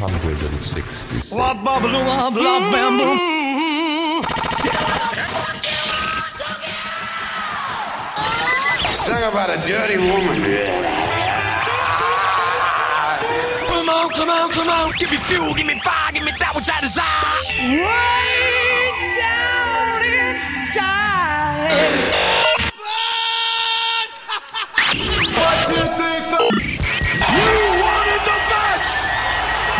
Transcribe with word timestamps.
166. 0.00 0.86
Mm. 0.86 1.20
Sing 8.92 9.22
about 9.24 9.50
a 9.50 9.58
dirty 9.66 9.98
woman. 9.98 10.40
Come 13.68 13.88
on, 13.90 14.10
come 14.10 14.30
on, 14.30 14.50
come 14.52 14.68
on. 14.68 14.92
Give 14.98 15.10
me 15.10 15.18
fuel, 15.18 15.52
give 15.54 15.66
me 15.66 15.78
fire, 15.80 16.12
give 16.12 16.24
me 16.24 16.32
that 16.38 16.54
which 16.56 16.70
I 16.70 16.80
desire. 16.80 17.44
Way 17.76 18.90
down 19.20 20.02
inside. 20.32 21.10
what 25.36 25.68
do 25.68 25.74
you 25.74 25.84
think? 25.98 26.10
you 26.40 26.79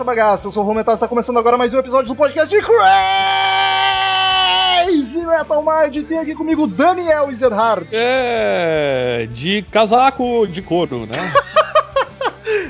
Essa 0.00 0.04
bagaça. 0.04 0.46
Eu 0.46 0.50
sou 0.50 0.62
o 0.62 0.66
Romental 0.66 0.94
e 0.94 0.96
está 0.96 1.06
começando 1.06 1.38
agora 1.38 1.58
mais 1.58 1.74
um 1.74 1.78
episódio 1.78 2.08
do 2.08 2.14
podcast 2.16 2.48
de 2.48 2.56
Crazy 2.64 2.80
Metal 5.26 5.62
Mind. 5.62 6.06
Tem 6.08 6.18
aqui 6.18 6.34
comigo 6.34 6.66
Daniel 6.66 7.30
Ezerhard. 7.30 7.86
É. 7.92 9.28
De 9.30 9.60
casaco 9.70 10.46
de 10.46 10.62
couro, 10.62 11.06
né? 11.06 11.16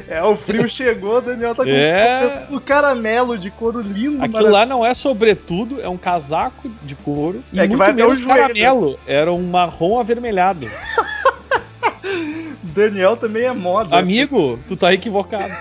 É, 0.08 0.20
o 0.24 0.36
frio 0.36 0.68
chegou, 0.74 1.20
Daniel 1.22 1.54
tá 1.54 1.62
com 1.62 1.70
É. 1.70 2.42
o 2.50 2.60
caramelo 2.60 3.38
de 3.38 3.48
couro 3.48 3.80
lindo. 3.80 4.22
Aquilo 4.24 4.50
lá 4.50 4.66
não 4.66 4.84
é 4.84 4.92
sobretudo, 4.92 5.80
é 5.80 5.88
um 5.88 5.96
casaco 5.96 6.68
de 6.82 6.96
couro. 6.96 7.44
E 7.52 7.60
É 7.60 7.62
que 7.62 7.68
muito 7.68 7.78
vai 7.78 7.92
menos 7.92 8.18
joelho. 8.18 8.36
caramelo. 8.40 8.98
Era 9.06 9.32
um 9.32 9.46
marrom 9.48 10.00
avermelhado. 10.00 10.68
Daniel 12.62 13.16
também 13.16 13.44
é 13.44 13.52
moda. 13.52 13.96
Amigo, 13.96 14.58
tu 14.66 14.76
tá 14.76 14.92
equivocado. 14.92 15.52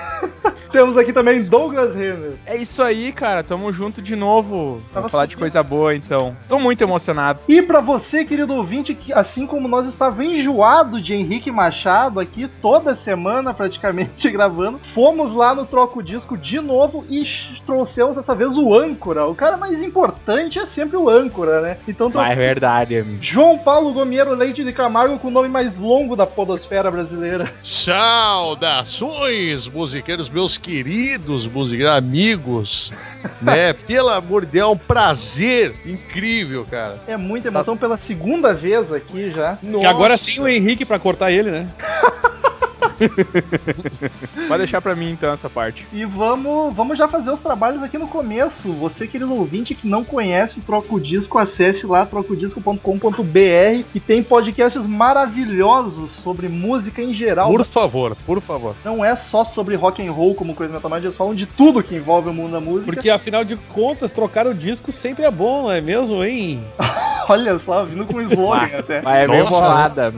Temos 0.72 0.98
aqui 0.98 1.12
também 1.12 1.44
Douglas 1.44 1.96
Renner. 1.96 2.34
É 2.46 2.56
isso 2.56 2.84
aí, 2.84 3.12
cara. 3.12 3.44
Tamo 3.44 3.72
junto 3.74 4.02
de 4.02 4.16
novo. 4.16 4.82
Tava 4.90 5.02
Vamos 5.02 5.12
falar 5.12 5.26
de 5.26 5.38
coisa 5.38 5.64
boa, 5.64 5.96
então. 5.96 6.36
Tô 6.48 6.60
muito 6.60 6.84
emocionado. 6.84 7.44
E 7.48 7.62
pra 7.62 7.82
você, 7.82 8.24
querido 8.24 8.54
ouvinte, 8.54 8.94
que 8.94 9.12
assim 9.12 9.48
como 9.48 9.68
nós 9.68 9.88
estava 9.88 10.24
enjoado 10.24 11.02
de 11.02 11.14
Henrique 11.14 11.52
Machado 11.52 12.20
aqui 12.20 12.48
toda 12.62 12.96
semana 12.96 13.54
praticamente 13.54 14.30
gravando, 14.30 14.80
fomos 14.94 15.34
lá 15.34 15.56
no 15.56 15.66
Troco 15.66 16.04
Disco 16.04 16.38
de 16.38 16.60
novo 16.60 17.06
e 17.10 17.24
trouxemos 17.66 18.16
dessa 18.16 18.36
vez 18.36 18.58
o 18.58 18.74
âncora. 18.74 19.26
O 19.26 19.36
cara 19.36 19.58
mais 19.58 19.82
importante 19.82 20.60
é 20.60 20.66
sempre 20.66 20.98
o 20.98 21.10
âncora, 21.10 21.62
né? 21.62 21.78
Então 21.88 22.08
Mas 22.08 22.16
é 22.16 22.20
trouxemos 22.20 22.46
verdade, 22.46 22.98
amigo. 22.98 23.18
João 23.22 23.58
Paulo 23.58 23.94
Gomiero 23.94 24.36
Leite 24.36 24.64
de 24.64 24.72
Camargo 24.72 25.18
com 25.20 25.30
o 25.30 25.32
nome 25.32 25.50
mais 25.50 25.78
longo 25.78 26.16
da 26.16 26.28
podosfera 26.28 26.92
brasileira. 26.92 27.52
Saudações, 27.64 29.68
musiqueiros, 29.68 30.30
meus 30.30 30.59
queridos 30.60 31.48
musiqueiros, 31.48 31.96
amigos, 31.96 32.94
né? 33.42 33.74
Pelo 33.88 34.10
amor 34.10 34.46
de 34.46 34.54
Deus, 34.54 34.70
é 34.70 34.72
um 34.72 34.78
prazer 34.78 35.76
incrível, 35.86 36.66
cara. 36.70 37.02
É 37.08 37.18
muita 37.18 37.48
emoção 37.48 37.78
pela 37.78 37.98
segunda 37.98 38.54
vez 38.54 38.92
aqui 38.92 39.32
já. 39.32 39.58
Que 39.58 39.86
agora 39.86 40.18
tem 40.18 40.40
o 40.40 40.48
Henrique 40.48 40.86
pra 40.86 41.00
cortar 41.00 41.32
ele, 41.32 41.52
né? 41.52 41.68
Pode 44.48 44.58
deixar 44.60 44.82
pra 44.82 44.96
mim, 44.96 45.12
então, 45.12 45.32
essa 45.32 45.50
parte. 45.50 45.88
E 45.94 46.06
vamos, 46.06 46.74
vamos 46.74 46.98
já 46.98 47.08
fazer 47.08 47.32
os 47.32 47.40
trabalhos 47.40 47.84
aqui 47.84 47.98
no 47.98 48.08
começo. 48.08 48.72
Você, 48.74 49.08
querido 49.08 49.34
ouvinte 49.34 49.76
que 49.76 49.88
não 49.88 50.04
conhece 50.04 50.60
o 50.60 50.62
Troco 50.62 51.00
Disco, 51.00 51.38
acesse 51.38 51.86
lá 51.86 52.06
trocodisco.com.br 52.06 53.86
e 53.94 54.00
tem 54.00 54.24
podcasts 54.24 54.86
maravilhosos 54.86 56.12
sobre 56.12 56.48
música 56.48 57.02
em 57.02 57.14
geral. 57.14 57.50
Por 57.50 57.66
favor, 57.66 58.16
por 58.26 58.42
favor. 58.42 58.76
Não 58.84 59.04
é 59.04 59.16
só 59.16 59.44
sobre 59.44 59.76
rock 59.76 60.06
and 60.06 60.12
roll 60.12 60.36
como 60.36 60.56
coisa 60.56 60.74
metal, 60.74 60.90
mas 60.90 61.04
eles 61.04 61.16
falam 61.16 61.36
de 61.36 61.46
tudo 61.46 61.84
que 61.84 61.96
envolve 61.96 62.30
o 62.30 62.34
mundo 62.34 62.52
da 62.52 62.60
música. 62.60 62.86
Porque 62.86 63.10
afinal 63.10 63.44
de 63.44 63.56
contas, 63.56 64.12
trocar 64.12 64.48
o 64.48 64.54
disco 64.54 64.92
sempre 64.92 65.26
é 65.26 65.32
bom, 65.32 65.64
não 65.64 65.72
é 65.72 65.82
mesmo, 65.82 66.24
hein? 66.24 66.64
Olha 67.30 67.60
só, 67.60 67.86
vindo 67.86 68.06
com 68.06 68.22
slogan 68.22 68.70
até. 68.80 69.02
Mas 69.02 69.24
é 69.24 69.28
meio 69.28 69.44
Nossa. 69.44 69.56
bolada. 69.56 70.14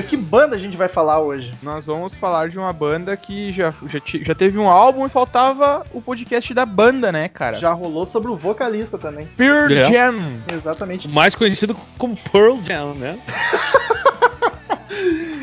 Que 0.00 0.16
banda 0.16 0.54
a 0.54 0.58
gente 0.58 0.76
vai 0.76 0.88
falar 0.88 1.18
hoje? 1.20 1.50
Nós 1.62 1.86
vamos 1.86 2.14
falar 2.14 2.48
de 2.48 2.58
uma 2.58 2.72
banda 2.72 3.16
que 3.16 3.50
já, 3.50 3.74
já, 3.86 4.00
já 4.22 4.34
teve 4.34 4.58
um 4.58 4.68
álbum 4.68 5.04
e 5.04 5.08
faltava 5.08 5.84
o 5.92 6.00
podcast 6.00 6.54
da 6.54 6.64
banda, 6.64 7.10
né, 7.10 7.28
cara? 7.28 7.58
Já 7.58 7.72
rolou 7.72 8.06
sobre 8.06 8.30
o 8.30 8.36
vocalista 8.36 8.96
também. 8.96 9.26
Pearl 9.36 9.72
É. 9.72 9.84
Jam. 9.84 10.16
Exatamente. 10.52 11.08
Mais 11.08 11.34
conhecido 11.34 11.76
como 11.98 12.16
Pearl 12.30 12.56
Jam, 12.64 12.94
né? 12.94 13.18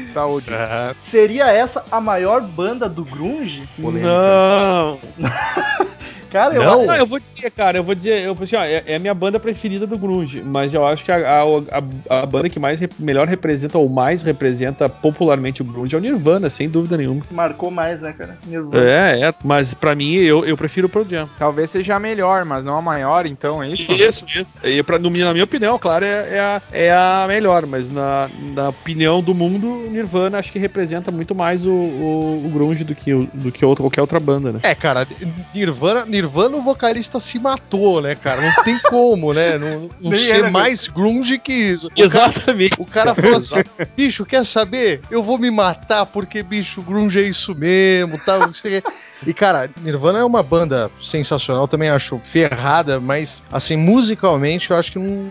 Saúde. 0.09 0.51
É, 0.51 0.95
Seria 1.03 1.51
essa 1.51 1.83
a 1.91 2.01
maior 2.01 2.41
banda 2.41 2.89
do 2.89 3.03
grunge? 3.03 3.67
Não. 3.77 4.99
Cara, 6.31 6.53
eu 6.55 6.63
Não. 6.63 6.85
Não, 6.85 6.95
eu 6.95 7.05
vou 7.05 7.19
dizer, 7.19 7.51
cara, 7.51 7.77
eu 7.77 7.83
vou 7.83 7.93
dizer, 7.95 8.19
eu, 8.21 8.37
assim, 8.41 8.55
ó, 8.55 8.63
é, 8.63 8.83
é 8.85 8.95
a 8.95 8.99
minha 8.99 9.13
banda 9.13 9.39
preferida 9.39 9.85
do 9.87 9.97
Grunge, 9.97 10.41
mas 10.45 10.73
eu 10.73 10.85
acho 10.87 11.03
que 11.05 11.11
a, 11.11 11.17
a, 11.17 11.43
a- 11.43 12.21
a 12.21 12.25
banda 12.25 12.49
que 12.49 12.59
mais 12.59 12.79
rep- 12.79 12.93
melhor 12.99 13.27
representa 13.27 13.77
ou 13.77 13.89
mais 13.89 14.21
representa 14.21 14.87
popularmente 14.87 15.61
o 15.61 15.65
Grunge 15.65 15.95
é 15.95 15.97
o 15.97 16.01
Nirvana, 16.01 16.49
sem 16.49 16.69
dúvida 16.69 16.97
nenhuma. 16.97 17.21
marcou 17.31 17.69
mais, 17.71 18.01
né, 18.01 18.13
cara? 18.17 18.37
Nirvana. 18.45 18.83
É, 18.89 19.21
é, 19.27 19.33
mas 19.43 19.73
pra 19.73 19.95
mim 19.95 20.13
eu, 20.15 20.45
eu 20.45 20.55
prefiro 20.57 20.87
o 20.87 20.89
Pearl 20.89 21.05
Jam. 21.09 21.29
Talvez 21.37 21.69
seja 21.69 21.95
a 21.95 21.99
melhor, 21.99 22.45
mas 22.45 22.65
não 22.65 22.77
a 22.77 22.81
maior, 22.81 23.25
então, 23.25 23.61
é 23.61 23.69
isso? 23.69 23.91
Isso, 23.91 24.25
isso. 24.35 24.57
E 24.63 24.81
pra, 24.83 24.97
no- 24.99 25.09
na 25.09 25.31
minha 25.33 25.43
opinião, 25.43 25.77
claro, 25.79 26.05
é, 26.05 26.27
é 26.35 26.39
a, 26.39 26.61
é 26.71 26.91
a 26.91 27.25
melhor, 27.27 27.65
mas 27.65 27.89
na, 27.89 28.29
na 28.53 28.69
opinião 28.69 29.21
do 29.21 29.33
mundo, 29.33 29.87
Nirvana 29.89 30.37
acho 30.37 30.51
que 30.51 30.59
representa 30.59 31.11
muito 31.11 31.33
mais 31.35 31.65
o, 31.65 31.71
o, 31.71 32.43
o 32.45 32.49
Grunge 32.49 32.83
do 32.83 32.93
que, 32.95 33.13
o- 33.13 33.27
do 33.33 33.51
que 33.51 33.65
outra, 33.65 33.83
qualquer 33.83 34.01
outra 34.01 34.19
banda, 34.19 34.51
né? 34.53 34.59
É, 34.63 34.75
cara, 34.75 35.07
Nirvana, 35.53 36.05
Nirvana 36.19 36.57
o 36.57 36.61
vocalista 36.61 37.17
se 37.17 37.39
matou, 37.39 38.01
né, 38.01 38.13
cara? 38.13 38.41
Não 38.41 38.63
tem 38.63 38.77
como, 38.89 39.33
né? 39.33 39.57
Não, 39.57 39.89
não 40.01 40.11
ser 40.13 40.39
ele, 40.39 40.49
mais 40.49 40.87
grunge 40.87 41.39
que 41.39 41.53
isso. 41.53 41.87
O 41.87 41.91
Exatamente. 41.95 42.75
O 42.77 42.85
cara 42.85 43.15
falou 43.15 43.37
assim: 43.37 43.55
bicho, 43.95 44.25
quer 44.25 44.45
saber? 44.45 45.01
Eu 45.09 45.23
vou 45.23 45.37
me 45.37 45.49
matar 45.49 46.05
porque, 46.05 46.43
bicho, 46.43 46.81
grunge 46.81 47.19
é 47.19 47.23
isso 47.23 47.55
mesmo, 47.55 48.19
tal. 48.25 48.39
não 48.39 48.53
sei 48.53 48.79
o 48.79 48.81
quê. 48.81 48.91
E, 49.25 49.33
cara, 49.33 49.69
Nirvana 49.81 50.19
é 50.19 50.23
uma 50.23 50.41
banda 50.41 50.89
sensacional, 51.01 51.67
também 51.67 51.89
acho 51.89 52.19
ferrada, 52.23 53.01
mas, 53.01 53.41
assim, 53.51 53.75
musicalmente 53.75 54.71
eu 54.71 54.77
acho 54.77 54.93
que 54.93 54.99
não, 54.99 55.29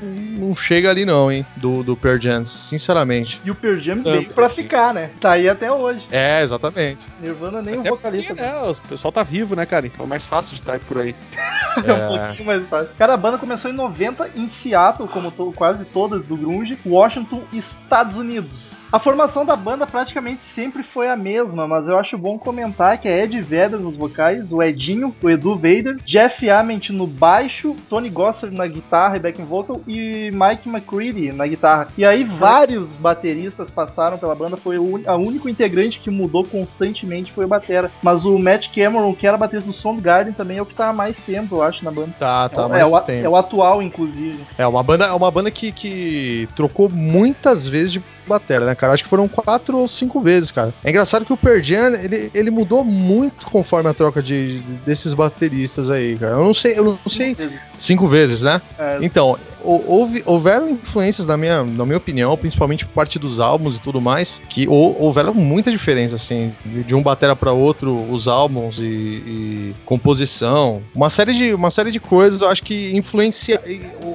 não 0.48 0.54
chega 0.54 0.90
ali, 0.90 1.06
não, 1.06 1.32
hein, 1.32 1.44
do, 1.56 1.82
do 1.82 1.96
Pearl 1.96 2.20
Jam, 2.20 2.44
sinceramente. 2.44 3.40
E 3.44 3.50
o 3.50 3.54
Pearl 3.54 3.78
Jam 3.78 4.02
veio 4.02 4.28
pra 4.28 4.50
ficar, 4.50 4.92
né? 4.92 5.10
Tá 5.18 5.32
aí 5.32 5.48
até 5.48 5.72
hoje. 5.72 6.02
É, 6.10 6.42
exatamente. 6.42 7.06
Nirvana 7.20 7.62
nem 7.62 7.80
Até 7.80 7.90
o 7.90 7.96
vocalista. 7.96 8.34
porque, 8.34 8.42
né, 8.42 8.54
o 8.62 8.74
pessoal 8.88 9.10
tá 9.10 9.22
vivo, 9.22 9.56
né, 9.56 9.64
cara? 9.64 9.86
Então 9.86 10.04
é 10.04 10.08
mais 10.08 10.26
fácil 10.26 10.54
de 10.54 10.60
estar 10.60 10.77
por 10.78 10.98
aí. 10.98 11.14
É 11.84 11.92
um 11.92 12.08
pouquinho 12.26 12.44
mais 12.46 12.68
fácil. 12.68 12.92
Cara, 12.98 13.14
a 13.14 13.16
banda 13.16 13.38
começou 13.38 13.70
em 13.70 13.74
90 13.74 14.30
em 14.34 14.48
Seattle, 14.48 15.06
como 15.06 15.30
to- 15.30 15.52
quase 15.52 15.84
todas 15.84 16.24
do 16.24 16.36
Grunge, 16.36 16.76
Washington, 16.84 17.44
Estados 17.52 18.16
Unidos. 18.16 18.77
A 18.90 18.98
formação 18.98 19.44
da 19.44 19.54
banda 19.54 19.86
praticamente 19.86 20.40
sempre 20.54 20.82
foi 20.82 21.08
a 21.08 21.16
mesma, 21.16 21.68
mas 21.68 21.86
eu 21.86 21.98
acho 21.98 22.16
bom 22.16 22.38
comentar 22.38 22.96
que 22.96 23.06
é 23.06 23.22
Ed 23.22 23.38
Vedder 23.42 23.78
nos 23.78 23.94
vocais, 23.96 24.50
o 24.50 24.62
Edinho, 24.62 25.14
o 25.22 25.28
Edu 25.28 25.56
Vader, 25.56 25.98
Jeff 26.06 26.48
Ament 26.48 26.88
no 26.88 27.06
baixo, 27.06 27.76
Tony 27.90 28.08
Gosser 28.08 28.50
na 28.50 28.66
guitarra 28.66 29.16
e 29.16 29.20
backing 29.20 29.44
vocal 29.44 29.82
e 29.86 30.30
Mike 30.32 30.68
McCready 30.68 31.32
na 31.32 31.46
guitarra. 31.46 31.88
E 31.98 32.04
aí 32.04 32.24
vários 32.24 32.96
bateristas 32.96 33.70
passaram 33.70 34.16
pela 34.16 34.34
banda, 34.34 34.56
foi 34.56 34.78
o 34.78 35.02
a 35.06 35.16
único 35.16 35.50
integrante 35.50 36.00
que 36.00 36.08
mudou 36.10 36.44
constantemente 36.44 37.30
foi 37.30 37.44
o 37.44 37.48
batera. 37.48 37.90
Mas 38.02 38.24
o 38.24 38.38
Matt 38.38 38.68
Cameron, 38.74 39.14
que 39.14 39.26
era 39.26 39.36
baterista 39.36 39.70
do 39.70 39.76
Soundgarden, 39.76 40.32
também 40.32 40.56
é 40.56 40.62
o 40.62 40.66
que 40.66 40.74
tá 40.74 40.88
há 40.88 40.92
mais 40.94 41.18
tempo, 41.18 41.56
eu 41.56 41.62
acho, 41.62 41.84
na 41.84 41.90
banda. 41.90 42.14
Tá, 42.18 42.48
tá, 42.48 42.64
é, 42.64 42.68
mais 42.68 42.88
o, 42.88 42.96
a- 42.96 43.02
tempo. 43.02 43.26
é 43.26 43.28
o 43.28 43.36
atual, 43.36 43.82
inclusive. 43.82 44.38
É 44.56 44.66
uma 44.66 44.82
banda, 44.82 45.04
é 45.04 45.12
uma 45.12 45.30
banda 45.30 45.50
que, 45.50 45.72
que 45.72 46.48
trocou 46.56 46.88
muitas 46.88 47.68
vezes 47.68 47.92
de 47.92 48.02
batera, 48.28 48.64
né, 48.66 48.74
cara? 48.74 48.92
Acho 48.92 49.02
que 49.04 49.08
foram 49.10 49.26
quatro 49.26 49.78
ou 49.78 49.88
cinco 49.88 50.20
vezes, 50.20 50.52
cara. 50.52 50.72
É 50.84 50.90
engraçado 50.90 51.24
que 51.24 51.32
o 51.32 51.36
Pearl 51.36 51.62
Jam, 51.62 51.94
ele, 51.94 52.30
ele 52.34 52.50
mudou 52.50 52.84
muito 52.84 53.46
conforme 53.46 53.88
a 53.90 53.94
troca 53.94 54.22
de, 54.22 54.60
de- 54.60 54.72
desses 54.78 55.14
bateristas 55.14 55.90
aí, 55.90 56.16
cara. 56.16 56.34
Eu 56.34 56.44
não 56.44 56.54
sei, 56.54 56.78
eu 56.78 56.84
não 56.84 56.98
sei. 57.08 57.36
Cinco 57.78 58.06
vezes, 58.06 58.42
né? 58.42 58.60
É, 58.78 58.98
Então, 59.02 59.36
houve, 59.62 60.22
houveram 60.26 60.68
influências, 60.70 61.26
na 61.26 61.36
minha, 61.36 61.64
na 61.64 61.84
minha 61.84 61.96
opinião, 61.98 62.36
principalmente 62.36 62.84
por 62.86 62.92
parte 62.92 63.18
dos 63.18 63.40
álbuns 63.40 63.76
e 63.76 63.80
tudo 63.80 64.00
mais, 64.00 64.40
que 64.48 64.66
hou- 64.68 64.96
houveram 65.00 65.34
muita 65.34 65.70
diferença, 65.70 66.16
assim, 66.16 66.52
de, 66.64 66.94
um 66.94 67.02
batera 67.02 67.34
para 67.36 67.52
outro, 67.52 67.94
os 68.10 68.28
álbuns 68.28 68.78
e, 68.80 68.84
e 68.84 69.74
composição. 69.84 70.82
Uma 70.94 71.10
série, 71.10 71.34
de, 71.34 71.54
uma 71.54 71.70
série 71.70 71.90
de 71.90 72.00
coisas, 72.00 72.40
eu 72.40 72.48
acho 72.48 72.62
que 72.62 72.96
influencia. 72.96 73.60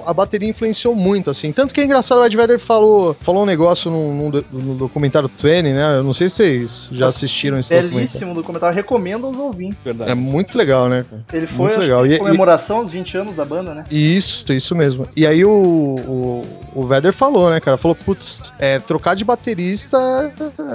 A 0.06 0.14
bateria 0.14 0.50
influenciou 0.50 0.96
muito, 0.96 1.30
assim. 1.30 1.52
Tanto 1.52 1.74
que 1.74 1.82
é 1.82 1.86
engraçado, 1.86 2.20
o 2.22 2.26
Ed 2.26 2.36
Vedder 2.36 2.60
falou, 2.60 3.14
falou 3.14 3.44
um 3.44 3.46
negócio 3.46 3.90
num 3.92 4.30
do- 4.30 4.46
no 4.52 4.76
documentário 4.76 5.30
20, 5.30 5.64
né? 5.74 5.98
Eu 5.98 6.04
não 6.04 6.14
sei 6.14 6.30
se 6.30 6.36
vocês 6.36 6.90
já 6.92 7.08
assistiram 7.08 7.60
esse 7.60 7.70
documentário. 7.70 8.08
belíssimo 8.08 8.34
documentário, 8.34 8.76
recomendo 8.76 9.28
aos 9.28 9.38
ouvintes. 9.38 9.78
Verdade. 9.84 10.12
É 10.12 10.16
muito 10.16 10.58
legal, 10.58 10.90
né? 10.90 11.06
Ele 11.32 11.48
foi 11.48 11.58
Muito 11.58 11.80
legal. 11.80 12.04
que, 12.06 12.14
E- 12.14 12.18
comemoração 12.18 12.78
aos 12.78 12.92
20 12.92 13.18
anos 13.18 13.36
da 13.36 13.46
banda, 13.46 13.74
né? 13.74 13.84
Isso, 13.92 14.52
isso 14.52 14.76
mesmo. 14.76 15.08
E 15.16 15.26
aí 15.26 15.33
o, 15.46 15.50
o, 15.50 16.46
o 16.76 16.86
Vedder 16.86 17.14
falou, 17.14 17.50
né, 17.50 17.62
cara? 17.62 17.78
Falou, 17.78 17.96
putz, 17.96 18.54
é, 18.60 18.80
trocar 18.80 19.16
de 19.16 19.24
baterista 19.24 19.98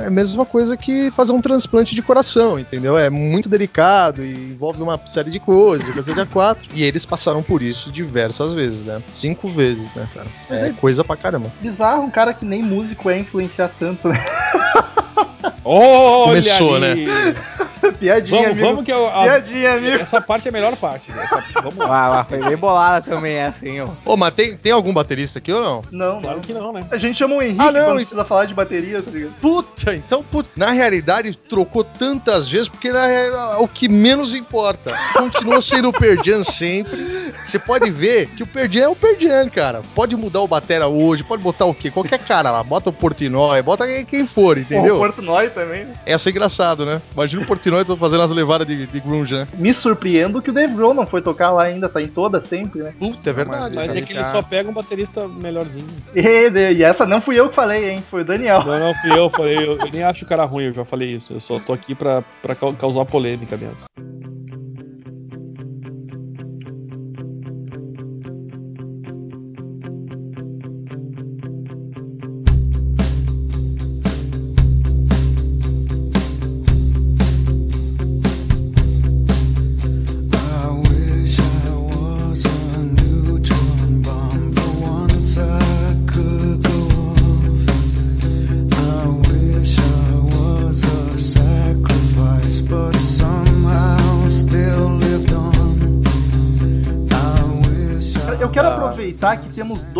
é 0.02 0.06
a 0.06 0.10
mesma 0.10 0.46
coisa 0.46 0.76
que 0.76 1.10
fazer 1.10 1.32
um 1.32 1.40
transplante 1.40 1.94
de 1.94 2.00
coração, 2.00 2.58
entendeu? 2.58 2.96
É 2.96 3.10
muito 3.10 3.48
delicado 3.48 4.24
e 4.24 4.32
envolve 4.52 4.82
uma 4.82 4.98
série 5.04 5.30
de 5.30 5.38
coisas, 5.38 5.86
coisa 5.92 6.14
de 6.14 6.26
quatro. 6.26 6.68
E 6.74 6.82
eles 6.82 7.04
passaram 7.04 7.42
por 7.42 7.60
isso 7.60 7.92
diversas 7.92 8.54
vezes, 8.54 8.82
né? 8.82 9.02
Cinco 9.08 9.48
vezes, 9.48 9.94
né, 9.94 10.08
cara? 10.14 10.26
É 10.48 10.72
coisa 10.72 11.04
pra 11.04 11.16
caramba. 11.16 11.52
Bizarro 11.60 12.02
um 12.02 12.10
cara 12.10 12.32
que 12.32 12.44
nem 12.44 12.62
músico 12.62 13.10
é 13.10 13.18
influenciar 13.18 13.70
tanto, 13.78 14.08
né? 14.08 14.24
Olha 15.64 16.42
Começou, 16.42 16.76
ali. 16.76 17.06
Piadinha, 17.98 18.40
Vamos, 18.42 18.52
amigo. 18.52 18.66
vamos 18.68 18.84
que 18.84 18.92
eu, 18.92 19.06
a- 19.08 19.22
Piadinha, 19.22 19.74
amigo. 19.74 19.96
essa 20.02 20.20
parte 20.20 20.46
é 20.46 20.50
a 20.50 20.52
melhor 20.52 20.76
parte. 20.76 21.10
Essa- 21.12 21.44
vamos 21.62 21.76
lá. 21.78 21.98
Ah, 22.04 22.08
lá, 22.08 22.24
foi 22.24 22.38
bem 22.38 22.56
bolada 22.56 23.04
também 23.10 23.34
essa, 23.34 23.66
hein, 23.66 23.80
ó. 23.82 23.88
Ô, 24.04 24.16
mas 24.16 24.32
tem, 24.34 24.56
tem 24.56 24.72
algum 24.72 24.92
baterista 24.92 25.38
aqui 25.38 25.52
ou 25.52 25.60
não? 25.60 25.82
Não, 25.90 26.20
Claro 26.20 26.36
não. 26.36 26.42
que 26.44 26.52
não, 26.52 26.72
né? 26.72 26.84
A 26.90 26.98
gente 26.98 27.16
chama 27.18 27.34
o 27.36 27.42
Henrique 27.42 27.60
Ah, 27.60 27.72
não, 27.72 27.84
quando 27.86 28.00
e- 28.00 28.04
precisa 28.04 28.24
falar 28.24 28.44
de 28.44 28.54
bateria, 28.54 29.02
tá 29.02 29.10
ligado? 29.10 29.32
Puta, 29.40 29.94
então, 29.94 30.22
puta, 30.22 30.48
na 30.56 30.70
realidade 30.70 31.36
trocou 31.36 31.82
tantas 31.84 32.48
vezes 32.48 32.68
porque 32.68 32.92
na 32.92 33.08
é 33.08 33.30
o 33.58 33.66
que 33.68 33.88
menos 33.88 34.34
importa. 34.34 34.96
Continua 35.12 35.60
sendo 35.62 35.88
o 35.88 35.92
Perdian 35.92 36.42
sempre. 36.42 37.27
Você 37.44 37.58
pode 37.58 37.90
ver 37.90 38.26
que 38.28 38.42
o 38.42 38.46
Perdian 38.46 38.84
é 38.84 38.88
o 38.88 38.96
Perdian, 38.96 39.48
cara. 39.48 39.80
Pode 39.94 40.14
mudar 40.16 40.40
o 40.40 40.48
Batera 40.48 40.86
hoje, 40.86 41.24
pode 41.24 41.42
botar 41.42 41.64
o 41.64 41.74
quê? 41.74 41.90
Qualquer 41.90 42.18
cara 42.18 42.50
lá, 42.50 42.62
bota 42.62 42.90
o 42.90 42.92
Portinói, 42.92 43.62
bota 43.62 43.86
quem- 44.04 44.26
for, 44.26 44.56
O 44.56 44.60
entendeu? 44.60 44.98
Porto 44.98 45.22
Noi 45.22 45.48
também. 45.50 45.84
né? 45.86 45.94
Essa 46.04 46.28
é 46.28 46.30
engraçado, 46.30 46.84
né? 46.84 47.00
Imagina 47.14 47.42
o 47.42 47.46
Portinói 47.46 47.84
tô 47.84 47.96
fazendo 47.96 48.22
as 48.22 48.30
levadas 48.30 48.66
de, 48.66 48.86
de 48.86 49.00
grunge, 49.00 49.34
né? 49.34 49.48
Me 49.54 49.72
surpreendo 49.72 50.42
que 50.42 50.50
o 50.50 50.52
Dave 50.52 50.74
Grohl 50.74 50.92
não 50.92 51.06
foi 51.06 51.22
tocar 51.22 51.50
lá 51.50 51.62
ainda, 51.64 51.88
tá 51.88 52.02
em 52.02 52.08
toda 52.08 52.42
sempre, 52.42 52.80
né? 52.80 52.92
Puta, 52.98 53.30
é 53.30 53.32
verdade. 53.32 53.74
Mas 53.74 53.94
é 53.96 54.00
que 54.02 54.12
ele 54.12 54.24
só 54.26 54.42
pega 54.42 54.68
um 54.68 54.72
baterista 54.74 55.26
melhorzinho. 55.26 55.86
E, 56.14 56.48
e 56.74 56.82
essa 56.82 57.06
não 57.06 57.20
fui 57.20 57.38
eu 57.40 57.48
que 57.48 57.54
falei, 57.54 57.88
hein? 57.90 58.04
Foi 58.10 58.20
o 58.22 58.24
Daniel. 58.24 58.62
Não, 58.64 58.78
não 58.78 58.94
fui 58.94 59.10
eu, 59.18 59.30
falei, 59.30 59.56
eu, 59.56 59.78
eu 59.78 59.88
nem 59.92 60.02
acho 60.02 60.24
o 60.24 60.28
cara 60.28 60.44
ruim, 60.44 60.64
eu 60.64 60.74
já 60.74 60.84
falei 60.84 61.12
isso. 61.12 61.32
Eu 61.32 61.40
só 61.40 61.58
tô 61.58 61.72
aqui 61.72 61.94
pra, 61.94 62.22
pra 62.42 62.54
cau- 62.54 62.74
causar 62.74 63.04
polêmica 63.04 63.56
mesmo. 63.56 63.84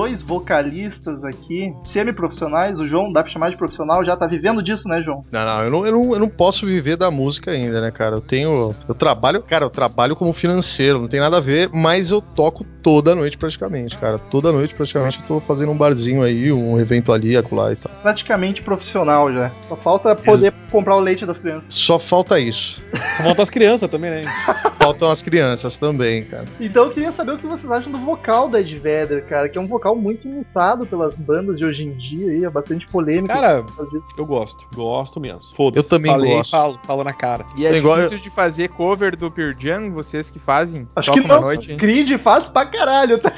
dois 0.08 0.18
vocalistas 0.29 1.25
aqui, 1.25 1.73
semi-profissionais. 1.85 2.79
O 2.79 2.85
João, 2.85 3.11
dá 3.11 3.23
pra 3.23 3.33
chamar 3.33 3.49
de 3.49 3.57
profissional, 3.57 4.05
já 4.05 4.15
tá 4.15 4.27
vivendo 4.27 4.63
disso, 4.63 4.87
né, 4.87 5.03
João? 5.03 5.23
Não, 5.33 5.45
não 5.45 5.63
eu, 5.63 5.71
não, 5.71 5.87
eu 5.87 5.93
não, 5.93 6.13
eu 6.13 6.21
não 6.21 6.29
posso 6.29 6.67
viver 6.67 6.97
da 6.97 7.11
música 7.11 7.51
ainda, 7.51 7.81
né, 7.81 7.91
cara? 7.91 8.17
Eu 8.17 8.21
tenho. 8.21 8.75
Eu 8.87 8.95
trabalho, 8.95 9.43
cara, 9.43 9.65
eu 9.65 9.71
trabalho 9.71 10.15
como 10.15 10.35
financeiro, 10.35 11.01
não 11.01 11.09
tem 11.09 11.19
nada 11.19 11.39
a 11.39 11.41
ver, 11.41 11.71
mas 11.73 12.11
eu 12.11 12.21
toco 12.21 12.65
toda 12.83 13.15
noite 13.15 13.39
praticamente, 13.39 13.97
cara. 13.97 14.19
Toda 14.19 14.53
noite 14.53 14.75
praticamente 14.75 15.20
eu 15.20 15.27
tô 15.27 15.41
fazendo 15.41 15.73
um 15.73 15.79
barzinho 15.79 16.23
aí, 16.23 16.53
um 16.53 16.79
evento 16.79 17.13
ali, 17.13 17.37
acolá 17.37 17.73
e 17.73 17.77
tal. 17.77 17.91
Praticamente 18.03 18.63
profissional 18.63 19.32
já. 19.32 19.51
Só 19.63 19.77
falta 19.77 20.15
poder 20.15 20.53
comprar 20.70 20.97
o 20.97 21.01
leite 21.01 21.25
das 21.25 21.39
crianças. 21.39 21.73
Só 21.73 21.99
falta 21.99 22.39
isso. 22.39 22.82
Só 23.17 23.23
faltam 23.25 23.43
as 23.43 23.51
crianças 23.51 23.91
também, 23.91 24.11
né? 24.11 24.25
Faltam 24.81 25.11
as 25.11 25.20
crianças 25.20 25.77
também, 25.77 26.25
cara. 26.25 26.47
Então 26.58 26.85
eu 26.85 26.91
queria 26.91 27.13
saber 27.13 27.32
o 27.32 27.39
que 27.39 27.47
vocês 27.47 27.70
acham 27.70 27.93
do 27.93 27.99
vocal 27.99 28.49
da 28.49 28.61
Ed 28.61 28.79
Vedder, 28.79 29.27
cara, 29.27 29.49
que 29.49 29.58
é 29.58 29.61
um 29.61 29.67
vocal 29.67 29.94
muito 29.94 30.18
imitado 30.27 30.87
pelas 30.87 31.17
bandas 31.17 31.56
de 31.56 31.65
hoje 31.65 31.84
em 31.84 31.96
dia 31.96 32.31
aí, 32.31 32.44
é 32.44 32.51
bastante 32.51 32.87
polêmico. 32.89 33.29
Cara, 33.29 33.65
eu 34.17 34.27
gosto. 34.27 34.67
Gosto 34.75 35.20
mesmo. 35.20 35.41
Foda-se. 35.55 35.79
Eu 35.79 35.89
também 35.89 36.10
Falei, 36.13 36.32
gosto. 36.32 36.51
Falo, 36.51 36.79
falo 36.87 37.05
na 37.05 37.13
cara. 37.13 37.44
E 37.56 37.67
é 37.67 37.72
É 37.72 37.77
igual 37.79 37.96
difícil 37.96 38.19
de 38.19 38.31
fazer 38.31 38.69
cover 38.70 39.17
do 39.17 39.31
Pearl 39.31 39.53
Jam, 39.58 39.91
vocês 39.93 40.31
que 40.31 40.39
fazem? 40.39 40.89
Acho 40.96 41.13
que 41.13 41.20
não. 41.20 41.37
à 41.37 41.41
noite? 41.41 41.75
Creed 41.77 42.10
faz 42.19 42.48
pra 42.48 42.65
caralho, 42.67 43.19
tá? 43.19 43.32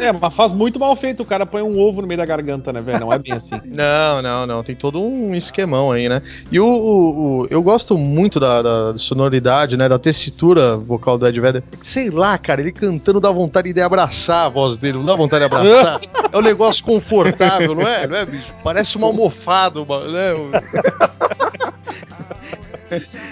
É, 0.00 0.12
mas 0.12 0.34
faz 0.34 0.52
muito 0.52 0.78
mal 0.78 0.94
feito. 0.96 1.22
O 1.22 1.26
cara 1.26 1.46
põe 1.46 1.62
um 1.62 1.78
ovo 1.78 2.00
no 2.02 2.06
meio 2.06 2.18
da 2.18 2.26
garganta, 2.26 2.72
né, 2.72 2.80
velho? 2.80 3.00
Não 3.00 3.12
é 3.12 3.18
bem 3.18 3.32
assim. 3.32 3.54
Não, 3.64 4.22
não, 4.22 4.46
não. 4.46 4.62
Tem 4.62 4.74
todo 4.74 5.00
um 5.00 5.34
esquemão 5.34 5.90
aí, 5.92 6.08
né? 6.08 6.22
E 6.50 6.58
o, 6.60 6.66
o- 6.66 7.40
o- 7.42 7.46
eu 7.50 7.62
gosto 7.62 7.96
muito 7.98 8.38
da, 8.38 8.62
da 8.62 8.98
sonoridade, 8.98 9.76
né? 9.76 9.88
Da 9.88 9.98
tessitura 9.98 10.76
vocal 10.76 11.18
do 11.18 11.26
Ed 11.26 11.40
Vedder. 11.40 11.62
Sei 11.80 12.10
lá, 12.10 12.36
cara, 12.38 12.60
ele 12.60 12.72
cantando 12.72 13.20
dá 13.20 13.30
vontade 13.30 13.72
de 13.72 13.80
abraçar 13.80 14.46
a 14.46 14.48
voz 14.48 14.76
dele, 14.76 14.98
não 14.98 15.04
dá 15.04 15.16
vontade 15.16 15.40
de 15.40 15.46
abraçar. 15.46 16.00
É 16.32 16.38
um 16.38 16.42
negócio 16.42 16.84
confortável, 16.84 17.74
não 17.74 17.86
é? 17.86 18.06
Não 18.06 18.16
é, 18.16 18.26
bicho? 18.26 18.52
Parece 18.62 18.96
uma 18.96 19.06
almofada, 19.06 19.80
né? 19.84 20.32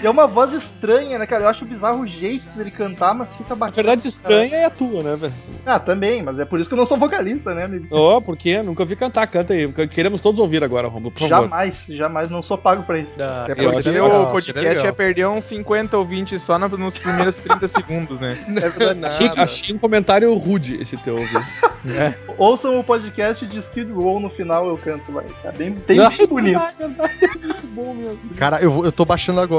E 0.01 0.05
é 0.05 0.09
uma 0.09 0.27
voz 0.27 0.53
estranha, 0.53 1.17
né, 1.19 1.25
cara? 1.25 1.43
Eu 1.43 1.49
acho 1.49 1.65
bizarro 1.65 2.01
o 2.01 2.07
jeito 2.07 2.45
dele 2.55 2.71
cantar, 2.71 3.13
mas 3.13 3.35
fica 3.35 3.53
A 3.53 3.55
bacana. 3.55 3.75
verdade 3.75 4.07
estranha 4.07 4.55
é 4.55 4.65
a 4.65 4.69
tua, 4.69 5.03
né, 5.03 5.15
velho? 5.15 5.33
Ah, 5.65 5.79
também, 5.79 6.21
mas 6.23 6.39
é 6.39 6.45
por 6.45 6.59
isso 6.59 6.67
que 6.69 6.73
eu 6.73 6.77
não 6.77 6.85
sou 6.85 6.97
vocalista, 6.97 7.53
né, 7.53 7.65
amigo? 7.65 7.87
Ó, 7.91 8.19
por 8.19 8.35
quê? 8.35 8.61
Nunca 8.61 8.83
vi 8.85 8.95
cantar, 8.95 9.27
canta 9.27 9.53
aí. 9.53 9.71
Queremos 9.87 10.21
todos 10.21 10.39
ouvir 10.39 10.63
agora, 10.63 10.87
Romulo, 10.87 11.11
por 11.11 11.27
favor. 11.27 11.43
Jamais, 11.43 11.75
jamais, 11.89 12.29
não 12.29 12.41
sou 12.41 12.57
pago 12.57 12.83
pra 12.83 12.99
isso. 12.99 13.21
Ah, 13.21 13.43
Até 13.43 13.51
Eu 13.53 13.55
porque 13.71 13.77
acho 13.79 13.89
o 13.89 13.91
legal, 13.91 14.27
podcast 14.27 14.85
ia 14.85 14.93
perder 14.93 15.27
uns 15.27 15.43
50 15.45 15.97
ou 15.97 16.05
20 16.05 16.37
só 16.39 16.57
no- 16.59 16.69
nos 16.77 16.97
primeiros 16.97 17.37
30 17.37 17.67
segundos, 17.67 18.19
né? 18.19 18.37
É 18.63 18.69
verdade. 18.69 19.05
Achei, 19.05 19.27
achei 19.37 19.75
um 19.75 19.79
comentário 19.79 20.33
rude 20.35 20.81
esse 20.81 20.97
teu, 20.97 21.17
viu? 21.17 21.41
É. 21.85 22.13
Ouçam 22.37 22.79
o 22.79 22.83
podcast 22.83 23.45
de 23.45 23.59
Skid 23.59 23.91
Row 23.91 24.17
no 24.17 24.29
final 24.29 24.65
eu 24.69 24.77
canto, 24.77 25.11
vai. 25.11 25.25
Tá 25.43 25.51
bem, 25.51 25.71
bem, 25.85 25.97
Não, 25.97 26.09
bonito. 26.29 26.57
é 26.57 26.71
verdade, 26.87 27.11
é 27.25 27.27
muito 27.45 27.67
bom 27.67 27.93
mesmo. 27.93 28.19
Cara, 28.37 28.61
eu, 28.61 28.85
eu 28.85 28.91
tô 28.93 29.03
baixando 29.03 29.41
agora. 29.41 29.52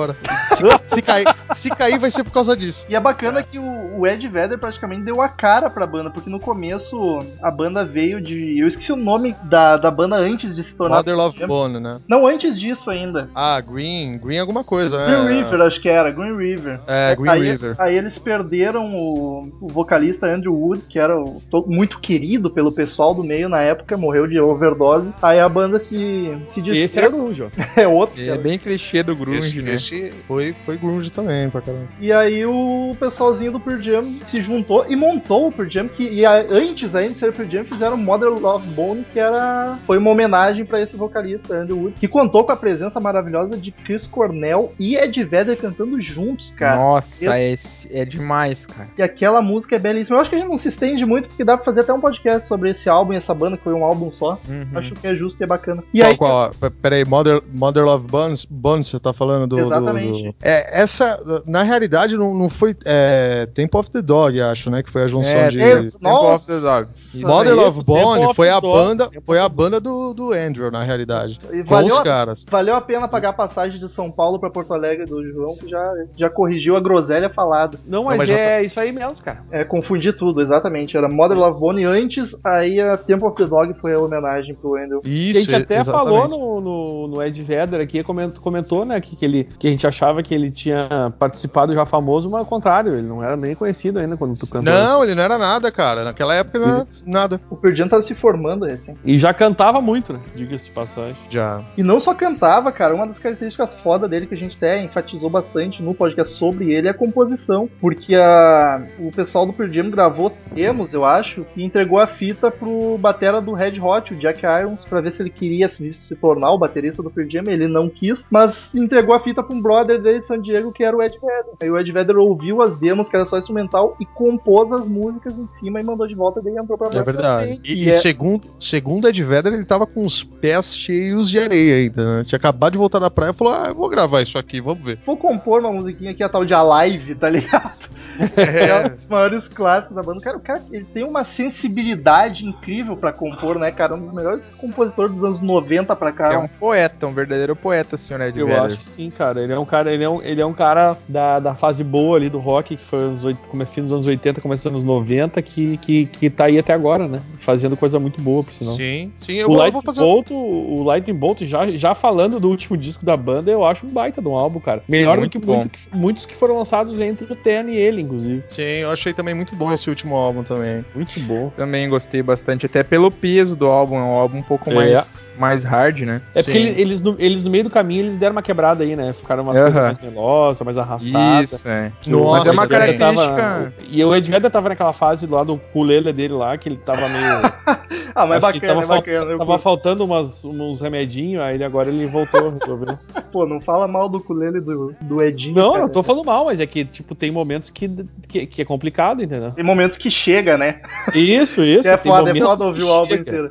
Se, 0.49 0.63
se 0.95 1.03
cair, 1.03 1.27
se 1.53 1.71
cair, 1.71 1.99
vai 1.99 2.11
ser 2.11 2.25
por 2.25 2.33
causa 2.33 2.57
disso. 2.57 2.87
E 2.89 2.95
é 2.97 3.01
bacana 3.01 3.43
que 3.43 3.59
o, 3.59 4.01
o 4.01 4.07
Ed 4.07 4.27
Vedder 4.29 4.59
praticamente 4.59 5.03
deu 5.03 5.21
a 5.23 5.29
cara 5.29 5.69
pra 5.71 5.87
banda, 5.87 6.11
porque 6.11 6.29
no 6.31 6.41
começo 6.41 7.19
a 7.43 7.51
banda 7.51 7.85
veio 7.85 8.21
de. 8.21 8.59
Eu 8.59 8.67
esqueci 8.69 8.93
o 8.93 8.97
nome 8.97 9.35
da, 9.45 9.77
da 9.77 9.91
banda 9.91 10.17
antes 10.17 10.55
de 10.55 10.63
se 10.63 10.75
tornar. 10.75 10.97
Mother 10.97 11.17
Love 11.17 11.47
Bone, 11.47 11.81
né? 11.81 11.99
Não, 12.09 12.27
antes 12.27 12.59
disso 12.59 12.91
ainda. 12.91 13.29
Ah, 13.35 13.61
Green. 13.61 14.19
Green 14.19 14.39
alguma 14.39 14.65
coisa, 14.65 14.99
né? 14.99 15.25
Green 15.25 15.43
River, 15.43 15.61
acho 15.63 15.81
que 15.81 15.89
era, 15.89 16.11
Green 16.11 16.37
River. 16.37 16.81
É, 16.87 17.15
Green 17.17 17.31
aí, 17.31 17.51
River. 17.53 17.75
aí 17.79 17.97
eles 17.97 18.19
perderam 18.19 18.85
o, 18.95 19.49
o 19.61 19.69
vocalista 19.69 20.27
Andrew 20.27 20.55
Wood, 20.55 20.83
que 20.89 20.99
era 20.99 21.19
o- 21.19 21.43
to- 21.51 21.65
muito 21.69 21.99
querido 22.01 22.51
pelo 22.51 22.73
pessoal 22.73 23.15
do 23.15 23.23
meio 23.25 23.49
na 23.49 23.61
época, 23.63 23.97
morreu 23.97 24.27
de 24.27 24.41
overdose. 24.41 25.11
Aí 25.23 25.39
a 25.41 25.49
banda 25.49 25.79
se, 25.79 26.37
se 26.49 26.61
desfez. 26.61 26.85
Esse 26.85 26.99
era 26.99 27.09
grunge, 27.09 27.43
ó. 27.43 27.49
É 27.77 27.89
outro. 27.89 28.21
É 28.21 28.37
bem 28.39 28.59
clichê 28.59 29.03
do 29.03 29.17
grunge, 29.17 29.39
Esse, 29.39 29.63
né? 29.63 29.74
Esse 29.75 30.11
foi, 30.26 30.54
foi 30.64 30.76
grunge 30.76 31.11
também, 31.11 31.49
pra 31.50 31.61
caramba. 31.61 31.88
E 32.00 32.12
aí 32.12 32.45
o 32.47 32.95
pessoalzinho 32.99 33.52
do 33.52 33.61
Pearl 33.61 33.81
Jam 33.83 34.14
se 34.28 34.40
juntou 34.43 34.85
e 34.88 34.97
montou 34.97 35.49
o 35.49 35.52
Pearl 35.52 35.69
Jam, 35.71 35.88
que 35.88 36.02
e 36.09 36.25
a- 36.25 36.45
antes 36.50 36.95
ainda 36.95 37.12
de 37.12 37.19
ser 37.19 37.33
Pearl 37.33 37.49
Jam, 37.50 37.64
fizeram 37.64 37.97
Mother 37.97 38.31
Love 38.31 38.66
Bone, 38.69 39.04
que 39.12 39.19
era 39.19 39.78
foi 39.87 39.99
uma 39.99 40.11
homenagem 40.11 40.64
pra 40.64 40.81
esse 40.81 40.97
vocalista, 40.97 41.54
Andrew 41.57 41.78
Wood, 41.78 41.97
que 41.99 42.09
contou 42.09 42.45
com 42.45 42.52
a 42.52 42.57
presença 42.57 42.99
maravilhosa 43.00 43.57
de 43.57 43.71
Chris 43.71 44.07
Cornell 44.07 44.73
e 44.78 44.97
Ed 44.97 45.23
Vedder 45.25 45.57
cantando 45.57 46.00
juntos, 46.00 46.50
cara. 46.52 46.76
Nossa, 46.76 47.26
eu- 47.26 47.33
é, 47.33 47.54
é 47.90 48.04
demais, 48.04 48.66
cara. 48.66 48.88
E 48.97 49.02
aquela 49.02 49.40
música 49.43 49.76
é 49.76 49.78
belíssima. 49.78 50.16
Eu 50.16 50.21
acho 50.21 50.31
que 50.31 50.37
a 50.37 50.38
gente 50.38 50.49
não 50.49 50.59
se 50.59 50.69
estende 50.69 51.04
muito, 51.04 51.28
porque 51.28 51.45
dá 51.45 51.57
pra 51.57 51.64
fazer 51.64 51.81
até 51.81 51.93
um 51.93 52.00
podcast 52.00 52.47
sobre 52.49 52.71
esse 52.71 52.88
álbum 52.88 53.12
e 53.12 53.16
essa 53.16 53.35
banda, 53.35 53.57
que 53.57 53.64
foi 53.64 53.73
um 53.73 53.85
álbum 53.85 54.11
só. 54.12 54.38
Uhum. 54.49 54.66
Acho 54.75 54.95
que 54.95 55.07
é 55.07 55.14
justo 55.14 55.40
e 55.40 55.45
é 55.45 55.47
bacana. 55.47 55.83
E 55.93 56.00
Qual, 56.00 56.11
aí, 56.11 56.16
qual? 56.16 56.71
Peraí, 56.83 57.04
Mother, 57.04 57.43
Mother 57.52 57.85
Love 57.85 58.07
Bones, 58.07 58.45
Bones, 58.45 58.88
você 58.88 58.99
tá 58.99 59.12
falando 59.12 59.47
do. 59.47 59.57
Exatamente. 59.66 60.23
do- 60.28 60.35
É, 60.42 60.80
essa, 60.83 61.18
na 61.47 61.62
realidade, 61.62 62.16
não, 62.16 62.35
não 62.35 62.49
foi. 62.49 62.75
É, 62.85 63.47
Temple 63.54 63.80
of 63.80 63.90
the 63.90 64.02
Dog, 64.02 64.40
acho, 64.40 64.71
né? 64.71 64.83
Que 64.83 64.90
foi 64.90 65.02
a 65.04 65.06
junção 65.06 65.30
É, 65.40 65.49
de. 65.49 65.61
Ex- 65.61 65.92
Temple 65.94 66.09
of 66.11 66.47
the 66.47 66.61
Dog. 66.61 66.88
Isso 67.14 67.28
Mother. 67.30 67.54
Love 67.54 67.85
Bone 67.85 68.35
foi 68.35 68.49
a 68.49 68.61
banda, 68.61 69.11
foi 69.25 69.38
a 69.38 69.49
banda 69.49 69.80
do, 69.80 70.12
do 70.14 70.33
Andrew, 70.33 70.71
na 70.71 70.83
realidade. 70.83 71.38
e 71.52 71.62
Com 71.62 71.71
valeu, 71.71 71.94
os 71.94 72.00
a- 72.00 72.02
caras. 72.04 72.47
valeu 72.50 72.75
a 72.75 72.80
pena 72.80 73.06
pagar 73.09 73.30
a 73.30 73.33
passagem 73.33 73.78
de 73.78 73.88
São 73.88 74.11
Paulo 74.11 74.38
pra 74.38 74.50
Porto 74.50 74.73
Alegre 74.75 75.06
do 75.06 75.23
João, 75.33 75.56
que 75.56 75.68
já, 75.68 75.92
já 76.16 76.30
corrigiu 76.30 76.76
a 76.76 76.80
groselha 76.80 77.28
falada. 77.30 77.78
Não, 77.87 78.04
mas, 78.04 78.18
mas 78.18 78.28
já 78.28 78.38
é 78.38 78.62
isso 78.62 78.78
aí 78.80 78.92
mesmo, 78.92 79.23
cara. 79.23 79.42
É, 79.50 79.64
confundi 79.64 80.12
tudo, 80.12 80.40
exatamente. 80.40 80.97
Era 80.97 81.09
Mother 81.09 81.37
Love 81.38 81.61
Bone 81.61 81.85
antes, 81.85 82.35
aí 82.44 82.80
a 82.80 82.97
Temple 82.97 83.28
of 83.28 83.37
the 83.37 83.49
Dog 83.49 83.75
foi 83.80 83.94
a 83.94 83.99
homenagem 84.00 84.54
pro 84.54 84.76
Andrew. 84.76 85.00
Isso, 85.04 85.38
a 85.38 85.40
gente 85.42 85.54
até 85.54 85.78
exatamente. 85.78 86.11
falou 86.11 86.28
no, 86.28 86.61
no, 86.61 87.09
no 87.09 87.23
Ed 87.23 87.42
Vedder 87.42 87.80
aqui, 87.80 88.02
comentou, 88.02 88.42
comentou, 88.42 88.85
né, 88.85 89.00
que, 89.00 89.16
que, 89.16 89.25
ele, 89.25 89.44
que 89.59 89.66
a 89.66 89.71
gente 89.71 89.87
achava 89.87 90.23
que 90.23 90.35
ele 90.35 90.50
tinha 90.50 91.12
participado 91.18 91.73
já 91.75 91.85
famoso, 91.87 92.30
mas 92.30 92.40
ao 92.40 92.47
contrário, 92.47 92.92
ele 92.94 93.06
não 93.06 93.23
era 93.23 93.37
nem 93.37 93.54
conhecido 93.54 93.99
ainda 93.99 94.16
quando 94.16 94.37
tu 94.37 94.47
cantou. 94.47 94.73
Não, 94.73 95.02
ele 95.02 95.14
não 95.14 95.23
era 95.23 95.38
nada, 95.38 95.71
cara. 95.71 96.04
Naquela 96.04 96.35
época 96.35 96.59
ele 96.59 96.66
não 96.66 96.75
era 96.76 96.87
nada. 97.06 97.40
O 97.50 97.70
Jam 97.70 97.88
tava 97.88 98.02
se 98.02 98.14
formando 98.14 98.66
recém. 98.66 98.94
E 99.04 99.18
já 99.18 99.32
cantava 99.32 99.80
muito, 99.80 100.12
né, 100.12 100.20
diga-se 100.34 100.66
de 100.66 100.70
passagem. 100.70 101.23
Já. 101.30 101.64
E 101.76 101.82
não 101.82 102.00
só 102.00 102.14
cantava, 102.14 102.70
cara, 102.73 102.94
uma 102.94 103.06
das 103.06 103.18
características 103.18 103.75
foda 103.82 104.08
dele 104.08 104.26
que 104.26 104.34
a 104.34 104.38
gente 104.38 104.56
até 104.56 104.82
enfatizou 104.82 105.30
bastante 105.30 105.82
no 105.82 105.94
podcast 105.94 106.34
sobre 106.34 106.73
ele 106.73 106.88
é 106.88 106.90
a 106.90 106.94
composição. 106.94 107.68
Porque 107.80 108.14
a, 108.14 108.82
o 108.99 109.11
pessoal 109.11 109.46
do 109.46 109.73
Jam 109.73 109.90
gravou 109.90 110.30
temas, 110.54 110.92
eu 110.92 111.04
acho, 111.04 111.46
e 111.56 111.64
entregou 111.64 111.99
a 111.99 112.06
fita 112.06 112.50
pro 112.50 112.99
batera 112.99 113.40
do 113.40 113.52
Red 113.52 113.80
Hot, 113.80 114.14
o 114.14 114.18
Jack 114.18 114.44
Irons, 114.44 114.84
pra 114.84 115.00
ver 115.00 115.12
se 115.12 115.23
ele 115.23 115.30
queria 115.30 115.68
se, 115.68 115.92
se 115.92 116.16
tornar 116.16 116.52
o 116.52 116.58
baterista 116.58 117.02
do 117.02 117.12
Jam. 117.30 117.44
Ele 117.46 117.68
não 117.68 117.88
quis, 117.88 118.25
mas 118.30 118.75
entregou 118.75 119.14
a 119.14 119.20
fita 119.20 119.42
pra 119.42 119.54
um 119.54 119.61
brother 119.61 120.00
dele 120.00 120.20
de 120.20 120.26
San 120.26 120.40
Diego, 120.40 120.73
que 120.73 120.84
era 120.84 120.96
o 120.96 121.02
Ed 121.02 121.14
Vedder. 121.14 121.54
Aí 121.61 121.70
o 121.70 121.78
Ed 121.78 121.90
Vedder 121.90 122.16
ouviu 122.16 122.62
as 122.62 122.78
demos, 122.78 123.08
que 123.08 123.16
era 123.16 123.26
só 123.26 123.38
instrumental, 123.38 123.96
e 124.00 124.06
compôs 124.06 124.73
as 124.73 124.87
músicas 124.87 125.37
em 125.37 125.49
cima 125.49 125.80
e 125.80 125.84
mandou 125.84 126.06
de 126.06 126.14
volta, 126.14 126.40
daí 126.40 126.56
entrou 126.56 126.78
pra 126.78 126.88
É 126.99 127.03
verdade. 127.03 127.61
E, 127.65 127.73
E 127.73 127.85
e 127.85 127.89
é- 127.89 127.93
segundo, 127.93 128.49
segundo 128.61 129.09
Ed 129.09 129.23
Vedder, 129.23 129.53
ele 129.53 129.65
tava 129.65 129.87
com 129.87 130.05
os 130.05 130.23
pés 130.23 130.77
cheios 130.77 131.29
de 131.31 131.39
areia 131.39 131.77
ainda, 131.77 132.19
né? 132.19 132.25
Tinha 132.25 132.37
acabado 132.37 132.73
de 132.73 132.79
voltar 132.79 132.99
da 132.99 133.11
praia 133.11 133.31
e 133.31 133.35
falou: 133.35 133.53
Ah, 133.55 133.65
eu 133.69 133.75
vou 133.75 133.89
gravar 133.89 134.23
isso 134.23 134.39
aqui, 134.39 134.61
vamos 134.61 134.85
ver. 134.85 134.99
Vou 135.05 135.17
compor 135.17 135.61
uma 135.61 135.73
musiquinha 135.73 136.11
aqui, 136.11 136.23
a 136.23 136.29
tal 136.29 136.45
de 136.45 136.55
Alive, 136.55 137.15
tá 137.15 137.29
ligado? 137.31 137.89
É, 138.37 138.87
um 138.87 138.88
dos 138.97 139.09
maiores 139.09 139.49
clássicos 139.49 139.97
da 139.97 140.02
banda. 140.02 140.21
Cara, 140.21 140.37
o 140.37 140.40
cara 140.40 140.62
ele 140.73 140.85
tem 140.85 141.04
uma 141.04 141.25
sensibilidade 141.25 142.44
incrível 142.47 142.97
pra 142.97 143.12
compor, 143.12 143.59
né, 143.59 143.71
cara? 143.71 143.94
Um 143.94 144.00
dos 144.00 144.12
melhores 144.12 144.49
compositores 144.59 145.12
dos 145.14 145.25
anos 145.25 145.40
90 145.40 145.94
pra 145.97 146.12
cá. 146.12 146.33
É 146.33 146.38
um 146.38 146.49
poeta, 146.49 147.06
um 147.06 147.12
verdadeiro 147.12 147.56
poeta, 147.56 147.97
senhor 147.97 148.21
Ed 148.23 148.38
Eu 148.38 148.47
Vedder. 148.47 148.62
acho 148.62 148.78
que 148.78 148.85
sim, 148.85 149.11
cara. 149.11 149.42
Ele 149.42 149.52
é 149.52 149.59
um 149.59 149.64
cara, 149.64 149.92
ele 149.92 150.04
é 150.04 150.09
um, 150.09 150.23
ele 150.23 150.40
é 150.40 150.47
um 150.47 150.52
cara 150.52 150.97
da, 151.09 151.40
da 151.40 151.54
fase 151.54 151.83
boa 151.83 152.16
ali 152.16 152.28
do 152.28 152.38
rock, 152.38 152.76
que 152.76 152.85
foi 152.85 153.00
nos 153.11 153.68
fim 153.71 153.83
dos 153.83 153.92
anos 153.92 154.06
80, 154.06 154.40
começo 154.40 154.62
dos 154.64 154.73
anos 154.73 154.85
90, 154.85 155.40
que, 155.42 155.76
que, 155.78 156.06
que 156.06 156.30
tá 156.30 156.44
aí 156.44 156.59
até 156.59 156.73
agora, 156.73 157.09
né? 157.09 157.21
Fazendo 157.38 157.76
coisa 157.76 157.99
muito 157.99 158.21
boa, 158.21 158.42
por 158.44 158.52
sinal. 158.52 158.75
Sim, 158.75 159.12
sim, 159.21 159.35
eu 159.35 159.47
O 159.47 159.50
vou, 159.50 159.59
Lightning, 159.59 159.83
fazer. 159.83 160.00
Bolt, 160.00 160.30
o 160.30 160.83
Lightning 160.85 161.14
Bolt, 161.18 161.42
já, 161.42 161.66
já 161.71 161.94
falando 161.94 162.38
do 162.38 162.49
último 162.49 162.76
disco 162.76 163.04
da 163.04 163.16
banda, 163.16 163.50
eu 163.50 163.64
acho 163.64 163.87
um 163.87 163.90
baita 163.90 164.21
de 164.23 164.28
um 164.28 164.35
álbum, 164.37 164.61
cara. 164.61 164.83
Melhor 164.88 165.18
Muito 165.18 165.38
do 165.38 165.40
que, 165.40 165.47
muito 165.47 165.68
que- 165.71 165.97
muitos 165.97 166.26
que 166.26 166.35
foram 166.35 166.56
lançados 166.59 167.00
entre 167.00 167.30
o 167.33 167.37
Ten 167.37 167.71
e 167.71 167.76
ele, 167.76 168.02
inclusive. 168.04 168.42
Sim, 168.49 168.62
eu 168.62 168.90
achei 168.90 169.12
também 169.12 169.34
muito 169.34 169.54
bom 169.56 169.73
esse 169.73 169.88
último 169.88 170.14
álbum 170.16 170.42
também. 170.42 170.84
Muito 170.94 171.18
bom. 171.20 171.50
Também 171.56 171.88
gostei 171.88 172.23
bastante, 172.23 172.66
até 172.66 172.82
pelo 172.82 173.11
peso 173.11 173.56
do 173.56 173.66
álbum, 173.66 173.96
é 173.96 174.02
um 174.02 174.12
álbum 174.12 174.38
um 174.38 174.42
pouco 174.42 174.70
É. 174.70 174.75
mais, 174.75 175.34
mais 175.38 175.64
hard, 175.64 176.00
né? 176.02 176.20
É 176.34 176.42
porque 176.42 176.58
Sim. 176.58 176.64
ele- 176.66 176.80
eles, 176.80 177.02
no, 177.02 177.16
eles, 177.18 177.42
no 177.44 177.50
meio 177.50 177.64
do 177.64 177.70
caminho, 177.70 178.02
eles 178.02 178.18
deram 178.18 178.34
uma 178.37 178.42
quebrada 178.42 178.84
aí, 178.84 178.94
né? 178.96 179.12
Ficaram 179.12 179.42
umas 179.42 179.56
Aham. 179.56 179.64
coisas 179.66 179.82
mais 179.82 179.99
melosas, 179.99 180.64
mais 180.64 180.78
arrastadas. 180.78 181.52
Isso, 181.52 181.68
é. 181.68 181.92
Nossa, 182.06 182.38
Mas 182.38 182.46
é 182.46 182.50
uma 182.52 182.66
característica. 182.66 183.34
Tava- 183.37 183.73
e 183.90 184.04
o 184.04 184.14
Ed 184.14 184.30
Vedder 184.30 184.50
tava 184.50 184.68
naquela 184.68 184.92
fase 184.92 185.26
lá 185.26 185.42
do 185.44 185.56
culele 185.58 186.12
dele 186.12 186.34
lá, 186.34 186.56
que 186.58 186.68
ele 186.68 186.76
tava 186.78 187.08
meio. 187.08 187.25
Ah, 188.16 188.26
mas 188.26 188.40
bacana, 188.40 188.66
tava 188.68 188.80
é 188.80 188.87
fal- 188.87 188.96
bacana. 188.99 189.30
Eu 189.32 189.38
tava 189.38 189.58
faltando 189.58 190.04
umas, 190.04 190.44
uns 190.44 190.80
remedinhos, 190.80 191.42
aí 191.42 191.56
ele 191.56 191.64
agora 191.64 191.88
ele 191.88 192.06
voltou, 192.06 192.50
resolveu. 192.50 192.96
Pô, 193.32 193.44
não 193.44 193.61
fala 193.61 193.88
mal 193.88 194.08
do 194.08 194.18
ukulele 194.18 194.61
do, 194.61 194.94
do 195.00 195.20
Edinho. 195.20 195.56
Não, 195.56 195.73
cara. 195.73 195.82
não 195.82 195.88
tô 195.88 196.00
falando 196.00 196.25
mal, 196.25 196.44
mas 196.44 196.61
é 196.61 196.66
que, 196.66 196.84
tipo, 196.84 197.14
tem 197.16 197.32
momentos 197.32 197.70
que, 197.70 197.88
que, 198.29 198.47
que 198.47 198.63
é 198.63 198.65
complicado, 198.65 199.23
entendeu? 199.23 199.53
Tem 199.53 199.65
momentos 199.65 199.97
que 199.97 200.11
chega, 200.11 200.57
né? 200.57 200.81
Isso, 201.15 201.63
isso. 201.63 201.87
é 201.89 201.97
tem 201.97 202.11
foda, 202.11 202.31
é 202.31 202.41
foda 202.41 202.67
ouvir 202.67 202.81
que 202.81 202.85
o 202.85 202.93
álbum 202.93 203.15
inteiro. 203.15 203.51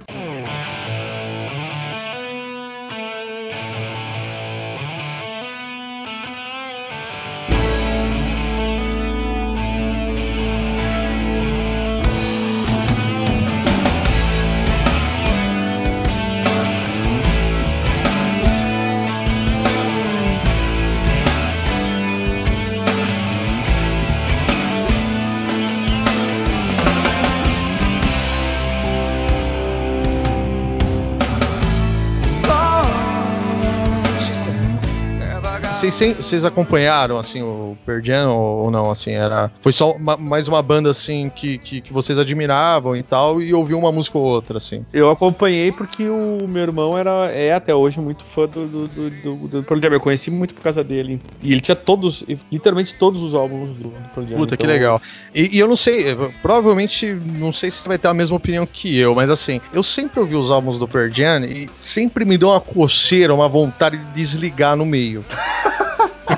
Vocês, 35.92 36.46
acompanharam, 36.46 37.18
assim, 37.18 37.42
o 37.42 37.78
Pearl 37.86 38.02
Jam 38.04 38.30
ou, 38.32 38.64
ou 38.66 38.72
não, 38.72 38.90
assim, 38.92 39.12
era... 39.12 39.52
Foi 39.62 39.72
só 39.72 39.92
uma- 39.92 40.18
mais 40.18 40.48
uma 40.48 40.62
banda, 40.62 40.90
assim, 40.90 41.32
que, 41.36 41.58
que, 41.58 41.82
que 41.82 41.92
vocês 41.94 42.18
admiravam 42.18 42.96
e 42.96 43.04
tal, 43.04 43.42
e 43.42 43.54
ouviu 43.54 43.78
uma 43.78 43.92
música 43.92 44.18
ou 44.18 44.24
outra, 44.24 44.58
assim. 44.58 44.86
Eu 44.94 45.10
acompanhei 45.10 45.72
porque 45.72 46.08
o 46.10 46.48
meu 46.48 46.64
irmão 46.64 46.98
era, 46.98 47.32
é 47.32 47.54
até 47.54 47.74
hoje 47.76 48.00
muito 48.00 48.24
fã 48.24 48.48
do, 48.48 48.68
do, 48.68 48.88
do, 48.88 49.10
do, 49.10 49.48
do 49.48 49.64
Pearl 49.64 49.82
Jam. 49.82 49.92
Eu 49.94 50.00
conheci 50.00 50.32
muito 50.32 50.54
por 50.54 50.62
causa 50.62 50.84
dele. 50.84 51.22
E 51.42 51.52
ele 51.52 51.62
tinha 51.62 51.76
todos, 51.76 52.24
literalmente 52.52 52.94
todos 52.96 53.22
os 53.22 53.34
álbuns 53.36 53.76
do, 53.76 53.90
do 53.90 54.10
Pearl 54.14 54.28
Jam. 54.28 54.38
Puta, 54.38 54.58
que 54.58 54.64
Então, 54.64 54.74
legal. 54.74 55.02
E, 55.34 55.56
e 55.56 55.60
eu 55.60 55.68
não 55.68 55.76
sei, 55.76 56.16
provavelmente, 56.42 57.14
não 57.14 57.52
sei 57.52 57.70
se 57.72 57.78
você 57.82 57.88
vai 57.90 57.98
ter 57.98 58.08
a 58.08 58.14
mesma 58.14 58.38
opinião 58.38 58.66
que 58.66 58.98
eu, 58.98 59.14
mas 59.16 59.30
assim, 59.30 59.60
eu 59.74 59.84
sempre 59.84 60.20
ouvi 60.20 60.36
os 60.36 60.52
álbuns 60.52 60.80
do 60.80 60.88
Pearl 60.88 61.10
Jam 61.12 61.46
e 61.46 61.70
sempre 61.76 62.24
me 62.26 62.38
deu 62.38 62.50
uma 62.50 62.62
coceira, 62.62 63.34
uma 63.34 63.48
vontade 63.50 63.98
de 63.98 64.06
desligar 64.14 64.76
no 64.76 64.86
meio. 64.86 65.24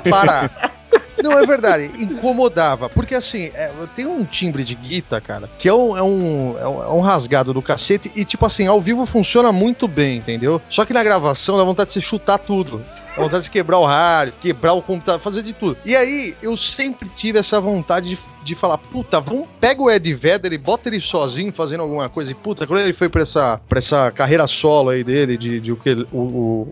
Parar. 0.08 0.76
Não, 1.22 1.32
é 1.32 1.46
verdade, 1.46 1.90
incomodava. 1.98 2.88
Porque 2.88 3.14
assim, 3.14 3.50
é, 3.54 3.70
tem 3.94 4.06
um 4.06 4.24
timbre 4.24 4.64
de 4.64 4.74
guitarra, 4.74 5.20
cara, 5.20 5.50
que 5.58 5.68
é 5.68 5.70
é, 5.70 5.74
um, 5.74 5.96
é 5.96 6.02
um, 6.02 6.58
é 6.58 6.92
um 6.92 7.00
rasgado 7.00 7.54
do 7.54 7.62
cacete. 7.62 8.12
E, 8.14 8.24
tipo 8.24 8.44
assim, 8.44 8.66
ao 8.66 8.80
vivo 8.80 9.06
funciona 9.06 9.50
muito 9.50 9.88
bem, 9.88 10.18
entendeu? 10.18 10.60
Só 10.68 10.84
que 10.84 10.92
na 10.92 11.02
gravação 11.02 11.56
dá 11.56 11.64
vontade 11.64 11.88
de 11.88 11.94
se 11.94 12.00
chutar 12.00 12.38
tudo. 12.38 12.84
Vontade 13.16 13.44
de 13.44 13.50
quebrar 13.50 13.78
o 13.78 13.84
rádio, 13.84 14.34
quebrar 14.40 14.72
o 14.74 14.82
computador, 14.82 15.20
fazer 15.20 15.42
de 15.42 15.52
tudo. 15.52 15.76
E 15.84 15.96
aí, 15.96 16.34
eu 16.42 16.56
sempre 16.56 17.08
tive 17.08 17.38
essa 17.38 17.60
vontade 17.60 18.10
de, 18.10 18.18
de 18.44 18.54
falar, 18.54 18.78
puta, 18.78 19.20
vamos, 19.20 19.46
pega 19.60 19.82
o 19.82 19.90
Ed 19.90 20.12
Vedder 20.14 20.52
e 20.52 20.58
bota 20.58 20.88
ele 20.88 21.00
sozinho 21.00 21.52
fazendo 21.52 21.80
alguma 21.82 22.08
coisa. 22.08 22.30
E 22.30 22.34
puta, 22.34 22.66
quando 22.66 22.80
ele 22.80 22.92
foi 22.92 23.08
pra 23.08 23.22
essa, 23.22 23.60
pra 23.68 23.78
essa 23.78 24.10
carreira 24.10 24.46
solo 24.46 24.90
aí 24.90 25.02
dele, 25.02 25.36
de, 25.36 25.60
de, 25.60 25.72
o, 25.72 25.78
o, 26.12 26.18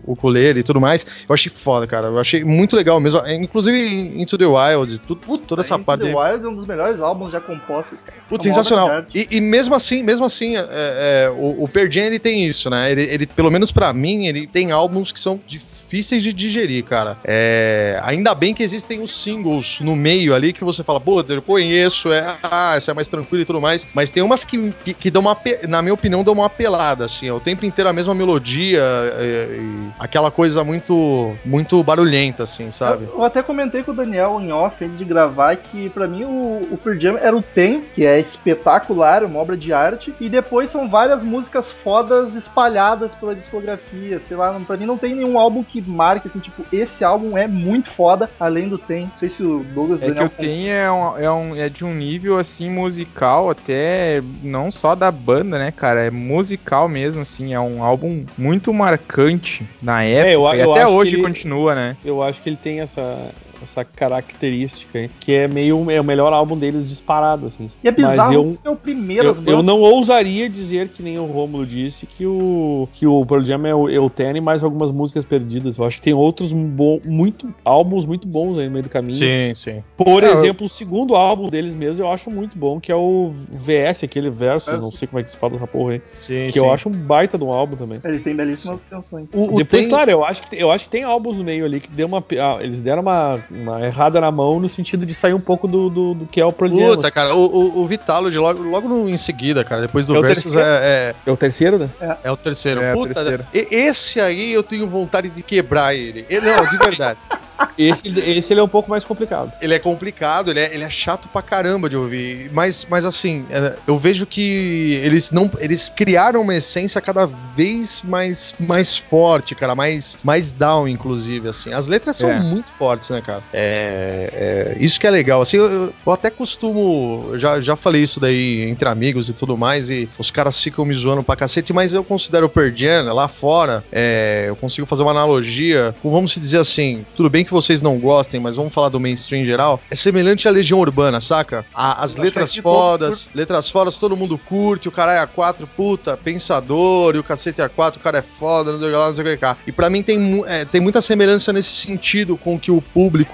o 0.05 0.13
ukulele 0.13 0.59
e 0.59 0.63
tudo 0.63 0.79
mais, 0.79 1.05
eu 1.27 1.33
achei 1.33 1.51
foda, 1.51 1.87
cara. 1.87 2.07
Eu 2.07 2.19
achei 2.19 2.43
muito 2.43 2.75
legal 2.75 2.99
mesmo. 2.99 3.19
É, 3.25 3.35
Inclusive 3.35 4.21
Into 4.21 4.37
the 4.37 4.45
Wild, 4.45 4.99
tudo, 4.99 5.37
toda 5.39 5.61
essa 5.61 5.75
Into 5.75 5.85
parte. 5.85 6.01
The 6.01 6.07
aí. 6.07 6.15
Wild 6.15 6.45
é 6.45 6.49
um 6.49 6.55
dos 6.55 6.65
melhores 6.65 6.99
álbuns 7.01 7.31
já 7.31 7.41
compostos, 7.41 7.99
cara. 8.01 8.17
Putz, 8.29 8.45
É 8.45 8.49
sensacional. 8.49 9.05
E, 9.13 9.27
e 9.31 9.41
mesmo 9.41 9.75
assim, 9.75 10.03
mesmo 10.03 10.25
assim, 10.25 10.55
é, 10.55 10.65
é, 10.69 11.29
o, 11.29 11.63
o 11.63 11.67
Pearl 11.67 11.89
Jam, 11.89 12.05
ele 12.05 12.19
tem 12.19 12.45
isso, 12.45 12.69
né? 12.69 12.91
Ele, 12.91 13.03
ele, 13.03 13.25
pelo 13.25 13.51
menos 13.51 13.71
pra 13.71 13.91
mim, 13.93 14.27
ele 14.27 14.47
tem 14.47 14.71
álbuns 14.71 15.11
que 15.11 15.19
são 15.19 15.39
difíceis 15.85 16.23
de 16.23 16.33
digerir, 16.33 16.83
cara. 16.83 17.17
É, 17.23 17.99
ainda 18.03 18.33
bem 18.33 18.53
que 18.53 18.63
existem 18.63 19.01
os 19.01 19.15
singles 19.15 19.79
no 19.79 19.95
meio 19.95 20.33
ali 20.33 20.51
que 20.51 20.63
você 20.63 20.83
fala, 20.83 20.99
pô, 20.99 21.21
eu 21.21 21.41
conheço, 21.41 22.11
é, 22.11 22.37
ah, 22.43 22.73
essa 22.75 22.91
é 22.91 22.93
mais 22.93 23.07
tranquila 23.07 23.43
e 23.43 23.45
tudo 23.45 23.61
mais. 23.61 23.87
Mas 23.93 24.09
tem 24.09 24.23
umas 24.23 24.43
que, 24.43 24.73
que, 24.83 24.93
que 24.93 25.11
dão 25.11 25.21
uma, 25.21 25.37
na 25.69 25.81
minha 25.81 25.93
opinião, 25.93 26.23
dão 26.23 26.33
uma 26.33 26.47
apelada, 26.47 27.05
assim, 27.05 27.27
é 27.27 27.33
o 27.33 27.39
tempo 27.39 27.65
inteiro 27.65 27.89
a 27.89 27.93
mesma 27.93 28.15
melodia, 28.15 28.81
é, 28.81 29.59
e 29.59 29.89
aquela 29.99 30.31
coisa 30.31 30.63
muito, 30.63 31.35
muito 31.45 31.81
barulhenta, 31.83 32.43
assim, 32.43 32.71
sabe? 32.71 33.05
Eu, 33.05 33.19
eu 33.19 33.23
até 33.23 33.43
comentei 33.43 33.83
com 33.83 33.91
o 33.91 33.95
Daniel 33.95 34.39
em 34.41 34.51
off 34.51 34.83
antes 34.83 34.97
de 34.97 35.05
gravar 35.05 35.55
que 35.55 35.89
pra 35.89 36.07
mim 36.07 36.23
o, 36.23 36.67
o 36.71 36.79
Pearl 36.83 36.99
Jam 36.99 37.17
era 37.17 37.35
o 37.35 37.41
Tem, 37.41 37.83
que 37.93 38.05
é 38.05 38.19
espetacular, 38.19 39.23
uma 39.23 39.39
obra 39.39 39.55
de 39.55 39.71
arte, 39.71 40.13
e 40.19 40.29
depois 40.29 40.69
são 40.69 40.89
várias 40.89 41.21
músicas 41.23 41.71
fodas 41.71 42.33
espalhadas 42.33 43.13
pela 43.13 43.35
discografia, 43.35 44.19
sei 44.19 44.35
lá, 44.35 44.59
pra 44.65 44.77
mim 44.77 44.85
não 44.85 44.97
tem 44.97 45.15
nenhum 45.15 45.37
álbum 45.37 45.63
que 45.63 45.74
marque 45.81 46.27
assim, 46.27 46.39
tipo, 46.39 46.65
esse 46.71 47.03
álbum 47.03 47.37
é 47.37 47.47
muito 47.47 47.89
foda, 47.91 48.29
além 48.39 48.67
do 48.69 48.77
Tem. 48.77 49.05
Não 49.05 49.17
sei 49.17 49.29
se 49.29 49.43
o 49.43 49.63
Douglas 49.63 50.01
É 50.01 50.11
que 50.11 50.23
o 50.23 50.29
Tem 50.29 50.71
é, 50.71 50.91
um, 50.91 51.17
é, 51.17 51.31
um, 51.31 51.55
é 51.55 51.69
de 51.69 51.83
um 51.85 51.93
nível, 51.93 52.37
assim, 52.37 52.69
musical, 52.69 53.49
até 53.49 54.21
não 54.43 54.69
só 54.71 54.95
da 54.95 55.11
banda, 55.11 55.57
né, 55.59 55.71
cara? 55.71 56.05
É 56.05 56.11
musical 56.11 56.87
mesmo, 56.87 57.21
assim. 57.21 57.53
É 57.53 57.59
um 57.59 57.83
álbum 57.83 58.25
muito 58.37 58.73
marcante 58.73 59.65
na 59.81 60.03
época. 60.03 60.31
eu- 60.31 60.41
e 60.55 60.59
eu 60.61 60.71
até 60.71 60.83
acho 60.83 60.91
que 60.93 60.97
hoje 60.99 61.15
ele- 61.15 61.23
continua, 61.23 61.75
né? 61.75 61.97
Eu 62.03 62.21
acho 62.21 62.41
que 62.41 62.49
ele 62.49 62.57
tem 62.57 62.79
essa, 62.81 63.31
essa 63.65 63.83
característica 63.83 64.97
aí, 64.99 65.09
que 65.19 65.33
é 65.33 65.47
meio 65.47 65.89
é 65.91 65.99
o 65.99 66.03
melhor 66.03 66.31
álbum 66.33 66.57
deles 66.57 66.87
disparado, 66.87 67.47
assim. 67.47 67.69
E 67.83 67.87
é 67.87 67.91
bizarro 67.91 68.17
Mas 68.17 68.31
eu, 68.31 68.57
é 68.63 68.69
o 68.69 68.75
primeiro 68.75 69.27
eu, 69.27 69.43
eu 69.45 69.63
não 69.63 69.81
ousaria 69.81 70.49
dizer 70.49 70.89
que 70.89 71.03
nem 71.03 71.17
o 71.19 71.25
Romulo 71.25 71.65
disse 71.65 72.05
que 72.05 72.25
o 72.25 72.87
que 72.93 73.05
o 73.05 73.25
Pearl 73.25 73.43
Jam 73.43 73.65
é 73.65 73.75
o 73.75 73.89
Eutene 73.89 74.39
mais 74.39 74.63
algumas 74.63 74.91
músicas 74.91 75.25
perdidas. 75.25 75.77
Eu 75.77 75.85
acho 75.85 75.97
que 75.97 76.03
tem 76.03 76.13
outros 76.13 76.53
bo- 76.53 77.01
muito 77.03 77.53
álbuns 77.63 78.05
muito 78.05 78.27
bons 78.27 78.57
aí 78.57 78.65
no 78.65 78.71
meio 78.71 78.83
do 78.83 78.89
caminho. 78.89 79.15
Sim, 79.15 79.53
sim. 79.55 79.83
Por 79.97 80.23
É, 80.23 80.27
eu- 80.29 80.33
exemplo, 80.33 80.65
o 80.65 80.69
segundo 80.69 81.15
álbum 81.15 81.49
deles 81.49 81.75
mesmo 81.75 82.05
eu 82.05 82.11
acho 82.11 82.29
muito 82.31 82.57
bom, 82.57 82.79
que 82.79 82.91
é 82.91 82.95
o 82.95 83.31
VS, 83.31 84.05
aquele 84.05 84.29
Versus, 84.29 84.71
não 84.73 84.79
Versus. 84.81 84.99
sei 84.99 85.07
como 85.07 85.19
é 85.19 85.23
que 85.23 85.31
se 85.31 85.37
fala 85.37 85.53
dessa 85.53 85.67
porra 85.67 85.93
aí. 85.93 86.01
Sim, 86.15 86.49
Que 86.51 86.59
eu 86.59 86.71
acho 86.71 86.89
um 86.89 86.91
baita 86.91 87.37
de 87.37 87.43
um 87.43 87.51
álbum 87.51 87.75
também. 87.75 87.99
Ele 88.03 88.19
tem 88.19 88.35
belíssimas 88.35 88.81
canções. 88.89 89.27
O, 89.33 89.55
o 89.55 89.57
Depois, 89.57 89.81
tem- 89.81 89.89
claro, 89.89 90.11
eu 90.11 90.23
acho, 90.23 90.43
que, 90.43 90.55
eu 90.55 90.71
acho 90.71 90.85
que 90.85 90.91
tem 90.91 91.03
álbuns 91.03 91.37
no 91.37 91.43
meio 91.43 91.65
ali 91.65 91.79
que 91.79 91.89
deu 91.89 92.07
uma. 92.07 92.23
ah, 92.41 92.57
Eles 92.61 92.81
deram 92.81 93.01
uma, 93.01 93.39
uma 93.55 93.81
errada 93.85 94.19
na 94.21 94.31
mão 94.31 94.59
no 94.59 94.67
sentido 94.69 95.05
de 95.05 95.13
sair 95.13 95.33
um 95.33 95.39
pouco 95.39 95.67
do, 95.67 95.89
do, 95.89 96.13
do 96.13 96.25
que 96.25 96.39
é 96.41 96.45
o 96.45 96.51
problema. 96.51 96.95
Puta, 96.95 97.09
cara, 97.11 97.33
o, 97.35 97.45
o, 97.45 97.81
o 97.81 97.87
Vitalo 97.87 98.29
de 98.29 98.37
logo, 98.37 98.61
logo 98.63 98.87
no- 98.87 99.09
em 99.09 99.17
seguida, 99.17 99.63
cara, 99.63 99.81
depois 99.81 100.07
do 100.07 100.15
É 100.15 100.19
o 100.19 100.21
Versus 100.21 100.43
terceiro? 100.53 100.67
é, 100.67 101.15
É 101.25 101.31
o 101.31 101.37
terceiro, 101.37 101.79
né? 101.79 101.89
é, 102.01 102.17
é 102.25 102.31
o 102.31 102.37
terceiro. 102.37 102.81
É, 102.81 102.93
o 102.93 102.97
Puta, 102.97 103.13
terceiro. 103.13 103.45
e- 103.53 103.67
esse 103.71 104.19
aí 104.19 104.51
eu 104.51 104.63
tenho 104.63 104.87
vontade 104.89 105.29
de 105.29 105.41
quebrar 105.43 105.95
ele. 105.95 106.25
ele 106.29 106.45
não, 106.45 106.67
de 106.69 106.77
verdade. 106.77 107.19
Esse, 107.77 108.09
esse 108.19 108.51
ele 108.51 108.59
é 108.59 108.63
um 108.63 108.67
pouco 108.67 108.89
mais 108.89 109.05
complicado. 109.05 109.49
ele 109.61 109.73
é 109.73 109.79
complicado, 109.79 110.51
ele 110.51 110.59
é, 110.59 110.73
ele 110.73 110.83
é 110.83 110.89
chato 110.89 111.29
pra 111.29 111.41
caramba 111.41 111.89
de 111.89 111.95
ouvir. 111.95 112.49
Mas, 112.53 112.85
mas 112.89 113.05
assim, 113.05 113.45
é, 113.49 113.77
eu 113.87 113.97
vejo 113.97 114.25
que 114.25 114.99
eles 115.01 115.31
não. 115.31 115.49
Eles 115.59 115.87
criaram 115.95 116.41
uma 116.41 116.53
essência 116.55 116.99
cada 116.99 117.25
vez 117.25 118.01
mais, 118.03 118.53
mais 118.59 118.97
forte, 118.97 119.55
cara, 119.55 119.73
mais, 119.73 120.17
mais 120.21 120.51
down, 120.51 120.85
inclusive, 120.85 121.47
assim. 121.47 121.71
As 121.71 121.87
letras 121.87 122.17
são 122.17 122.29
É. 122.29 122.39
muito 122.41 122.67
fortes, 122.77 123.09
né, 123.09 123.21
cara? 123.21 123.34
É, 123.53 124.75
é, 124.77 124.83
isso 124.83 124.99
que 124.99 125.07
é 125.07 125.09
legal. 125.09 125.41
Assim, 125.41 125.57
eu, 125.57 125.65
eu- 126.05 126.11
até 126.11 126.29
costumo. 126.29 127.29
eu 127.31 127.39
Já, 127.39 127.59
já 127.61 127.75
falei 127.75 128.01
isso 128.03 128.19
daí 128.19 128.63
entre 128.69 128.87
amigos 128.87 129.29
e 129.29 129.33
tudo 129.33 129.57
mais, 129.57 129.89
e 129.89 130.07
os 130.17 130.31
caras 130.31 130.59
ficam 130.61 130.85
me 130.85 130.93
zoando 130.93 131.23
pra 131.23 131.35
cacete, 131.35 131.73
mas 131.73 131.93
eu 131.93 132.03
considero 132.03 132.51
o 132.53 132.77
Jam, 132.77 133.13
lá 133.13 133.27
fora, 133.27 133.83
é, 133.91 134.45
eu 134.47 134.55
consigo 134.55 134.87
fazer 134.87 135.03
uma 135.03 135.11
analogia 135.11 135.93
com, 136.01 136.09
vamos 136.09 136.35
dizer 136.35 136.59
assim, 136.59 137.05
tudo 137.15 137.29
bem 137.29 137.43
que 137.45 137.51
vocês 137.51 137.81
não 137.81 137.99
gostem, 137.99 138.39
mas 138.39 138.55
vamos 138.55 138.73
falar 138.73 138.89
do 138.89 138.99
mainstream 138.99 139.41
em 139.41 139.45
geral, 139.45 139.79
é 139.91 139.95
semelhante 139.95 140.47
à 140.47 140.51
Legião 140.51 140.79
Urbana, 140.79 141.19
saca? 141.21 141.65
A- 141.73 142.03
as 142.03 142.15
letras 142.15 142.53
todo 142.53 142.63
fodas, 142.63 143.29
letras 143.35 143.69
fodas, 143.69 143.97
todo 143.97 144.15
mundo 144.17 144.37
curte, 144.37 144.87
o 144.87 144.91
cara 144.91 145.13
é 145.13 145.25
A4, 145.25 145.67
puta, 145.75 146.15
pensador, 146.17 147.15
e 147.15 147.19
o 147.19 147.23
cacete 147.23 147.61
é 147.61 147.67
A4, 147.67 147.97
o 147.97 147.99
cara 147.99 148.19
é 148.19 148.21
foda, 148.21 148.71
não 148.71 148.79
sei 148.79 148.87
o 148.87 148.91
que 148.91 148.97
lá, 148.97 149.07
não 149.07 149.15
sei 149.15 149.23
o 149.25 149.27
que 149.27 149.37
cá. 149.37 149.57
E 149.67 149.71
pra 149.71 149.89
mim 149.89 150.01
tem, 150.03 150.43
é, 150.47 150.65
tem 150.65 150.79
muita 150.81 151.01
semelhança 151.01 151.51
nesse 151.51 151.69
sentido 151.71 152.37
com 152.37 152.59
que 152.59 152.71
o 152.71 152.81
público 152.81 153.24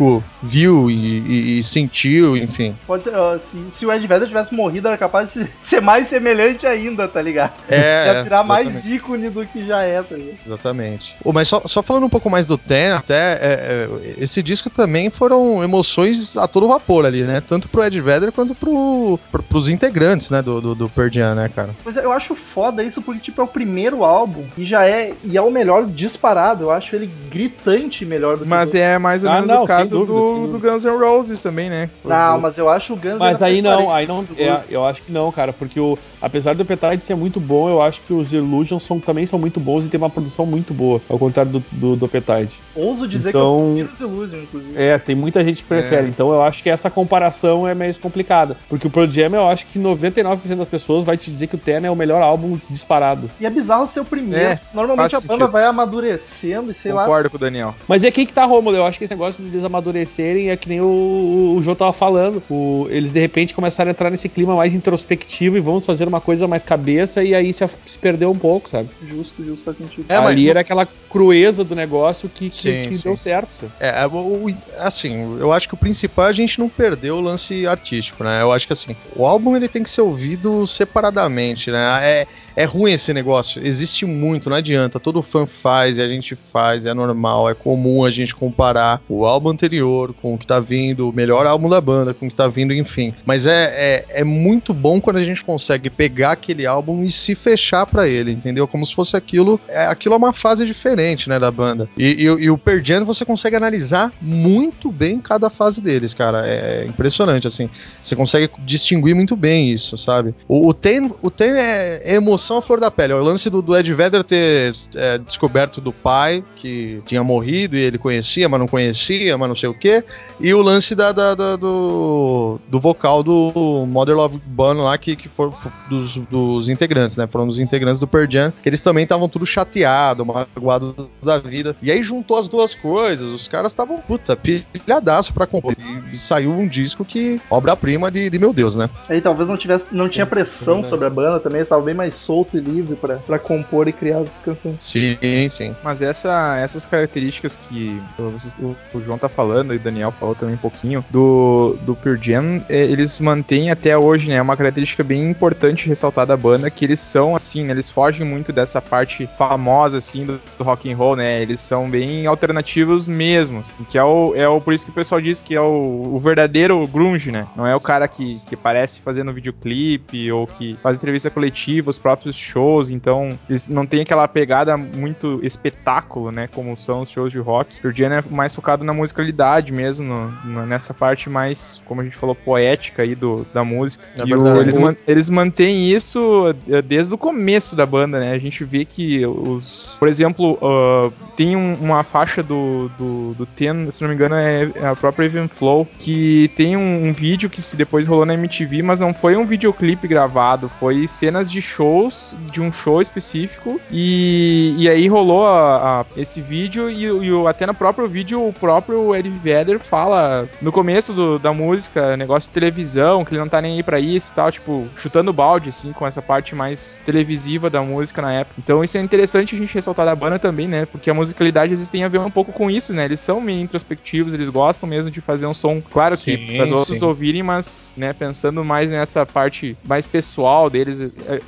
viu 0.42 0.90
e, 0.90 0.94
e- 0.96 1.60
e 1.60 1.64
sentiu, 1.64 2.36
enfim. 2.38 2.76
Pode 2.88 3.04
ser, 3.04 3.14
se, 3.52 3.72
se 3.72 3.86
o 3.86 3.92
Ed 3.92 4.06
Vedder 4.08 4.28
tivesse 4.28 4.54
morrido, 4.54 4.88
era 4.88 4.98
capaz 4.98 5.34
de 5.34 5.48
ser 5.64 5.82
mais 5.82 6.08
semelhante 6.08 6.66
ainda, 6.66 7.08
tá 7.08 7.22
ligado? 7.22 7.54
É, 7.70 8.06
Ia 8.16 8.24
virar 8.24 8.44
mais 8.44 8.86
ícone 8.86 9.30
do 9.30 9.46
que 9.46 9.66
já 9.66 9.82
é, 9.84 10.02
tá 10.02 10.16
ligado? 10.16 10.38
Exatamente. 10.46 11.16
Ô, 11.24 11.32
mas 11.34 11.48
só, 11.48 11.62
só 11.66 11.82
falando 11.84 12.06
um 12.06 12.10
pouco 12.10 12.30
mais 12.30 12.48
do 12.48 12.58
Ten, 12.58 12.92
até 12.92 13.34
é, 13.34 13.40
é, 13.42 13.90
esse 14.18 14.42
disco 14.42 14.70
também 14.70 15.10
foram 15.10 15.64
emoções 15.64 16.36
a 16.38 16.48
todo 16.48 16.68
vapor 16.68 17.06
ali, 17.06 17.24
né? 17.24 17.42
Tanto 17.48 17.68
pro 17.68 17.84
Ed 17.84 18.00
Vedder 18.02 18.32
quanto 18.32 18.56
pro, 18.56 19.20
pro, 19.32 19.44
pros 19.44 19.70
integrantes, 19.70 20.30
né, 20.30 20.42
do, 20.42 20.62
do, 20.62 20.76
do 20.76 20.90
Pearl 20.90 21.10
Jam, 21.12 21.36
né, 21.36 21.50
cara? 21.54 21.70
Mas 21.86 21.98
eu 21.98 22.12
acho 22.12 22.36
foda 22.36 22.84
isso 22.84 23.02
porque, 23.02 23.20
tipo, 23.22 23.42
é 23.42 23.44
o 23.44 23.48
primeiro 23.48 24.04
álbum 24.04 24.44
e 24.58 24.66
já 24.66 24.86
é, 24.88 25.14
e 25.24 25.38
é 25.38 25.42
o 25.42 25.52
melhor 25.52 25.86
disparado. 25.86 26.66
Eu 26.66 26.72
acho 26.72 26.96
ele 26.96 27.10
gritante 27.30 28.06
melhor 28.06 28.38
do 28.38 28.44
que 28.44 28.50
Mas 28.50 28.74
o 28.74 28.78
é 28.78 28.98
mais 28.98 29.24
ou 29.24 29.30
Ah, 29.30 29.36
menos 29.36 29.50
não, 29.50 29.64
o 29.64 29.68
caso 29.68 29.81
sem 29.90 29.98
dúvida, 29.98 30.20
do, 30.20 30.48
do 30.48 30.60
Guns 30.60 30.84
N' 30.84 30.98
Roses 30.98 31.42
também, 31.42 31.70
né? 31.70 31.90
Não, 32.04 32.40
mas 32.40 32.58
eu 32.58 32.70
acho 32.70 32.94
o 32.94 32.96
Guns 32.96 33.18
Mas 33.20 33.42
aí 33.42 33.62
não, 33.62 33.86
40 33.86 33.94
aí 33.94 34.08
não. 34.08 34.26
é, 34.38 34.64
eu 34.70 34.86
acho 34.86 35.02
que 35.02 35.12
não, 35.12 35.32
cara, 35.32 35.52
porque 35.54 35.80
o, 35.80 35.98
apesar 36.22 36.54
do 36.56 36.62
Appetite 36.64 37.04
ser 37.06 37.16
muito 37.16 37.40
bom, 37.40 37.70
eu 37.70 37.82
acho 37.82 38.02
que 38.02 38.14
os 38.14 38.32
Illusions 38.34 38.84
são, 38.84 39.00
também 39.00 39.26
são 39.26 39.38
muito 39.40 39.60
bons 39.60 39.86
e 39.86 39.90
tem 39.90 39.98
uma 39.98 40.10
produção 40.10 40.46
muito 40.46 40.74
boa, 40.74 41.02
ao 41.10 41.18
contrário 41.20 41.52
do, 41.52 41.64
do, 41.72 41.96
do 41.96 42.06
Appetite. 42.06 42.60
Ouso 42.76 43.08
dizer 43.08 43.30
Então- 43.30 43.74
que 43.76 43.82
eu 43.82 43.88
prefiro 43.88 44.10
os 44.10 44.16
Illusion, 44.16 44.38
inclusive. 44.44 44.74
É, 44.82 44.98
tem 44.98 45.16
muita 45.16 45.44
gente 45.44 45.64
que 45.64 45.70
prefere, 45.70 46.08
então 46.08 46.32
eu 46.32 46.42
acho 46.42 46.62
que 46.64 46.70
essa 46.70 46.90
comparação 46.90 47.68
é 47.68 47.74
meio 47.74 47.92
complicada. 48.00 48.56
Porque 48.70 48.88
o 48.88 48.90
Pearl 48.90 49.10
Jam, 49.10 49.34
eu 49.36 49.48
acho 49.48 49.66
que 49.68 49.78
99% 49.80 50.56
das 50.56 50.68
pessoas 50.68 51.04
vai 51.04 51.18
te 51.18 51.30
dizer 51.30 51.48
que 51.48 51.56
o 51.56 51.58
Ten 51.58 51.86
é 51.86 51.92
o 51.92 51.96
melhor 51.96 52.22
álbum 52.22 52.58
disparado. 52.70 53.30
E 53.40 53.46
é 53.46 53.50
bizarro 53.50 53.88
ser 53.88 54.00
o 54.00 54.06
primeiro. 54.06 54.44
É, 54.46 54.60
Normalmente 54.74 55.16
a 55.16 55.20
banda 55.20 55.34
sentido. 55.34 55.52
vai 55.52 55.66
amadurecendo 55.66 56.72
e 56.72 56.74
sei 56.74 56.92
lá. 56.94 57.04
Concordo 57.04 57.30
com 57.30 57.38
o 57.38 57.40
Daniel. 57.40 57.76
Mas 57.88 58.04
é 58.04 58.08
aqui 58.08 58.26
que 58.26 58.34
tá, 58.34 58.46
Romulo. 58.46 58.76
Eu 58.78 58.86
acho 58.86 58.98
que 58.98 59.04
esse 59.06 59.14
negócio 59.14 59.44
de 59.44 59.50
amadurecerem 59.72 60.50
é 60.50 60.58
que 60.58 60.70
nem 60.70 60.82
o, 60.82 61.56
o 61.58 61.64
João 61.64 61.76
tava 61.76 61.94
falando. 61.94 62.44
O- 62.50 62.88
eles 62.90 63.12
de 63.12 63.20
repente 63.20 63.54
começaram 63.54 63.90
a 63.90 63.92
entrar 63.92 64.10
nesse 64.12 64.30
clima 64.30 64.56
mais 64.56 64.74
introspectivo 64.76 65.58
e 65.58 65.60
vamos 65.62 65.86
fazer 65.86 66.08
uma 66.08 66.22
coisa 66.22 66.48
mais 66.48 66.64
cabeça 66.64 67.24
e 67.24 67.34
aí 67.34 67.52
se, 67.54 67.66
se 67.86 67.98
perdeu 67.98 68.30
um 68.32 68.38
pouco, 68.38 68.70
sabe? 68.70 68.90
Justo, 69.02 69.44
justo 69.44 69.64
faz 69.64 69.78
sentido. 69.78 70.06
É, 70.10 70.20
mas- 70.20 70.32
Ali 70.32 70.50
era 70.50 70.62
aquela 70.62 70.86
crueza 71.10 71.64
do 71.64 71.76
negócio 71.76 72.30
que, 72.30 72.50
que, 72.50 72.56
Sim, 72.62 72.82
que 72.90 72.96
sim. 72.98 73.04
deu 73.04 73.18
certo. 73.18 73.52
sabe? 73.54 73.72
É, 73.80 74.04
é, 74.04 74.08
o- 74.08 74.46
o- 74.48 74.56
assim, 74.80 75.38
eu 75.40 75.52
acho 75.52 75.68
que 75.68 75.74
o 75.74 75.78
principal 75.78 76.28
é 76.28 76.30
a 76.30 76.34
gente 76.34 76.60
não 76.60 76.70
perder 76.70 77.12
o 77.12 77.20
lance 77.22 77.66
artístico, 77.68 78.24
né? 78.24 78.42
Eu 78.42 78.52
acho 78.52 78.66
que 78.68 78.74
assim, 78.74 78.96
o 79.16 79.26
álbum 79.26 79.56
ele 79.56 79.68
tem 79.68 79.84
que 79.84 79.90
ser 79.90 80.02
ouvido 80.02 80.66
separadamente, 80.68 81.72
né? 81.72 82.00
É, 82.04 82.28
é 82.56 82.66
ruim 82.66 82.92
esse 82.92 83.14
negócio, 83.14 83.62
existe 83.66 84.06
muito, 84.06 84.50
não 84.50 84.58
adianta. 84.58 85.00
Todo 85.00 85.22
fã 85.22 85.46
faz 85.46 85.98
e 85.98 86.02
a 86.02 86.08
gente 86.08 86.36
faz, 86.36 86.86
é 86.86 86.94
normal, 86.94 87.50
é 87.50 87.54
comum 87.54 88.04
a 88.04 88.10
gente 88.10 88.36
comparar 88.36 89.02
o 89.08 89.26
álbum 89.26 89.50
anterior 89.50 90.14
com 90.22 90.34
o 90.34 90.38
que 90.38 90.46
tá 90.46 90.60
vindo, 90.60 91.10
o 91.10 91.14
melhor 91.14 91.46
álbum 91.46 91.70
da 91.70 91.80
banda 91.80 92.14
com 92.14 92.26
o 92.26 92.30
que 92.30 92.36
tá 92.36 92.48
vindo, 92.48 92.74
enfim. 92.74 93.14
Mas 93.26 93.46
é, 93.46 93.74
é, 93.76 94.06
é 94.22 94.24
muito 94.24 94.74
bom 94.74 95.00
quando 95.00 95.18
a 95.18 95.24
gente 95.24 95.44
consegue 95.44 95.90
pegar 95.90 96.32
aquele 96.32 96.66
álbum 96.66 97.04
e 97.04 97.12
se 97.12 97.36
fechar 97.36 97.86
pra 97.86 98.08
ele, 98.08 98.32
entendeu? 98.32 98.68
Como 98.68 98.86
se 98.86 98.94
fosse 98.94 99.16
aquilo, 99.16 99.60
é, 99.68 99.88
aquilo 99.88 100.16
é 100.16 100.18
uma 100.18 100.34
fase 100.34 100.66
diferente, 100.66 101.30
né, 101.30 101.40
da 101.40 101.52
banda. 101.52 101.90
E, 101.98 102.06
e, 102.06 102.24
e 102.24 102.50
o 102.50 102.60
Jam 102.84 103.06
você 103.06 103.26
consegue 103.26 103.56
analisar 103.56 104.12
muito 104.22 104.92
bem 104.92 105.20
cada 105.20 105.50
fase 105.50 105.82
deles, 105.82 106.14
cara. 106.14 106.46
É 106.46 106.86
impressionante, 106.88 107.48
assim. 107.48 107.70
Você 108.02 108.16
consegue 108.16 108.50
distinguir 108.60 109.16
muito 109.16 109.36
bem 109.36 109.72
isso, 109.72 109.98
sabe? 109.98 110.34
O, 110.48 110.68
o 110.68 110.74
Ten, 110.74 111.12
o 111.22 111.30
Ten 111.30 111.52
é, 111.52 112.02
é 112.04 112.16
emoção 112.16 112.41
à 112.58 112.62
flor 112.62 112.80
da 112.80 112.90
pele. 112.92 113.14
É 113.14 113.16
o 113.16 113.24
lance 113.24 113.50
do, 113.50 113.62
do 113.62 113.76
Ed 113.78 113.94
Vedder 113.94 114.24
ter 114.24 114.74
é, 114.96 115.18
descoberto 115.18 115.80
do 115.82 115.92
pai, 115.92 116.44
que 116.56 117.02
tinha 117.06 117.24
morrido 117.24 117.76
e 117.76 117.80
ele 117.80 117.98
conhecia, 117.98 118.48
mas 118.50 118.60
não 118.60 118.68
conhecia, 118.68 119.38
mas 119.38 119.48
não 119.50 119.56
sei 119.56 119.70
o 119.70 119.74
quê. 119.74 120.04
E 120.40 120.54
o 120.54 120.62
lance 120.62 120.96
da, 120.96 121.12
da- 121.12 121.36
da- 121.36 121.56
do, 121.56 122.60
do 122.68 122.80
vocal 122.80 123.22
do 123.24 123.86
Mother 123.88 124.16
Love 124.16 124.42
Band 124.46 124.74
lá, 124.84 124.98
que, 124.98 125.16
que 125.16 125.28
foram 125.30 125.54
dos, 125.90 126.16
dos 126.18 126.70
integrantes, 126.70 127.18
né? 127.18 127.28
Foram 127.28 127.48
dos 127.48 127.60
integrantes 127.60 128.00
do 128.00 128.08
Pearl 128.08 128.26
Jam, 128.30 128.52
que 128.64 128.68
eles 128.70 128.82
também 128.82 129.04
estavam 129.04 129.28
tudo 129.30 129.46
chateado, 129.46 130.26
magoado 130.26 131.10
da 131.22 131.38
vida. 131.38 131.76
E 131.82 131.92
aí 131.92 132.02
juntou 132.02 132.38
as 132.40 132.48
duas 132.48 132.74
coisas, 132.74 133.30
os 133.32 133.48
caras 133.48 133.72
estavam, 133.72 133.98
puta, 134.00 134.36
pilhadaço 134.36 135.34
pra 135.34 135.46
compor. 135.46 135.76
E, 135.78 136.16
e 136.16 136.18
saiu 136.18 136.52
um 136.52 136.68
disco 136.68 137.04
que, 137.06 137.40
obra-prima 137.50 138.10
de, 138.12 138.30
de 138.30 138.40
meu 138.40 138.54
Deus, 138.54 138.76
né? 138.76 138.90
Aí 139.10 139.22
talvez 139.22 139.48
não 139.48 139.58
tivesse, 139.58 139.86
não 139.92 140.10
tinha 140.10 140.26
pressão 140.26 140.76
verdade. 140.76 140.90
sobre 140.90 141.08
a 141.08 141.10
banda 141.10 141.40
também, 141.40 141.58
eles 141.58 141.66
estavam 141.68 141.84
bem 141.86 141.94
mais 141.96 142.16
solto 142.32 142.58
e 142.58 142.62
livre 142.62 142.96
pra, 142.96 143.18
pra 143.18 143.38
compor 143.38 143.90
e 143.90 143.92
criar 143.92 144.20
as 144.20 144.38
canções. 144.38 144.78
Sim, 144.80 145.18
sim. 145.50 145.76
Mas 145.84 146.02
essa, 146.02 146.58
essas 146.58 146.86
características 146.86 147.58
que 147.58 148.02
o, 148.18 148.76
o- 148.94 149.02
João 149.02 149.18
tá 149.18 149.28
falando 149.28 149.74
e 149.74 149.78
o 149.78 149.80
Daniel 149.80 150.12
falou 150.14 150.34
também 150.34 150.56
um 150.56 150.60
pouquinho 150.60 151.04
do, 151.10 151.76
do 151.82 151.94
Pearl 151.96 152.18
Jam, 152.22 152.62
é, 152.70 152.84
eles 152.86 153.20
mantêm 153.20 153.70
até 153.70 153.98
hoje, 153.98 154.30
né? 154.30 154.42
Uma 154.42 154.56
característica 154.56 155.04
bem 155.04 155.30
importante 155.30 155.90
ressaltar 155.90 156.26
da 156.26 156.38
banda, 156.38 156.70
que 156.70 156.86
eles 156.86 157.00
são 157.02 157.36
assim, 157.36 157.66
né, 157.66 157.72
eles 157.74 157.90
fogem 157.90 158.26
muito 158.26 158.54
dessa 158.54 158.82
parte 158.82 159.28
famosa 159.38 159.98
assim 159.98 160.26
do, 160.26 160.40
do 160.58 160.64
rock 160.64 160.90
and 160.92 160.96
roll, 160.96 161.16
né? 161.18 161.42
Eles 161.42 161.60
são 161.60 161.90
bem 161.90 162.26
alternativos 162.28 163.08
mesmo, 163.08 163.60
assim, 163.60 163.74
que 163.90 163.98
é 163.98 164.04
o, 164.04 164.34
é 164.36 164.48
o 164.48 164.62
por 164.62 164.74
isso 164.74 164.86
que 164.86 164.92
o 164.92 164.96
pessoal 164.96 165.20
diz 165.20 165.42
que 165.42 165.56
é 165.56 165.62
o, 165.62 166.04
o 166.14 166.20
verdadeiro 166.20 166.86
grunge, 166.88 167.32
né? 167.32 167.48
Não 167.56 167.66
é 167.68 167.76
o 167.76 167.80
cara 167.80 168.08
que, 168.08 168.40
que 168.48 168.56
parece 168.56 169.00
fazendo 169.02 169.34
videoclipe 169.34 170.32
ou 170.32 170.46
que 170.48 170.78
faz 170.84 170.96
entrevista 170.98 171.30
coletiva, 171.30 171.90
os 171.90 171.98
próprios 171.98 172.21
shows, 172.32 172.92
então 172.92 173.38
eles 173.50 173.68
não 173.68 173.86
têm 173.86 174.02
aquela 174.02 174.28
pegada 174.28 174.78
muito 174.78 175.40
espetáculo, 175.44 176.32
né? 176.32 176.48
Como 176.54 176.76
são 176.76 177.02
os 177.02 177.10
shows 177.10 177.32
de 177.32 177.40
rock. 177.40 177.86
O 177.86 177.96
Jam 177.96 178.12
é 178.14 178.24
mais 178.30 178.56
focado 178.56 178.84
na 178.84 178.94
musicalidade 178.94 179.72
mesmo, 179.72 180.06
no- 180.08 180.32
no- 180.46 180.66
nessa 180.66 180.94
parte 180.94 181.30
mais, 181.30 181.82
como 181.86 182.02
a 182.02 182.04
gente 182.04 182.16
falou, 182.16 182.36
poética 182.36 183.04
aí 183.04 183.16
do, 183.16 183.46
da 183.54 183.64
música. 183.64 184.04
É 184.18 184.22
e 184.26 184.34
o- 184.34 184.42
verdade. 184.42 184.60
eles, 184.62 184.78
man- 184.78 184.96
eles 185.08 185.30
mantêm 185.30 185.92
isso 185.92 186.54
eh, 186.70 186.82
desde 186.82 187.14
o 187.14 187.18
começo 187.18 187.76
da 187.76 187.86
banda, 187.86 188.20
né? 188.20 188.32
A 188.34 188.40
gente 188.40 188.64
vê 188.64 188.86
que 188.86 189.26
os. 189.26 189.96
Por 190.00 190.08
exemplo, 190.08 190.58
ah, 190.62 191.10
tem 191.36 191.56
um- 191.56 191.76
uma 191.76 192.04
faixa 192.04 192.42
do, 192.44 192.90
do, 192.98 193.34
do 193.34 193.46
Ten, 193.46 193.90
se 193.92 194.02
não 194.02 194.10
me 194.10 194.16
engano, 194.16 194.36
é, 194.36 194.70
é 194.76 194.86
a 194.88 194.96
própria 194.96 195.26
Even 195.26 195.48
Flow, 195.48 195.88
que 196.00 196.50
tem 196.56 196.76
um, 196.78 197.08
um 197.08 197.14
vídeo 197.14 197.50
que 197.50 197.62
se 197.62 197.76
depois 197.76 198.06
rolou 198.06 198.26
na 198.26 198.34
MTV, 198.34 198.82
mas 198.82 199.00
não 199.00 199.14
foi 199.14 199.36
um 199.36 199.46
videoclipe 199.46 200.08
gravado, 200.08 200.68
foi 200.70 201.08
cenas 201.08 201.52
de 201.52 201.62
shows, 201.62 202.11
de 202.52 202.62
um 202.62 202.72
show 202.72 203.02
específico, 203.02 203.80
e, 203.92 204.76
e 204.78 204.90
aí 204.90 205.08
rolou 205.08 205.46
a- 205.46 206.02
a- 206.02 206.06
esse 206.18 206.42
vídeo, 206.42 206.90
e, 206.90 207.04
e 207.04 207.32
o- 207.32 207.48
até 207.48 207.66
no 207.66 207.74
próprio 207.74 208.08
vídeo 208.08 208.46
o 208.48 208.54
próprio 208.54 209.16
Eddie 209.16 209.32
Vedder 209.32 209.80
fala 209.80 210.48
no 210.62 210.72
começo 210.72 211.14
do- 211.14 211.40
da 211.40 211.54
música, 211.54 212.16
negócio 212.18 212.48
de 212.50 212.54
televisão, 212.54 213.24
que 213.24 213.32
ele 213.34 213.40
não 213.40 213.48
tá 213.50 213.62
nem 213.62 213.76
aí 213.76 213.84
pra 213.84 214.00
isso 214.00 214.32
e 214.32 214.36
tal, 214.36 214.52
tipo, 214.52 214.88
chutando 214.96 215.32
balde, 215.34 215.70
assim, 215.70 215.92
com 215.94 216.06
essa 216.06 216.22
parte 216.22 216.56
mais 216.56 217.00
televisiva 217.06 217.70
da 217.70 217.82
música 217.82 218.22
na 218.22 218.34
época. 218.34 218.56
Então 218.60 218.84
isso 218.84 218.98
é 218.98 219.02
interessante 219.02 219.56
a 219.56 219.58
gente 219.58 219.74
ressaltar 219.74 220.06
da 220.06 220.16
banda 220.16 220.40
também, 220.40 220.68
né? 220.68 220.86
Porque 220.86 221.10
a 221.10 221.14
musicalidade 221.14 221.74
às 221.74 221.80
vezes 221.80 221.90
tem 221.90 222.04
a 222.04 222.08
ver 222.08 222.20
um 222.20 222.32
pouco 222.32 222.52
com 222.52 222.70
isso, 222.70 222.94
né? 222.94 223.06
Eles 223.06 223.20
são 223.20 223.40
meio 223.42 223.60
introspectivos, 223.62 224.34
eles 224.34 224.50
gostam 224.50 224.88
mesmo 224.88 225.12
de 225.12 225.22
fazer 225.22 225.46
um 225.48 225.54
som, 225.54 225.82
claro 225.82 226.18
que 226.18 226.38
Sim, 226.38 226.56
para 226.56 226.66
os 226.66 226.72
outros 226.72 227.02
ouvirem, 227.02 227.44
mas, 227.44 227.94
né, 227.96 228.14
pensando 228.14 228.64
mais 228.64 228.90
nessa 228.92 229.26
parte 229.26 229.78
mais 229.88 230.06
pessoal 230.06 230.70
deles, 230.70 231.00
é, 231.00 231.40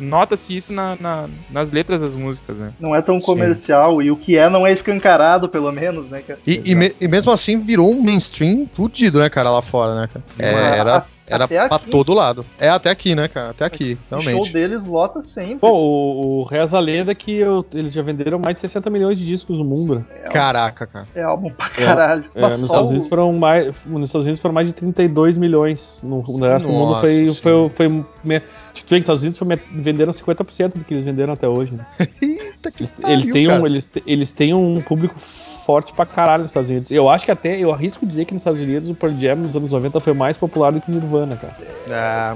isso 0.57 0.73
na- 0.73 0.95
na- 0.99 1.25
nas 1.51 1.71
letras 1.71 2.01
das 2.01 2.15
músicas, 2.15 2.57
né? 2.57 2.71
Não 2.79 2.95
é 2.95 3.01
tão 3.01 3.19
Sim. 3.19 3.25
comercial, 3.25 4.01
e 4.01 4.09
o 4.11 4.15
que 4.15 4.37
é 4.37 4.49
não 4.49 4.65
é 4.65 4.71
escancarado, 4.73 5.49
pelo 5.49 5.71
menos, 5.71 6.07
né, 6.09 6.21
cara? 6.25 6.39
E, 6.45 6.61
e, 6.65 6.75
me- 6.75 6.93
e 6.99 7.07
mesmo 7.07 7.31
assim 7.31 7.59
virou 7.59 7.91
um 7.91 8.01
mainstream 8.01 8.67
fudido, 8.73 9.19
né, 9.19 9.29
cara, 9.29 9.49
lá 9.49 9.61
fora, 9.61 9.95
né, 10.01 10.09
cara? 10.11 10.25
É, 10.39 10.79
era 10.79 11.05
era 11.25 11.45
até 11.45 11.67
pra 11.67 11.77
aqui. 11.77 11.89
todo 11.89 12.13
lado. 12.13 12.45
É 12.59 12.67
até 12.67 12.89
aqui, 12.89 13.15
né, 13.15 13.29
cara? 13.29 13.51
Até 13.51 13.63
aqui, 13.63 13.97
O 14.11 14.15
show 14.15 14.19
realmente. 14.33 14.51
deles 14.51 14.83
lota 14.85 15.21
sempre. 15.21 15.59
Bom, 15.61 15.71
o, 15.71 16.41
o 16.41 16.43
Reza 16.43 16.77
a 16.77 16.81
Lenda 16.81 17.15
que 17.15 17.31
eu- 17.39 17.65
eles 17.73 17.93
já 17.93 18.01
venderam 18.01 18.37
mais 18.37 18.55
de 18.55 18.59
60 18.61 18.89
milhões 18.89 19.17
de 19.17 19.25
discos 19.25 19.57
no 19.57 19.63
mundo. 19.63 19.95
né? 19.99 20.29
Caraca, 20.29 20.85
cara. 20.85 21.07
É 21.15 21.23
álbum 21.23 21.49
pra 21.49 21.69
caralho. 21.69 22.25
É, 22.35 22.41
Mas 22.41 22.59
nos 22.59 22.63
Estados 22.69 22.87
o- 22.87 22.89
Unidos 22.91 23.07
foram 23.07 23.31
mais, 23.33 23.67
nos 23.85 24.09
Estados 24.09 24.25
Unidos 24.25 24.41
foram 24.41 24.53
mais 24.53 24.67
de 24.67 24.73
32 24.73 25.37
milhões. 25.37 26.01
No, 26.03 26.21
no 26.21 26.45
resto 26.45 26.67
do 26.67 26.73
mundo 26.73 26.97
foi, 26.99 27.27
foi, 27.33 27.69
foi, 27.69 28.05
me- 28.21 28.41
tipo, 28.73 28.93
os 28.93 28.99
Estados 28.99 29.21
Unidos 29.21 29.39
venderam 29.71 30.11
50% 30.11 30.77
do 30.77 30.83
que 30.83 30.93
eles 30.93 31.03
venderam 31.03 31.33
até 31.33 31.47
hoje. 31.47 31.73
Né? 31.73 31.85
Eita, 32.21 32.71
que 32.71 32.81
Eles, 32.81 32.91
pariu, 32.91 33.13
eles, 33.13 33.27
têm 33.27 33.47
um, 33.47 33.65
eles, 33.65 33.91
eles 34.05 34.31
têm 34.31 34.53
um 34.53 34.81
público 34.81 35.15
forte 35.65 35.93
pra 35.93 36.05
caralho 36.05 36.43
nos 36.43 36.51
Estados 36.51 36.69
Unidos. 36.69 36.91
Eu 36.91 37.09
acho 37.09 37.25
que 37.25 37.31
até, 37.31 37.57
eu 37.57 37.71
arrisco 37.73 38.05
dizer 38.05 38.25
que 38.25 38.33
nos 38.33 38.41
Estados 38.41 38.59
Unidos 38.61 38.89
o 38.89 38.95
Pearl 38.95 39.13
Jam 39.17 39.35
nos 39.37 39.55
anos 39.55 39.71
90 39.71 39.99
foi 39.99 40.13
mais 40.13 40.37
popular 40.37 40.71
do 40.71 40.81
que 40.81 40.89
o 40.91 40.93
Nirvana, 40.93 41.35
cara. 41.35 41.55
Ah, 41.89 42.35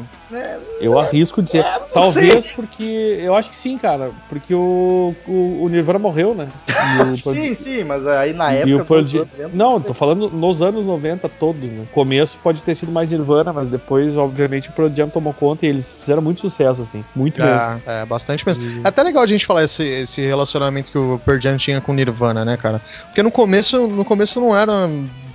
Eu 0.80 0.98
arrisco 1.00 1.42
dizer. 1.42 1.64
Talvez 1.94 2.46
porque. 2.48 3.18
Eu 3.22 3.36
acho 3.36 3.50
que 3.50 3.56
sim, 3.56 3.78
cara. 3.78 4.12
Porque 4.30 4.54
o, 4.54 5.16
o, 5.28 5.64
o 5.64 5.70
Nirvana 5.70 6.00
morreu, 6.00 6.34
né? 6.36 6.48
E 6.68 7.02
o 7.02 7.18
Pearl- 7.24 7.36
Sim, 7.40 7.56
sim, 7.56 7.84
mas 7.84 8.06
aí 8.08 8.34
na 8.34 8.54
e 8.54 8.60
época. 8.60 8.84
o 8.84 8.86
Pearl 8.86 9.06
Jam- 9.08 9.20
anos 9.22 9.32
90, 9.38 9.56
Não, 9.56 9.82
tô 9.82 9.94
falando 9.94 10.30
nos 10.30 10.62
anos 10.62 10.86
90 10.86 11.30
todos, 11.30 11.64
né? 11.70 11.86
Começo 11.92 12.38
pode 12.44 12.64
ter 12.64 12.76
sido 12.76 12.92
mais 12.92 13.10
Nirvana, 13.12 13.52
mas 13.54 13.68
depois, 13.68 14.16
obviamente, 14.18 14.70
o 14.70 14.74
Pearl 14.74 14.92
Jam 14.94 15.10
tomou 15.10 15.34
conta 15.34 15.66
e 15.66 15.70
eles 15.70 15.92
fizeram 15.94 16.22
muito 16.22 16.42
sucesso, 16.42 16.82
assim. 16.82 17.04
Muito 17.16 17.42
mesmo. 17.42 17.82
é, 17.86 18.02
é, 18.02 18.06
bastante 18.06 18.46
mesmo. 18.46 18.64
É 18.84 18.88
até 18.88 19.02
legal 19.04 19.24
a 19.24 19.28
gente 19.28 19.46
falar 19.46 19.64
esse, 19.64 19.84
esse 19.84 20.22
relacionamento 20.26 20.92
que 20.92 20.98
o 20.98 21.20
Pearl 21.26 21.40
Jam 21.40 21.58
tinha 21.58 21.82
com 21.82 21.92
o 21.92 21.96
Nirvana, 21.96 22.44
né, 22.46 22.58
cara? 22.58 22.82
Porque 23.18 23.24
no 23.24 23.32
começo, 23.32 23.88
no 23.88 24.06
começo 24.06 24.40
não 24.40 24.56
era 24.56 24.88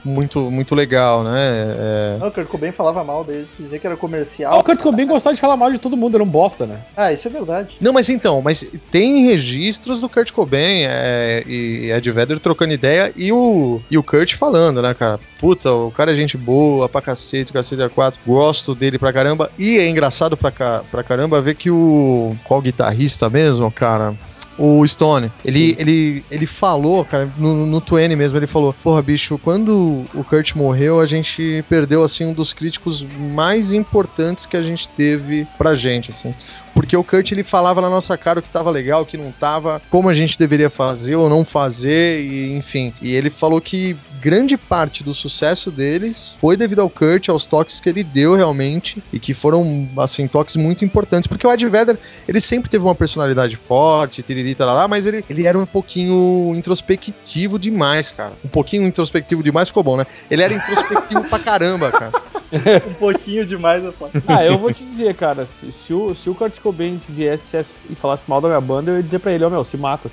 muito, 0.05 0.51
muito 0.51 0.75
legal, 0.75 1.23
né? 1.23 1.38
É, 1.79 2.17
Não, 2.19 2.29
o 2.29 2.33
Kurt 2.33 2.47
Cobain 2.49 2.73
falava 2.73 3.03
mal 3.05 3.25
deles, 3.25 3.47
dizia 3.59 3.79
que 3.79 3.87
era 3.87 3.95
Ah, 3.95 3.97
o 3.97 4.01
comercial. 4.01 4.65
Kurt 4.65 4.81
Cobain 4.81 5.07
gostava 5.07 5.35
de 5.35 5.41
falar 5.41 5.57
mal 5.57 5.71
de 5.71 5.79
todo 5.79 5.97
mundo, 5.97 6.15
era 6.17 6.25
um 6.25 6.27
bosta, 6.29 6.67
né? 6.67 6.81
Ah, 6.97 7.12
isso 7.12 7.29
é 7.29 7.31
verdade. 7.31 7.77
Não, 7.81 7.93
mas 7.93 8.09
então, 8.09 8.41
mas 8.43 8.65
tem 8.91 9.25
registros 9.27 10.01
do 10.01 10.09
Kurt 10.09 10.31
Cobain 10.33 10.85
é, 10.87 11.43
e 11.47 11.91
Ed 11.91 12.11
Vedder 12.11 12.41
trocando 12.41 12.73
ideia 12.73 13.12
e 13.17 13.33
o, 13.33 13.81
e 13.91 13.97
o 13.99 14.03
Kurt 14.03 14.35
falando, 14.35 14.83
né, 14.83 14.95
cara? 14.95 15.21
Puta, 15.38 15.73
o 15.73 15.91
cara 15.91 16.12
é 16.12 16.15
gente 16.15 16.37
boa 16.37 16.88
pra 16.88 17.01
cacete, 17.01 17.51
o 17.51 17.55
cacete 17.55 17.83
A4, 17.83 18.15
gosto 18.27 18.75
dele 18.75 18.99
pra 18.99 19.12
caramba. 19.12 19.51
E 19.59 19.79
é 19.79 19.88
engraçado 19.88 20.37
pra, 20.37 20.51
ca- 20.51 20.83
pra 20.91 21.03
caramba 21.03 21.41
ver 21.41 21.55
que 21.55 21.71
o. 21.71 22.35
Qual 22.45 22.61
guitarrista 22.61 23.29
mesmo, 23.29 23.71
cara? 23.71 24.15
O 24.59 24.87
Stone, 24.87 25.33
ele, 25.45 25.75
ele, 25.79 26.25
ele 26.31 26.47
falou, 26.47 27.05
cara, 27.05 27.29
no, 27.38 27.65
no 27.67 27.81
20 27.81 28.15
mesmo, 28.15 28.37
ele 28.38 28.47
falou: 28.47 28.75
Porra, 28.85 29.01
bicho, 29.03 29.38
quando 29.43 29.73
o 30.14 30.24
Kurt 30.24 30.55
morreu, 30.55 31.00
a 31.00 31.07
gente 31.07 31.64
perdeu, 31.68 32.02
assim, 32.02 32.26
um 32.26 32.33
dos 32.33 32.52
críticos 32.52 33.02
mais 33.02 33.72
importantes 33.72 34.46
que 34.46 34.57
a 34.57 34.62
gente 34.62 34.88
teve 34.88 35.46
pra 35.59 35.74
gente, 35.74 36.11
assim. 36.11 36.35
Porque 36.74 36.96
o 36.96 37.04
Kurt 37.04 37.32
ele 37.32 37.42
falava 37.42 37.80
na 37.80 37.90
nossa 37.90 38.16
cara 38.16 38.40
o 38.40 38.42
que 38.42 38.50
tava 38.50 38.70
legal, 38.70 39.02
o 39.02 39.06
que 39.06 39.16
não 39.16 39.32
tava, 39.32 39.80
como 39.90 40.08
a 40.08 40.14
gente 40.14 40.38
deveria 40.38 40.70
fazer 40.70 41.16
ou 41.16 41.28
não 41.28 41.44
fazer, 41.44 42.22
e 42.22 42.56
enfim. 42.56 42.92
E 43.00 43.14
ele 43.14 43.30
falou 43.30 43.61
que 43.61 43.96
grande 44.22 44.56
parte 44.56 45.02
do 45.02 45.12
sucesso 45.12 45.68
deles 45.68 46.37
foi 46.40 46.56
devido 46.56 46.80
ao 46.80 46.88
Kurt, 46.88 47.28
aos 47.28 47.44
toques 47.44 47.80
que 47.80 47.88
ele 47.88 48.04
deu 48.04 48.37
realmente, 48.37 49.02
e 49.12 49.18
que 49.18 49.35
foram, 49.35 49.88
assim, 49.96 50.28
toques 50.28 50.54
muito 50.54 50.85
importantes. 50.85 51.26
Porque 51.26 51.44
o 51.44 51.52
Ed 51.52 51.68
Vedder, 51.68 51.98
ele 52.28 52.40
sempre 52.40 52.70
teve 52.70 52.85
uma 52.85 52.94
personalidade 52.94 53.56
forte, 53.56 54.22
tiriri, 54.22 54.54
tarará, 54.54 54.87
mas 54.87 55.06
ele, 55.06 55.24
ele 55.28 55.44
era 55.44 55.58
um 55.58 55.66
pouquinho 55.66 56.54
introspectivo 56.54 57.58
demais, 57.58 58.12
cara. 58.12 58.32
Um 58.44 58.48
pouquinho 58.48 58.85
introspectivo 58.87 59.42
demais 59.42 59.68
ficou 59.68 59.82
bom, 59.82 59.96
né? 59.96 60.06
Ele 60.30 60.42
era 60.42 60.54
introspectivo 60.54 61.24
pra 61.24 61.40
caramba, 61.40 61.90
cara. 61.90 62.12
Um 62.87 62.94
pouquinho 62.94 63.46
demais, 63.46 63.82
eu 63.82 63.92
falo. 63.92 64.11
Ah, 64.28 64.44
eu 64.44 64.58
vou 64.58 64.70
te 64.70 64.85
dizer, 64.85 65.14
cara, 65.14 65.46
se, 65.46 65.72
se 65.72 65.94
o, 65.94 66.14
se 66.14 66.28
o 66.28 66.35
Kurt 66.35 66.61
Cobain 66.62 66.96
viesse 67.09 67.57
e 67.90 67.94
falasse 67.94 68.25
mal 68.29 68.40
da 68.40 68.48
minha 68.48 68.61
banda, 68.61 68.90
eu 68.90 68.96
ia 68.96 69.03
dizer 69.03 69.18
pra 69.18 69.33
ele, 69.33 69.44
ó, 69.44 69.51
meu, 69.51 69.64
se 69.64 69.77
mata. 69.77 70.11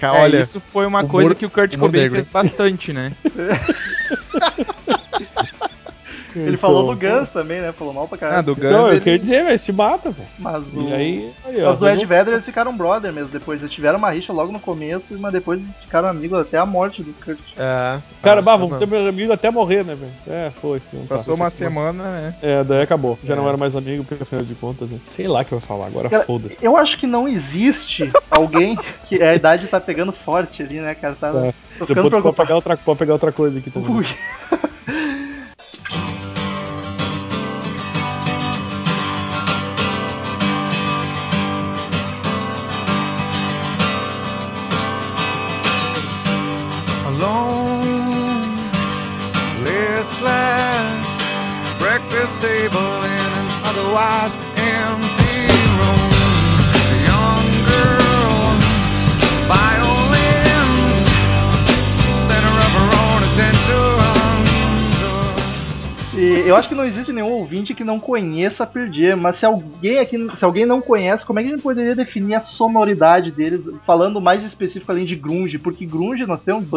Cara, 0.00 0.18
É, 0.18 0.22
olha. 0.22 0.38
isso 0.40 0.60
foi 0.60 0.86
uma 0.86 1.00
humor- 1.00 1.10
coisa 1.10 1.34
que 1.34 1.44
o 1.46 1.50
Kurt 1.50 1.76
Cobain 1.76 2.02
negro. 2.02 2.14
fez 2.16 2.28
bastante, 2.28 2.92
né? 2.92 3.12
Ele 6.36 6.56
falou 6.56 6.94
do 6.94 6.98
Guns 6.98 7.28
também, 7.30 7.60
né? 7.60 7.72
Falou 7.72 7.92
mal 7.92 8.06
pra 8.08 8.16
Ah, 8.16 8.18
caralho. 8.18 8.42
do 8.46 8.54
Guns 8.54 8.64
Então, 8.64 8.82
eu 8.86 8.92
ele- 8.92 9.00
queria 9.00 9.18
dizer, 9.18 9.44
velho, 9.44 9.58
se 9.58 9.72
mata, 9.72 10.10
velho. 10.10 10.28
Mas 10.38 10.62
o. 10.74 10.80
E 10.80 10.92
aí, 10.92 11.30
aí 11.44 11.62
ó, 11.62 11.72
Os 11.72 11.78
do 11.78 11.88
Ed 11.88 12.04
Vedder 12.04 12.34
eles 12.34 12.44
ficaram 12.44 12.76
brother 12.76 13.12
mesmo 13.12 13.30
depois. 13.30 13.60
Eles 13.60 13.72
tiveram 13.74 13.98
uma 13.98 14.10
rixa 14.10 14.32
logo 14.32 14.52
no 14.52 14.60
começo, 14.60 15.16
mas 15.18 15.32
depois 15.32 15.60
ficaram 15.82 16.08
amigos 16.08 16.38
até 16.38 16.58
a 16.58 16.66
morte 16.66 17.02
do 17.02 17.12
Kurt. 17.24 17.38
É. 17.56 17.98
Cara, 18.22 18.40
Ah, 18.40 18.42
bah, 18.42 18.52
tá 18.52 18.56
vamos 18.58 18.72
bom. 18.72 18.78
ser 18.78 18.86
meus 18.86 19.08
amigos 19.08 19.32
até 19.32 19.50
morrer, 19.50 19.84
né, 19.84 19.94
velho? 19.94 20.12
É, 20.28 20.50
foi. 20.60 20.80
Não 20.92 21.02
tá. 21.06 21.14
Passou 21.16 21.34
uma 21.34 21.50
semana, 21.50 22.04
né? 22.04 22.34
É, 22.42 22.64
daí 22.64 22.82
acabou. 22.82 23.18
Já 23.24 23.34
É. 23.34 23.36
não 23.36 23.48
era 23.48 23.56
mais 23.56 23.74
amigo, 23.74 24.04
porque 24.04 24.22
afinal 24.22 24.44
de 24.44 24.54
contas, 24.54 24.88
né? 24.88 24.98
Sei 25.06 25.26
lá 25.26 25.40
o 25.40 25.44
que 25.44 25.52
eu 25.52 25.58
vou 25.58 25.66
falar 25.66 25.86
agora, 25.86 26.08
foda-se. 26.24 26.64
Eu 26.64 26.76
acho 26.76 26.98
que 26.98 27.06
não 27.06 27.26
existe 27.28 28.10
alguém 28.30 28.76
que 29.08 29.22
a 29.22 29.34
idade 29.34 29.66
tá 29.66 29.80
pegando 29.80 30.12
forte 30.12 30.62
ali, 30.62 30.80
né, 30.80 30.94
cara? 30.94 31.16
Tá, 31.18 31.28
É. 31.28 31.30
Tô 31.78 31.86
ficando 31.86 31.88
Depois 31.88 31.96
pode 31.96 32.10
preocupado. 32.10 32.34
pegar, 32.46 32.54
outra, 32.56 32.76
pode 32.76 32.98
pegar 32.98 33.12
outra 33.14 33.32
coisa 33.32 33.58
aqui 33.58 33.70
também. 33.70 33.90
Ui. 33.96 34.06
alone, 47.22 48.56
listless, 49.62 51.10
breakfast 51.78 52.40
table 52.40 53.04
in 53.04 53.30
an 53.40 53.48
otherwise 53.68 54.36
empty 54.56 55.44
room. 55.80 56.12
A 56.72 56.98
young 57.12 57.46
girl, 57.68 58.40
violins, 59.52 60.96
center 62.24 62.54
of 62.66 62.72
her 62.80 62.90
own 63.04 63.22
attention. 63.28 64.09
E 66.20 66.46
eu 66.46 66.54
acho 66.54 66.68
que 66.68 66.74
não 66.74 66.84
existe 66.84 67.12
nenhum 67.12 67.30
ouvinte 67.32 67.72
que 67.72 67.82
não 67.82 67.98
conheça 67.98 68.68
Jam, 68.92 69.16
mas 69.16 69.36
se 69.38 69.46
alguém 69.46 69.98
aqui, 69.98 70.16
se 70.36 70.44
alguém 70.44 70.66
não 70.66 70.80
conhece, 70.80 71.24
como 71.24 71.38
é 71.38 71.42
que 71.42 71.48
a 71.48 71.52
gente 71.52 71.62
poderia 71.62 71.96
definir 71.96 72.34
a 72.34 72.40
sonoridade 72.40 73.30
deles, 73.30 73.66
falando 73.86 74.20
mais 74.20 74.44
específico 74.44 74.92
além 74.92 75.06
de 75.06 75.16
grunge? 75.16 75.58
Porque 75.58 75.86
grunge 75.86 76.26
nós 76.26 76.40
temos 76.40 76.68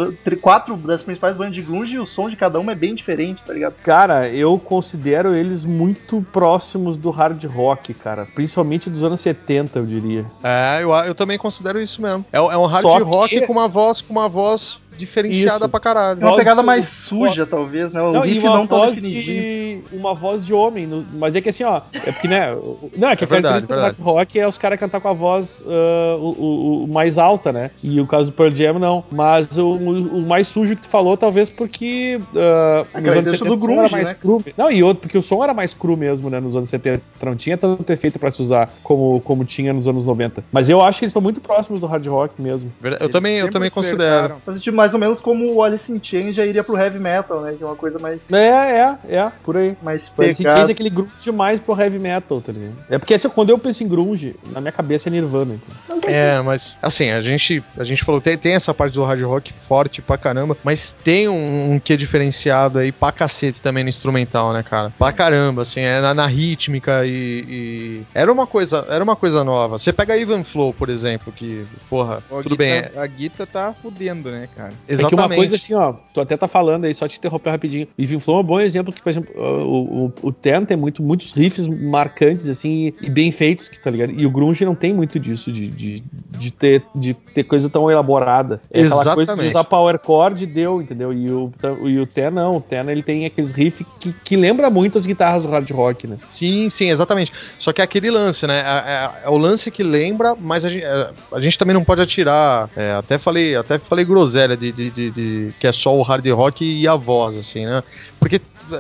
quatro 0.42 0.78
das 0.78 1.04
principais 1.04 1.36
bandas 1.36 1.56
de 1.56 1.62
grunge 1.62 1.96
e 1.96 2.00
o 2.00 2.06
som 2.06 2.30
de 2.30 2.36
cada 2.38 2.58
uma 2.60 2.72
é 2.72 2.76
bem 2.76 2.96
diferente, 2.96 3.42
tá 3.46 3.54
ligado? 3.54 3.74
Cara, 3.84 4.30
eu 4.30 4.58
considero 4.58 5.36
eles 5.36 5.66
muito 5.66 6.26
próximos 6.32 6.96
do 6.96 7.10
hard 7.10 7.44
rock, 7.46 7.94
cara. 7.94 8.26
Principalmente 8.34 8.90
dos 8.90 9.04
anos 9.04 9.20
70, 9.20 9.80
eu 9.80 9.86
diria. 9.86 10.26
É, 10.44 10.84
eu, 10.84 10.92
eu 11.06 11.14
também 11.16 11.38
considero 11.38 11.82
isso 11.82 12.02
mesmo. 12.02 12.26
É, 12.32 12.38
é 12.38 12.58
um 12.58 12.66
hard 12.66 12.82
Só 12.82 12.98
rock 13.00 13.40
que- 13.40 13.46
com 13.46 13.52
uma 13.54 13.68
voz, 13.68 14.02
com 14.02 14.14
uma 14.14 14.30
voz 14.30 14.80
diferenciada 14.98 15.58
Isso. 15.58 15.70
pra 15.70 15.80
caralho. 15.80 16.22
É 16.22 16.26
uma 16.26 16.36
pegada 16.36 16.64
mais 16.64 16.88
suja, 16.88 17.46
talvez, 17.46 17.92
né? 17.94 18.02
O 18.02 18.12
Não, 18.12 18.26
e 18.26 18.34
riff 18.34 18.48
uma 18.48 18.58
não 18.58 18.68
tão 18.68 18.86
definidinho. 18.88 19.42
De 19.82 19.96
uma 19.96 20.14
voz 20.14 20.46
de 20.46 20.54
homem, 20.54 20.86
no- 20.88 21.06
mas 21.14 21.36
é 21.36 21.42
que 21.42 21.50
assim, 21.50 21.64
ó, 21.64 21.82
é 21.94 22.12
porque 22.12 22.28
né, 22.28 22.56
não 22.98 23.10
é 23.10 23.16
que 23.16 23.24
É 23.24 23.28
a 23.28 23.30
verdade, 23.30 23.68
característica 23.68 23.76
do 23.76 23.82
hard 23.82 24.00
rock 24.00 24.40
é 24.40 24.48
os 24.48 24.58
caras 24.58 24.80
cantar 24.80 25.00
com 25.02 25.08
a 25.08 25.14
voz 25.14 25.64
ah, 25.68 26.16
o, 26.20 26.30
o- 26.30 26.84
o 26.86 26.88
mais 26.88 27.18
alta, 27.18 27.52
né? 27.52 27.72
E 27.84 28.00
o 28.00 28.08
caso 28.08 28.28
do 28.28 28.32
Pearl 28.34 28.54
Jam 28.54 28.80
não, 28.80 29.04
mas 29.12 29.58
o, 29.58 29.68
o- 29.76 30.22
mais 30.26 30.48
sujo 30.48 30.76
que 30.76 30.82
tu 30.84 30.90
falou 30.90 31.16
talvez 31.18 31.50
porque 31.50 32.20
ah, 32.36 32.86
A 32.94 33.02
nos 33.02 33.10
anos 33.10 33.32
característica 33.32 33.38
70 33.38 33.56
do 33.56 33.62
som 33.66 33.72
era 33.72 33.76
grunge, 33.82 33.92
mais 33.92 34.08
né? 34.10 34.16
cru. 34.20 34.44
Não, 34.58 34.72
e 34.72 34.84
outro 34.84 35.02
porque 35.02 35.18
o 35.18 35.22
som 35.22 35.44
era 35.44 35.54
mais 35.54 35.74
cru 35.74 35.96
mesmo, 35.98 36.30
né, 36.30 36.40
nos 36.40 36.56
anos 36.56 36.70
70, 36.70 37.02
não 37.24 37.36
tinha 37.36 37.58
tanto 37.58 37.90
efeito 37.92 38.20
pra 38.20 38.30
se 38.32 38.42
usar 38.42 38.70
como 38.84 39.22
como 39.22 39.46
tinha 39.46 39.74
nos 39.74 39.88
anos 39.88 40.06
90. 40.06 40.44
Mas 40.52 40.70
eu 40.70 40.82
acho 40.82 41.00
que 41.00 41.06
eles 41.06 41.12
estão 41.12 41.22
muito 41.22 41.40
próximos 41.42 41.80
do 41.80 41.86
hard 41.88 42.06
rock 42.08 42.42
mesmo. 42.42 42.72
Verdade, 42.82 43.04
Eu 43.04 43.06
Eles 43.08 43.14
também, 43.14 43.38
eu 43.38 43.50
também 43.52 43.70
considero. 43.70 44.36
Mas 44.46 44.62
tipo, 44.62 44.76
mais 44.76 44.94
ou 44.94 45.00
menos 45.00 45.20
como 45.22 45.54
o 45.54 45.64
Alice 45.64 45.92
in 45.92 46.00
Chains 46.02 46.36
já 46.36 46.46
iria 46.46 46.64
pro 46.64 46.78
heavy 46.78 47.00
metal, 47.00 47.42
né? 47.42 47.54
Que 47.58 47.64
é 47.64 47.66
uma 47.66 47.76
coisa 47.76 48.00
mais, 48.00 48.20
É, 48.32 48.38
é, 48.38 48.96
é, 49.18 49.32
por 49.44 49.56
aí. 49.58 49.63
Mais 49.82 50.12
Mas 50.18 50.38
se 50.38 50.44
pegada. 50.44 50.62
diz 50.62 50.70
aquele 50.70 50.90
grunge 50.90 51.12
demais 51.22 51.60
pro 51.60 51.80
heavy 51.80 52.00
metal, 52.00 52.42
tá 52.42 52.52
ligado? 52.52 52.76
É 52.90 52.98
porque 52.98 53.14
assim, 53.14 53.30
quando 53.30 53.50
eu 53.50 53.58
penso 53.58 53.84
em 53.84 53.88
grunge, 53.88 54.36
na 54.52 54.60
minha 54.62 54.72
cabeça 54.72 55.10
é 55.10 55.12
Nirvana. 55.12 55.56
então. 55.86 56.00
É, 56.08 56.42
mas 56.42 56.76
assim, 56.82 57.12
a 57.12 57.22
gente, 57.22 57.64
a 57.78 57.84
gente 57.84 58.04
falou, 58.04 58.20
tem, 58.20 58.38
tem 58.38 58.54
essa 58.54 58.74
parte 58.74 58.94
do 58.94 59.04
hard 59.04 59.22
rock 59.24 59.54
forte 59.54 60.02
pra 60.02 60.18
caramba, 60.18 60.58
mas 60.64 60.94
tem 61.04 61.28
um, 61.30 61.74
um 61.74 61.80
que 61.80 61.96
diferenciado 61.96 62.80
aí 62.80 62.92
pra 62.92 63.12
cacete 63.12 63.62
também 63.62 63.84
no 63.84 63.90
instrumental, 63.90 64.52
né, 64.54 64.64
cara? 64.64 64.92
Pra 64.98 65.12
caramba, 65.12 65.62
assim, 65.62 65.82
é 65.82 66.02
na, 66.02 66.14
na 66.14 66.28
rítmica 66.28 67.06
e, 67.06 67.46
e- 67.48 68.02
Era 68.14 68.32
uma 68.32 68.46
coisa, 68.48 68.86
era 68.90 69.04
uma 69.04 69.16
coisa 69.16 69.44
nova. 69.44 69.78
Você 69.78 69.94
pega 69.94 70.18
Even 70.18 70.44
Flow, 70.44 70.74
por 70.74 70.90
exemplo, 70.90 71.32
que, 71.32 71.66
porra, 71.90 72.22
a 72.30 72.42
tudo 72.42 72.56
bem, 72.58 72.82
Guita- 72.82 73.02
A 73.02 73.08
Guita 73.08 73.48
tá 73.48 73.74
fudendo, 73.82 74.30
né, 74.32 74.48
cara? 74.56 74.74
é, 74.88 74.94
É 74.94 74.98
que 74.98 75.16
uma 75.16 75.30
coisa 75.30 75.56
assim, 75.56 75.74
ó, 75.74 75.94
tu 76.14 76.20
até 76.22 76.36
tá 76.36 76.48
falando 76.48 76.86
aí, 76.86 76.94
só 76.94 77.08
te 77.08 77.18
interromper 77.18 77.52
rapidinho. 77.52 77.88
Even 77.98 78.20
Flow 78.20 78.38
é 78.38 78.42
um 78.42 78.44
bom 78.44 78.60
exemplo 78.60 78.92
que, 78.94 79.02
por 79.02 79.10
exemplo, 79.10 79.32
o, 79.54 80.06
o, 80.06 80.28
o 80.28 80.32
Ten 80.32 80.66
tem 80.66 80.78
muito, 80.78 81.02
muitos 81.04 81.32
riffs 81.32 81.68
marcantes, 81.68 82.48
assim, 82.50 82.94
e, 83.02 83.10
bem 83.10 83.32
feitos, 83.32 83.68
que 83.70 83.80
tá 83.80 83.90
ligado? 83.90 84.14
E 84.16 84.26
o 84.26 84.30
Grunge 84.30 84.66
não 84.66 84.76
tem 84.76 84.94
muito 84.94 85.20
disso, 85.20 85.52
de, 85.52 85.70
de, 85.70 86.04
de, 86.38 86.52
ter, 86.52 86.84
de 86.96 87.14
ter 87.14 87.44
coisa 87.44 87.70
tão 87.70 87.90
elaborada. 87.90 88.62
É 88.72 88.82
aquela 88.84 88.90
coisa 88.90 89.14
de 89.16 89.22
Exatamente. 89.22 89.50
usar 89.50 89.64
power 89.64 90.00
chord 90.04 90.44
e 90.44 90.48
deu, 90.48 90.82
entendeu? 90.82 91.14
E 91.14 91.30
o, 91.32 91.52
e 91.86 92.00
o 92.00 92.06
Ten 92.06 92.32
não, 92.32 92.58
o 92.58 92.62
Ten 92.62 92.90
ele 92.90 93.04
tem 93.04 93.26
aqueles 93.26 93.52
riffs 93.52 93.86
que, 94.00 94.14
que 94.24 94.36
lembra 94.36 94.70
muito 94.70 94.98
as 94.98 95.06
guitarras 95.06 95.44
do 95.44 95.50
hard 95.50 95.70
rock, 95.72 96.08
né? 96.08 96.18
Sim, 96.24 96.70
sim, 96.70 96.90
exatamente. 96.90 97.32
Só 97.60 97.72
que 97.72 97.82
é 97.82 97.84
aquele 97.84 98.10
lance, 98.12 98.46
né? 98.48 98.60
É, 98.60 98.92
é- 98.92 99.26
é 99.26 99.30
o 99.30 99.38
lance 99.38 99.70
que 99.72 99.84
lembra, 99.84 100.36
mas 100.40 100.66
a 100.66 100.70
gente, 100.70 100.84
é, 100.84 101.10
a 101.32 101.42
gente 101.42 101.58
também 101.58 101.74
não 101.74 101.84
pode 101.84 102.02
atirar. 102.02 102.70
é, 102.76 102.94
até 102.94 103.18
falei, 103.18 103.56
até 103.56 103.78
falei 103.80 104.06
groselha 104.06 104.56
de, 104.58 104.72
de, 104.72 104.90
de- 104.90 105.12
de- 105.12 105.54
que 105.60 105.68
é 105.68 105.72
só 105.72 105.96
o 105.98 106.02
hard 106.02 106.26
rock 106.28 106.64
e 106.64 106.88
a 106.88 106.96
voz, 106.96 107.38
assim, 107.38 107.66
né? 107.66 107.84
Porque 108.20 108.40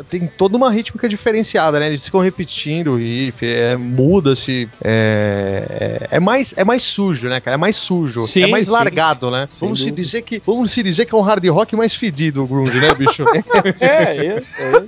tem 0.09 0.27
toda 0.27 0.57
uma 0.57 0.71
rítmica 0.71 1.07
diferenciada, 1.07 1.79
né? 1.79 1.87
Eles 1.87 2.05
ficam 2.05 2.21
repetindo 2.21 2.93
o 2.93 2.97
riff, 2.97 3.45
é, 3.45 3.75
muda-se. 3.75 4.69
É, 4.83 6.07
é, 6.11 6.17
é 6.17 6.19
mais, 6.19 6.53
é 6.57 6.63
mais 6.63 6.83
sujo, 6.83 7.27
né, 7.27 7.39
cara? 7.39 7.55
É 7.55 7.57
mais 7.57 7.75
sujo. 7.75 8.23
Sim, 8.23 8.43
é 8.43 8.47
mais 8.47 8.67
sim. 8.67 8.71
largado, 8.71 9.29
né? 9.29 9.47
Sem 9.51 9.67
Vamos 9.67 9.81
se, 9.81 9.91
dizer 9.91 10.21
que, 10.21 10.41
vamos 10.45 10.71
se 10.71 10.83
dizer 10.83 11.05
que 11.05 11.13
é 11.13 11.17
um 11.17 11.21
hard 11.21 11.45
rock 11.47 11.75
mais 11.75 11.93
fedido 11.93 12.43
o 12.43 12.47
grunge, 12.47 12.79
né, 12.79 12.93
bicho? 12.93 13.23
É, 13.79 14.17
é, 14.17 14.43
é. 14.57 14.83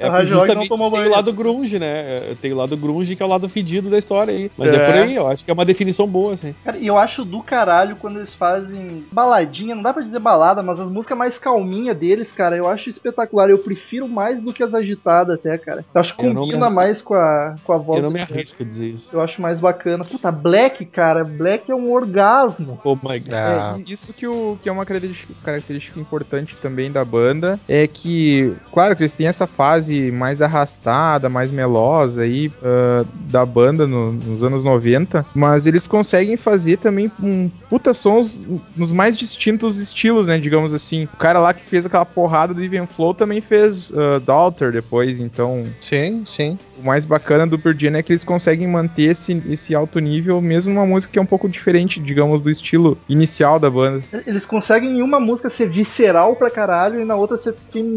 É 0.00 0.08
O 0.08 0.10
hard 0.12 0.22
porque 0.28 0.34
rock 0.34 0.46
justamente 0.48 0.70
não 0.70 0.76
tomou 0.76 0.90
tem 0.90 0.98
o 1.00 1.02
banho. 1.02 1.14
lado 1.14 1.32
grunge, 1.32 1.78
né? 1.78 1.86
É, 1.88 2.36
Tem 2.40 2.52
o 2.52 2.56
lado 2.56 2.76
grunge 2.76 3.14
que 3.14 3.22
é 3.22 3.26
o 3.26 3.28
lado 3.28 3.48
fedido 3.48 3.90
da 3.90 3.98
história 3.98 4.34
aí. 4.34 4.50
Mas 4.56 4.72
é. 4.72 4.76
É. 4.76 4.84
por 4.84 4.94
aí, 4.94 5.14
eu 5.14 5.26
acho 5.28 5.44
que 5.44 5.50
é 5.50 5.54
uma 5.54 5.64
definição 5.64 6.06
boa, 6.06 6.34
assim. 6.34 6.54
Cara, 6.64 6.78
e 6.78 6.86
eu 6.86 6.96
acho 6.98 7.24
do 7.24 7.42
caralho 7.42 7.96
quando 7.96 8.16
eles 8.18 8.34
fazem 8.34 9.04
baladinha, 9.12 9.74
não 9.74 9.82
dá 9.82 9.92
pra 9.92 10.02
dizer 10.02 10.18
balada, 10.18 10.62
mas 10.62 10.80
as 10.80 10.88
músicas 10.88 11.16
mais 11.18 11.38
calminha 11.38 11.94
deles, 11.94 12.32
cara, 12.32 12.56
eu 12.56 12.68
acho 12.68 12.88
espetacular. 12.90 13.50
Eu 13.50 13.58
prefiro 13.58 14.08
mais 14.08 14.40
do 14.42 14.52
que 14.52 14.62
as 14.62 14.74
agitadas 14.74 15.34
até, 15.36 15.56
cara. 15.58 15.84
Eu 15.94 16.00
acho 16.00 16.16
que 16.16 16.24
Eu 16.24 16.34
combina 16.34 16.68
me- 16.70 16.74
mais 16.74 17.02
com 17.02 17.14
a, 17.14 17.54
com 17.64 17.72
a 17.72 17.76
voz. 17.78 17.98
Eu 17.98 18.04
não 18.04 18.10
me 18.10 18.20
arrisco 18.20 18.62
a 18.62 18.66
dizer 18.66 18.86
isso. 18.86 19.10
Eu 19.14 19.20
acho 19.20 19.40
mais 19.42 19.60
bacana. 19.60 20.04
Puta, 20.04 20.30
Black, 20.32 20.84
cara, 20.86 21.22
Black 21.24 21.70
é 21.70 21.74
um 21.74 21.90
orgasmo. 21.92 22.80
Oh 22.84 22.94
my 22.94 23.18
god. 23.18 23.32
Ah, 23.34 23.76
É, 23.78 23.90
isso 23.92 24.12
que, 24.12 24.26
o, 24.26 24.58
que 24.62 24.68
é 24.68 24.72
uma 24.72 24.86
característica, 24.86 25.32
característica 25.44 26.00
importante 26.00 26.56
também 26.56 26.90
da 26.90 27.04
banda 27.04 27.58
é 27.68 27.86
que, 27.86 28.54
claro 28.72 28.96
que 28.96 29.02
eles 29.02 29.14
têm 29.14 29.26
essa 29.26 29.46
fase 29.46 29.89
mais 30.12 30.40
arrastada, 30.42 31.28
mais 31.28 31.50
melosa 31.50 32.22
aí 32.22 32.50
ah, 32.62 33.04
da 33.30 33.44
banda 33.44 33.86
no- 33.86 34.12
nos 34.12 34.42
anos 34.44 34.62
90, 34.64 35.24
mas 35.34 35.66
eles 35.66 35.86
conseguem 35.86 36.36
fazer 36.36 36.76
também 36.78 37.10
um 37.22 37.50
puta 37.68 37.92
sons 37.92 38.40
nos 38.76 38.92
mais 38.92 39.16
distintos 39.18 39.80
estilos, 39.80 40.26
né, 40.28 40.38
digamos 40.38 40.72
assim. 40.74 41.04
O 41.12 41.16
cara 41.16 41.38
lá 41.38 41.52
que 41.54 41.64
fez 41.64 41.86
aquela 41.86 42.04
porrada 42.04 42.52
do 42.54 42.62
Even 42.62 42.86
Flow 42.86 43.14
também 43.14 43.40
fez 43.40 43.90
uh, 43.90 44.20
Daughter 44.24 44.70
depois, 44.72 45.20
então 45.20 45.66
sim, 45.80 46.22
sim. 46.26 46.58
o 46.78 46.84
mais 46.86 47.04
bacana 47.04 47.46
do 47.46 47.58
Pearl 47.58 47.76
Jam 47.78 47.96
é 47.96 48.02
que 48.02 48.12
eles 48.12 48.24
conseguem 48.24 48.66
manter 48.68 49.10
esse, 49.10 49.42
esse 49.48 49.74
alto 49.74 49.98
nível, 49.98 50.40
mesmo 50.40 50.72
numa 50.74 50.86
música 50.86 51.12
que 51.12 51.18
é 51.18 51.22
um 51.22 51.26
pouco 51.26 51.48
diferente, 51.48 51.98
digamos, 52.00 52.40
do 52.40 52.50
estilo 52.50 52.96
inicial 53.08 53.58
da 53.58 53.70
banda. 53.70 54.02
Eles 54.26 54.44
conseguem 54.46 54.98
em 54.98 55.02
uma 55.02 55.18
música 55.20 55.48
ser 55.50 55.68
visceral 55.68 56.36
pra 56.36 56.50
caralho 56.50 57.00
e 57.00 57.04
na 57.04 57.16
outra 57.16 57.38
ser 57.38 57.54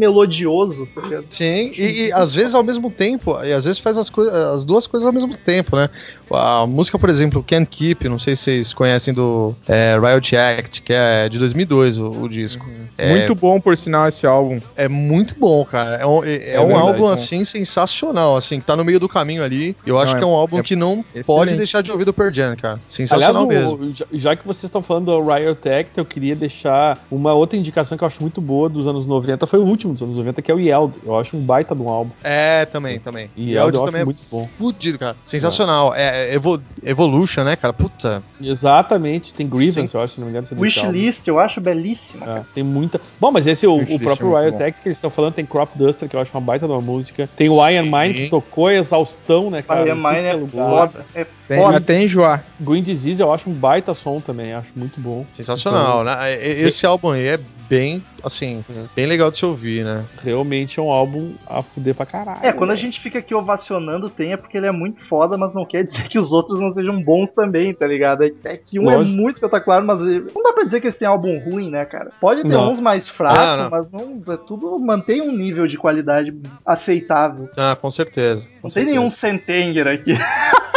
melodioso. 0.08 0.86
tá 0.94 1.00
ligado? 1.00 1.26
Sim, 1.30 1.72
e, 1.76 1.83
e 1.84 2.12
às 2.12 2.34
vezes 2.34 2.54
ao 2.54 2.62
mesmo 2.62 2.90
tempo, 2.90 3.36
e 3.44 3.52
às 3.52 3.64
vezes 3.64 3.78
faz 3.78 3.96
as, 3.98 4.10
as 4.54 4.64
duas 4.64 4.86
coisas 4.86 5.06
ao 5.06 5.12
mesmo 5.12 5.36
tempo, 5.36 5.76
né? 5.76 5.88
A 6.32 6.66
música, 6.66 6.98
por 6.98 7.08
exemplo, 7.10 7.44
Can't 7.46 7.68
Keep, 7.70 8.08
não 8.08 8.18
sei 8.18 8.34
se 8.34 8.42
vocês 8.44 8.74
conhecem 8.74 9.12
do 9.14 9.54
é, 9.68 9.94
Riot 9.98 10.36
Act, 10.36 10.82
que 10.82 10.92
é 10.92 11.28
de 11.28 11.38
2002 11.38 11.98
o, 11.98 12.10
o 12.10 12.28
disco. 12.28 12.66
É, 12.98 13.10
Muito 13.10 13.34
bom, 13.34 13.60
por 13.60 13.76
sinal, 13.76 14.08
esse 14.08 14.26
álbum. 14.26 14.58
é 14.76 14.88
muito 14.88 15.34
bom, 15.38 15.64
cara. 15.64 15.96
É 15.96 16.06
um, 16.06 16.24
é- 16.24 16.34
é 16.34 16.54
É 16.54 16.60
um 16.60 16.66
verdade, 16.68 16.88
álbum, 16.88 17.08
né? 17.08 17.14
assim, 17.14 17.44
sensacional, 17.44 18.36
assim, 18.36 18.60
que 18.60 18.66
tá 18.66 18.74
no 18.76 18.84
meio 18.84 18.98
do 19.00 19.08
caminho 19.08 19.42
ali. 19.44 19.76
Eu 19.86 19.98
acho 19.98 20.12
Não, 20.12 20.18
que 20.18 20.24
é 20.24 20.26
um 20.26 20.34
álbum 20.34 20.58
é 20.58 20.62
que 20.62 20.74
não 20.76 21.04
excelente. 21.14 21.26
pode 21.26 21.56
deixar 21.56 21.82
de 21.82 21.90
ouvir 21.92 22.04
do 22.04 22.12
Pearl 22.12 22.32
Jam, 22.32 22.56
cara. 22.56 22.74
Aliás, 22.74 22.80
Sensacional 22.88 23.44
o- 23.44 23.48
mesmo. 23.48 23.92
já, 23.92 24.06
já 24.12 24.36
que 24.36 24.46
vocês 24.46 24.64
estão 24.64 24.82
falando 24.82 25.06
do 25.06 25.20
Riot 25.22 25.68
Act, 25.68 25.92
eu 25.96 26.04
queria 26.04 26.34
deixar 26.34 27.04
uma 27.10 27.32
outra 27.34 27.58
indicação 27.58 27.96
que 27.98 28.04
eu 28.04 28.08
acho 28.08 28.20
muito 28.22 28.40
boa 28.40 28.68
dos 28.68 28.86
anos 28.86 29.06
90, 29.06 29.46
foi 29.46 29.58
o 29.58 29.64
último 29.64 29.92
dos 29.92 30.02
anos 30.02 30.16
90, 30.16 30.40
que 30.42 30.50
é 30.50 30.54
o 30.54 30.58
Yeld. 30.60 30.94
Eu 31.04 31.18
acho 31.18 31.36
um 31.36 31.40
baita 31.40 31.73
baita 31.74 31.82
de 31.82 31.82
um 31.82 31.88
álbum. 31.88 32.10
É, 32.22 32.64
também, 32.66 32.98
também. 33.00 33.30
E 33.36 33.50
E 33.52 33.56
Elder 33.56 33.80
eu 33.80 33.86
também 33.86 34.02
é 34.02 34.04
muito 34.04 34.20
bom. 34.30 34.46
fudido, 34.46 34.98
cara. 34.98 35.16
Sensacional. 35.24 35.94
É, 35.94 36.30
é 36.30 36.34
Evo- 36.34 36.62
Evolution, 36.82 37.44
né, 37.44 37.56
cara? 37.56 37.72
Puta. 37.72 38.22
Exatamente, 38.40 39.34
tem 39.34 39.46
Grievance, 39.48 39.88
Sim. 39.88 39.96
eu 39.98 40.02
acho, 40.02 40.12
se 40.14 40.20
não 40.20 40.26
me 40.26 40.30
engano. 40.32 40.46
é. 40.50 40.60
Wishlist, 40.60 41.26
eu 41.28 41.38
acho 41.38 41.60
belíssima. 41.60 42.26
É, 42.38 42.42
tem 42.54 42.64
muita. 42.64 43.00
Bom, 43.20 43.30
mas 43.30 43.46
esse, 43.46 43.66
o, 43.66 43.72
o 43.72 43.78
Wishlist 43.78 44.02
próprio 44.02 44.36
é 44.38 44.44
Riot. 44.50 44.62
Act 44.62 44.82
que 44.82 44.88
eles 44.88 44.96
estão 44.98 45.10
falando, 45.10 45.34
tem 45.34 45.44
Crop 45.46 45.70
Duster, 45.76 46.08
que 46.08 46.16
eu 46.16 46.20
acho 46.20 46.32
uma 46.34 46.40
baita 46.40 46.66
de 46.66 46.72
uma 46.72 46.80
música. 46.80 47.28
Tem 47.36 47.48
o 47.48 47.68
Iron. 47.68 47.84
Mind, 47.84 48.14
que 48.14 48.28
tocou 48.30 48.70
exaustão, 48.70 49.50
né, 49.50 49.62
cara? 49.62 49.82
Iron 49.86 49.96
Mine 49.96 50.26
é 50.26 50.46
foda. 50.48 51.04
É 51.14 51.26
Tem, 51.46 51.58
foda. 51.60 51.76
até 51.76 52.02
enjoar. 52.02 52.44
Green 52.58 52.82
Disease 52.82 53.20
eu 53.20 53.32
acho 53.32 53.50
um 53.50 53.52
baita 53.52 53.92
som 53.94 54.20
também, 54.20 54.52
acho 54.54 54.72
muito 54.74 55.00
bom. 55.00 55.26
Sensacional, 55.32 56.02
Então, 56.02 56.04
né? 56.04 56.42
Esse 56.42 56.86
álbum 56.86 57.10
aí 57.12 57.28
é 57.28 57.38
bem, 57.68 58.02
assim, 58.22 58.64
É. 58.70 58.84
bem 58.94 59.06
legal 59.06 59.30
de 59.30 59.36
se 59.38 59.44
ouvir, 59.46 59.84
né? 59.84 60.04
Realmente 60.22 60.78
é 60.78 60.82
um 60.82 60.90
álbum 60.90 61.32
a 61.58 61.62
fuder 61.62 61.94
pra 61.94 62.06
caralho. 62.06 62.40
É, 62.42 62.52
quando 62.52 62.70
a 62.70 62.74
gente 62.74 63.00
fica 63.00 63.18
aqui 63.18 63.34
ovacionando 63.34 64.08
tem 64.10 64.32
é 64.32 64.36
porque 64.36 64.56
ele 64.56 64.66
é 64.66 64.72
muito 64.72 65.04
foda, 65.08 65.36
mas 65.36 65.52
não 65.54 65.64
quer 65.64 65.84
dizer 65.84 66.08
que 66.08 66.18
os 66.18 66.32
outros 66.32 66.58
não 66.60 66.72
sejam 66.72 67.02
bons 67.02 67.32
também, 67.32 67.72
tá 67.74 67.86
ligado? 67.86 68.22
É, 68.24 68.30
é 68.44 68.56
que 68.56 68.78
um 68.78 68.84
Lógico. 68.84 69.18
é 69.18 69.20
muito 69.22 69.34
espetacular, 69.34 69.82
mas 69.82 69.98
não 70.00 70.42
dá 70.42 70.52
pra 70.52 70.64
dizer 70.64 70.80
que 70.80 70.86
eles 70.86 70.96
têm 70.96 71.06
álbum 71.08 71.38
ruim, 71.38 71.70
né, 71.70 71.84
cara? 71.84 72.10
Pode 72.20 72.42
ter 72.42 72.48
Não. 72.48 72.72
uns 72.72 72.80
mais 72.80 73.08
fracos, 73.08 73.38
Ah, 73.38 73.56
não. 73.56 73.70
mas 73.70 73.90
não, 73.90 74.22
é 74.32 74.36
tudo 74.36 74.78
mantém 74.78 75.20
um 75.22 75.32
nível 75.32 75.66
de 75.66 75.76
qualidade 75.78 76.34
aceitável. 76.64 77.48
Ah, 77.56 77.76
com 77.80 77.90
certeza. 77.90 78.42
com 78.42 78.48
Não 78.48 78.60
tem 78.62 78.70
certeza. 78.84 78.90
nenhum 78.90 79.10
Sentenger 79.10 79.86
aqui. 79.86 80.12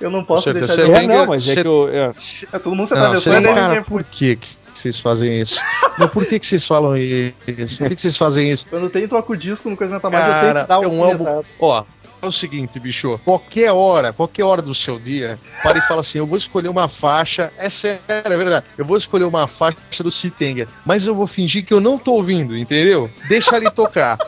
Eu 0.00 0.10
não 0.10 0.24
posso 0.24 0.52
deixar 0.52 0.74
de 0.74 0.90
É, 0.90 0.94
tem 0.94 1.08
não, 1.08 1.24
mas 1.26 1.48
é 1.48 1.62
que 1.62 1.66
eu. 1.66 1.88
é. 1.88 2.12
É, 2.52 2.58
Todo 2.58 2.74
mundo 2.74 2.88
se 2.88 2.94
atravessando 2.94 3.42
tem, 3.42 3.52
e 3.52 3.54
cara, 3.54 3.82
por 3.82 4.04
que 4.04 4.36
que 4.74 4.78
vocês 4.78 4.98
fazem 4.98 5.40
isso? 5.40 5.60
Não, 5.96 6.08
por 6.08 6.26
que 6.26 6.38
que 6.38 6.46
vocês 6.46 6.66
falam 6.66 6.96
isso? 6.96 7.34
Por 7.78 7.88
que 7.88 7.94
que 7.94 8.00
vocês 8.00 8.16
fazem 8.16 8.50
isso? 8.50 8.66
Quando 8.68 8.90
tem 8.90 9.08
troco 9.08 9.36
disco 9.36 9.70
no 9.70 9.76
Coisa 9.76 9.94
Metal 9.94 10.10
Mind, 10.10 10.20
eu 10.20 10.26
tenho 10.26 10.42
Cara, 10.42 10.62
que 10.62 10.68
dar 10.68 10.82
é 10.82 10.86
um 10.86 10.98
um 10.98 11.04
álbum. 11.04 11.42
Ó, 11.58 11.84
é 12.20 12.26
o 12.26 12.32
seguinte, 12.32 12.80
bicho. 12.80 13.20
Qualquer 13.24 13.70
hora, 13.72 14.12
qualquer 14.12 14.44
hora 14.44 14.62
do 14.62 14.74
seu 14.74 14.98
dia, 14.98 15.38
para 15.62 15.78
e 15.78 15.82
fala 15.82 16.00
assim: 16.00 16.18
eu 16.18 16.26
vou 16.26 16.36
escolher 16.38 16.68
uma 16.68 16.88
faixa. 16.88 17.52
É 17.56 17.68
sério, 17.68 18.02
é 18.08 18.36
verdade. 18.36 18.66
Eu 18.76 18.84
vou 18.84 18.96
escolher 18.96 19.24
uma 19.24 19.46
faixa 19.46 20.02
do 20.02 20.10
Citenga, 20.10 20.66
mas 20.84 21.06
eu 21.06 21.14
vou 21.14 21.26
fingir 21.26 21.64
que 21.64 21.72
eu 21.72 21.80
não 21.80 21.98
tô 21.98 22.14
ouvindo, 22.14 22.56
entendeu? 22.56 23.10
Deixa 23.28 23.56
ele 23.56 23.70
tocar. 23.70 24.18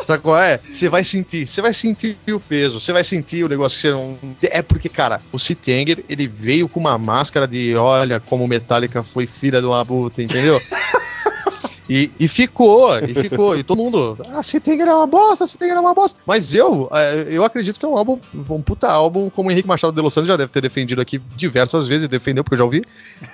Sabe 0.00 0.22
qual 0.22 0.38
é? 0.38 0.60
Você 0.68 0.88
vai 0.88 1.02
sentir, 1.02 1.46
você 1.46 1.62
vai 1.62 1.72
sentir 1.72 2.16
o 2.28 2.40
peso, 2.40 2.80
você 2.80 2.92
vai 2.92 3.02
sentir 3.02 3.44
o 3.44 3.48
negócio 3.48 3.76
que 3.76 3.82
você 3.82 3.90
não. 3.90 4.18
É 4.42 4.62
porque, 4.62 4.88
cara, 4.88 5.20
o 5.32 5.38
Citenger, 5.38 6.04
ele 6.08 6.26
veio 6.26 6.68
com 6.68 6.80
uma 6.80 6.98
máscara 6.98 7.46
de 7.46 7.74
olha 7.74 8.20
como 8.20 8.46
Metallica 8.46 9.02
foi 9.02 9.26
filha 9.26 9.60
de 9.60 9.66
uma 9.66 9.84
puta, 9.84 10.22
entendeu? 10.22 10.60
E, 11.88 12.10
e 12.18 12.26
ficou, 12.26 12.98
e 12.98 13.14
ficou, 13.14 13.56
e 13.56 13.62
todo 13.62 13.78
mundo, 13.78 14.18
ah, 14.32 14.42
Citenger 14.42 14.88
é 14.88 14.94
uma 14.94 15.06
bosta, 15.06 15.46
Citenger 15.46 15.76
é 15.76 15.80
uma 15.80 15.94
bosta. 15.94 16.20
Mas 16.26 16.54
eu, 16.54 16.88
eh, 16.92 17.28
eu 17.30 17.44
acredito 17.44 17.78
que 17.78 17.84
é 17.86 17.88
um 17.88 17.96
álbum, 17.96 18.18
um 18.34 18.62
puta 18.62 18.88
álbum, 18.88 19.30
como 19.30 19.48
o 19.48 19.52
Henrique 19.52 19.68
Machado 19.68 19.92
de 19.94 20.00
Los 20.02 20.12
Santos 20.12 20.28
já 20.28 20.36
deve 20.36 20.50
ter 20.50 20.60
defendido 20.60 21.00
aqui 21.00 21.20
diversas 21.36 21.86
vezes, 21.86 22.08
defendeu 22.08 22.42
porque 22.42 22.54
eu 22.54 22.58
já 22.58 22.64
ouvi. 22.64 22.82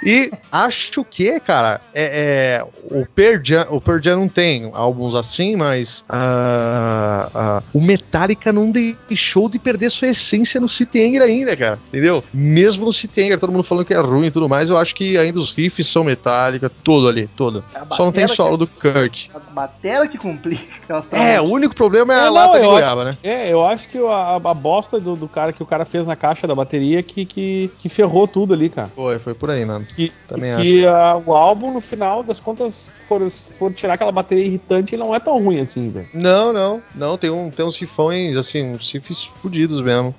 E 0.05 0.31
acho 0.51 1.03
que, 1.05 1.41
cara, 1.41 1.81
é, 1.95 2.61
é, 2.61 2.67
o 2.85 3.07
Pearl 3.07 3.41
Jam, 3.43 3.67
o 3.71 3.81
Pearl 3.81 4.01
Jam 4.03 4.17
não 4.19 4.29
tem 4.29 4.71
álbuns 4.75 5.15
assim, 5.15 5.57
mas 5.57 6.05
ah, 6.09 7.31
ah, 7.35 7.63
o 7.73 7.81
Metallica 7.81 8.53
não 8.53 8.71
deixou 8.71 9.49
de 9.49 9.59
perder 9.59 9.91
sua 9.91 10.09
essência 10.09 10.61
no 10.61 10.69
Citenger 10.69 11.23
ainda, 11.23 11.57
cara, 11.57 11.79
entendeu? 11.89 12.23
Mesmo 12.33 12.85
no 12.85 12.93
Citenger, 12.93 13.39
todo 13.39 13.53
mundo 13.53 13.65
falando 13.65 13.87
que 13.87 13.95
é 13.95 14.01
ruim 14.01 14.27
e 14.27 14.31
tudo 14.31 14.49
mais, 14.49 14.69
eu 14.69 14.77
acho 14.77 14.95
que 14.95 15.17
ainda 15.17 15.39
os 15.39 15.53
riffs 15.53 15.87
são 15.87 16.05
Metallica, 16.05 16.71
todo 16.83 17.09
ali, 17.09 17.29
todo. 17.35 17.65
Só 17.93 18.05
não 18.05 18.13
tem 18.13 18.25
solo 18.45 18.57
do 18.57 18.67
Kurt. 18.67 19.29
A 19.35 19.39
batera 19.39 20.07
que 20.07 20.19
complica. 20.19 21.05
É, 21.13 21.41
o 21.41 21.45
único 21.45 21.75
problema 21.75 22.13
é 22.13 22.21
a 22.21 22.27
É, 22.27 22.31
lata 22.31 22.59
de 22.59 22.65
eu 22.65 22.71
goiaba, 22.71 23.03
acho, 23.03 23.11
né? 23.11 23.19
É, 23.23 23.53
eu 23.53 23.65
acho 23.65 23.89
que 23.89 23.99
a, 23.99 24.37
a 24.37 24.55
bosta 24.55 25.01
do, 25.01 25.17
do 25.17 25.29
cara 25.29 25.53
que 25.53 25.63
o 25.63 25.67
cara 25.67 25.85
fez 25.85 26.07
na 26.07 26.17
caixa 26.17 26.47
da 26.47 26.55
bateria 26.55 27.03
que, 27.03 27.25
que, 27.25 27.71
que 27.79 27.89
ferrou 27.89 28.27
tudo 28.27 28.55
ali, 28.55 28.69
cara. 28.69 28.89
Foi, 28.95 29.19
foi 29.19 29.35
por 29.35 29.51
aí, 29.51 29.65
mano. 29.65 29.85
Que, 29.85 30.13
Também 30.29 30.57
que 30.57 30.87
ah, 30.87 31.21
o 31.25 31.33
álbum, 31.35 31.73
no 31.73 31.81
final 31.81 32.23
das 32.23 32.41
contas, 32.41 32.93
se 32.95 33.03
for, 33.07 33.31
for 33.31 33.73
tirar 33.73 33.95
aquela 33.95 34.13
bateria 34.13 34.45
irritante, 34.45 34.95
ele 34.95 35.03
não 35.03 35.15
é 35.15 35.21
tão 35.21 35.43
ruim 35.43 35.61
assim, 35.61 35.91
velho. 35.91 36.09
Não, 36.15 36.53
não, 36.53 36.83
não, 36.95 37.17
tem, 37.17 37.31
um, 37.31 37.51
tem 37.51 37.65
uns 37.65 37.77
sifões, 37.77 38.37
assim, 38.37 38.75
uns 38.75 38.89
sifes 38.89 39.25
fudidos 39.41 39.81
mesmo. 39.81 40.15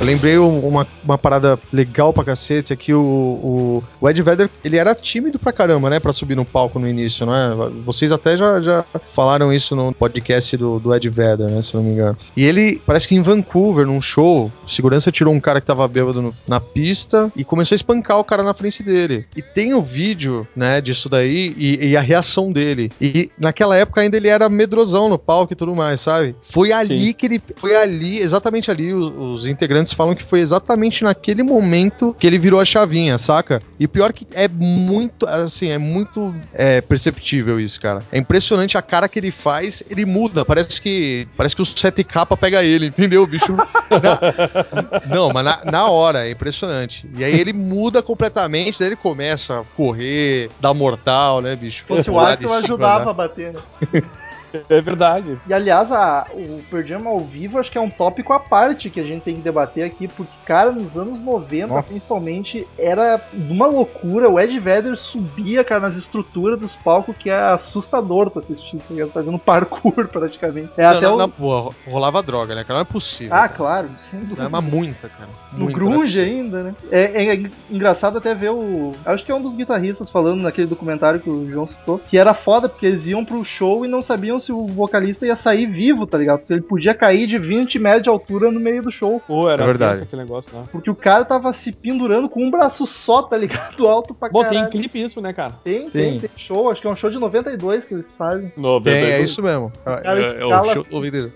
Eu 0.00 0.06
lembrei 0.06 0.38
um- 0.38 0.60
uma, 0.66 0.86
uma 1.04 1.18
parada 1.18 1.58
legal 1.70 2.10
pra 2.10 2.24
cacete, 2.24 2.72
é 2.72 2.76
que 2.76 2.94
o, 2.94 3.00
o, 3.02 3.84
o 4.00 4.08
Ed 4.08 4.22
Vedder, 4.22 4.48
ele 4.64 4.78
era 4.78 4.94
tímido 4.94 5.38
pra 5.38 5.52
caramba, 5.52 5.90
né, 5.90 6.00
pra 6.00 6.10
subir 6.12 6.34
no 6.34 6.44
palco 6.44 6.78
no 6.78 6.88
início, 6.88 7.26
não 7.26 7.34
é? 7.34 7.70
Vocês 7.84 8.10
até 8.10 8.34
já, 8.34 8.62
já 8.62 8.82
falaram 9.12 9.52
isso 9.52 9.76
no 9.76 9.92
podcast 9.92 10.56
do, 10.56 10.80
do 10.80 10.94
Ed 10.94 11.06
Vedder, 11.10 11.50
né, 11.50 11.60
se 11.60 11.74
não 11.74 11.82
me 11.82 11.90
engano. 11.90 12.16
E 12.34 12.44
ele, 12.46 12.80
parece 12.86 13.06
que 13.06 13.14
em 13.14 13.20
Vancouver, 13.20 13.84
num 13.86 14.00
show, 14.00 14.50
segurança 14.66 15.12
tirou 15.12 15.34
um 15.34 15.40
cara 15.40 15.60
que 15.60 15.66
tava 15.66 15.86
bêbado 15.86 16.22
no- 16.22 16.34
na 16.48 16.60
pista 16.60 17.30
e 17.36 17.44
começou 17.44 17.74
a 17.74 17.76
espancar 17.76 18.18
o 18.18 18.24
cara 18.24 18.42
na 18.42 18.54
frente 18.54 18.82
dele. 18.82 19.26
E 19.36 19.42
tem 19.42 19.74
o 19.74 19.82
vídeo, 19.82 20.48
né, 20.56 20.80
disso 20.80 21.10
daí 21.10 21.54
e, 21.58 21.88
e 21.88 21.96
a 21.96 22.00
reação 22.00 22.50
dele. 22.50 22.90
E 22.98 23.30
naquela 23.38 23.76
época 23.76 24.00
ainda 24.00 24.16
ele 24.16 24.28
era 24.28 24.48
medrosão 24.48 25.10
no 25.10 25.18
palco 25.18 25.52
e 25.52 25.56
tudo 25.56 25.76
mais, 25.76 26.00
sabe? 26.00 26.34
Foi 26.40 26.72
ali 26.72 27.04
Sim. 27.08 27.12
que 27.12 27.26
ele. 27.26 27.42
Foi 27.56 27.76
ali, 27.76 28.18
exatamente 28.18 28.70
ali, 28.70 28.94
os, 28.94 29.12
os 29.42 29.46
integrantes 29.46 29.89
falam 29.94 30.14
que 30.14 30.22
foi 30.22 30.40
exatamente 30.40 31.04
naquele 31.04 31.42
momento 31.42 32.14
que 32.18 32.26
ele 32.26 32.38
virou 32.38 32.60
a 32.60 32.64
chavinha, 32.64 33.18
saca? 33.18 33.60
E 33.78 33.86
pior 33.86 34.12
que 34.12 34.26
é 34.32 34.48
muito, 34.48 35.26
assim, 35.26 35.68
é 35.68 35.78
muito 35.78 36.34
é, 36.52 36.80
perceptível 36.80 37.58
isso, 37.58 37.80
cara. 37.80 38.02
É 38.12 38.18
impressionante 38.18 38.76
a 38.76 38.82
cara 38.82 39.08
que 39.08 39.18
ele 39.18 39.30
faz, 39.30 39.82
ele 39.90 40.04
muda. 40.04 40.44
Parece 40.44 40.80
que. 40.80 41.26
Parece 41.36 41.56
que 41.56 41.62
o 41.62 41.64
7K 41.64 42.36
pega 42.36 42.62
ele, 42.62 42.86
entendeu, 42.86 43.26
bicho? 43.26 43.56
Na- 43.90 45.00
não, 45.06 45.32
mas 45.32 45.44
na, 45.44 45.60
na 45.64 45.88
hora, 45.88 46.26
é 46.26 46.30
impressionante. 46.30 47.08
E 47.16 47.24
aí 47.24 47.38
ele 47.38 47.52
muda 47.52 48.02
completamente, 48.02 48.78
daí 48.78 48.88
ele 48.88 48.96
começa 48.96 49.60
a 49.60 49.64
correr, 49.76 50.50
dar 50.60 50.74
mortal, 50.74 51.40
né, 51.40 51.56
bicho? 51.56 51.78
Se 51.78 51.84
fosse 51.84 52.10
o 52.10 52.14
cima, 52.48 52.56
ajudava 52.56 53.04
né? 53.04 53.10
a 53.10 53.14
bater, 53.14 53.52
né? 53.52 53.60
É 54.68 54.80
verdade. 54.80 55.38
E 55.46 55.54
aliás, 55.54 55.90
a- 55.92 56.26
o 56.32 56.60
Pearl 56.70 56.86
Jam 56.86 57.08
ao 57.08 57.20
vivo 57.20 57.58
acho 57.58 57.70
que 57.70 57.78
é 57.78 57.80
um 57.80 57.90
tópico 57.90 58.32
à 58.32 58.40
parte 58.40 58.90
que 58.90 59.00
a 59.00 59.04
gente 59.04 59.22
tem 59.22 59.36
que 59.36 59.42
debater 59.42 59.84
aqui, 59.84 60.08
porque, 60.08 60.32
cara, 60.44 60.72
nos 60.72 60.96
anos 60.96 61.20
90, 61.20 61.66
Nossa. 61.74 61.88
principalmente, 61.88 62.58
era 62.78 63.20
uma 63.32 63.66
loucura. 63.66 64.28
O 64.28 64.38
Ed 64.40 64.58
Vedder 64.58 64.96
subia, 64.96 65.62
cara, 65.64 65.80
nas 65.80 65.96
estruturas 65.96 66.58
dos 66.58 66.74
palcos 66.74 67.16
que 67.16 67.30
é 67.30 67.34
assustador 67.38 68.30
pra 68.30 68.42
assistir, 68.42 68.78
tá 68.78 68.84
ligado? 68.90 69.10
Fazendo 69.10 69.38
parkour 69.38 70.06
praticamente. 70.08 70.70
É 70.76 70.82
Não, 70.82 70.90
até 70.90 71.00
não, 71.06 71.14
o... 71.14 71.18
não, 71.18 71.30
pô, 71.30 71.74
rolava 71.86 72.22
droga, 72.22 72.54
né, 72.54 72.62
cara? 72.64 72.74
Não 72.74 72.82
é 72.82 72.84
possível. 72.84 73.34
Ah, 73.34 73.40
cara. 73.48 73.52
claro, 73.54 73.90
sem 74.10 74.18
Não, 74.20 74.26
dúvida. 74.28 74.48
mas 74.48 74.64
muita, 74.64 75.08
cara. 75.08 75.28
No 75.52 75.64
Muita, 75.64 75.78
grunge 75.78 76.18
né? 76.20 76.24
ainda, 76.26 76.62
né? 76.62 76.74
É, 76.90 77.26
é 77.34 77.42
engraçado 77.70 78.18
até 78.18 78.34
ver 78.34 78.50
o. 78.50 78.92
Acho 79.04 79.24
que 79.24 79.30
é 79.32 79.34
um 79.34 79.42
dos 79.42 79.54
guitarristas 79.54 80.08
falando 80.10 80.42
naquele 80.42 80.66
documentário 80.66 81.20
que 81.20 81.28
o 81.30 81.50
João 81.50 81.66
citou. 81.66 82.00
Que 82.08 82.16
era 82.18 82.34
foda, 82.34 82.68
porque 82.68 82.86
eles 82.86 83.06
iam 83.06 83.24
pro 83.24 83.44
show 83.44 83.84
e 83.84 83.88
não 83.88 84.02
sabiam 84.02 84.39
se 84.40 84.52
o 84.52 84.66
vocalista 84.66 85.26
ia 85.26 85.36
sair 85.36 85.66
vivo, 85.66 86.06
tá 86.06 86.18
ligado? 86.18 86.38
Porque 86.40 86.52
ele 86.54 86.62
podia 86.62 86.94
cair 86.94 87.26
de 87.26 87.38
20 87.38 87.78
metros 87.78 88.02
de 88.02 88.08
altura 88.08 88.50
no 88.50 88.58
meio 88.60 88.82
do 88.82 88.90
show. 88.90 89.20
Pô, 89.26 89.48
era 89.50 89.62
É 89.62 89.66
verdade. 89.66 90.02
aquele 90.02 90.22
negócio 90.22 90.56
lá. 90.56 90.64
Porque 90.72 90.90
o 90.90 90.94
cara 90.94 91.24
tava 91.24 91.52
se 91.52 91.72
pendurando 91.72 92.28
com 92.28 92.42
um 92.44 92.50
braço 92.50 92.86
só, 92.86 93.22
tá 93.22 93.36
ligado? 93.36 93.86
Alto 93.88 94.14
pra 94.14 94.28
Bom, 94.28 94.42
caralho. 94.42 94.68
tem 94.70 94.80
clipe 94.80 95.00
isso, 95.02 95.20
né, 95.20 95.32
cara? 95.32 95.52
Tem, 95.64 95.88
tem, 95.90 96.10
Tem. 96.12 96.20
tem 96.20 96.30
show. 96.36 96.70
Acho 96.70 96.80
que 96.80 96.86
é 96.86 96.90
um 96.90 96.96
show 96.96 97.10
de 97.10 97.18
92 97.18 97.84
que 97.84 97.94
eles 97.94 98.10
fazem. 98.16 98.52
Tem, 98.84 98.94
é 98.94 99.20
isso 99.22 99.42
mesmo. 99.42 99.72
Cara, 99.84 100.20
é, 100.20 100.24
é 100.24 100.30
escala- 100.44 100.70
o 100.70 100.72
show. 100.74 100.86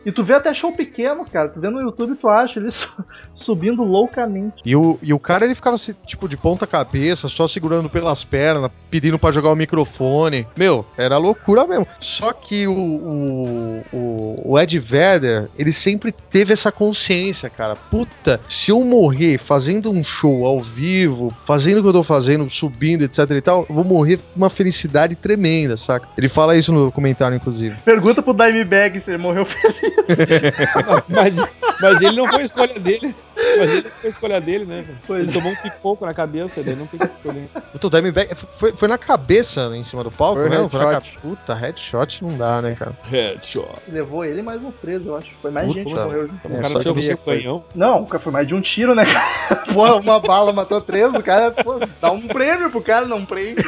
E 0.04 0.12
tu 0.12 0.24
vê 0.24 0.34
até 0.34 0.52
show 0.54 0.72
pequeno, 0.72 1.24
cara. 1.24 1.48
Tu 1.48 1.60
vê 1.60 1.68
no 1.70 1.80
YouTube 1.80 2.14
tu 2.16 2.28
acha 2.28 2.58
ele 2.60 2.70
su- 2.72 3.04
subindo 3.32 3.82
loucamente. 3.82 4.62
E 4.64 4.74
o, 4.76 4.98
e 5.02 5.12
o 5.12 5.18
cara, 5.18 5.44
ele 5.44 5.54
ficava, 5.54 5.76
assim, 5.76 5.94
tipo, 6.06 6.28
de 6.28 6.36
ponta 6.36 6.66
cabeça, 6.66 7.28
só 7.28 7.46
segurando 7.48 7.88
pelas 7.90 8.24
pernas, 8.24 8.70
pedindo 8.90 9.18
pra 9.18 9.32
jogar 9.32 9.50
o 9.50 9.56
microfone. 9.56 10.46
Meu, 10.56 10.84
era 10.96 11.18
loucura 11.18 11.66
mesmo. 11.66 11.86
Só 12.00 12.32
que 12.32 12.66
o, 12.66 12.93
o, 12.96 13.84
o, 13.92 14.52
o 14.52 14.58
Ed 14.58 14.78
Vedder, 14.78 15.48
ele 15.58 15.72
sempre 15.72 16.12
teve 16.12 16.52
essa 16.52 16.70
consciência, 16.70 17.48
cara. 17.50 17.76
Puta, 17.76 18.40
se 18.48 18.70
eu 18.70 18.82
morrer 18.82 19.38
fazendo 19.38 19.90
um 19.90 20.02
show 20.02 20.44
ao 20.44 20.60
vivo, 20.60 21.34
fazendo 21.44 21.78
o 21.78 21.82
que 21.82 21.88
eu 21.88 21.92
tô 21.92 22.02
fazendo, 22.02 22.48
subindo, 22.48 23.02
etc 23.02 23.30
e 23.30 23.40
tal, 23.40 23.66
eu 23.68 23.74
vou 23.74 23.84
morrer 23.84 24.18
com 24.18 24.36
uma 24.36 24.50
felicidade 24.50 25.14
tremenda, 25.14 25.76
saca? 25.76 26.08
Ele 26.16 26.28
fala 26.28 26.56
isso 26.56 26.72
no 26.72 26.90
comentário, 26.90 27.36
inclusive. 27.36 27.76
Pergunta 27.84 28.22
pro 28.22 28.34
Dimebag 28.34 29.00
se 29.00 29.10
ele 29.10 29.18
morreu 29.18 29.44
feliz. 29.46 29.74
Mas, 31.08 31.36
mas 31.80 32.02
ele 32.02 32.16
não 32.16 32.28
foi 32.28 32.42
escolha 32.42 32.78
dele. 32.78 33.14
Mas 33.58 33.70
ele 33.70 33.82
foi 33.82 33.92
a 34.04 34.08
escolha 34.08 34.40
dele, 34.40 34.64
né? 34.64 34.84
Pois 35.06 35.22
Ele 35.22 35.30
é. 35.30 35.32
tomou 35.32 35.52
um 35.52 35.56
pipoco 35.56 36.04
na 36.06 36.14
cabeça, 36.14 36.62
daí 36.62 36.74
não 36.76 36.86
tem 36.86 36.98
que 37.00 37.06
escolher. 37.06 37.48
Puta, 37.72 37.86
o 37.86 37.90
Dimebag 37.90 38.34
foi, 38.34 38.72
foi 38.72 38.88
na 38.88 38.98
cabeça 38.98 39.70
em 39.74 39.84
cima 39.84 40.02
do 40.04 40.10
palco, 40.10 40.40
Foi 40.40 40.48
né? 40.48 40.68
Foi 40.68 40.80
na 40.80 40.90
headshot. 40.90 41.14
ca- 41.14 41.20
Puta, 41.20 41.54
headshot 41.54 42.22
não 42.24 42.36
dá, 42.36 42.60
né, 42.62 42.74
cara? 42.74 42.92
Headshot. 43.10 43.68
Levou 43.88 44.24
ele 44.24 44.42
mais 44.42 44.62
uns 44.64 44.74
três, 44.76 45.04
eu 45.04 45.16
acho. 45.16 45.30
Foi 45.40 45.50
mais 45.50 45.66
Puta. 45.66 45.78
gente 45.80 45.88
que 45.94 46.00
morreu. 46.00 46.28
junto. 46.28 46.48
O 46.48 46.52
É, 46.56 46.60
cara 46.60 46.68
seu 46.82 46.94
coisa. 46.94 47.40
canhão. 47.40 47.64
Não, 47.74 48.06
foi 48.06 48.32
mais 48.32 48.46
de 48.46 48.54
um 48.54 48.60
tiro, 48.60 48.94
né, 48.94 49.04
cara? 49.04 49.56
Pô, 49.72 49.98
uma 49.98 50.20
bala 50.20 50.52
matou 50.52 50.80
três, 50.80 51.12
o 51.14 51.22
cara, 51.22 51.50
pô, 51.50 51.80
dá 52.00 52.10
um 52.10 52.26
prêmio 52.28 52.70
pro 52.70 52.80
cara, 52.82 53.06
não 53.06 53.24
prende. 53.24 53.62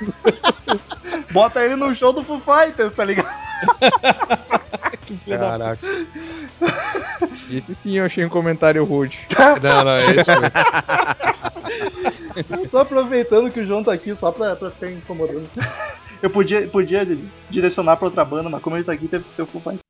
Bota 1.32 1.64
ele 1.64 1.76
no 1.76 1.94
show 1.94 2.12
do 2.12 2.22
Foo 2.22 2.40
Fighters, 2.40 2.94
tá 2.94 3.04
ligado? 3.04 3.30
Que 5.06 5.16
filho 5.16 5.38
da 5.38 5.50
Caraca. 5.50 5.86
Esse 7.50 7.74
sim 7.74 7.98
eu 7.98 8.04
achei 8.04 8.24
um 8.24 8.28
comentário 8.28 8.84
rude. 8.84 9.26
Não, 9.60 9.84
não, 9.84 9.98
esse 9.98 10.24
foi. 10.24 10.50
Tô 12.68 12.78
aproveitando 12.78 13.50
que 13.50 13.58
o 13.60 13.66
João 13.66 13.82
tá 13.82 13.92
aqui 13.92 14.14
só 14.14 14.30
pra, 14.30 14.54
pra 14.54 14.70
ficar 14.70 14.88
incomodando. 14.90 15.48
Eu 16.22 16.30
podia, 16.30 16.68
podia 16.68 17.04
direcionar 17.50 17.96
pra 17.96 18.06
outra 18.06 18.24
banda, 18.24 18.48
mas 18.48 18.62
como 18.62 18.76
ele 18.76 18.84
tá 18.84 18.92
aqui, 18.92 19.08
teve 19.08 19.24
que 19.24 19.34
ser 19.34 19.42
o 19.42 19.46
Foo 19.46 19.60
Fighters. 19.60 19.80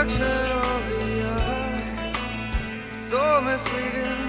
The 0.00 0.06
direction 0.06 0.22
of 0.22 0.88
the 0.88 1.24
eye, 1.28 2.12
so 3.02 3.42
misleading. 3.42 4.19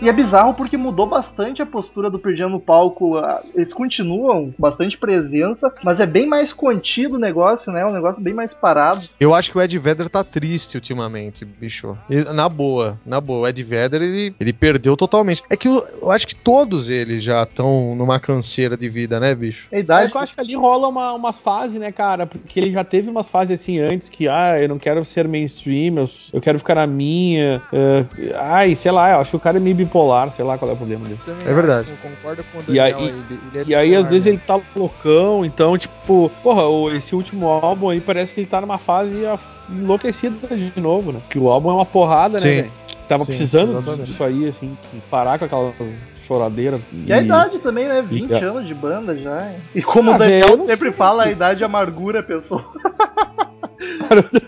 E 0.00 0.08
é 0.08 0.12
bizarro 0.12 0.54
porque 0.54 0.76
mudou 0.76 1.06
bastante 1.06 1.60
a 1.60 1.66
postura 1.66 2.08
do 2.10 2.20
Jam 2.34 2.48
no 2.48 2.60
palco. 2.60 3.16
Ah, 3.18 3.42
Eles 3.54 3.72
continuam 3.72 4.50
com 4.52 4.54
bastante 4.62 4.96
presença, 4.96 5.72
mas 5.84 6.00
é 6.00 6.06
bem 6.06 6.26
mais 6.26 6.52
contido 6.52 7.16
o 7.16 7.18
negócio, 7.18 7.72
né? 7.72 7.84
Um 7.84 7.92
negócio 7.92 8.22
bem 8.22 8.32
mais 8.32 8.54
parado. 8.54 9.02
Eu 9.18 9.34
acho 9.34 9.50
que 9.50 9.58
o 9.58 9.62
Ed 9.62 9.78
Vedder 9.78 10.08
tá 10.08 10.24
triste 10.24 10.76
ultimamente, 10.76 11.44
bicho. 11.44 11.96
Ele- 12.08 12.32
na 12.32 12.48
boa, 12.48 12.98
na 13.04 13.20
boa. 13.20 13.40
O 13.40 13.48
Ed 13.48 13.62
Vedder, 13.62 14.00
ele, 14.02 14.34
ele 14.40 14.52
perdeu 14.52 14.96
totalmente. 14.96 15.42
É 15.50 15.56
que 15.56 15.68
eu, 15.68 15.82
eu 16.02 16.10
acho 16.10 16.26
que 16.26 16.34
todos 16.34 16.88
eles 16.88 17.22
já 17.22 17.42
estão 17.42 17.94
numa 17.94 18.18
canseira 18.18 18.76
de 18.76 18.88
vida, 18.88 19.20
né, 19.20 19.34
bicho? 19.34 19.68
É 19.70 19.76
a 19.76 19.78
É 19.78 19.82
idade. 19.82 20.10
que 20.12 20.16
eu 20.16 20.20
acho 20.22 20.34
que 20.34 20.40
ali 20.40 20.54
rola 20.54 20.88
uma- 20.88 21.12
umas 21.12 21.38
fases, 21.38 21.78
né, 21.78 21.92
cara? 21.92 22.26
Porque 22.26 22.58
ele 22.58 22.70
já 22.72 22.84
teve 22.84 23.10
umas 23.10 23.28
fases 23.28 23.60
assim 23.60 23.78
antes 23.78 24.08
que, 24.08 24.28
ah, 24.28 24.58
eu 24.60 24.68
não 24.68 24.78
quero 24.78 25.04
ser 25.04 25.28
mainstream, 25.28 25.96
eu, 25.98 26.04
eu 26.32 26.40
quero 26.40 26.58
ficar 26.58 26.74
na 26.76 26.86
minha. 26.86 27.60
eh, 27.72 28.04
ai, 28.36 28.74
sei 28.76 28.90
lá, 28.92 29.10
eu 29.12 29.20
acho 29.20 29.30
que 29.32 29.36
o 29.36 29.40
cara 29.40 29.56
é 29.58 29.60
meio 29.60 29.76
bipolar, 29.90 30.30
sei 30.30 30.44
lá 30.44 30.56
qual 30.56 30.70
é 30.70 30.74
o 30.74 30.76
problema 30.76 31.04
dele. 31.04 31.18
Também 31.26 31.46
É 31.46 31.52
verdade. 31.52 31.88
concordo 32.00 32.44
com 32.52 32.58
o 32.58 32.74
E 32.74 32.78
aí- 32.78 32.92
Daniel. 32.92 33.08
ele- 33.08 33.40
ele 33.52 33.58
é 33.58 33.64
E 33.66 33.74
aí, 33.74 33.96
às 33.96 34.08
vezes, 34.08 34.26
né? 34.26 34.32
ele 34.32 34.38
tá 34.46 34.60
loucão, 34.74 35.44
então, 35.44 35.76
tipo, 35.76 36.30
porra, 36.42 36.62
o- 36.66 36.90
esse 36.94 37.14
último 37.14 37.48
álbum 37.48 37.90
aí 37.90 38.00
parece 38.00 38.32
que 38.32 38.40
ele 38.40 38.46
tá 38.46 38.60
numa 38.60 38.78
fase 38.78 39.22
enlouquecida 39.68 40.36
de 40.56 40.72
novo, 40.80 41.12
né? 41.12 41.20
Que 41.28 41.38
o 41.38 41.50
álbum 41.50 41.70
é 41.70 41.74
uma 41.74 41.86
porrada, 41.86 42.34
né, 42.34 42.40
Sim. 42.40 42.48
velho? 42.62 42.72
Que 42.86 43.06
Tava 43.10 43.24
Sim, 43.24 43.28
precisando 43.32 43.70
exatamente. 43.72 44.04
disso 44.04 44.22
aí, 44.22 44.46
assim, 44.48 44.76
parar 45.10 45.36
com 45.38 45.44
aquelas 45.44 45.74
choradeiras. 46.14 46.80
E 46.92 47.12
a 47.12 47.20
idade 47.20 47.58
também, 47.58 47.88
né? 47.88 48.00
20 48.02 48.30
e- 48.30 48.34
anos 48.44 48.64
de 48.66 48.72
banda 48.72 49.16
já. 49.16 49.52
E 49.74 49.82
como 49.82 50.12
Ah, 50.12 50.14
o 50.14 50.18
Daniel 50.18 50.58
sempre 50.66 50.76
sei. 50.76 50.92
fala, 50.92 51.24
a 51.24 51.30
idade 51.30 51.64
amargura 51.64 52.20
a 52.20 52.22
pessoa. 52.22 52.64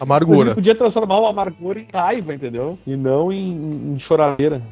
Amargura. 0.00 0.54
podia 0.54 0.74
transformar 0.74 1.18
uma 1.20 1.28
amargura 1.30 1.78
em 1.78 1.86
raiva, 1.92 2.32
entendeu? 2.34 2.78
E 2.86 2.96
não 2.96 3.30
em, 3.30 3.92
em 3.94 3.98
choradeira. 3.98 4.62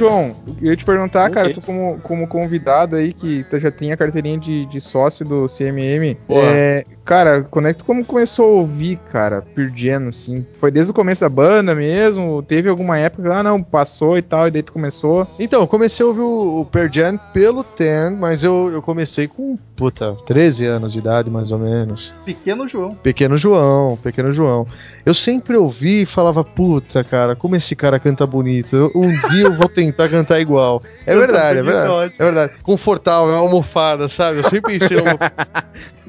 João, 0.00 0.34
eu 0.62 0.70
ia 0.70 0.76
te 0.76 0.84
perguntar, 0.84 1.26
Ok. 1.26 1.34
cara, 1.34 1.52
tu 1.52 1.60
como, 1.60 2.00
como 2.00 2.26
convidado 2.26 2.96
aí, 2.96 3.12
que 3.12 3.44
tu 3.44 3.58
já 3.58 3.70
tem 3.70 3.92
a 3.92 3.96
carteirinha 3.96 4.38
de, 4.38 4.64
de 4.66 4.80
sócio 4.80 5.26
do 5.26 5.46
CMM, 5.46 6.16
é, 6.30 6.84
cara, 7.10 7.42
quando 7.42 7.66
é 7.66 7.72
que 7.72 7.80
tu 7.80 7.84
como 7.84 8.04
começou 8.04 8.46
a 8.46 8.50
ouvir, 8.52 8.96
cara, 9.10 9.42
Pearl 9.42 10.06
assim? 10.06 10.46
Foi 10.60 10.70
desde 10.70 10.92
o 10.92 10.94
começo 10.94 11.22
da 11.22 11.28
banda 11.28 11.74
mesmo? 11.74 12.40
Teve 12.40 12.68
alguma 12.68 12.96
época, 12.98 13.24
que, 13.24 13.34
ah, 13.34 13.42
não, 13.42 13.60
passou 13.60 14.16
e 14.16 14.22
tal, 14.22 14.46
e 14.46 14.50
daí 14.52 14.62
tu 14.62 14.72
começou? 14.72 15.26
Então, 15.36 15.60
eu 15.60 15.66
comecei 15.66 16.06
a 16.06 16.08
ouvir 16.08 16.20
o, 16.20 16.60
o 16.60 16.64
Pearl 16.64 16.88
Jam 16.88 17.18
pelo 17.32 17.64
Ten, 17.64 18.16
mas 18.16 18.44
eu, 18.44 18.70
eu 18.72 18.80
comecei 18.80 19.26
com, 19.26 19.58
puta, 19.74 20.16
13 20.24 20.66
anos 20.66 20.92
de 20.92 21.00
idade, 21.00 21.28
mais 21.28 21.50
ou 21.50 21.58
menos. 21.58 22.14
Pequeno 22.24 22.68
João. 22.68 22.94
Pequeno 22.94 23.36
João, 23.36 23.98
Pequeno 24.00 24.32
João. 24.32 24.64
Eu 25.04 25.12
sempre 25.12 25.56
ouvi 25.56 26.02
e 26.02 26.06
falava, 26.06 26.44
puta, 26.44 27.02
cara, 27.02 27.34
como 27.34 27.56
esse 27.56 27.74
cara 27.74 27.98
canta 27.98 28.24
bonito. 28.24 28.76
Eu- 28.76 28.92
um 28.94 29.08
dia 29.28 29.46
eu 29.46 29.52
vou 29.52 29.68
tentar 29.68 30.08
cantar 30.08 30.38
igual. 30.38 30.80
É 31.04 31.16
verdade, 31.16 31.58
é 31.58 31.62
verdade. 31.64 32.14
É 32.16 32.24
verdade. 32.24 32.52
Confortável, 32.62 33.30
é 33.30 33.32
uma 33.32 33.40
almofada, 33.40 34.06
sabe? 34.06 34.38
Eu 34.38 34.44
sempre 34.44 34.78
pensei 34.78 34.96
uma... 34.96 35.18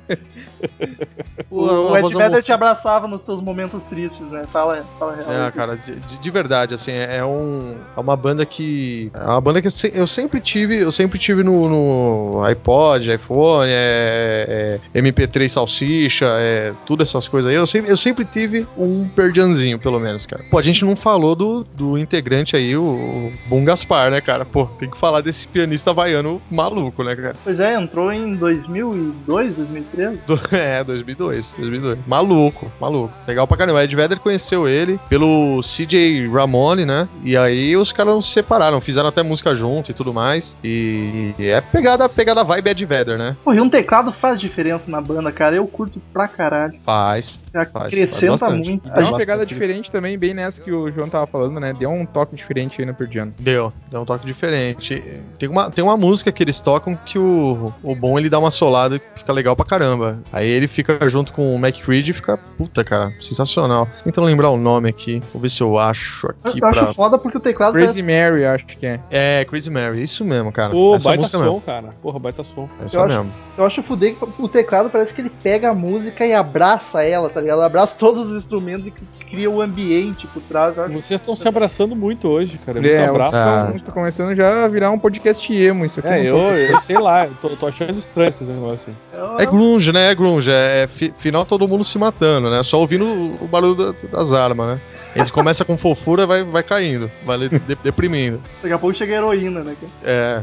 O, 1.50 1.64
o 1.92 1.98
Ed 1.98 2.14
Vedder 2.14 2.44
te 2.44 2.52
abraçava 2.52 3.08
nos 3.08 3.22
teus 3.24 3.42
momentos 3.42 3.84
tristes, 3.84 4.30
né? 4.30 4.44
Fala, 4.52 4.86
fala 4.98 5.16
real. 5.16 5.48
É, 5.48 5.52
cara, 5.52 5.76
de, 5.76 5.96
de- 5.96 6.20
de 6.20 6.32
verdade, 6.32 6.74
assim, 6.74 6.92
é, 6.92 7.18
é 7.18 7.26
um, 7.26 7.76
é 7.96 8.00
uma 8.00 8.16
banda 8.16 8.46
que. 8.46 9.12
É 9.14 9.24
uma 9.26 9.42
banda 9.42 9.60
que 9.62 9.68
eu, 9.68 9.72
se- 9.72 9.92
eu 9.94 10.08
sempre 10.08 10.40
tive, 10.40 10.78
eu 10.80 10.92
sempre 10.92 11.20
tive 11.20 11.44
no, 11.44 11.68
no 11.68 12.44
iPod, 12.44 13.12
iPhone, 13.12 13.70
é, 13.72 14.80
é, 14.94 15.00
MP3 15.02 15.48
salsicha, 15.50 16.26
é, 16.40 16.74
tudo 16.86 17.04
essas 17.04 17.28
coisas 17.28 17.50
aí. 17.52 17.58
Eu 17.58 17.68
sempre, 17.68 17.92
eu 17.92 17.98
sempre 17.98 18.24
tive 18.26 18.66
um 18.78 19.08
Perdianzinho, 19.10 19.78
pelo 19.80 20.00
menos, 20.00 20.26
cara. 20.26 20.44
Pô, 20.50 20.58
a 20.58 20.62
gente 20.62 20.86
não 20.86 20.96
falou 20.96 21.36
do, 21.36 21.64
do 21.76 21.98
integrante 21.98 22.56
aí, 22.56 22.78
o, 22.78 23.32
o 23.50 23.62
Gaspar, 23.64 24.10
né, 24.12 24.22
cara? 24.22 24.46
Pô, 24.46 24.66
tem 24.66 24.90
que 24.90 24.98
falar 24.98 25.22
desse 25.22 25.48
pianista 25.48 25.90
havaiano 25.92 26.42
maluco, 26.50 27.04
né, 27.04 27.16
cara? 27.16 27.36
Pois 27.44 27.60
é, 27.60 27.76
entrou 27.76 28.12
em 28.12 28.36
2002, 28.36 29.56
2003. 29.56 29.91
Do- 30.26 30.40
é, 30.56 30.84
2002, 30.84 31.54
2002. 31.58 32.00
Maluco, 32.08 32.72
maluco. 32.80 33.14
Legal 33.28 33.48
pra 33.48 33.58
caramba. 33.58 33.80
O 33.80 33.82
Ed 33.82 33.96
Vedder 33.96 34.20
conheceu 34.20 34.68
ele 34.68 35.00
pelo 35.10 35.62
CJ 35.62 36.28
Ramone, 36.30 36.86
né? 36.86 37.08
E 37.24 37.36
aí 37.38 37.76
os 37.78 37.92
caras 37.92 38.14
não 38.14 38.22
se 38.22 38.32
separaram, 38.32 38.80
fizeram 38.82 39.10
até 39.10 39.22
música 39.24 39.54
junto 39.56 39.92
e 39.92 39.94
tudo 39.94 40.14
mais. 40.14 40.56
E 40.64 41.34
é 41.40 41.60
pegada, 41.62 42.08
pegada 42.10 42.44
vibe 42.44 42.70
Ed 42.70 42.86
Vedder, 42.86 43.18
né? 43.18 43.36
Pô, 43.44 43.54
e 43.54 43.60
um 43.60 43.70
teclado 43.70 44.12
faz 44.12 44.40
diferença 44.40 44.86
na 44.88 45.02
banda, 45.02 45.32
cara. 45.32 45.56
Eu 45.56 45.68
curto 45.68 46.02
pra 46.14 46.28
caralho. 46.28 46.74
Faz. 46.86 47.38
Faz, 47.52 47.68
acrescenta 47.88 48.38
faz 48.38 48.54
muito. 48.54 48.88
E 48.88 48.92
deu 48.92 49.06
uma 49.08 49.18
pegada 49.18 49.46
diferente 49.46 49.92
também, 49.92 50.18
bem 50.18 50.34
nessa 50.34 50.62
que 50.62 50.72
o 50.72 50.92
João 50.92 51.10
tava 51.10 51.28
falando, 51.28 51.60
né? 51.60 51.74
Deu 51.78 51.90
um 51.90 52.06
toque 52.06 52.36
diferente 52.36 52.82
aí 52.82 52.86
no 52.86 52.96
Jam. 53.12 53.34
Deu, 53.40 53.74
deu 53.90 54.02
um 54.02 54.06
toque 54.06 54.26
diferente. 54.26 55.02
Tem 55.38 55.50
uma, 55.50 55.70
tem 55.70 55.84
uma 55.84 55.98
música 55.98 56.32
que 56.32 56.42
eles 56.44 56.62
tocam 56.62 56.96
que 57.06 57.18
o, 57.20 57.74
o 57.84 57.96
bom 57.96 58.18
ele 58.18 58.30
dá 58.30 58.40
uma 58.40 58.52
solada 58.52 59.00
que 59.00 59.06
fica 59.18 59.34
legal 59.34 59.56
pra 59.56 59.66
caramba. 59.66 60.20
Aí 60.32 60.48
ele 60.48 60.68
fica 60.68 61.08
junto 61.10 61.34
com 61.34 61.54
o 61.54 61.60
Mac 61.60 61.76
Creed 61.84 62.08
e 62.10 62.14
fica, 62.14 62.38
puta, 62.38 62.84
cara, 62.84 63.12
sensacional. 63.20 63.88
Tentando 64.04 64.26
lembrar 64.28 64.50
o 64.50 64.58
nome 64.58 64.90
aqui. 64.90 65.22
Vou 65.34 65.42
ver 65.42 65.50
se 65.50 65.62
eu 65.62 65.78
acho 65.78 66.28
aqui 66.44 66.62
Eu 66.62 66.68
acho 66.68 66.80
pra. 66.86 66.94
foda 66.94 67.18
porque 67.18 67.38
o 67.38 67.42
teclado 67.42 67.74
Crazy 67.74 68.02
Mary, 68.02 68.46
acho 68.46 68.66
que 68.66 68.86
é. 68.86 69.00
É, 69.10 69.46
Crazy 69.46 69.70
Mary, 69.70 70.02
isso 70.02 70.24
mesmo, 70.24 70.52
cara. 70.52 70.70
Pô, 70.72 70.96
Essa 70.96 71.10
baita 71.10 71.22
música 71.22 71.38
som, 71.38 71.44
mesmo. 71.44 71.62
cara. 71.62 71.90
Porra, 72.02 72.20
baita 72.20 72.44
som. 72.44 72.70
Essa 72.84 72.98
Eu 72.98 73.04
acho- 73.04 73.14
mesmo. 73.18 73.34
Eu 73.58 73.66
acho 73.66 73.84
fuder 73.84 74.16
que 74.16 74.26
o 74.42 74.48
teclado 74.48 74.90
parece 74.90 75.14
que 75.14 75.22
ele 75.22 75.30
pega 75.30 75.70
a 75.70 75.74
música 75.74 76.26
e 76.26 76.34
abraça 76.34 77.04
ela, 77.04 77.30
tá 77.30 77.41
ligado? 77.42 77.62
Abraça 77.62 77.96
todos 77.98 78.30
os 78.30 78.38
instrumentos 78.38 78.88
e 78.88 78.92
cria 79.26 79.50
o 79.50 79.62
ambiente 79.62 80.28
por 80.28 80.42
trás. 80.44 80.76
Vocês 80.76 81.20
estão 81.22 81.36
se 81.36 81.48
abraçando 81.48 81.96
muito 81.96 82.28
hoje, 82.28 82.58
cara. 82.66 82.80
É 82.80 82.82
muito 82.82 82.94
É, 82.94 83.06
abraço. 83.06 83.32
tão, 83.32 83.80
tá 83.80 83.92
começando 83.92 84.36
já 84.36 84.66
a 84.66 84.68
virar 84.68 84.92
um 84.92 85.00
podcast 85.00 85.54
emo, 85.54 85.86
isso 85.86 86.00
aqui. 86.00 86.10
É, 86.10 86.30
não 86.30 86.38
eu, 86.54 86.54
eu 86.72 86.80
sei 86.80 86.98
lá, 87.00 87.26
eu 87.26 87.34
tô, 87.42 87.50
tô 87.50 87.68
achando 87.68 87.98
estranho 87.98 88.30
esses 88.30 88.48
negócios 88.48 88.88
aí. 89.14 89.22
É 89.40 89.46
grunge, 89.46 89.92
né? 89.92 90.12
É 90.12 90.16
grunge. 90.16 90.52
É 90.52 90.88
fi- 90.88 91.14
final 91.18 91.46
todo 91.46 91.68
mundo 91.68 91.84
se 91.84 91.98
matando, 91.98 92.50
né? 92.50 92.62
Só 92.64 92.80
ouvindo 92.80 93.06
o, 93.06 93.44
o 93.44 93.48
barulho 93.48 93.76
da- 93.76 93.94
das 94.12 94.34
armas, 94.34 94.68
né? 94.76 94.82
Eles 95.16 95.30
começam 95.32 95.66
com 95.68 95.78
fofura 95.78 96.26
vai, 96.26 96.42
vai 96.44 96.64
caindo, 96.64 97.12
vai 97.26 97.38
de- 97.38 97.50
de- 97.60 97.76
deprimindo. 97.84 98.40
Daqui 98.62 98.74
a 98.74 98.78
pouco 98.80 98.96
chega 98.96 99.14
a 99.14 99.18
heroína, 99.18 99.62
né? 99.62 99.76
É. 100.04 100.42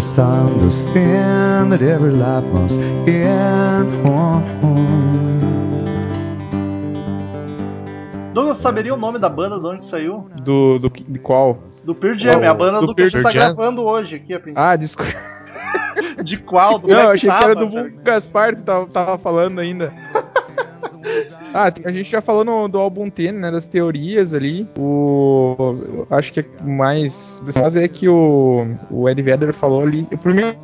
Yes, 0.00 0.18
I 0.18 0.46
understand 0.48 1.72
that 1.72 1.82
every 1.82 2.12
life 2.12 2.46
must 2.54 2.80
end. 3.06 3.86
Oh, 4.08 4.40
Douglas, 8.32 8.56
saberia 8.62 8.94
o 8.94 8.96
nome 8.96 9.18
da 9.18 9.28
banda 9.28 9.60
de 9.60 9.66
onde 9.66 9.84
saiu? 9.84 10.26
Do, 10.42 10.78
do, 10.78 10.88
de 10.88 11.18
qual? 11.18 11.58
Do 11.84 11.94
Pearl 11.94 12.16
Jam, 12.16 12.42
é 12.42 12.46
a 12.46 12.54
banda 12.54 12.80
Do 12.80 12.86
do, 12.86 12.94
que 12.94 13.02
a 13.02 13.08
gente 13.10 13.22
tá 13.22 13.30
gravando 13.30 13.82
hoje 13.82 14.16
aqui, 14.16 14.32
a 14.32 14.40
princípio. 14.40 14.64
Ah, 14.64 14.74
desculpa. 14.74 15.12
De 16.24 16.38
qual? 16.38 16.78
Do 16.78 16.88
Não, 16.88 16.94
eu 16.94 17.02
Black 17.02 17.16
achei 17.18 17.30
que 17.30 17.44
era 17.44 17.54
do 17.54 18.02
Gaspar 18.02 18.54
que 18.54 18.64
tava, 18.64 18.86
tava 18.86 19.18
falando 19.18 19.58
ainda. 19.58 19.92
Ah, 21.52 21.72
a 21.84 21.92
gente 21.92 22.10
já 22.10 22.20
falou 22.20 22.44
no, 22.44 22.68
do 22.68 22.78
álbum 22.78 23.10
Ten, 23.10 23.32
né, 23.32 23.50
das 23.50 23.66
teorias 23.66 24.32
ali. 24.34 24.68
O, 24.78 25.74
acho 26.10 26.32
que 26.32 26.40
é 26.40 26.44
mais 26.62 27.42
caso 27.54 27.78
é 27.80 27.88
que 27.88 28.08
o, 28.08 28.66
o 28.90 29.08
Ed 29.08 29.20
Vedder 29.20 29.52
falou 29.52 29.82
ali. 29.82 30.06
O 30.12 30.18
primeiro 30.18 30.56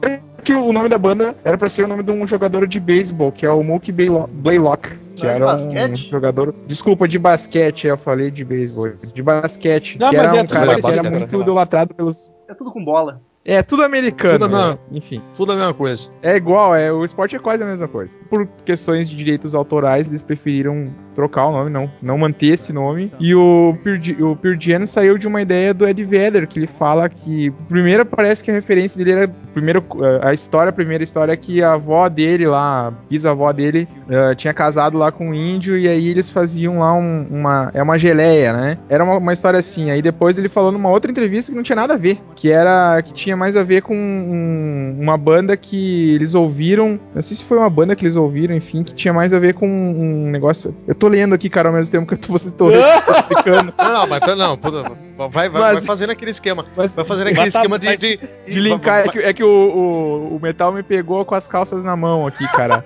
que 0.45 0.53
o 0.53 0.72
nome 0.72 0.89
da 0.89 0.97
banda 0.97 1.34
era 1.45 1.59
pra 1.59 1.68
ser 1.68 1.84
o 1.84 1.89
nome 1.89 2.05
de 2.05 2.12
um 2.12 2.24
jogador 2.26 2.68
de 2.68 2.78
beisebol, 2.78 3.32
que 3.32 3.45
é 3.45 3.51
o 3.51 3.62
Mookie 3.64 3.91
Blaylo- 3.91 4.28
Blaylock. 4.32 4.91
Que 5.16 5.24
Não 5.24 5.30
é 5.30 5.34
era 5.34 5.45
um 5.45 5.49
basquete? 5.49 6.11
jogador. 6.11 6.55
Desculpa, 6.66 7.09
de 7.09 7.18
basquete, 7.18 7.87
eu 7.87 7.97
falei 7.97 8.30
de 8.30 8.45
beisebol. 8.45 8.91
De 9.12 9.22
basquete. 9.22 9.99
Não, 9.99 10.11
que 10.11 10.16
mas 10.16 10.28
era 10.28 10.39
é 10.39 10.43
um 10.43 10.47
cara 10.47 10.80
que 10.80 10.87
era 10.87 11.03
né? 11.03 11.11
muito 11.11 11.41
idolatrado 11.41 11.95
pelos. 11.95 12.30
É 12.49 12.55
tudo 12.55 12.70
com 12.70 12.84
bola. 12.84 13.20
É, 13.47 13.62
tudo 13.62 13.84
americano. 13.84 14.40
Tudo 14.40 14.49
na- 14.51 14.72
né? 14.72 14.78
Enfim. 14.90 15.22
Tudo 15.36 15.53
a 15.53 15.57
mesma 15.57 15.72
coisa. 15.72 16.11
É 16.20 16.34
igual, 16.36 16.74
é, 16.74 16.90
o 16.92 17.05
esporte 17.05 17.36
é 17.36 17.38
quase 17.38 17.62
a 17.62 17.66
mesma 17.66 17.86
coisa. 17.86 18.18
Por 18.28 18.47
questões 18.64 19.09
de 19.09 19.14
direitos 19.14 19.55
autorais, 19.55 20.09
eles 20.09 20.20
preferiram 20.20 20.92
trocar 21.14 21.47
o 21.47 21.53
nome, 21.53 21.70
não, 21.70 21.90
não 22.03 22.18
manter 22.18 22.49
esse 22.49 22.72
nome. 22.72 23.11
E 23.20 23.34
o 23.34 23.74
Pearl, 23.82 23.99
o 24.44 24.61
Jam 24.61 24.84
saiu 24.84 25.16
de 25.16 25.26
uma 25.26 25.40
ideia 25.40 25.72
do 25.72 25.88
Ed 25.88 26.05
Vedder, 26.05 26.47
que 26.47 26.59
ele 26.59 26.66
fala 26.66 27.09
que. 27.09 27.51
Primeiro 27.68 28.05
parece 28.05 28.42
que 28.44 28.51
a 28.51 28.55
referência 28.55 28.99
dele 29.03 29.12
era. 29.22 29.28
Primeiro, 29.55 29.82
eh, 30.03 30.20
a 30.28 30.32
história, 30.34 30.68
a 30.70 30.72
primeira 30.72 31.03
história 31.05 31.32
é 31.32 31.36
que 31.36 31.62
a 31.62 31.72
avó 31.74 32.07
dele 32.09 32.47
lá, 32.47 32.88
a 32.88 32.90
bisavó 32.90 33.51
dele, 33.53 33.88
eh, 34.11 34.34
tinha 34.34 34.53
casado 34.53 34.99
lá 34.99 35.11
com 35.11 35.30
um 35.30 35.34
índio, 35.34 35.78
e 35.78 35.88
aí 35.88 36.09
eles 36.09 36.28
faziam 36.28 36.80
lá 36.80 36.92
um- 36.94 37.26
uma. 37.30 37.70
É 37.72 37.82
uma 37.82 37.99
geleia, 37.99 38.53
né? 38.53 38.78
Era 38.88 39.03
uma, 39.05 39.16
uma 39.16 39.32
história 39.32 39.59
assim. 39.61 39.90
Aí 39.90 40.03
depois 40.03 40.36
ele 40.36 40.49
falou 40.51 40.70
numa 40.72 40.90
outra 40.90 41.11
entrevista 41.11 41.51
que 41.53 41.57
não 41.57 41.62
tinha 41.62 41.76
nada 41.76 41.94
a 41.94 41.97
ver. 41.97 42.18
Que 42.34 42.51
era. 42.51 43.01
que 43.03 43.12
tinha 43.14 43.36
mais 43.37 43.57
a 43.57 43.62
ver 43.62 43.82
com 43.82 43.95
um- 43.97 44.97
uma 45.01 45.16
banda 45.16 45.57
que 45.57 46.14
eles 46.14 46.34
ouviram. 46.34 46.99
Não 47.14 47.22
sei 47.22 47.37
se 47.37 47.45
foi 47.45 47.59
uma 47.59 47.70
banda 47.70 47.95
que 47.95 48.05
eles 48.05 48.16
ouviram, 48.16 48.55
enfim, 48.55 48.82
que 48.82 48.95
tinha 48.95 49.12
mais 49.14 49.32
a 49.34 49.39
ver 49.39 49.55
com 49.55 49.68
um 49.68 50.30
negócio. 50.30 50.74
Eu 50.87 50.95
tô 50.95 51.09
lendo 51.09 51.34
aqui, 51.34 51.49
cara, 51.51 51.68
ao 51.68 51.74
mesmo 51.74 51.93
tempo 51.93 52.07
que 52.07 52.14
eu 52.14 52.18
tô, 52.18 52.32
você 52.32 52.51
tô 52.51 52.70
explicando. 53.11 53.72
Não, 53.78 53.93
não, 53.93 54.07
mas 54.07 54.20
tá- 54.20 54.37
não, 54.37 54.57
puta, 54.57 54.82
vai, 55.16 55.28
vai, 55.28 55.49
Mas- 55.51 55.78
vai 55.78 55.82
fazendo 55.87 56.11
aquele 56.11 56.30
esquema. 56.30 56.64
Mas 56.76 56.95
Vai 56.95 57.05
fazendo 57.05 57.28
aquele 57.28 57.51
tá- 57.51 57.59
esquema 57.61 57.78
de. 57.78 57.87
vai- 57.87 57.97
De, 57.97 58.18
de 58.49 58.61
linkar, 58.61 59.07
é 59.07 59.09
que, 59.09 59.18
é 59.18 59.32
que 59.32 59.45
o, 59.45 59.49
o, 59.49 60.37
o 60.37 60.41
metal 60.41 60.72
me 60.72 60.82
pegou 60.82 61.24
com 61.24 61.34
as 61.34 61.47
calças 61.47 61.84
na 61.84 61.97
mão 61.97 62.26
aqui, 62.26 62.47
cara. 62.49 62.84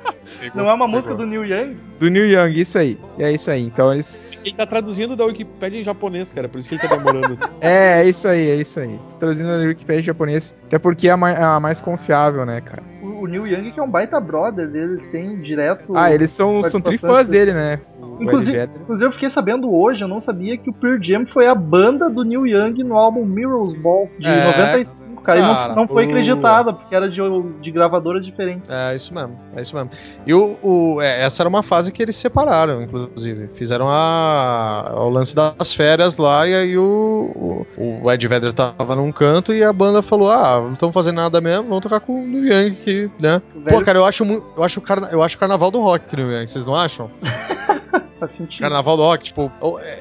Não 0.54 0.68
é 0.70 0.74
uma 0.74 0.88
música 0.88 1.14
do 1.14 1.26
Neil 1.26 1.44
Young? 1.44 1.76
Do 1.98 2.08
Neil 2.10 2.26
Young, 2.26 2.58
isso 2.58 2.78
aí. 2.78 2.98
É 3.18 3.30
isso 3.30 3.50
aí. 3.50 3.62
Então 3.62 3.92
eles. 3.92 4.44
Ele 4.44 4.54
tá 4.54 4.66
traduzindo 4.66 5.14
da 5.14 5.24
Wikipedia 5.24 5.80
em 5.80 5.82
japonês, 5.82 6.32
cara, 6.32 6.48
por 6.48 6.58
isso 6.58 6.68
que 6.68 6.74
ele 6.76 6.82
tá 6.82 6.96
demorando. 6.96 7.36
É, 7.60 8.00
é 8.00 8.04
isso 8.08 8.26
aí, 8.26 8.50
é 8.50 8.54
isso 8.56 8.80
aí. 8.80 8.98
Tô 9.12 9.16
traduzindo 9.18 9.48
na 9.48 9.56
Wikipedia 9.58 10.00
em 10.00 10.04
japonês, 10.04 10.56
até 10.66 10.78
porque 10.78 11.08
é 11.08 11.10
a 11.12 11.16
mais, 11.16 11.38
a 11.38 11.60
mais 11.60 11.80
confiável, 11.80 12.46
né, 12.46 12.60
cara? 12.60 12.82
O, 13.02 13.24
o 13.24 13.26
Neil 13.26 13.46
Young, 13.46 13.70
que 13.72 13.78
é 13.80 13.82
um 13.82 13.90
baita 13.90 14.18
brother 14.18 14.66
deles, 14.68 15.04
tem 15.12 15.40
direto. 15.40 15.94
Ah, 15.96 16.12
eles 16.12 16.30
são, 16.30 16.62
são 16.62 16.80
trifãs 16.80 17.26
de- 17.28 17.32
dele, 17.32 17.52
né? 17.52 17.80
Inclusive, 18.18 18.68
inclusive, 18.82 19.06
eu 19.08 19.12
fiquei 19.12 19.30
sabendo 19.30 19.74
hoje, 19.74 20.04
eu 20.04 20.08
não 20.08 20.20
sabia 20.20 20.56
que 20.58 20.68
o 20.68 20.74
Pearl 20.74 20.98
Jam 21.02 21.26
foi 21.26 21.46
a 21.46 21.54
banda 21.54 22.08
do 22.10 22.22
Neil 22.22 22.46
Young 22.46 22.82
no 22.84 22.94
álbum 22.98 23.24
Mirror's 23.24 23.78
Ball 23.78 24.10
de 24.18 24.28
É, 24.28 24.44
95, 24.44 25.09
cara. 25.20 25.38
E 25.38 25.42
cara, 25.42 25.68
não, 25.68 25.76
não 25.82 25.88
foi 25.88 26.04
acreditada, 26.04 26.72
porque 26.72 26.94
era 26.94 27.08
de, 27.08 27.20
de 27.60 27.70
gravadora 27.70 28.20
diferente. 28.20 28.62
É 28.68 28.94
isso 28.94 29.12
mesmo, 29.14 29.38
é 29.56 29.60
isso 29.62 29.74
mesmo. 29.74 29.90
E 30.26 30.34
o, 30.34 30.56
o- 30.62 31.00
é, 31.00 31.22
essa 31.22 31.42
era 31.42 31.48
uma 31.48 31.62
fase 31.62 31.92
que 31.92 32.02
eles 32.02 32.16
separaram, 32.16 32.82
inclusive. 32.82 33.48
Fizeram 33.54 33.88
a, 33.88 34.92
o 34.96 35.08
lance 35.08 35.34
das 35.34 35.74
férias 35.74 36.16
lá, 36.16 36.46
e 36.46 36.54
aí 36.54 36.78
o, 36.78 37.66
o, 37.76 38.00
o 38.04 38.10
Ed 38.12 38.26
Vedder 38.26 38.52
tava 38.52 38.94
num 38.96 39.12
canto 39.12 39.52
e 39.52 39.62
a 39.62 39.72
banda 39.72 40.02
falou: 40.02 40.30
Ah, 40.30 40.60
não 40.60 40.72
estamos 40.74 40.94
fazendo 40.94 41.16
nada 41.16 41.40
mesmo, 41.40 41.68
vamos 41.68 41.82
tocar 41.82 42.00
com 42.00 42.14
o 42.22 42.26
Neil 42.26 42.46
Young 42.46 42.72
aqui, 42.72 43.10
né? 43.20 43.42
O 43.54 43.58
Pô, 43.60 43.70
velho 43.70 43.84
cara, 43.84 43.98
eu 43.98 44.04
acho, 44.04 44.24
eu 44.24 44.64
acho, 44.64 44.80
o 44.80 44.82
carna, 44.82 45.08
eu 45.12 45.22
acho 45.22 45.36
o 45.36 45.40
carnaval 45.40 45.70
do 45.70 45.80
rock, 45.80 46.14
Neil 46.16 46.32
Young, 46.32 46.46
vocês 46.46 46.64
não 46.64 46.74
acham? 46.74 47.10
faz 48.20 48.32
sentido. 48.32 48.60
Carnaval 48.60 48.96
do 48.96 49.02
rock, 49.02 49.24
tipo, 49.24 49.50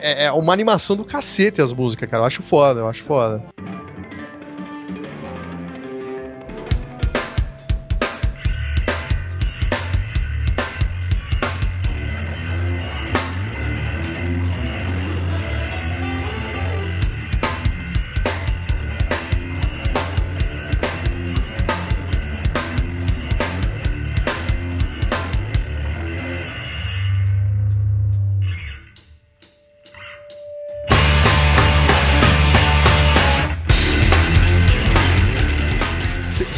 é, 0.02 0.26
é 0.26 0.32
uma 0.32 0.52
animação 0.52 0.96
do 0.96 1.06
cacete 1.06 1.62
as 1.62 1.72
músicas, 1.72 2.10
cara. 2.10 2.24
Eu 2.24 2.28
acho 2.28 2.42
foda, 2.42 2.82
eu 2.82 2.88
acho 2.88 3.04
foda. 3.04 3.44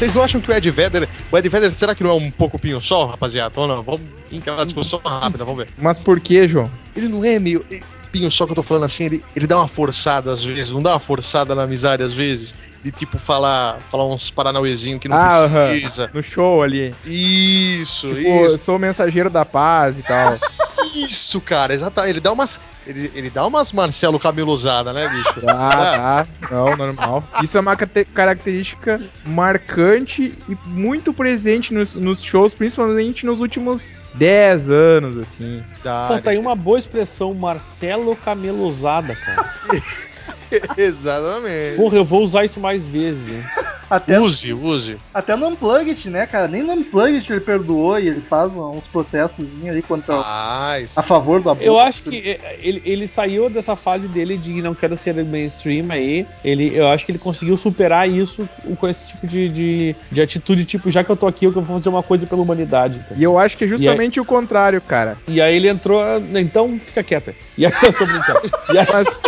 Vocês 0.01 0.15
não 0.15 0.23
acham 0.23 0.41
que 0.41 0.49
o 0.49 0.53
Ed 0.55 0.71
Vedder. 0.71 1.07
O 1.31 1.37
Ed 1.37 1.47
Vedder, 1.47 1.71
será 1.75 1.93
que 1.93 2.03
não 2.03 2.09
é 2.09 2.13
um 2.15 2.31
pouco 2.31 2.57
pinho-sol, 2.57 3.05
rapaziada? 3.05 3.53
Ou 3.55 3.67
não? 3.67 3.83
Vamos. 3.83 4.01
Aquela 4.35 4.65
discussão 4.65 4.99
rápida, 5.05 5.45
vamos 5.45 5.63
ver. 5.63 5.71
Mas 5.77 5.99
por 5.99 6.19
que, 6.19 6.47
João? 6.47 6.71
Ele 6.95 7.07
não 7.07 7.23
é 7.23 7.37
meio. 7.37 7.63
Pinho-sol 8.11 8.47
que 8.47 8.51
eu 8.51 8.55
tô 8.55 8.63
falando 8.63 8.85
assim, 8.85 9.03
ele, 9.05 9.23
ele 9.35 9.45
dá 9.45 9.57
uma 9.57 9.67
forçada 9.67 10.31
às 10.31 10.41
vezes, 10.43 10.71
não 10.71 10.81
dá 10.81 10.93
uma 10.93 10.99
forçada 10.99 11.53
na 11.53 11.63
amizade 11.65 12.01
às 12.01 12.11
vezes? 12.11 12.55
De 12.83 12.89
tipo 12.89 13.19
falar, 13.19 13.79
falar 13.91 14.07
uns 14.07 14.31
paranauezinhos 14.31 14.99
que 14.99 15.07
não 15.07 15.15
Ah, 15.15 15.47
precisa. 15.69 16.09
No 16.11 16.23
show 16.23 16.63
ali. 16.63 16.95
Isso, 17.05 18.07
Tipo, 18.07 18.27
eu 18.27 18.45
isso. 18.47 18.57
sou 18.57 18.77
o 18.77 18.79
mensageiro 18.79 19.29
da 19.29 19.45
paz 19.45 19.99
e 19.99 20.03
tal. 20.03 20.35
Isso, 20.95 21.39
cara, 21.41 21.73
exatamente. 21.73 22.11
Ele 22.11 22.19
dá 22.19 22.31
umas. 22.31 22.59
Ele, 22.85 23.11
ele 23.13 23.29
dá 23.29 23.45
umas 23.45 23.71
Marcelo 23.71 24.19
cabelosada, 24.19 24.91
né, 24.91 25.07
bicho? 25.07 25.41
Ah, 25.47 25.69
tá. 25.69 26.27
Não, 26.49 26.75
normal. 26.75 27.23
Isso 27.41 27.57
é 27.57 27.61
uma 27.61 27.75
característica 27.75 28.99
marcante 29.25 30.33
e 30.49 30.57
muito 30.65 31.13
presente 31.13 31.73
nos, 31.73 31.95
nos 31.95 32.23
shows, 32.23 32.53
principalmente 32.53 33.25
nos 33.25 33.39
últimos 33.39 34.01
10 34.15 34.69
anos, 34.71 35.17
assim. 35.17 35.63
Dá, 35.83 36.07
Pô, 36.07 36.19
tá 36.19 36.31
aí 36.31 36.37
uma 36.37 36.55
boa 36.55 36.79
expressão, 36.79 37.33
Marcelo 37.33 38.15
Camelosada, 38.15 39.15
cara. 39.15 39.53
Exatamente. 40.75 41.77
Porra, 41.77 41.97
eu 41.97 42.05
vou 42.05 42.23
usar 42.23 42.45
isso 42.45 42.59
mais 42.59 42.85
vezes, 42.85 43.27
hein? 43.29 43.43
Até, 43.91 44.17
Use, 44.21 44.53
use. 44.53 44.97
até 45.13 45.35
no 45.35 45.47
Unplugged, 45.49 46.09
né, 46.09 46.25
cara? 46.25 46.47
Nem 46.47 46.63
no 46.63 46.71
Unplugged 46.71 47.29
ele 47.29 47.41
perdoou 47.41 47.99
e 47.99 48.07
ele 48.07 48.21
faz 48.21 48.53
uns 48.55 48.87
protestos 48.87 49.45
ali 49.67 49.81
contra, 49.81 50.15
Ah, 50.25 50.79
isso. 50.81 50.97
a 50.97 51.03
favor 51.03 51.41
do 51.41 51.49
aborto. 51.49 51.67
Eu 51.67 51.77
acho 51.77 52.03
que 52.03 52.15
eh, 52.17 52.59
ele, 52.61 52.81
ele 52.85 53.05
saiu 53.05 53.49
dessa 53.49 53.75
fase 53.75 54.07
dele 54.07 54.37
de 54.37 54.61
não 54.61 54.73
quero 54.73 54.95
ser 54.95 55.13
mainstream 55.25 55.87
aí. 55.91 56.25
Ele, 56.41 56.71
eu 56.73 56.87
acho 56.87 57.05
que 57.05 57.11
ele 57.11 57.19
conseguiu 57.19 57.57
superar 57.57 58.07
isso 58.09 58.47
com 58.79 58.87
esse 58.87 59.07
tipo 59.07 59.27
de, 59.27 59.49
de, 59.49 59.95
de 60.09 60.21
atitude, 60.21 60.63
tipo, 60.63 60.89
já 60.89 61.03
que 61.03 61.09
eu 61.09 61.17
tô 61.17 61.27
aqui, 61.27 61.43
eu 61.43 61.51
vou 61.51 61.65
fazer 61.65 61.89
uma 61.89 62.01
coisa 62.01 62.25
pela 62.25 62.41
humanidade. 62.41 62.99
entendeu? 62.99 63.17
E 63.17 63.23
eu 63.23 63.37
acho 63.37 63.57
que 63.57 63.65
é 63.65 63.67
justamente 63.67 64.21
o 64.21 64.25
contrário, 64.25 64.79
cara. 64.79 65.17
E 65.27 65.41
aí 65.41 65.53
ele 65.55 65.67
entrou, 65.67 66.01
então 66.39 66.77
fica 66.79 67.03
quieto. 67.03 67.35
E 67.57 67.65
aí 67.65 67.73
eu 67.83 67.91
tô 67.93 68.05
brincando. 68.05 68.39
E 68.73 68.77
aí, 68.77 68.87
Mas 68.91 69.21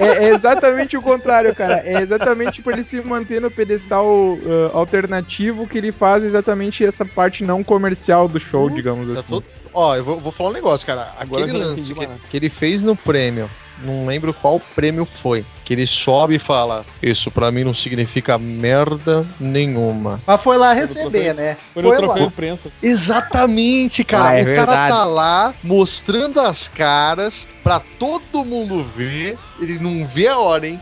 é, 0.00 0.24
é 0.26 0.28
exatamente 0.30 0.96
o 0.96 1.02
contrário, 1.02 1.54
cara. 1.54 1.82
É 1.84 2.00
exatamente 2.00 2.62
por 2.62 2.72
ele 2.72 2.84
se 2.84 3.00
manter 3.02 3.40
no 3.40 3.50
pedestal 3.50 3.97
uh, 4.06 4.70
alternativo 4.74 5.66
que 5.66 5.78
ele 5.78 5.92
faz 5.92 6.22
exatamente 6.24 6.84
essa 6.84 7.04
parte 7.04 7.44
não 7.44 7.62
comercial 7.64 8.28
do 8.28 8.38
show, 8.40 8.68
digamos 8.70 9.08
Tá 9.08 9.14
assim. 9.20 9.30
todo- 9.30 9.44
Ó, 9.72 9.94
eu 9.94 10.02
vou, 10.04 10.18
vou 10.18 10.32
falar 10.32 10.50
um 10.50 10.52
negócio, 10.54 10.86
cara. 10.86 11.08
Agora 11.18 11.44
Aquele 11.44 11.58
lance 11.58 11.94
que, 11.94 12.06
que 12.30 12.36
ele 12.36 12.48
fez 12.48 12.82
no 12.82 12.96
prêmio 12.96 13.48
não 13.82 14.06
lembro 14.06 14.32
qual 14.34 14.60
prêmio 14.74 15.04
foi, 15.04 15.44
que 15.64 15.72
ele 15.74 15.86
sobe 15.86 16.36
e 16.36 16.38
fala: 16.38 16.84
Isso 17.02 17.30
pra 17.30 17.50
mim 17.50 17.64
não 17.64 17.74
significa 17.74 18.38
merda 18.38 19.26
nenhuma. 19.38 20.20
Mas 20.26 20.42
foi 20.42 20.56
lá 20.56 20.74
no 20.74 20.80
receber, 20.80 21.00
troféu. 21.10 21.34
né? 21.34 21.56
Foi 21.74 21.82
no 21.82 21.90
lá. 21.90 21.96
troféu 21.96 22.22
de 22.22 22.28
imprensa. 22.28 22.72
Exatamente, 22.82 24.04
cara. 24.04 24.28
Ah, 24.30 24.38
é 24.38 24.42
o 24.42 24.44
cara 24.44 24.56
verdade. 24.56 24.92
tá 24.92 25.04
lá 25.04 25.54
mostrando 25.62 26.40
as 26.40 26.68
caras 26.68 27.46
pra 27.62 27.80
todo 27.98 28.44
mundo 28.44 28.82
ver. 28.84 29.36
Ele 29.60 29.78
não 29.78 30.06
vê 30.06 30.28
a 30.28 30.38
hora, 30.38 30.66
hein? 30.66 30.80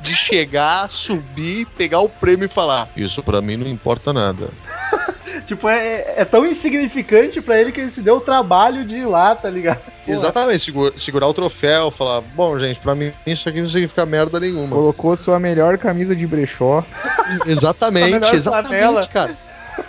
De 0.00 0.14
chegar, 0.14 0.90
subir, 0.90 1.66
pegar 1.76 2.00
o 2.00 2.08
prêmio 2.08 2.46
e 2.46 2.48
falar: 2.48 2.88
Isso 2.96 3.22
pra 3.22 3.40
mim 3.40 3.56
não 3.56 3.66
importa 3.66 4.12
nada. 4.12 4.48
Tipo, 5.46 5.68
é, 5.68 6.14
é 6.16 6.24
tão 6.24 6.44
insignificante 6.44 7.40
pra 7.40 7.60
ele 7.60 7.70
que 7.72 7.80
ele 7.80 7.90
se 7.92 8.02
deu 8.02 8.16
o 8.16 8.20
trabalho 8.20 8.84
de 8.84 8.96
ir 8.96 9.06
lá, 9.06 9.34
tá 9.34 9.48
ligado? 9.48 9.80
Porra. 10.04 10.16
Exatamente, 10.16 10.58
segura- 10.64 10.92
segurar 10.98 11.26
o 11.26 11.34
troféu, 11.34 11.90
falar: 11.90 12.20
Bom, 12.20 12.58
gente, 12.58 12.80
pra 12.80 12.94
mim 12.94 13.12
isso 13.26 13.48
aqui 13.48 13.60
não 13.60 13.68
significa 13.68 14.04
merda 14.06 14.40
nenhuma. 14.40 14.68
Colocou 14.74 15.14
sua 15.16 15.38
melhor 15.38 15.76
camisa 15.78 16.16
de 16.16 16.26
brechó, 16.26 16.84
Exatamente, 17.46 18.24
exatamente, 18.34 18.68
flanela. 18.68 19.06
cara. 19.06 19.36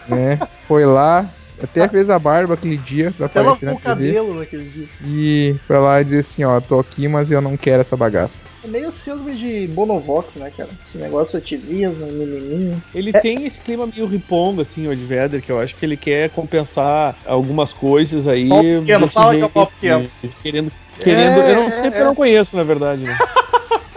né? 0.08 0.40
Foi 0.68 0.86
lá, 0.86 1.26
até 1.64 1.88
fez 1.88 2.10
a 2.10 2.18
barba 2.18 2.54
aquele 2.54 2.78
dia 2.78 3.14
pra 3.16 3.26
Até 3.28 3.40
aparecer 3.40 3.66
na 3.66 3.76
TV. 3.76 3.84
cabelo 3.84 4.40
naquele 4.40 4.64
dia. 4.64 4.88
E 5.06 5.56
pra 5.68 5.80
lá 5.80 6.02
dizer 6.02 6.20
assim, 6.20 6.44
ó, 6.44 6.60
tô 6.60 6.80
aqui, 6.80 7.08
mas 7.08 7.32
eu 7.32 7.42
não 7.42 7.56
quero 7.56 7.82
essa 7.82 7.96
bagaça. 7.96 8.46
É 8.64 8.68
meio 8.68 8.92
síndrome 8.92 9.36
de 9.36 9.68
Bonovox, 9.68 10.36
né, 10.36 10.52
cara? 10.56 10.70
Esse 10.88 10.98
negócio 10.98 11.38
ativismo, 11.38 12.06
menininho. 12.08 12.82
Ele 12.94 13.14
tem 13.14 13.46
esse 13.46 13.60
clima 13.60 13.88
meio 13.88 14.06
riponga, 14.06 14.64
assim, 14.64 14.88
o 14.88 14.94
Ed 14.94 15.04
Vedder, 15.04 15.42
que 15.42 15.52
eu 15.52 15.60
acho 15.60 15.76
que 15.76 15.86
ele 15.86 15.98
quer 15.98 16.30
compensar 16.30 17.16
algumas 17.26 17.74
coisas 17.74 18.28
aí. 18.28 18.50
Pau 18.50 18.62
pequeno, 18.62 19.10
fala 19.10 19.36
que 19.36 19.44
é 19.44 19.48
pau 19.48 19.68
pequeno. 19.68 20.12
Querendo. 20.42 20.72
querendo 20.98 21.40
eu 21.40 21.56
não 21.56 21.70
sei 21.70 21.90
porque 21.90 22.02
eu 22.02 22.06
não 22.06 22.16
conheço, 22.16 22.56
na 22.56 22.64
verdade, 22.64 23.04
né? 23.04 23.18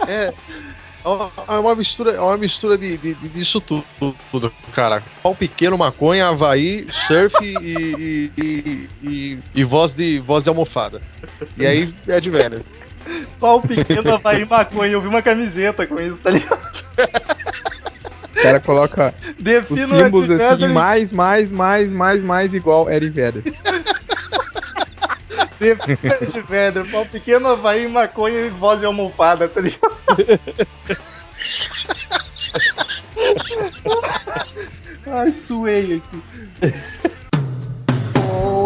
É. 0.07 0.31
É 1.05 1.07
uma- 1.07 1.31
É 1.47 1.59
uma 1.59 1.75
mistura, 1.75 2.11
é 2.11 2.19
uma 2.19 2.37
mistura 2.37 2.77
de, 2.77 2.97
de- 2.97 3.13
de- 3.13 3.29
disso 3.29 3.61
tudo, 3.61 3.83
tudo, 4.31 4.51
cara. 4.73 5.03
Pau 5.21 5.35
pequeno, 5.35 5.77
maconha, 5.77 6.27
Havaí, 6.29 6.87
surf 6.91 7.35
e, 7.43 7.55
e, 7.61 8.31
e, 8.37 8.89
e- 9.03 9.39
e 9.53 9.63
voz, 9.63 9.93
de, 9.93 10.19
voz 10.19 10.43
de 10.43 10.49
almofada. 10.49 11.01
E 11.55 11.65
aí 11.65 11.95
é 12.07 12.19
de 12.19 12.29
velho. 12.31 12.65
Pau 13.39 13.61
pequeno, 13.61 14.17
vai 14.19 14.43
maconha. 14.45 14.93
Eu 14.93 15.01
vi 15.01 15.07
uma 15.07 15.21
camiseta 15.21 15.85
com 15.85 16.01
isso, 16.01 16.19
tá 16.21 16.31
ligado? 16.31 16.59
O 18.35 18.41
cara 18.41 18.59
coloca 18.59 19.13
os 19.37 19.43
Defino 19.43 19.73
o 19.73 19.99
símbolos 19.99 20.29
assim, 20.31 20.67
mais, 20.73 21.13
mais, 21.13 21.51
mais, 21.51 21.91
mais, 21.93 22.23
mais 22.23 22.53
igual 22.55 22.89
Ed 22.89 23.07
Vedder. 23.09 23.43
Ed 25.61 26.41
Vedder. 26.47 26.85
Pau 26.89 27.05
pequeno, 27.05 27.49
Havaí, 27.49 27.87
maconha 27.87 28.41
e 28.41 28.49
voz 28.49 28.79
de 28.79 28.85
almofada, 28.85 29.47
tá 29.47 29.61
ligado? 29.61 29.95
Ai, 35.07 35.31
suei 35.33 36.01
aqui. 36.01 36.23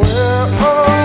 She's 0.10 0.99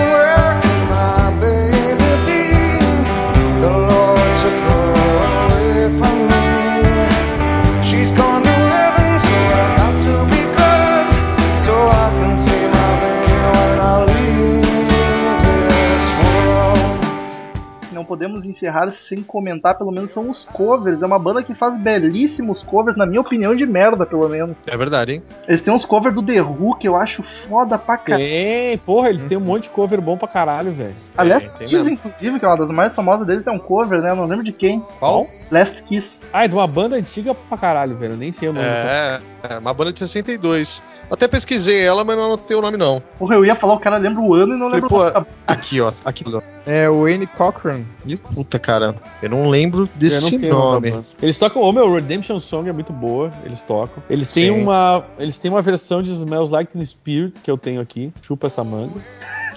podemos 18.15 18.45
encerrar 18.45 18.89
sem 18.91 19.21
comentar, 19.21 19.77
pelo 19.77 19.91
menos 19.91 20.11
são 20.11 20.29
os 20.29 20.45
covers. 20.45 21.01
É 21.01 21.05
uma 21.05 21.19
banda 21.19 21.43
que 21.43 21.53
faz 21.53 21.77
belíssimos 21.77 22.63
covers, 22.63 22.95
na 22.95 23.05
minha 23.05 23.19
opinião, 23.19 23.53
de 23.53 23.65
merda, 23.65 24.05
pelo 24.05 24.29
menos. 24.29 24.55
É 24.65 24.77
verdade, 24.77 25.11
hein? 25.13 25.23
Eles 25.45 25.61
têm 25.61 25.73
uns 25.73 25.83
covers 25.83 26.15
do 26.15 26.23
The 26.23 26.41
Who 26.41 26.77
que 26.77 26.87
eu 26.87 26.95
acho 26.95 27.21
foda 27.45 27.77
pra 27.77 27.97
caralho. 27.97 28.23
Tem, 28.25 28.77
porra, 28.77 29.09
eles 29.09 29.25
têm 29.25 29.37
um 29.37 29.41
monte 29.41 29.63
de 29.63 29.69
cover 29.71 29.99
bom 29.99 30.17
pra 30.17 30.29
caralho, 30.29 30.71
velho. 30.71 30.95
Aliás, 31.17 31.43
tem 31.55 31.67
Kiss, 31.67 31.75
mesmo. 31.75 31.89
inclusive, 31.89 32.39
que 32.39 32.45
é 32.45 32.47
uma 32.47 32.57
das 32.57 32.69
mais 32.71 32.95
famosas 32.95 33.27
deles, 33.27 33.45
é 33.47 33.51
um 33.51 33.59
cover, 33.59 34.01
né? 34.01 34.11
Eu 34.11 34.15
não 34.15 34.25
lembro 34.25 34.45
de 34.45 34.53
quem. 34.53 34.79
Qual? 34.97 35.27
Last 35.51 35.83
Kiss. 35.83 36.25
Ah, 36.31 36.45
é 36.45 36.47
de 36.47 36.55
uma 36.55 36.67
banda 36.67 36.95
antiga 36.95 37.35
pra 37.35 37.57
caralho, 37.57 37.97
velho. 37.97 38.13
Eu 38.13 38.17
nem 38.17 38.31
sei 38.31 38.47
o 38.47 38.53
nome 38.53 38.65
dessa. 38.65 38.83
É, 38.83 39.21
é 39.49 39.57
uma 39.57 39.73
banda 39.73 39.91
de 39.91 39.99
62. 39.99 40.83
Até 41.09 41.27
pesquisei 41.27 41.81
ela, 41.81 42.03
mas 42.03 42.17
não 42.17 42.37
tem 42.37 42.57
o 42.57 42.61
nome 42.61 42.77
não. 42.77 43.01
Porra, 43.19 43.35
eu 43.35 43.45
ia 43.45 43.55
falar, 43.55 43.75
o 43.75 43.79
cara 43.79 43.97
lembra 43.97 44.21
o 44.21 44.33
ano 44.33 44.55
e 44.55 44.57
não 44.57 44.67
lembra 44.67 44.89
pô, 44.89 45.01
o 45.01 45.13
nome. 45.13 45.25
aqui 45.45 45.79
ó, 45.81 45.91
aqui 46.03 46.25
ó. 46.27 46.41
É 46.65 46.89
o 46.89 47.03
Wayne 47.03 47.27
Cochran. 47.27 47.81
Isso. 48.05 48.23
Puta 48.23 48.57
cara, 48.57 48.95
eu 49.21 49.29
não 49.29 49.49
lembro 49.49 49.81
não 49.81 49.89
desse 49.95 50.37
tenho 50.37 50.55
o 50.55 50.59
nome. 50.59 51.03
Eles 51.21 51.37
tocam, 51.37 51.61
o 51.61 51.71
meu 51.71 51.93
Redemption 51.93 52.39
Song 52.39 52.67
é 52.67 52.73
muito 52.73 52.91
boa, 52.91 53.31
eles 53.43 53.61
tocam. 53.61 54.03
Eles 54.09 54.33
têm 54.33 54.45
Sim. 54.45 54.61
uma, 54.61 55.05
eles 55.19 55.37
têm 55.37 55.51
uma 55.51 55.61
versão 55.61 56.01
de 56.01 56.11
Smells 56.11 56.51
Like 56.51 56.71
Teen 56.71 56.85
Spirit 56.85 57.39
que 57.39 57.51
eu 57.51 57.57
tenho 57.57 57.81
aqui, 57.81 58.11
chupa 58.21 58.47
essa 58.47 58.63
manga. 58.63 58.99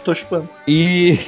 Tô 0.05 0.15
chupando. 0.15 0.49
E 0.67 1.19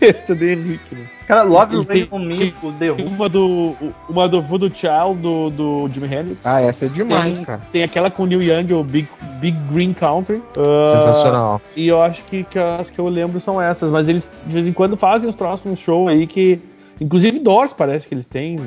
esse 0.00 0.32
é 0.32 0.34
de 0.34 0.52
Henrique, 0.52 0.94
né? 0.94 1.02
Cara, 1.26 1.42
Love 1.42 1.76
Eles 1.76 1.86
Rain 1.88 2.06
têm- 2.06 2.08
on 2.10 2.18
Me, 2.24 2.54
o 2.62 2.72
The 2.72 2.90
Who. 2.90 3.06
Uma 3.06 3.28
do 3.28 3.74
uma 4.08 4.28
do 4.28 4.42
Voodoo 4.42 4.70
Child 4.74 5.20
do, 5.22 5.50
do 5.50 5.88
Jimi 5.92 6.06
Hendrix. 6.12 6.44
Ah, 6.44 6.60
essa 6.62 6.86
é 6.86 6.88
demais, 6.88 7.36
tem, 7.36 7.44
cara. 7.46 7.60
tem 7.72 7.82
aquela 7.82 8.10
com 8.10 8.24
o 8.24 8.26
Neil 8.26 8.42
Young, 8.42 8.72
o 8.74 8.82
Big, 8.82 9.08
Big 9.40 9.56
Green 9.72 9.92
Country. 9.92 10.42
Ah, 10.56 10.86
Sensacional. 10.88 11.62
E 11.76 11.86
eu 11.86 12.02
acho 12.02 12.24
que, 12.24 12.42
que 12.44 12.58
as 12.58 12.90
que 12.90 12.98
eu 12.98 13.08
lembro 13.08 13.38
são 13.40 13.60
essas, 13.60 13.90
mas 13.90 14.08
eles 14.08 14.30
de 14.46 14.52
vez 14.52 14.66
em 14.66 14.72
quando 14.72 14.96
fazem 14.96 15.28
uns 15.28 15.36
troços 15.36 15.64
num 15.66 15.76
show 15.76 16.08
aí 16.08 16.26
que. 16.26 16.58
Inclusive 17.00 17.38
Doors 17.38 17.72
parece 17.72 18.06
que 18.06 18.12
eles 18.12 18.26
têm 18.26 18.58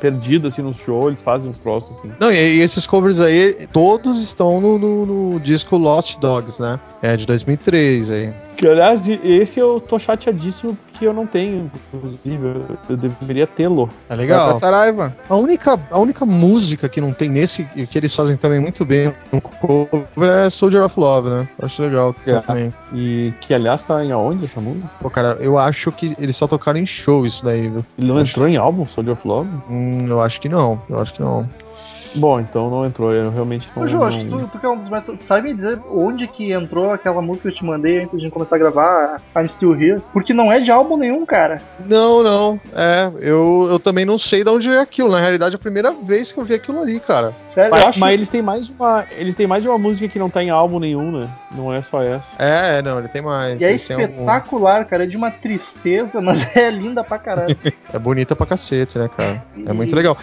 perdido 0.00 0.48
assim 0.48 0.62
no 0.62 0.72
show, 0.74 1.08
eles 1.08 1.22
fazem 1.22 1.50
uns 1.50 1.58
troços 1.58 1.98
assim. 1.98 2.10
Não, 2.18 2.30
e, 2.30 2.34
e 2.56 2.60
esses 2.60 2.86
covers 2.86 3.20
aí, 3.20 3.66
todos 3.72 4.22
estão 4.22 4.60
no, 4.60 4.78
no- 4.78 5.06
no 5.32 5.40
disco 5.40 5.76
Lost 5.76 6.18
Dogs, 6.18 6.60
né? 6.60 6.78
É 7.02 7.16
de 7.16 7.26
2003 7.26 8.10
aí. 8.10 8.30
Que 8.56 8.66
aliás, 8.68 9.08
esse 9.08 9.58
eu 9.58 9.80
tô 9.80 9.98
chateadíssimo 9.98 10.76
porque 11.00 11.06
eu 11.06 11.14
não 11.14 11.26
tenho, 11.26 11.70
inclusive, 11.94 12.46
eu, 12.46 12.78
eu 12.90 12.96
deveria 12.96 13.46
tê-lo. 13.46 13.88
É 14.06 14.08
Vai 14.10 14.18
legal. 14.18 14.44
pra 14.50 14.54
Saraiva. 14.54 15.16
A 15.30 15.34
única, 15.34 15.80
a 15.90 15.98
única 15.98 16.26
música 16.26 16.90
que 16.90 17.00
não 17.00 17.14
tem 17.14 17.30
nesse, 17.30 17.66
e 17.74 17.86
que 17.86 17.96
eles 17.96 18.14
fazem 18.14 18.36
também 18.36 18.60
muito 18.60 18.84
bem 18.84 19.10
no 19.32 19.40
cover 19.40 20.04
é 20.30 20.50
Soldier 20.50 20.84
of 20.84 21.00
Love, 21.00 21.30
né? 21.30 21.48
Acho 21.62 21.80
legal 21.82 22.14
É. 22.26 22.38
também. 22.40 22.70
E 22.92 23.32
que 23.40 23.54
aliás 23.54 23.82
tá 23.82 24.04
em 24.04 24.12
aonde 24.12 24.44
essa 24.44 24.60
música? 24.60 24.90
Pô, 25.00 25.08
cara, 25.08 25.38
eu 25.40 25.56
acho 25.56 25.90
que 25.90 26.14
eles 26.18 26.36
só 26.36 26.46
tocaram 26.46 26.78
em 26.78 26.84
show 26.84 27.24
isso 27.24 27.42
daí, 27.46 27.70
viu? 27.70 27.82
Ele 27.96 28.06
não 28.06 28.20
entrou 28.20 28.46
em 28.46 28.58
álbum, 28.58 28.84
Soldier 28.84 29.14
of 29.16 29.26
Love? 29.26 29.48
Hum, 29.70 30.04
eu 30.06 30.20
acho 30.20 30.38
que 30.38 30.50
não, 30.50 30.78
eu 30.90 31.00
acho 31.00 31.14
que 31.14 31.22
não. 31.22 31.48
Bom, 32.14 32.40
então 32.40 32.68
não 32.70 32.84
entrou, 32.84 33.12
eu 33.12 33.30
realmente 33.30 33.68
não. 33.74 33.84
Ô, 33.84 33.88
Jô, 33.88 34.02
acho 34.04 34.18
que 34.18 34.24
não- 34.24 34.40
tu, 34.40 34.48
tu 34.48 34.58
que 34.58 34.66
é 34.66 34.68
um 34.68 34.76
dos 34.78 34.88
mais. 34.88 35.04
Sabe 35.22 35.48
me 35.48 35.54
dizer 35.54 35.78
onde 35.90 36.26
que 36.26 36.52
entrou 36.52 36.92
aquela 36.92 37.22
música 37.22 37.48
que 37.48 37.54
eu 37.54 37.58
te 37.58 37.64
mandei 37.64 38.02
antes 38.02 38.20
de 38.20 38.30
começar 38.30 38.56
a 38.56 38.58
gravar, 38.58 39.20
I'm 39.36 39.48
Still 39.48 39.74
Here? 39.80 40.02
Porque 40.12 40.32
não 40.34 40.52
é 40.52 40.58
de 40.60 40.70
álbum 40.70 40.96
nenhum, 40.96 41.24
cara. 41.24 41.62
Não, 41.88 42.22
não. 42.22 42.60
É, 42.74 43.10
eu, 43.20 43.68
eu 43.70 43.78
também 43.78 44.04
não 44.04 44.18
sei 44.18 44.42
de 44.42 44.50
onde 44.50 44.68
veio 44.68 44.80
aquilo. 44.80 45.10
Na 45.10 45.20
realidade, 45.20 45.54
é 45.54 45.56
a 45.56 45.60
primeira 45.60 45.92
vez 45.92 46.32
que 46.32 46.38
eu 46.40 46.44
vi 46.44 46.54
aquilo 46.54 46.80
ali, 46.80 46.98
cara. 47.00 47.32
Sério, 47.48 47.70
Mas, 47.70 47.82
eu 47.82 47.88
acho 47.88 48.00
mas 48.00 48.12
eles 48.14 48.28
têm 48.28 48.42
mais 48.42 48.68
uma. 48.70 49.04
Eles 49.12 49.34
têm 49.34 49.46
mais 49.46 49.62
de 49.62 49.68
uma 49.68 49.78
música 49.78 50.08
que 50.08 50.18
não 50.18 50.28
tá 50.30 50.42
em 50.42 50.50
álbum 50.50 50.78
nenhum, 50.80 51.12
né? 51.12 51.28
Não 51.52 51.72
é 51.72 51.80
só 51.82 52.02
essa. 52.02 52.24
É, 52.38 52.82
não, 52.82 52.98
ele 52.98 53.08
tem 53.08 53.22
mais. 53.22 53.60
E 53.60 53.64
é 53.64 53.68
algum- 53.68 53.76
espetacular, 53.76 54.84
cara. 54.86 55.04
É 55.04 55.06
de 55.06 55.16
uma 55.16 55.30
tristeza, 55.30 56.20
mas 56.22 56.56
é 56.56 56.70
linda 56.70 57.04
pra 57.04 57.18
caralho. 57.18 57.56
É 57.92 57.98
bonita 57.98 58.34
pra 58.34 58.46
cacete, 58.46 58.98
né, 58.98 59.08
cara? 59.16 59.42
É 59.66 59.72
muito 59.72 59.94
legal. 59.94 60.16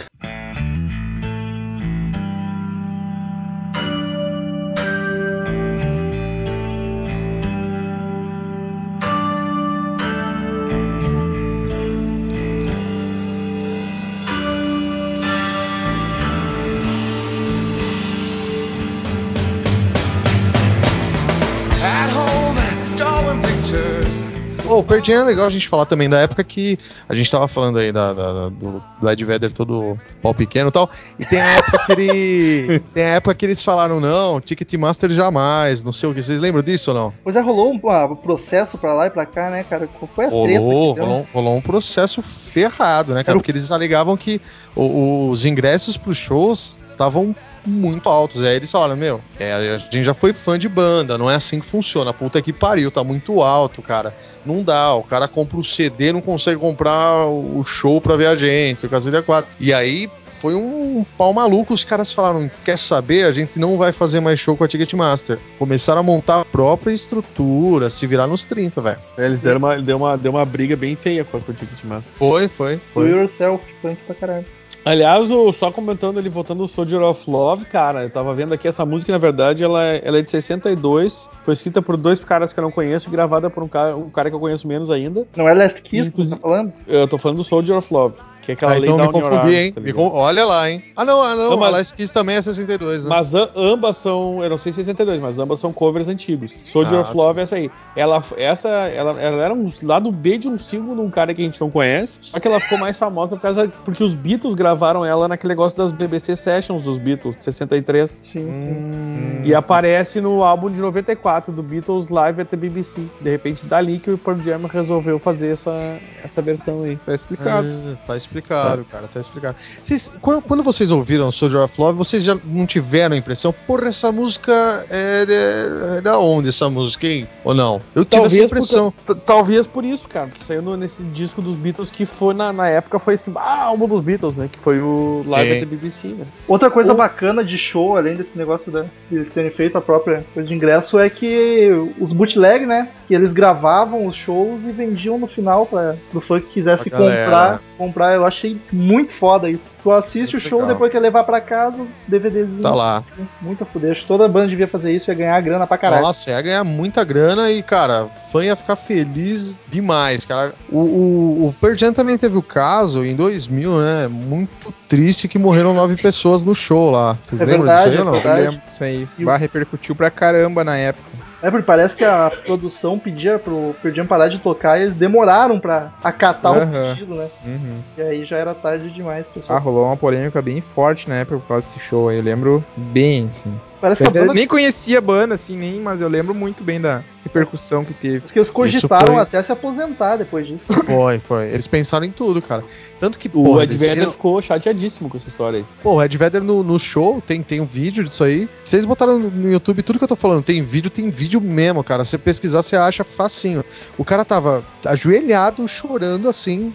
O 24.80 24.84
Pearl 24.84 25.04
Jam 25.04 25.22
é 25.22 25.24
legal 25.24 25.46
a 25.46 25.50
gente 25.50 25.68
falar 25.68 25.86
também 25.86 26.08
da 26.10 26.20
época 26.20 26.44
que 26.44 26.78
a 27.10 27.16
gente 27.16 27.30
tava 27.32 27.48
falando 27.48 27.80
aí 27.80 27.92
da, 27.92 28.14
da- 28.14 28.50
do, 28.50 28.84
do 29.02 29.10
Ed 29.10 29.26
Vedder 29.26 29.52
todo 29.52 29.98
pau 30.22 30.34
pequeno 30.34 30.70
e 30.70 30.72
tal. 30.72 30.90
E 31.20 31.26
tem 31.26 31.42
a 31.42 31.52
época 31.54 31.86
que 31.86 31.92
ele. 31.94 32.80
tem 32.94 33.04
a 33.04 33.16
época 33.16 33.36
que 33.36 33.46
eles 33.46 33.62
falaram, 33.62 34.00
não, 34.00 34.40
Ticketmaster 34.40 35.10
jamais, 35.10 35.84
não 35.84 35.92
sei 35.92 36.10
o 36.10 36.14
que. 36.14 36.22
Vocês 36.22 36.40
lembram 36.40 36.62
disso 36.62 36.92
ou 36.92 36.98
não? 36.98 37.14
Pois 37.24 37.36
é, 37.36 37.42
rolou 37.42 37.74
um 37.74 37.90
ah, 37.90 38.08
processo 38.16 38.78
pra 38.78 38.94
lá 38.94 39.08
e 39.08 39.10
pra 39.10 39.26
cá, 39.26 39.50
né, 39.50 39.64
cara? 39.68 39.88
Qual 39.88 40.10
foi 40.14 40.26
a 40.26 40.30
treta? 40.30 40.60
Rolou, 40.60 40.94
que 40.94 41.00
deu? 41.02 41.10
rolou, 41.10 41.28
rolou 41.34 41.56
um 41.58 41.62
processo 41.62 42.22
ferrado, 42.22 43.14
né, 43.14 43.24
cara? 43.24 43.38
Porque 43.38 43.52
eles 43.52 43.72
alegavam 43.72 44.16
que 44.16 44.40
o- 44.76 45.30
os 45.30 45.46
ingressos 45.46 45.98
pros 45.98 46.18
shows 46.18 46.78
estavam 46.92 47.36
muito 47.66 48.10
altos. 48.10 48.44
Aí 48.44 48.56
eles 48.56 48.72
falaram, 48.72 48.96
meu, 48.96 49.22
é, 49.40 49.54
a 49.54 49.78
gente 49.78 50.04
já 50.04 50.14
foi 50.14 50.34
fã 50.34 50.58
de 50.58 50.70
banda, 50.70 51.18
não 51.18 51.30
é 51.30 51.36
assim 51.36 51.60
que 51.60 51.66
funciona. 51.66 52.14
Puta 52.14 52.42
que 52.42 52.54
pariu, 52.54 52.92
tá 52.92 53.04
muito 53.04 53.42
alto, 53.42 53.82
cara. 53.82 54.14
Não 54.46 54.64
dá, 54.64 54.94
o 54.94 55.04
cara 55.04 55.28
compra 55.28 55.58
o 55.58 55.64
CD, 55.64 56.12
não 56.14 56.22
consegue 56.22 56.60
comprar 56.60 57.26
o 57.26 57.64
show 57.66 58.00
pra 58.00 58.16
ver 58.16 58.28
a 58.28 58.36
gente, 58.36 58.86
o 58.86 58.90
Casilha 58.90 59.22
4. 59.22 59.50
E 59.60 59.74
aí 59.74 60.10
foi 60.40 60.56
um, 60.56 61.06
pau 61.18 61.34
maluco, 61.34 61.74
os 61.74 61.84
caras 61.84 62.12
falaram, 62.12 62.50
quer 62.64 62.78
saber, 62.78 63.26
a 63.26 63.32
gente 63.32 63.60
não 63.60 63.78
vai 63.78 63.92
fazer 63.92 64.20
mais 64.20 64.40
show 64.40 64.56
com 64.56 64.64
a 64.64 64.68
Ticketmaster. 64.68 65.38
Começaram 65.58 66.00
a 66.00 66.04
montar 66.04 66.42
a 66.42 66.46
própria 66.46 66.94
estrutura, 66.94 67.90
se 67.90 68.06
virar 68.08 68.28
nos 68.28 68.46
30, 68.46 68.82
velho. 68.82 69.00
É, 69.18 69.26
Eles 69.26 69.42
deram 69.42 69.58
uma, 69.58 69.78
deu 69.82 69.98
uma, 69.98 70.18
deu 70.18 70.32
uma 70.32 70.46
briga 70.46 70.76
bem 70.76 70.96
feia 70.96 71.24
com 71.24 71.38
a 71.38 71.40
o 71.40 71.54
Ticketmaster. 71.54 72.12
Foi, 72.16 72.48
foi, 72.48 72.76
Do 72.76 72.82
foi. 72.94 73.10
yourself, 73.10 73.64
punk 73.82 73.98
pra 74.06 74.16
caralho. 74.16 74.46
Aliás, 74.86 75.30
o, 75.30 75.52
só 75.52 75.70
comentando 75.72 76.18
ele 76.18 76.30
voltando 76.30 76.64
o 76.64 76.68
Soldier 76.68 77.02
of 77.02 77.30
Love, 77.30 77.66
cara, 77.66 78.04
eu 78.04 78.10
tava 78.10 78.34
vendo 78.34 78.54
aqui 78.54 78.68
essa 78.70 78.86
música, 78.86 79.12
na 79.12 79.18
verdade, 79.18 79.62
ela, 79.64 79.84
é- 79.84 80.02
ela 80.04 80.20
é 80.20 80.22
de 80.22 80.32
62, 80.32 81.30
foi 81.44 81.54
escrita 81.54 81.82
por 81.82 81.98
dois 81.98 82.24
caras 82.24 82.54
que 82.54 82.60
eu 82.60 82.64
não 82.64 82.72
conheço 82.72 83.10
e 83.10 83.12
gravada 83.12 83.50
por 83.50 83.62
um 83.64 83.68
cara, 83.68 83.98
um 83.98 84.10
cara 84.10 84.30
que 84.30 84.36
eu 84.36 84.40
conheço 84.40 84.66
menos 84.68 84.90
ainda. 84.90 85.28
Não 85.36 85.48
é 85.48 85.54
Last 85.54 85.82
Kiss 85.82 86.10
que 86.12 86.18
você 86.24 86.36
tá 86.36 86.42
falando? 86.42 86.72
Eu 86.88 87.06
tô 87.08 87.18
falando 87.18 87.38
do 87.40 87.44
Soldier 87.44 87.78
of 87.78 87.94
Love, 87.94 88.18
que 88.48 88.52
é 88.52 88.54
aquela 88.54 88.72
Ah, 88.72 88.76
Lay 88.80 88.90
então 88.90 88.98
me 88.98 89.04
Down 89.12 89.22
Your 89.22 89.30
confundi, 89.30 89.56
Arms, 89.56 89.66
hein? 89.66 89.72
tá 89.74 89.82
Me 89.82 89.94
Olha 89.94 90.46
lá, 90.46 90.72
hein? 90.72 90.82
Ah, 90.96 91.04
não, 91.04 91.22
ah, 91.22 91.36
não. 91.36 91.50
Não, 91.50 91.58
mas- 91.58 91.68
A 91.74 91.78
Last 91.78 91.96
Kiss 91.96 92.14
também 92.14 92.38
é 92.38 92.42
62, 92.42 93.04
né? 93.04 93.10
Mas 93.10 93.34
ambas 93.54 93.98
são, 93.98 94.42
eu 94.42 94.50
não 94.50 94.58
sei 94.58 94.72
se 94.72 94.80
é 94.80 94.84
62, 94.86 95.20
mas 95.22 95.38
ambas 95.38 95.60
são 95.60 95.74
covers 95.74 96.08
antigos. 96.08 96.56
Soldier 96.64 97.00
Ah, 97.00 97.02
of 97.02 97.18
Love 97.18 97.42
é 97.42 97.44
essa 97.44 97.56
aí. 97.58 97.70
Ela, 97.94 98.24
essa, 98.38 98.70
ela, 98.70 99.22
ela 99.22 99.44
era 99.44 99.54
um 99.54 99.70
lado 99.84 100.10
B 100.14 100.38
de 100.38 100.48
um 100.48 100.58
single 100.58 100.96
de 100.96 101.02
um 101.02 101.10
cara 101.10 101.34
que 101.34 101.42
a 101.42 101.46
gente 101.46 101.60
não 101.60 101.70
conhece. 101.70 102.20
Só 102.22 102.40
que 102.40 102.48
ela 102.48 102.60
ficou 102.62 102.78
mais 102.78 102.98
famosa 102.98 103.36
por 103.36 103.42
causa, 103.42 103.68
porque 103.84 104.02
os 104.02 104.14
Beatles 104.14 104.54
gravaram 104.56 105.04
ela 105.06 105.28
naquele 105.28 105.50
negócio 105.52 105.78
das 105.78 105.92
BBC 105.92 106.36
Sessions 106.38 106.84
dos 106.84 106.98
Beatles, 106.98 107.36
de 107.36 107.44
63. 107.44 108.10
Sim, 108.10 108.40
sim. 108.40 108.48
Hum, 108.50 109.42
E 109.44 109.54
aparece 109.54 110.22
no 110.22 110.42
álbum 110.42 110.70
de 110.70 110.80
94 110.80 111.52
do 111.52 111.62
Beatles 111.62 112.08
Live 112.08 112.42
at 112.42 112.48
the 112.48 112.56
BBC. 112.56 113.02
De 113.20 113.30
repente, 113.30 113.66
dali 113.66 114.00
que 114.00 114.10
o 114.12 114.18
Pearl 114.18 114.40
Jam 114.42 114.62
resolveu 114.72 115.20
fazer 115.20 115.48
essa, 115.50 115.98
essa 116.24 116.42
versão 116.42 116.84
aí. 116.84 116.96
Tá 117.06 117.14
explicado. 117.14 117.68
Ah, 117.68 117.98
tá 118.08 118.16
explicado, 118.16 118.37
cara, 118.42 118.84
tá 119.14 119.20
explicado. 119.20 119.56
Vocês, 119.82 120.12
quando, 120.22 120.42
quando 120.42 120.64
vocês 120.64 120.92
ouviram 120.92 121.32
Soldier 121.32 121.62
of 121.64 121.80
Love, 121.80 121.98
vocês 121.98 122.24
já 122.24 122.38
não 122.46 122.66
tiveram 122.66 123.16
a 123.16 123.18
impressão, 123.18 123.54
porra, 123.66 123.88
essa 123.88 124.12
música 124.12 124.52
é, 124.90 125.98
é 125.98 126.02
da 126.02 126.20
onde 126.20 126.50
essa 126.50 126.70
música, 126.70 127.08
hein? 127.08 127.28
Ou 127.44 127.54
não? 127.54 127.82
Eu 127.96 128.04
tive 128.06 128.24
essa 128.26 128.40
impressão. 128.40 128.94
Por, 129.06 129.16
talvez 129.16 129.66
por 129.68 129.84
isso, 129.84 130.08
cara, 130.08 130.28
porque 130.28 130.44
saiu 130.44 130.62
no- 130.62 130.78
nesse 130.78 131.04
disco 131.04 131.42
dos 131.42 131.56
Beatles 131.56 131.90
que 131.92 132.06
foi 132.06 132.34
na, 132.34 132.52
na 132.54 132.68
época 132.70 133.00
foi 133.00 133.16
assim, 133.16 133.32
ah, 133.36 133.64
álbum 133.64 133.88
dos 133.88 134.02
Beatles, 134.02 134.36
né? 134.36 134.50
Que 134.52 134.60
foi 134.60 134.80
o 134.80 135.24
Live 135.28 135.50
Sim. 135.50 135.56
at 135.56 135.60
the 135.62 135.66
BBC, 135.66 136.08
né? 136.10 136.26
Outra 136.48 136.70
coisa 136.70 136.94
O- 136.94 136.96
bacana 136.96 137.44
de 137.44 137.58
show, 137.58 137.98
além 137.98 138.16
desse 138.16 138.38
negócio 138.38 138.72
da, 138.72 138.84
de 139.10 139.16
eles 139.18 139.30
terem 139.30 139.52
feito 139.52 139.78
a 139.78 139.82
própria 139.82 140.24
coisa 140.34 140.48
de 140.48 140.54
ingresso, 140.56 140.98
é 141.00 141.10
que 141.10 141.70
os 142.00 142.14
bootleg, 142.14 142.66
né? 142.66 142.90
Que 143.08 143.14
eles 143.16 143.32
gravavam 143.32 144.06
os 144.06 144.16
shows 144.16 144.60
e 144.68 144.72
vendiam 144.72 145.18
no 145.18 145.28
final 145.28 145.66
para 145.66 145.96
o 146.14 146.20
fã 146.22 146.40
que 146.40 146.50
quisesse 146.52 146.90
comprar. 146.90 147.62
Comprar, 147.78 148.16
eu 148.16 148.26
achei 148.28 148.58
muito 148.72 149.12
foda 149.14 149.50
isso. 149.50 149.74
Tu 149.82 149.92
assiste 149.92 150.34
Muito 150.34 150.46
o 150.46 150.50
show, 150.50 150.60
legal. 150.60 150.74
depois 150.76 150.92
quer 150.92 151.00
levar 151.00 151.24
pra 151.24 151.40
casa, 151.42 151.86
DVDzinho. 152.08 152.62
Tá 152.62 152.74
lá. 152.76 153.04
Muito 153.42 153.64
a 153.64 153.66
fuder. 153.66 153.92
Acho 153.92 154.02
que 154.02 154.08
toda 154.08 154.28
banda 154.28 154.48
devia 154.48 154.68
fazer 154.68 154.92
isso, 154.94 155.10
ia 155.10 155.16
ganhar 155.16 155.42
grana 155.42 155.66
pra 155.66 155.78
caralho. 155.78 156.04
Nossa, 156.04 156.30
ia 156.30 156.42
ganhar 156.42 156.64
muita 156.64 157.04
grana 157.04 157.50
e, 157.52 157.64
cara, 157.64 158.08
fã 158.32 158.44
ia 158.44 158.56
ficar 158.56 158.76
feliz 158.76 159.56
demais, 159.70 160.26
cara. 160.26 160.54
O, 160.70 160.78
o, 160.80 161.48
o 161.48 161.56
Pearl 161.60 161.76
Jam 161.76 161.94
também 161.94 162.18
teve 162.18 162.38
o 162.38 162.44
caso, 162.44 163.06
em 163.06 163.16
2000, 163.16 163.80
né? 163.80 164.08
Muito 164.08 164.74
triste 164.88 165.28
que 165.28 165.40
morreram 165.40 165.74
nove 165.74 165.96
pessoas 165.96 166.44
no 166.44 166.54
show 166.56 166.92
lá. 166.92 167.18
Vocês 167.28 167.42
É 167.42 167.46
lembram 167.46 167.64
verdade, 167.66 167.90
disso 167.92 168.02
aí 168.02 168.02
ou 168.02 168.02
é 168.02 168.06
não? 168.06 168.16
Eu 168.16 168.22
verdade. 168.22 168.42
lembro 168.50 168.66
disso 168.66 168.84
aí. 168.84 169.08
E 169.18 169.26
o- 169.26 169.36
repercutiu 169.38 169.96
pra 169.96 170.10
caramba 170.10 170.64
na 170.64 170.78
época. 170.78 171.27
É, 171.42 171.52
porque 171.52 171.66
parece 171.66 171.96
que 171.96 172.04
a 172.04 172.32
produção 172.46 172.98
pedia 172.98 173.38
pro 173.38 173.76
Pearl 173.82 174.06
parar 174.08 174.28
de 174.28 174.40
tocar 174.40 174.80
e 174.80 174.84
eles 174.84 174.96
demoraram 174.96 175.60
pra 175.60 175.92
acatar 176.04 176.58
Aham. 176.58 176.84
o 176.84 176.96
pedido, 176.96 177.16
né? 177.16 177.28
Uhum. 177.46 177.80
E 177.98 178.02
aí 178.02 178.26
já 178.26 178.38
era 178.38 178.56
tarde 178.56 178.90
demais, 178.90 179.26
Ah, 179.28 179.34
pessoal. 179.34 179.60
rolou 179.62 179.86
uma 179.86 179.98
polêmica 179.98 180.42
bem 180.42 180.62
forte 180.62 181.08
na 181.08 181.16
época 181.18 181.40
por 181.40 181.48
causa 181.48 181.68
desse 181.68 181.80
show 181.80 182.10
aí. 182.10 182.18
Eu 182.18 182.24
lembro 182.24 182.64
bem, 182.76 183.28
assim. 183.28 183.54
Parece 183.80 184.04
que 184.04 184.10
banda 184.10 184.34
nem 184.34 184.48
conhecia 184.48 184.98
a 184.98 185.02
banda, 185.02 185.36
assim, 185.36 185.56
nem, 185.56 185.80
mas 185.80 186.02
eu 186.02 186.08
lembro 186.08 186.34
muito 186.34 186.64
bem 186.64 186.82
da 186.82 187.04
repercussão 187.24 187.84
que 187.86 187.94
teve. 187.94 188.20
Diz 188.22 188.32
que 188.32 188.40
eles 188.40 188.50
cogitaram 188.50 189.14
foi- 189.14 189.22
até 189.24 189.44
se 189.44 189.52
aposentar 189.52 190.16
depois 190.18 190.48
disso. 190.48 190.66
Foi, 190.88 191.20
foi. 191.20 191.48
Eles 191.50 191.68
pensaram 191.68 192.06
em 192.06 192.12
tudo, 192.12 192.42
cara. 192.42 192.64
Tanto 193.00 193.20
que, 193.20 193.28
O 193.28 193.32
porra, 193.44 193.64
Ed 193.64 193.76
Vedder 193.76 193.98
viram- 194.00 194.12
ficou 194.12 194.42
chateadíssimo 194.42 195.10
com 195.10 195.18
essa 195.18 195.28
história 195.28 195.60
aí. 195.60 195.66
Pô, 195.84 195.96
o 195.96 196.04
Ed 196.04 196.18
Vedder 196.18 196.42
no, 196.42 196.64
no 196.64 196.80
show, 196.80 197.22
tem, 197.28 197.44
tem 197.44 197.60
um 197.62 197.66
vídeo 197.66 198.04
disso 198.06 198.24
aí. 198.24 198.48
Vocês 198.64 198.86
botaram 198.86 199.20
no- 199.20 199.52
YouTube 199.52 199.84
tudo 199.84 200.00
que 200.00 200.04
eu 200.06 200.08
tô 200.08 200.16
falando. 200.16 200.44
Tem 200.44 200.62
vídeo, 200.64 200.90
tem 200.90 201.10
vídeo 201.12 201.40
mesmo, 201.42 201.84
cara. 201.84 202.04
Se 202.06 202.12
você 202.12 202.18
pesquisar, 202.18 202.64
você 202.64 202.76
acha 202.78 203.04
facinho. 203.04 203.64
O 203.98 204.06
cara 204.06 204.24
tava 204.26 204.64
ajoelhado, 204.86 205.68
chorando 205.68 206.28
assim, 206.30 206.74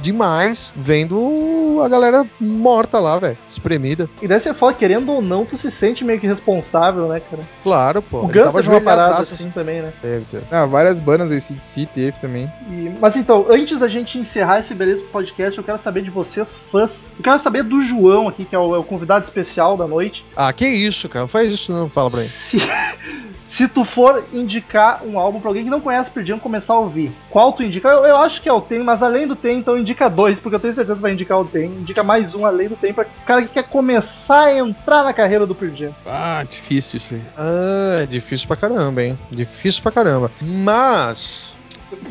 demais, 0.00 0.72
vendo 0.76 1.80
a 1.82 1.88
galera 1.88 2.24
morta 2.40 2.98
lá, 2.98 3.18
velho. 3.18 3.36
Espremida. 3.50 4.08
E 4.22 4.28
daí 4.28 4.40
você 4.40 4.54
fala, 4.54 4.72
querendo 4.72 5.10
ou 5.12 5.20
não, 5.20 5.44
tu 5.44 5.58
se 5.58 5.70
sente 5.70 6.04
meio 6.04 6.20
que 6.22 6.26
responsável, 6.28 7.08
né, 7.08 7.20
cara? 7.28 7.42
Claro, 7.64 8.00
pô. 8.00 8.20
o 8.20 8.28
Guns 8.28 8.44
tava 8.44 8.62
teve 8.62 8.68
uma 8.70 8.80
parada 8.80 9.22
assim 9.22 9.50
também, 9.50 9.82
né? 9.82 9.92
Teve, 10.00 10.24
teve. 10.30 10.44
Ah, 10.52 10.64
várias 10.66 11.00
bandas, 11.00 11.32
a 11.32 11.34
ACDC 11.34 11.88
teve 11.92 12.18
também. 12.20 12.50
E- 12.70 12.92
mas 13.00 13.16
então, 13.16 13.44
antes 13.48 13.76
da 13.76 13.88
gente 13.88 14.16
encerrar 14.18 14.60
esse 14.60 14.72
beleza 14.72 15.02
podcast, 15.10 15.58
eu 15.58 15.64
quero 15.64 15.80
saber 15.80 16.02
de 16.02 16.10
vocês, 16.10 16.56
fãs. 16.70 17.00
Eu 17.18 17.24
quero 17.24 17.40
saber 17.40 17.64
do 17.64 17.82
João 17.82 18.28
aqui, 18.28 18.44
que 18.44 18.54
é 18.54 18.58
o, 18.58 18.72
é 18.72 18.78
o 18.78 18.84
convidado 18.84 19.24
especial 19.24 19.76
da 19.76 19.86
noite. 19.88 20.24
Ah, 20.36 20.52
que 20.52 20.64
isso, 20.64 21.08
cara. 21.08 21.22
Não 21.24 21.28
faz 21.28 21.50
isso 21.50 21.72
não, 21.72 21.90
fala 21.90 22.08
pra 22.08 22.20
mim. 22.20 22.28
Se, 22.28 22.58
se 23.52 23.68
tu 23.68 23.84
for 23.84 24.24
indicar 24.32 25.02
um 25.04 25.18
álbum 25.18 25.38
pra 25.38 25.50
alguém 25.50 25.64
que 25.64 25.70
não 25.70 25.80
conhece 25.80 26.10
Pearl 26.10 26.26
Jam 26.26 26.38
começar 26.38 26.72
a 26.72 26.78
ouvir, 26.78 27.12
qual 27.28 27.52
tu 27.52 27.62
indica? 27.62 27.88
Eu, 27.88 28.06
eu 28.06 28.16
acho 28.16 28.40
que 28.40 28.48
é 28.48 28.52
o 28.52 28.62
Tem, 28.62 28.82
mas 28.82 29.02
além 29.02 29.26
do 29.26 29.36
Tem, 29.36 29.58
então 29.58 29.76
indica 29.76 30.08
dois, 30.08 30.38
porque 30.38 30.56
eu 30.56 30.60
tenho 30.60 30.74
certeza 30.74 30.96
que 30.96 31.02
vai 31.02 31.12
indicar 31.12 31.38
o 31.38 31.44
Tem. 31.44 31.66
Indica 31.66 32.02
mais 32.02 32.34
um 32.34 32.46
além 32.46 32.68
do 32.68 32.76
Tem, 32.76 32.94
pra 32.94 33.04
o 33.04 33.26
cara 33.26 33.42
que 33.42 33.48
quer 33.48 33.64
começar 33.64 34.44
a 34.44 34.56
entrar 34.56 35.04
na 35.04 35.12
carreira 35.12 35.46
do 35.46 35.54
Pearl 35.54 35.74
Jam. 35.74 35.94
Ah, 36.06 36.44
difícil 36.48 36.96
isso 36.96 37.14
aí. 37.14 37.22
Ah, 37.36 38.00
é 38.02 38.06
difícil 38.06 38.46
pra 38.46 38.56
caramba, 38.56 39.02
hein? 39.02 39.18
Difícil 39.30 39.82
pra 39.82 39.92
caramba. 39.92 40.30
Mas. 40.40 41.54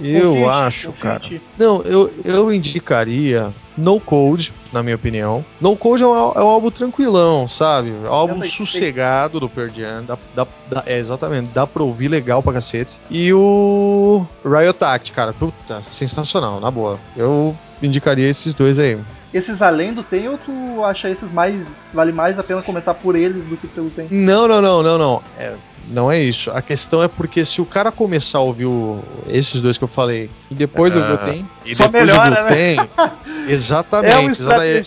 Eu 0.01 0.49
acho, 0.49 0.91
cara. 0.93 1.21
Não, 1.57 1.81
eu, 1.83 2.11
eu 2.23 2.53
indicaria 2.53 3.51
No 3.77 3.99
Code, 3.99 4.53
na 4.71 4.81
minha 4.83 4.95
opinião. 4.95 5.45
No 5.59 5.75
Code 5.75 6.03
é 6.03 6.07
um, 6.07 6.11
é 6.15 6.43
um 6.43 6.47
álbum 6.47 6.69
tranquilão, 6.71 7.47
sabe? 7.47 7.89
É 7.89 7.93
um 8.09 8.13
álbum 8.13 8.33
76. 8.41 8.53
sossegado 8.69 9.39
do 9.39 9.49
Pearl 9.49 9.69
Jam. 9.73 10.03
Dá, 10.05 10.17
dá- 10.35 10.47
dá- 10.69 10.83
é, 10.85 10.97
exatamente, 10.97 11.49
dá 11.53 11.65
pra 11.67 11.83
ouvir 11.83 12.07
legal 12.07 12.41
pra 12.43 12.53
cacete. 12.53 12.95
E 13.09 13.33
o 13.33 14.25
Riot 14.45 14.83
Act, 14.83 15.11
cara, 15.11 15.33
puta, 15.33 15.81
sensacional, 15.91 16.59
na 16.59 16.69
boa. 16.71 16.99
Eu 17.15 17.55
indicaria 17.81 18.27
esses 18.27 18.53
dois 18.53 18.77
aí. 18.79 18.97
Esses 19.33 19.61
além 19.61 19.93
do 19.93 20.03
Tem, 20.03 20.27
ou 20.27 20.37
tu 20.37 20.83
acha 20.83 21.09
esses 21.09 21.31
mais. 21.31 21.55
Vale 21.93 22.11
mais 22.11 22.37
a 22.37 22.43
pena 22.43 22.61
começar 22.61 22.93
por 22.93 23.15
eles 23.15 23.45
do 23.45 23.55
que 23.55 23.65
pelo 23.67 23.89
Tem? 23.89 24.07
Não, 24.11 24.45
não, 24.47 24.61
não, 24.61 24.83
não, 24.83 24.97
não. 24.97 25.23
É, 25.37 25.53
não 25.89 26.11
é 26.11 26.19
isso. 26.21 26.49
A 26.51 26.61
questão 26.61 27.01
é 27.03 27.07
porque 27.07 27.43
se 27.45 27.61
o 27.61 27.65
cara 27.65 27.91
começar 27.91 28.37
a 28.37 28.41
ouvir 28.41 28.65
o- 28.65 28.99
esses 29.27 29.61
dois 29.61 29.77
que 29.77 29.83
eu 29.83 29.87
falei 29.87 30.29
E 30.49 30.55
depois 30.55 30.95
eu 30.95 31.01
Ah. 31.03 31.17
tenho. 31.17 31.49
e 31.65 31.75
Só 31.75 31.83
depois 31.85 32.03
melhora, 32.05 32.41
o 32.41 32.43
né? 32.45 32.55
tem, 32.55 32.89
exatamente, 33.47 34.13
É 34.13 34.19
um 34.19 34.29
exatamente, 34.31 34.41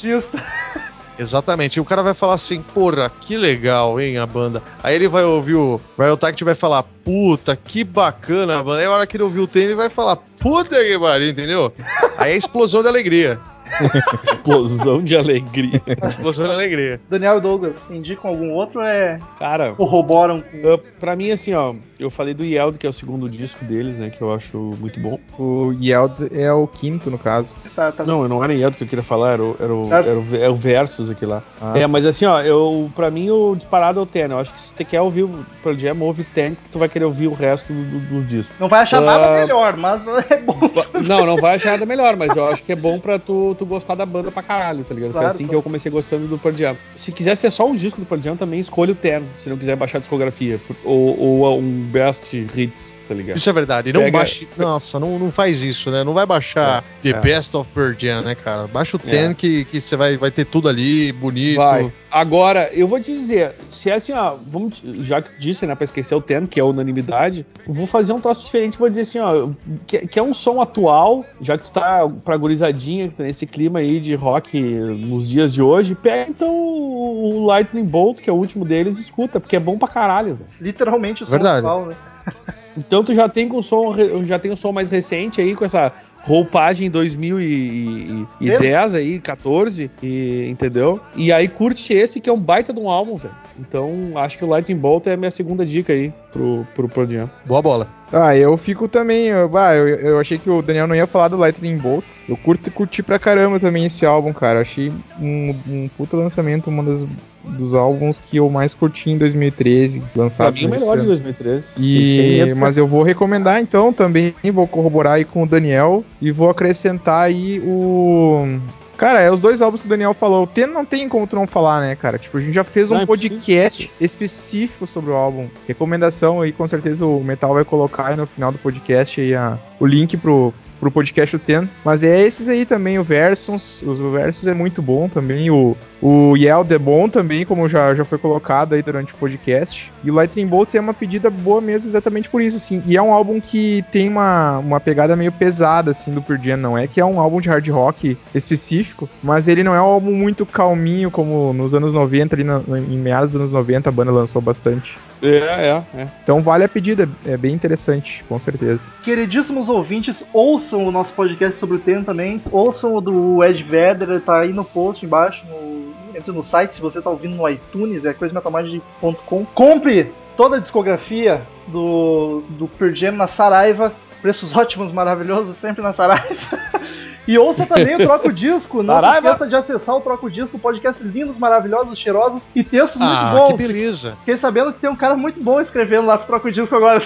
estrategista. 0.07 0.43
exatamente. 1.19 1.77
E 1.77 1.81
o 1.81 1.85
cara 1.85 2.03
vai 2.03 2.15
falar 2.15 2.35
assim, 2.35 2.61
porra, 2.63 3.11
que 3.21 3.37
legal, 3.37 4.01
hein, 4.01 4.19
a 4.19 4.27
banda. 4.27 4.63
Aí 4.83 4.95
ele 4.95 5.09
vai 5.09 5.25
ouvir 5.25 5.55
o 5.55 5.81
Riot 5.99 6.25
Act 6.25 6.43
e 6.43 6.45
vai 6.45 6.55
falar, 6.55 6.83
puta, 7.05 7.57
que 7.57 7.85
bacana 7.85 8.59
a 8.59 8.63
banda. 8.63 8.81
Aí 8.81 8.87
a 8.87 8.91
hora 8.91 9.07
que 9.07 9.17
ele 9.17 9.25
ouvir 9.25 9.41
o 9.41 9.47
tem, 9.47 9.65
ele 9.65 9.75
vai 9.75 9.89
falar, 9.91 10.17
puta 10.17 10.77
que 10.85 10.99
pariu, 10.99 11.29
entendeu? 11.31 11.73
Aí 12.19 12.33
é 12.33 12.37
explosão 12.37 12.83
de 12.83 12.89
alegria. 12.89 13.39
Explosão 14.25 15.03
de 15.03 15.17
alegria. 15.17 15.81
Explosão 16.09 16.47
de 16.47 16.53
alegria. 16.53 17.01
Daniel 17.09 17.39
e 17.39 17.41
Douglas, 17.41 17.77
indicam 17.91 18.31
algum 18.31 18.51
outro 18.53 18.81
ou 18.81 18.87
é. 18.87 19.19
Cara, 19.39 19.73
corroboram 19.73 20.41
com. 20.41 20.57
eu- 20.59 20.79
pra 21.01 21.15
mim, 21.17 21.31
assim, 21.31 21.53
ó, 21.55 21.75
eu 21.99 22.11
falei 22.11 22.35
do 22.35 22.45
Yeld, 22.45 22.79
que 22.79 22.87
é 22.87 22.91
o 22.91 22.93
segundo 22.93 23.29
disco 23.29 23.65
deles, 23.65 23.97
né, 23.97 24.11
que 24.11 24.21
eu 24.23 24.33
acho 24.33 24.57
muito 24.81 24.99
bom. 25.01 25.19
O 25.39 25.73
Yeld 25.81 26.15
é 26.33 26.53
o 26.53 26.67
quinto, 26.67 27.11
no 27.11 27.19
caso. 27.19 27.55
Tá, 27.75 27.93
tá 27.93 28.05
Não, 28.05 28.27
não 28.29 28.43
era 28.43 28.55
Yeld 28.55 28.77
que 28.77 28.85
eu 28.85 28.89
queria 28.89 29.03
falar, 29.03 29.33
era 29.33 29.43
o, 29.43 29.57
era 29.61 29.75
o, 29.75 29.89
Versus. 29.89 30.33
era 30.35 30.43
o, 30.43 30.45
é 30.45 30.49
o 30.51 30.55
Versus 30.57 31.11
aqui 31.11 31.27
lá. 31.27 31.43
Ah. 31.61 31.79
É, 31.79 31.87
mas 31.87 32.07
assim, 32.07 32.25
ó, 32.27 32.41
eu, 32.41 32.91
pra 32.95 33.11
mim 33.11 33.31
o 33.31 33.55
disparado 33.55 34.01
é 34.01 34.03
o 34.03 34.07
Ten. 34.07 34.31
Eu 34.31 34.39
acho 34.39 34.53
que 34.55 34.61
se 34.61 34.73
tu 34.73 34.85
quer 34.85 35.01
ouvir 35.01 35.25
o 35.25 35.45
Pearl 35.63 35.77
Jam, 35.77 35.97
ouve 36.01 36.23
o 36.23 36.27
Ten, 36.35 36.53
que 36.55 36.71
tu 36.73 36.79
vai 36.79 36.89
querer 36.89 37.05
ouvir 37.05 37.27
o 37.29 37.33
resto 37.35 37.73
do, 37.73 37.85
do, 37.85 37.99
do 38.21 38.25
disco. 38.25 38.53
Não 38.59 38.69
vai 38.69 38.81
achar 38.83 38.99
Ah. 38.99 39.01
nada 39.07 39.31
melhor, 39.41 39.77
mas 39.77 40.07
é 40.31 40.37
bom. 40.39 40.55
Não, 41.05 41.27
não 41.27 41.37
vai 41.37 41.57
achar 41.57 41.73
nada 41.73 41.85
melhor, 41.85 42.17
mas 42.17 42.35
eu 42.37 42.49
acho 42.49 42.63
que 42.63 42.73
é 42.73 42.77
bom 42.77 42.99
pra 42.99 43.19
tu 43.19 43.54
tu, 43.55 43.59
tu 43.61 43.67
gostar 43.67 43.95
da 43.95 44.05
banda 44.07 44.31
pra 44.31 44.43
caralho, 44.43 44.85
tá 44.85 44.95
ligado? 44.95 45.13
Claro, 45.13 45.27
Foi 45.27 45.35
assim 45.35 45.45
claro. 45.45 45.51
que 45.51 45.55
eu 45.57 45.63
comecei 45.63 45.91
gostando 45.91 46.27
do 46.27 46.39
Pearl 46.39 46.57
Jam. 46.57 46.77
Se 46.97 47.13
quiser 47.13 47.35
ser 47.37 47.51
só 47.51 47.67
um 47.67 47.75
disco 47.75 48.01
do 48.01 48.07
Pearl 48.07 48.21
Jam, 48.23 48.37
também 48.37 48.61
escolha 48.61 48.93
o 48.93 48.95
Ten, 48.95 49.23
se 49.39 49.49
não 49.49 49.57
quiser 49.57 49.77
baixar 49.77 49.99
a 49.99 50.01
discografia. 50.01 50.61
Ou, 50.85 51.19
ou 51.19 51.59
um 51.59 51.89
Best 51.91 52.35
Hits, 52.35 53.01
tá 53.09 53.15
ligado? 53.15 53.37
Isso 53.37 53.49
é 53.49 53.53
verdade. 53.53 53.93
Não 53.93 54.01
Pega- 54.03 54.19
baixe. 54.19 54.49
Nossa, 54.57 54.99
não, 54.99 55.19
não 55.19 55.31
faz 55.33 55.63
isso, 55.63 55.91
né? 55.91 56.05
Não 56.05 56.15
vai 56.15 56.27
baixar 56.27 56.85
The 57.03 57.11
é. 57.11 57.21
Best 57.21 57.57
of 57.57 57.69
Pearl 57.75 57.93
Jam, 57.99 58.23
né, 58.23 58.35
cara? 58.35 58.67
Baixa 58.67 58.97
o 58.97 59.01
É. 59.07 59.11
Ten 59.11 59.35
que, 59.35 59.65
que 59.67 59.81
você 59.81 59.97
vai, 59.97 60.17
vai 60.17 60.31
ter 60.31 60.45
tudo 60.45 60.69
ali, 60.69 61.13
bonito. 61.13 61.57
Vai. 61.57 61.93
Agora, 62.11 62.71
eu 62.73 62.87
vou 62.87 63.01
te 63.01 63.13
dizer, 63.13 63.57
se 63.73 63.91
é 63.91 63.95
assim, 63.95 64.13
ó, 64.13 64.37
vamos, 64.47 64.81
já 65.01 65.21
que 65.21 65.33
tu 65.35 65.41
disse, 65.41 65.67
né, 65.67 65.75
pra 65.75 65.85
esquecer 65.85 66.15
o 66.15 66.21
Ten, 66.21 66.47
que 66.47 66.61
é 66.61 66.63
a 66.63 66.67
unanimidade, 66.67 67.45
eu 67.67 67.75
vou 67.75 67.89
fazer 67.89 68.13
um 68.13 68.21
troço 68.21 68.45
diferente, 68.45 68.79
vou 68.79 68.89
dizer 68.89 69.01
assim, 69.01 69.19
ó, 69.19 69.49
que, 69.85 70.07
que 70.07 70.17
é 70.17 70.23
um 70.23 70.33
som 70.33 70.61
atual, 70.61 71.25
já 71.41 71.59
que 71.59 71.65
tu 71.65 71.73
tá 71.73 72.09
pra 72.25 72.37
gurizadinha, 72.37 73.09
que 73.09 73.15
tá 73.17 73.25
nesse 73.25 73.44
clima 73.47 73.79
aí 73.79 74.01
de 74.01 74.15
rock 74.15 74.61
nos 74.61 75.29
dias 75.29 75.53
de 75.53 75.63
hoje, 75.63 75.95
pega 75.95 76.31
então 76.31 76.55
o 76.55 77.47
Lightning 77.47 77.85
Bolt, 77.85 78.21
que 78.21 78.29
é 78.29 78.33
o 78.33 78.37
último 78.37 78.65
deles, 78.65 78.99
e 78.99 79.03
escuta, 79.03 79.41
porque 79.41 79.57
é 79.57 79.61
bom 79.61 79.79
pra 79.79 79.89
caralho, 79.89 80.35
velho. 80.35 80.51
Literalmente 80.61 81.23
o 81.23 81.27
som 81.27 81.33
Verdade. 81.33 81.59
atual, 81.59 81.87
né? 81.87 81.95
Então 82.77 83.05
tu 83.05 83.15
já 83.15 83.29
tem 83.29 83.49
com 83.49 83.59
o 83.59 83.63
som, 83.63 83.95
já 84.25 84.37
tem 84.37 84.51
o 84.51 84.57
som 84.57 84.73
mais 84.73 84.89
recente 84.89 85.41
aí, 85.41 85.55
com 85.55 85.65
essa 85.65 85.93
roupagem 86.23 86.91
2010 86.91 88.95
aí, 88.95 89.21
14, 89.21 89.89
e, 90.03 90.49
entendeu? 90.49 90.99
E 91.15 91.33
aí 91.33 91.47
curte 91.47 91.93
esse 91.93 92.21
que 92.21 92.29
é 92.29 92.33
um 92.33 92.41
baita 92.41 92.73
de 92.73 92.81
um 92.81 92.91
álbum, 92.91 93.17
velho. 93.17 93.33
Então 93.61 94.15
acho 94.17 94.37
que 94.37 94.45
o 94.45 94.49
Lightning 94.49 94.79
Bolt 94.79 95.07
é 95.07 95.13
a 95.13 95.17
minha 95.17 95.31
segunda 95.31 95.65
dica 95.65 95.93
aí 95.93 96.13
pro, 96.33 96.67
pro 96.75 97.09
Jam. 97.09 97.31
Boa 97.47 97.63
bola. 97.63 97.87
Ah, 98.15 98.37
eu 98.37 98.57
fico 98.57 98.87
também. 98.87 99.27
Eu, 99.27 99.49
bah, 99.49 99.75
eu, 99.75 99.89
eu 99.89 100.21
achei 100.21 100.39
que 100.39 100.49
o 100.49 100.63
Daniel 100.63 100.87
não 100.87 100.95
ia 100.95 101.07
falar 101.07 101.27
do 101.27 101.37
Lightning 101.37 101.77
Bolt. 101.77 102.05
Eu 102.29 102.37
curto 102.37 102.71
curti 102.71 103.03
pra 103.03 103.19
caramba 103.19 103.59
também 103.59 103.87
esse 103.87 104.07
álbum, 104.07 104.33
cara. 104.33 104.59
Eu 104.59 104.63
achei 104.63 104.93
um, 105.21 105.55
um 105.67 105.91
puta 105.97 106.17
lançamento, 106.17 106.71
um 106.71 106.85
das, 106.85 107.05
dos 107.43 107.75
álbuns 107.75 108.21
que 108.21 108.37
eu 108.37 108.49
mais 108.49 108.73
curti 108.73 109.11
em 109.11 109.19
2013, 109.19 110.01
Pra 110.01 110.23
lançado 110.23 110.55
mim 110.55 110.67
o 110.67 110.71
melhor 110.71 110.93
de 110.97 111.01
ano. 111.01 111.09
2013. 111.09 111.65
E, 111.77 112.45
medo, 112.47 112.61
mas 112.61 112.77
eu 112.77 112.87
vou 112.87 113.03
recomendar 113.03 113.61
então 113.61 113.93
também, 113.93 114.33
vou 114.53 114.69
corroborar 114.69 115.15
aí 115.15 115.25
com 115.25 115.43
o 115.43 115.47
Daniel 115.47 116.05
e 116.23 116.31
vou 116.31 116.49
acrescentar 116.49 117.25
aí 117.25 117.61
o. 117.61 118.61
Cara, 118.97 119.21
é 119.21 119.31
os 119.31 119.41
dois 119.41 119.61
álbuns 119.61 119.81
que 119.81 119.87
o 119.87 119.91
Daniel 119.91 120.15
falou. 120.15 120.47
Tem, 120.47 120.67
não 120.67 120.85
tem 120.85 121.09
como 121.09 121.27
tu 121.27 121.37
não 121.37 121.47
falar, 121.47 121.81
né, 121.81 121.97
cara? 121.97 122.19
Tipo, 122.19 122.39
a 122.39 122.41
gente 122.41 122.55
já 122.55 122.65
fez 122.65 122.91
um 122.91 122.95
Não, 122.95 123.03
é 123.03 123.07
podcast 123.07 123.91
específico 124.01 124.87
sobre 124.87 125.11
o 125.11 125.15
álbum. 125.15 125.49
Recomendação 125.67 126.41
aí, 126.41 126.53
com 126.53 126.67
certeza 126.67 127.05
o 127.05 127.23
Metal 127.23 127.53
vai 127.53 127.65
colocar 127.65 128.09
aí 128.09 128.17
no 128.17 128.27
final 128.27 128.53
do 128.53 128.59
podcast 128.59 129.21
aí 129.21 129.35
a, 129.35 129.59
o 129.81 129.87
link 129.87 130.17
pro, 130.17 130.55
pro 130.85 130.91
podcast 130.91 131.39
Ten. 131.39 131.69
Mas 131.85 132.03
é 132.05 132.21
esses 132.21 132.49
aí 132.49 132.67
também, 132.67 132.99
o 132.99 133.03
Versus. 133.03 133.83
Os 133.83 133.99
Versus 134.01 134.47
é 134.47 134.53
muito 134.55 134.83
bom 134.83 135.09
também. 135.09 135.51
O, 135.51 135.75
o 136.03 136.37
Yeld 136.37 136.73
é 136.75 136.79
bom 136.79 137.09
também, 137.09 137.45
como 137.47 137.69
já, 137.69 137.95
já 137.95 138.05
foi 138.05 138.19
colocado 138.19 138.75
aí 138.75 138.83
durante 138.83 139.15
o 139.15 139.17
podcast. 139.17 139.91
E 140.03 140.11
o 140.11 140.15
Lightning 140.15 140.47
Bolt 140.47 140.75
é 140.75 140.81
uma 140.81 140.93
pedida 140.93 141.31
boa 141.31 141.61
mesmo 141.61 141.89
exatamente 141.89 142.29
por 142.29 142.43
isso, 142.43 142.57
assim. 142.59 142.83
E 142.87 142.97
é 142.97 143.03
um 143.03 143.13
álbum 143.13 143.41
que 143.41 143.83
tem 143.91 144.09
uma, 144.09 144.59
uma 144.59 144.81
pegada 144.81 145.17
meio 145.17 145.33
pesada, 145.33 145.91
assim, 145.93 146.13
do 146.13 146.21
Pearl 146.21 146.43
Jam. 146.43 146.57
Não 146.59 146.77
é 146.77 146.87
que 146.87 147.01
é 147.01 147.05
um 147.05 147.19
álbum 147.19 147.41
de 147.41 147.49
hard 147.49 147.67
rock 147.69 148.19
específico, 148.35 149.09
mas 149.23 149.49
ele 149.49 149.63
não 149.63 149.75
é 149.75 149.81
um 149.81 149.85
álbum 149.85 150.13
muito 150.13 150.45
calminho, 150.45 151.11
como 151.11 151.53
nos 151.55 151.75
anos 151.75 151.93
90, 151.93 152.35
ali 152.37 152.45
na- 152.45 152.63
em 152.69 152.99
meados 152.99 153.33
dos 153.33 153.41
anos 153.41 153.53
90 153.53 153.89
a 153.89 153.93
banda 153.93 154.11
lançou 154.13 154.43
bastante. 154.43 154.99
É, 155.23 155.29
é, 155.29 155.83
é. 156.03 156.09
Então 156.23 156.43
vale 156.43 156.65
a 156.65 156.69
pedida, 156.69 157.09
é 157.25 157.37
bem 157.37 157.55
interessante, 157.55 158.23
com 158.29 158.39
certeza. 158.39 158.89
Queridíssimos 159.03 159.69
ouvintes, 159.69 160.23
ouçam 160.33 160.74
o 160.75 160.91
nosso 160.91 161.13
podcast 161.13 161.57
sobre 161.57 161.77
o 161.77 161.81
tema 161.81 162.05
também. 162.05 162.41
Ouçam 162.51 162.95
o 162.95 163.01
do 163.01 163.45
Ed 163.45 163.63
Vedder, 163.63 164.21
tá 164.21 164.41
aí 164.41 164.53
no 164.53 164.65
post 164.65 165.05
embaixo. 165.05 165.45
No, 165.47 165.95
entre 166.17 166.33
no 166.33 166.43
site, 166.43 166.75
se 166.75 166.81
você 166.81 167.01
tá 167.01 167.11
ouvindo 167.11 167.37
no 167.37 167.49
iTunes, 167.49 168.05
é 168.05 168.13
coisametalmagem.com. 168.13 169.45
Compre 169.55 170.13
toda 170.37 170.57
a 170.57 170.61
discografia 170.61 171.43
do, 171.69 172.43
do 172.51 172.69
Pearl 172.69 172.95
Jam 172.95 173.13
na 173.13 173.29
Saraiva. 173.29 173.93
Preços 174.23 174.55
ótimos, 174.57 174.91
maravilhosos, 174.91 175.57
sempre 175.57 175.83
na 175.83 175.93
Saraiva. 175.93 176.59
E 177.27 177.39
ouça 177.39 177.65
também 177.67 177.95
o 177.95 177.99
Troco 177.99 178.33
Disco. 178.33 178.83
Não 178.83 178.95
se 178.97 179.01
Saraiva. 179.01 179.29
esqueça 179.29 179.47
de 179.49 179.57
acessar 179.57 179.97
o 179.97 180.01
Troco 180.01 180.31
Disco, 180.31 180.59
podcast 180.59 181.03
lindos, 181.03 181.39
maravilhosos, 181.39 181.99
cheirosos 181.99 182.43
e 182.55 182.63
textos 182.63 183.01
Ah, 183.01 183.07
muito 183.33 183.47
que 183.47 183.53
bons. 183.53 183.57
beleza. 183.57 184.17
Fiquei 184.21 184.37
sabendo 184.37 184.73
que 184.73 184.79
tem 184.81 184.91
um 184.91 184.97
cara 184.97 185.17
muito 185.17 185.43
bom 185.43 185.61
escrevendo 185.61 186.07
lá 186.07 186.19
pro 186.19 186.27
Troco 186.27 186.51
Disco 186.53 186.75
agora 186.77 187.03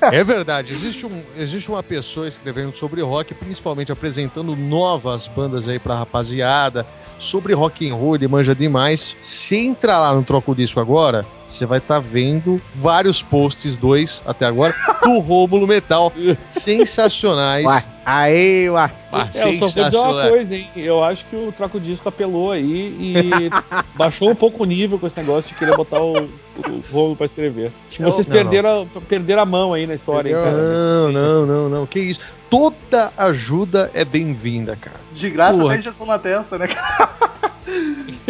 É 0.00 0.24
verdade, 0.24 0.72
existe, 0.72 1.06
um, 1.06 1.22
existe 1.38 1.70
uma 1.70 1.82
pessoa 1.82 2.26
escrevendo 2.28 2.74
sobre 2.76 3.00
rock, 3.02 3.34
principalmente 3.34 3.90
apresentando 3.92 4.54
novas 4.56 5.26
bandas 5.26 5.68
aí 5.68 5.78
pra 5.78 5.94
rapaziada, 5.94 6.86
sobre 7.18 7.54
rock 7.54 7.88
and 7.88 7.94
roll, 7.94 8.14
ele 8.16 8.28
manja 8.28 8.54
demais. 8.54 9.14
Se 9.20 9.56
entrar 9.56 9.98
lá 10.00 10.12
no 10.14 10.22
Troco 10.22 10.54
Disco 10.54 10.80
agora, 10.80 11.24
você 11.48 11.64
vai 11.64 11.78
estar 11.78 12.00
vendo 12.00 12.60
vários 12.74 13.22
posts, 13.22 13.76
dois 13.76 14.20
até 14.26 14.44
agora, 14.46 14.74
do 15.02 15.18
Rômulo 15.20 15.66
Metal, 15.66 16.12
sensacionais. 16.48 17.64
Ué, 17.64 17.84
aí, 18.04 18.68
ué. 18.70 18.90
Ah, 19.12 19.28
É, 19.34 19.48
eu 19.48 19.54
só 19.54 19.58
vou 19.60 19.68
dizer 19.68 19.80
uma 19.80 19.90
sensacionais. 19.90 20.30
coisa, 20.30 20.56
hein? 20.56 20.68
Eu 20.76 21.02
acho 21.04 21.24
que 21.26 21.36
o 21.36 21.52
Troco 21.52 21.78
Disco 21.80 22.08
apelou 22.08 22.50
aí 22.52 22.96
e 22.98 23.14
baixou 23.96 24.30
um 24.30 24.34
pouco 24.34 24.62
o 24.62 24.66
nível 24.66 24.98
com 24.98 25.06
esse 25.06 25.16
negócio 25.16 25.50
de 25.52 25.58
querer 25.58 25.76
botar 25.76 26.00
o, 26.00 26.12
o 26.24 26.82
Romulo 26.92 27.16
pra 27.16 27.26
escrever. 27.26 27.70
Acho 27.88 27.96
que 27.98 28.02
vocês 28.02 28.26
Não, 28.26 28.32
perderam, 28.34 28.88
a- 28.96 29.00
perderam 29.02 29.42
a 29.42 29.46
mão 29.46 29.72
aí 29.74 29.86
na 29.86 29.94
história, 29.94 30.30
hein, 30.30 30.36
cara? 30.36 30.50
Não, 30.52 31.12
não, 31.12 31.46
não, 31.46 31.68
não. 31.68 31.86
Que 31.86 32.00
isso. 32.00 32.20
Toda 32.50 33.12
ajuda 33.16 33.90
é 33.94 34.04
bem-vinda, 34.04 34.76
cara. 34.76 34.96
De 35.12 35.28
graça, 35.30 35.58
Porra. 35.58 35.72
até 35.72 35.80
injeção 35.80 36.06
na 36.06 36.18
testa, 36.18 36.58
né, 36.58 36.68
cara? 36.68 37.10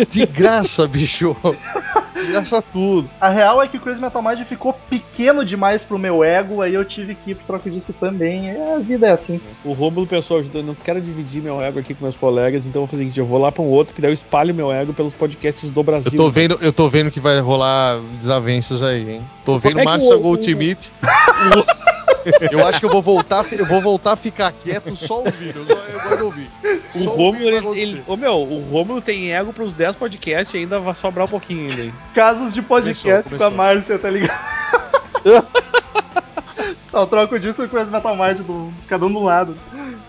De 0.09 0.25
graça, 0.27 0.87
bicho. 0.89 1.37
Graça 2.27 2.63
tudo. 2.63 3.09
A 3.21 3.29
real 3.29 3.63
é 3.63 3.69
que 3.69 3.77
o 3.77 3.81
Crazy 3.81 4.01
Metal 4.01 4.23
Mind 4.23 4.41
ficou 4.47 4.73
pequeno 4.73 5.45
demais 5.45 5.83
pro 5.85 5.99
meu 5.99 6.23
ego, 6.25 6.61
aí 6.63 6.75
eu 6.75 6.85
tive 6.85 7.15
que 7.15 7.31
ir 7.33 7.35
pro 7.35 7.47
troco 7.47 7.71
disco 7.71 7.93
também. 7.93 8.51
É, 8.51 8.75
a 8.75 8.79
vida 8.79 9.07
é 9.09 9.13
assim. 9.13 9.41
O 9.65 9.73
Romulo 9.73 10.07
pensou, 10.07 10.43
eu 10.53 10.63
não 10.63 10.75
quero 10.75 11.01
dividir 11.01 11.43
meu 11.43 11.61
ego 11.63 11.79
aqui 11.79 11.95
com 11.95 12.05
meus 12.05 12.17
colegas, 12.17 12.67
então 12.67 12.83
eu 12.83 12.87
vou 12.87 12.89
fazer 12.91 13.03
o 13.03 13.05
seguinte, 13.07 13.19
eu 13.21 13.27
vou 13.27 13.39
lá 13.39 13.51
pra 13.53 13.63
um 13.63 13.69
outro, 13.69 13.95
que 13.95 14.01
daí 14.03 14.11
eu 14.11 14.15
espalho 14.15 14.55
meu 14.55 14.73
ego 14.73 14.93
pelos 14.93 15.15
podcasts 15.15 15.71
do 15.71 15.83
Brasil. 15.83 16.11
Eu 16.13 16.17
tô 16.17 16.31
vendo, 16.31 16.59
eu 16.61 16.73
tô 16.73 16.89
vendo 16.89 17.11
que 17.11 17.21
vai 17.21 17.39
rolar 17.41 18.01
desavenças 18.19 18.83
aí, 18.83 19.09
hein? 19.15 19.23
Tô 19.45 19.59
vendo 19.59 19.79
é 19.79 19.83
que 19.83 19.87
Márcia 19.87 20.17
o- 20.17 20.21
Goldschmidt. 20.21 20.91
Eu 22.51 22.67
acho 22.67 22.81
que 22.81 22.87
eu 22.87 22.91
vou 22.91 23.03
voltar, 23.03 23.45
eu 23.53 23.67
vou 23.67 23.81
voltar 23.81 24.13
a 24.13 24.17
ficar 24.17 24.51
quieto 24.53 24.97
só 24.97 25.19
ouvindo. 25.21 25.61
Eu, 25.61 25.67
só, 25.77 25.83
eu 25.87 26.01
gosto 26.01 26.17
de 26.17 26.23
ouvir. 26.23 26.51
O 26.95 27.05
Só 27.05 27.11
Romulo, 27.11 27.47
o 27.59 27.63
vai 27.63 27.79
ele, 27.79 27.81
ele- 27.83 28.03
Ô 28.07 28.17
meu, 28.17 28.33
o 28.41 28.61
Romulo 28.71 29.03
tem 29.03 29.35
ego 29.35 29.53
pros 29.53 29.75
10 29.75 29.97
podcasts 29.97 30.55
e 30.55 30.59
ainda 30.59 30.81
vai 30.81 30.95
sobrar 30.95 31.27
um 31.27 31.29
pouquinho 31.29 31.71
ainda. 31.71 31.93
Casos 32.15 32.55
de 32.55 32.63
podcast 32.63 33.03
Começou, 33.03 33.23
com 33.31 33.35
a 33.35 33.51
começou. 33.51 33.51
Márcia, 33.51 33.99
tá 33.99 34.09
ligado? 34.11 34.41
Tá, 36.95 37.03
o 37.03 37.09
troco 37.09 37.41
disco 37.41 37.61
e 37.61 37.65
o 37.65 37.69
Crazy 37.69 37.91
Metal 37.91 38.17
Mind, 38.17 38.39
do, 38.47 38.73
cada 38.87 39.05
um 39.05 39.13
do 39.13 39.21
lado. 39.21 39.57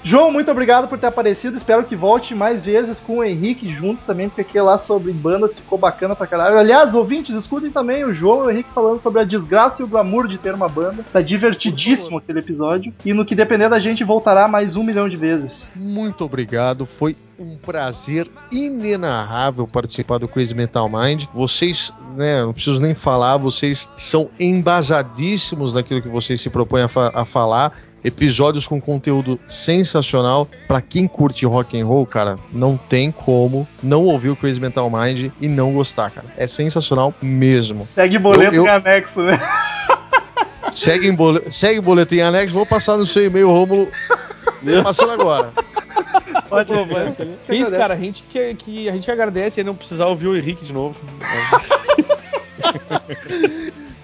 João, 0.04 0.32
muito 0.32 0.52
obrigado 0.52 0.88
por 0.88 1.00
ter 1.00 1.08
aparecido. 1.08 1.58
Espero 1.58 1.84
que 1.84 1.96
volte 1.96 2.36
mais 2.36 2.64
vezes 2.64 3.00
com 3.00 3.18
o 3.18 3.24
Henrique 3.24 3.74
junto 3.74 4.04
também, 4.04 4.30
porque 4.30 4.42
aquele 4.42 4.66
lá 4.66 4.78
sobre 4.78 5.12
bandas 5.12 5.58
ficou 5.58 5.80
bacana 5.80 6.16
pra 6.16 6.28
caralho. 6.28 6.60
Aliás, 6.60 6.94
ouvintes, 6.94 7.36
escutem 7.36 7.72
também 7.72 8.06
o 8.06 8.14
João 8.14 8.44
e 8.44 8.48
o 8.48 8.52
Henrique 8.52 8.70
falando 8.72 9.02
sobre 9.02 9.20
a 9.20 9.24
desgraça 9.24 9.82
e 9.82 9.86
o 9.86 9.88
glamour 9.88 10.28
de 10.28 10.38
ter 10.38 10.54
uma 10.54 10.70
banda. 10.70 11.04
Tá 11.12 11.24
divertidíssimo 11.24 12.20
aquele 12.20 12.38
episódio. 12.38 12.94
E 13.04 13.14
no 13.16 13.26
que 13.26 13.34
depender 13.34 13.68
da 13.68 13.80
gente, 13.80 14.04
voltará 14.04 14.48
mais 14.48 14.76
um 14.76 14.84
milhão 14.84 15.10
de 15.10 15.18
vezes. 15.18 15.68
Muito 15.76 16.24
obrigado. 16.24 16.86
Foi 16.86 17.16
um 17.38 17.58
prazer 17.58 18.30
inenarrável 18.52 19.68
participar 19.68 20.18
do 20.18 20.28
Crazy 20.28 20.56
Metal 20.56 20.88
Mind. 20.90 21.26
Vocês, 21.34 21.92
né, 22.16 22.42
não 22.44 22.54
preciso 22.54 22.80
nem 22.80 22.96
falar, 22.96 23.38
vocês 23.38 23.90
são 23.98 24.30
embasadíssimos 24.40 25.74
naquilo 25.74 26.02
que 26.02 26.08
vocês 26.08 26.40
se 26.40 26.50
propõem 26.50 26.84
a, 26.84 26.88
fa- 26.88 27.12
a 27.14 27.26
falar. 27.26 27.74
Episódios 28.04 28.68
com 28.68 28.80
conteúdo 28.80 29.40
sensacional. 29.48 30.48
Pra 30.68 30.80
quem 30.80 31.08
curte 31.08 31.44
rock 31.46 31.80
and 31.80 31.86
roll, 31.88 32.06
cara, 32.06 32.38
não 32.54 32.78
tem 32.78 33.12
como 33.12 33.68
não 33.82 34.04
ouvir 34.04 34.30
o 34.30 34.36
Crazy 34.36 34.60
Metal 34.60 34.88
Mind 34.90 35.32
e 35.42 35.48
não 35.48 35.74
gostar, 35.74 36.12
cara. 36.12 36.28
É 36.38 36.46
sensacional 36.46 37.14
mesmo. 37.20 37.88
Segue 37.96 38.20
boleto 38.20 38.54
Eu- 38.54 38.62
eu- 38.62 38.66
em 38.66 38.70
anexo, 38.70 39.22
né? 39.24 39.42
Segue, 40.72 41.08
em 41.08 41.14
bole... 41.16 41.52
Segue 41.52 41.82
boleto 41.82 42.14
em 42.16 42.22
anexo, 42.22 42.54
vou 42.54 42.66
passar 42.66 42.96
no 42.98 43.06
seu 43.08 43.26
e-mail, 43.26 43.50
Rômulo. 43.50 43.88
Passando 44.84 45.12
agora. 45.12 45.52
Isso, 47.50 47.72
cara, 47.72 47.94
a 47.94 47.98
gente 47.98 48.24
que, 48.24 48.56
que 48.56 48.90
a 48.90 48.92
gente 48.92 49.10
agradece 49.10 49.60
aí 49.60 49.66
não 49.66 49.76
precisar 49.76 50.08
ouvir 50.08 50.28
o 50.28 50.36
Henrique 50.36 50.66
de 50.66 50.74
novo. 50.74 51.00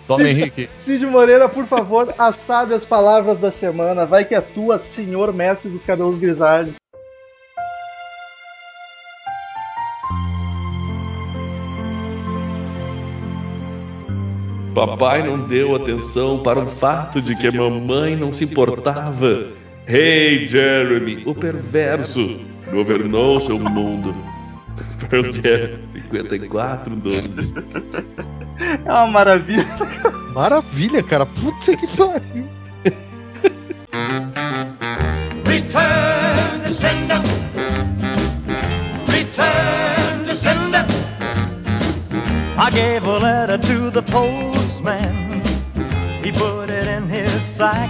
Toma, 0.08 0.28
Henrique. 0.28 0.70
Cid 0.84 1.06
Moreira, 1.06 1.48
por 1.48 1.66
favor, 1.66 2.14
as 2.18 2.36
sábias 2.38 2.84
palavras 2.84 3.40
da 3.40 3.52
semana. 3.52 4.06
Vai 4.06 4.26
que 4.26 4.36
é 4.36 4.42
tua, 4.42 4.80
senhor 4.80 5.32
mestre 5.34 5.70
dos 5.70 5.84
cabelos 5.84 6.20
grisalhos. 6.20 6.76
Papai 14.74 15.22
não 15.22 15.38
deu 15.38 15.76
atenção 15.76 16.40
para 16.40 16.60
o 16.60 16.68
fato 16.68 17.22
de 17.22 17.36
que 17.36 17.48
a 17.48 17.52
mamãe 17.52 18.16
não 18.16 18.32
se 18.32 18.46
importava. 18.46 19.61
Hey, 19.88 20.48
Jeremy, 20.48 21.24
o 21.26 21.34
perverso. 21.36 22.40
governou 22.72 23.42
seu 23.42 23.60
mundo. 23.60 24.16
Pearl 25.10 25.32
Jam 25.32 25.84
54, 25.84 26.96
12. 26.96 27.54
É 28.86 28.92
uma 28.92 29.08
maravilha. 29.08 29.66
Maravilha, 30.36 31.02
cara. 31.02 31.26
Puta 31.26 31.76
que 31.76 31.88
pariu. 31.98 32.48
Return 35.48 36.64
to 36.64 36.72
sender. 36.72 37.22
Return 39.08 40.24
to 40.26 40.36
sender. 40.36 40.86
I 42.56 42.70
gave 42.70 43.04
a 43.04 43.18
letter 43.18 43.58
to 43.58 43.90
the 43.90 44.04
postman. 44.04 45.42
He 46.24 46.32
put 46.32 46.70
it 46.70 46.88
in 46.88 47.10
his 47.10 47.42
sack. 47.42 47.90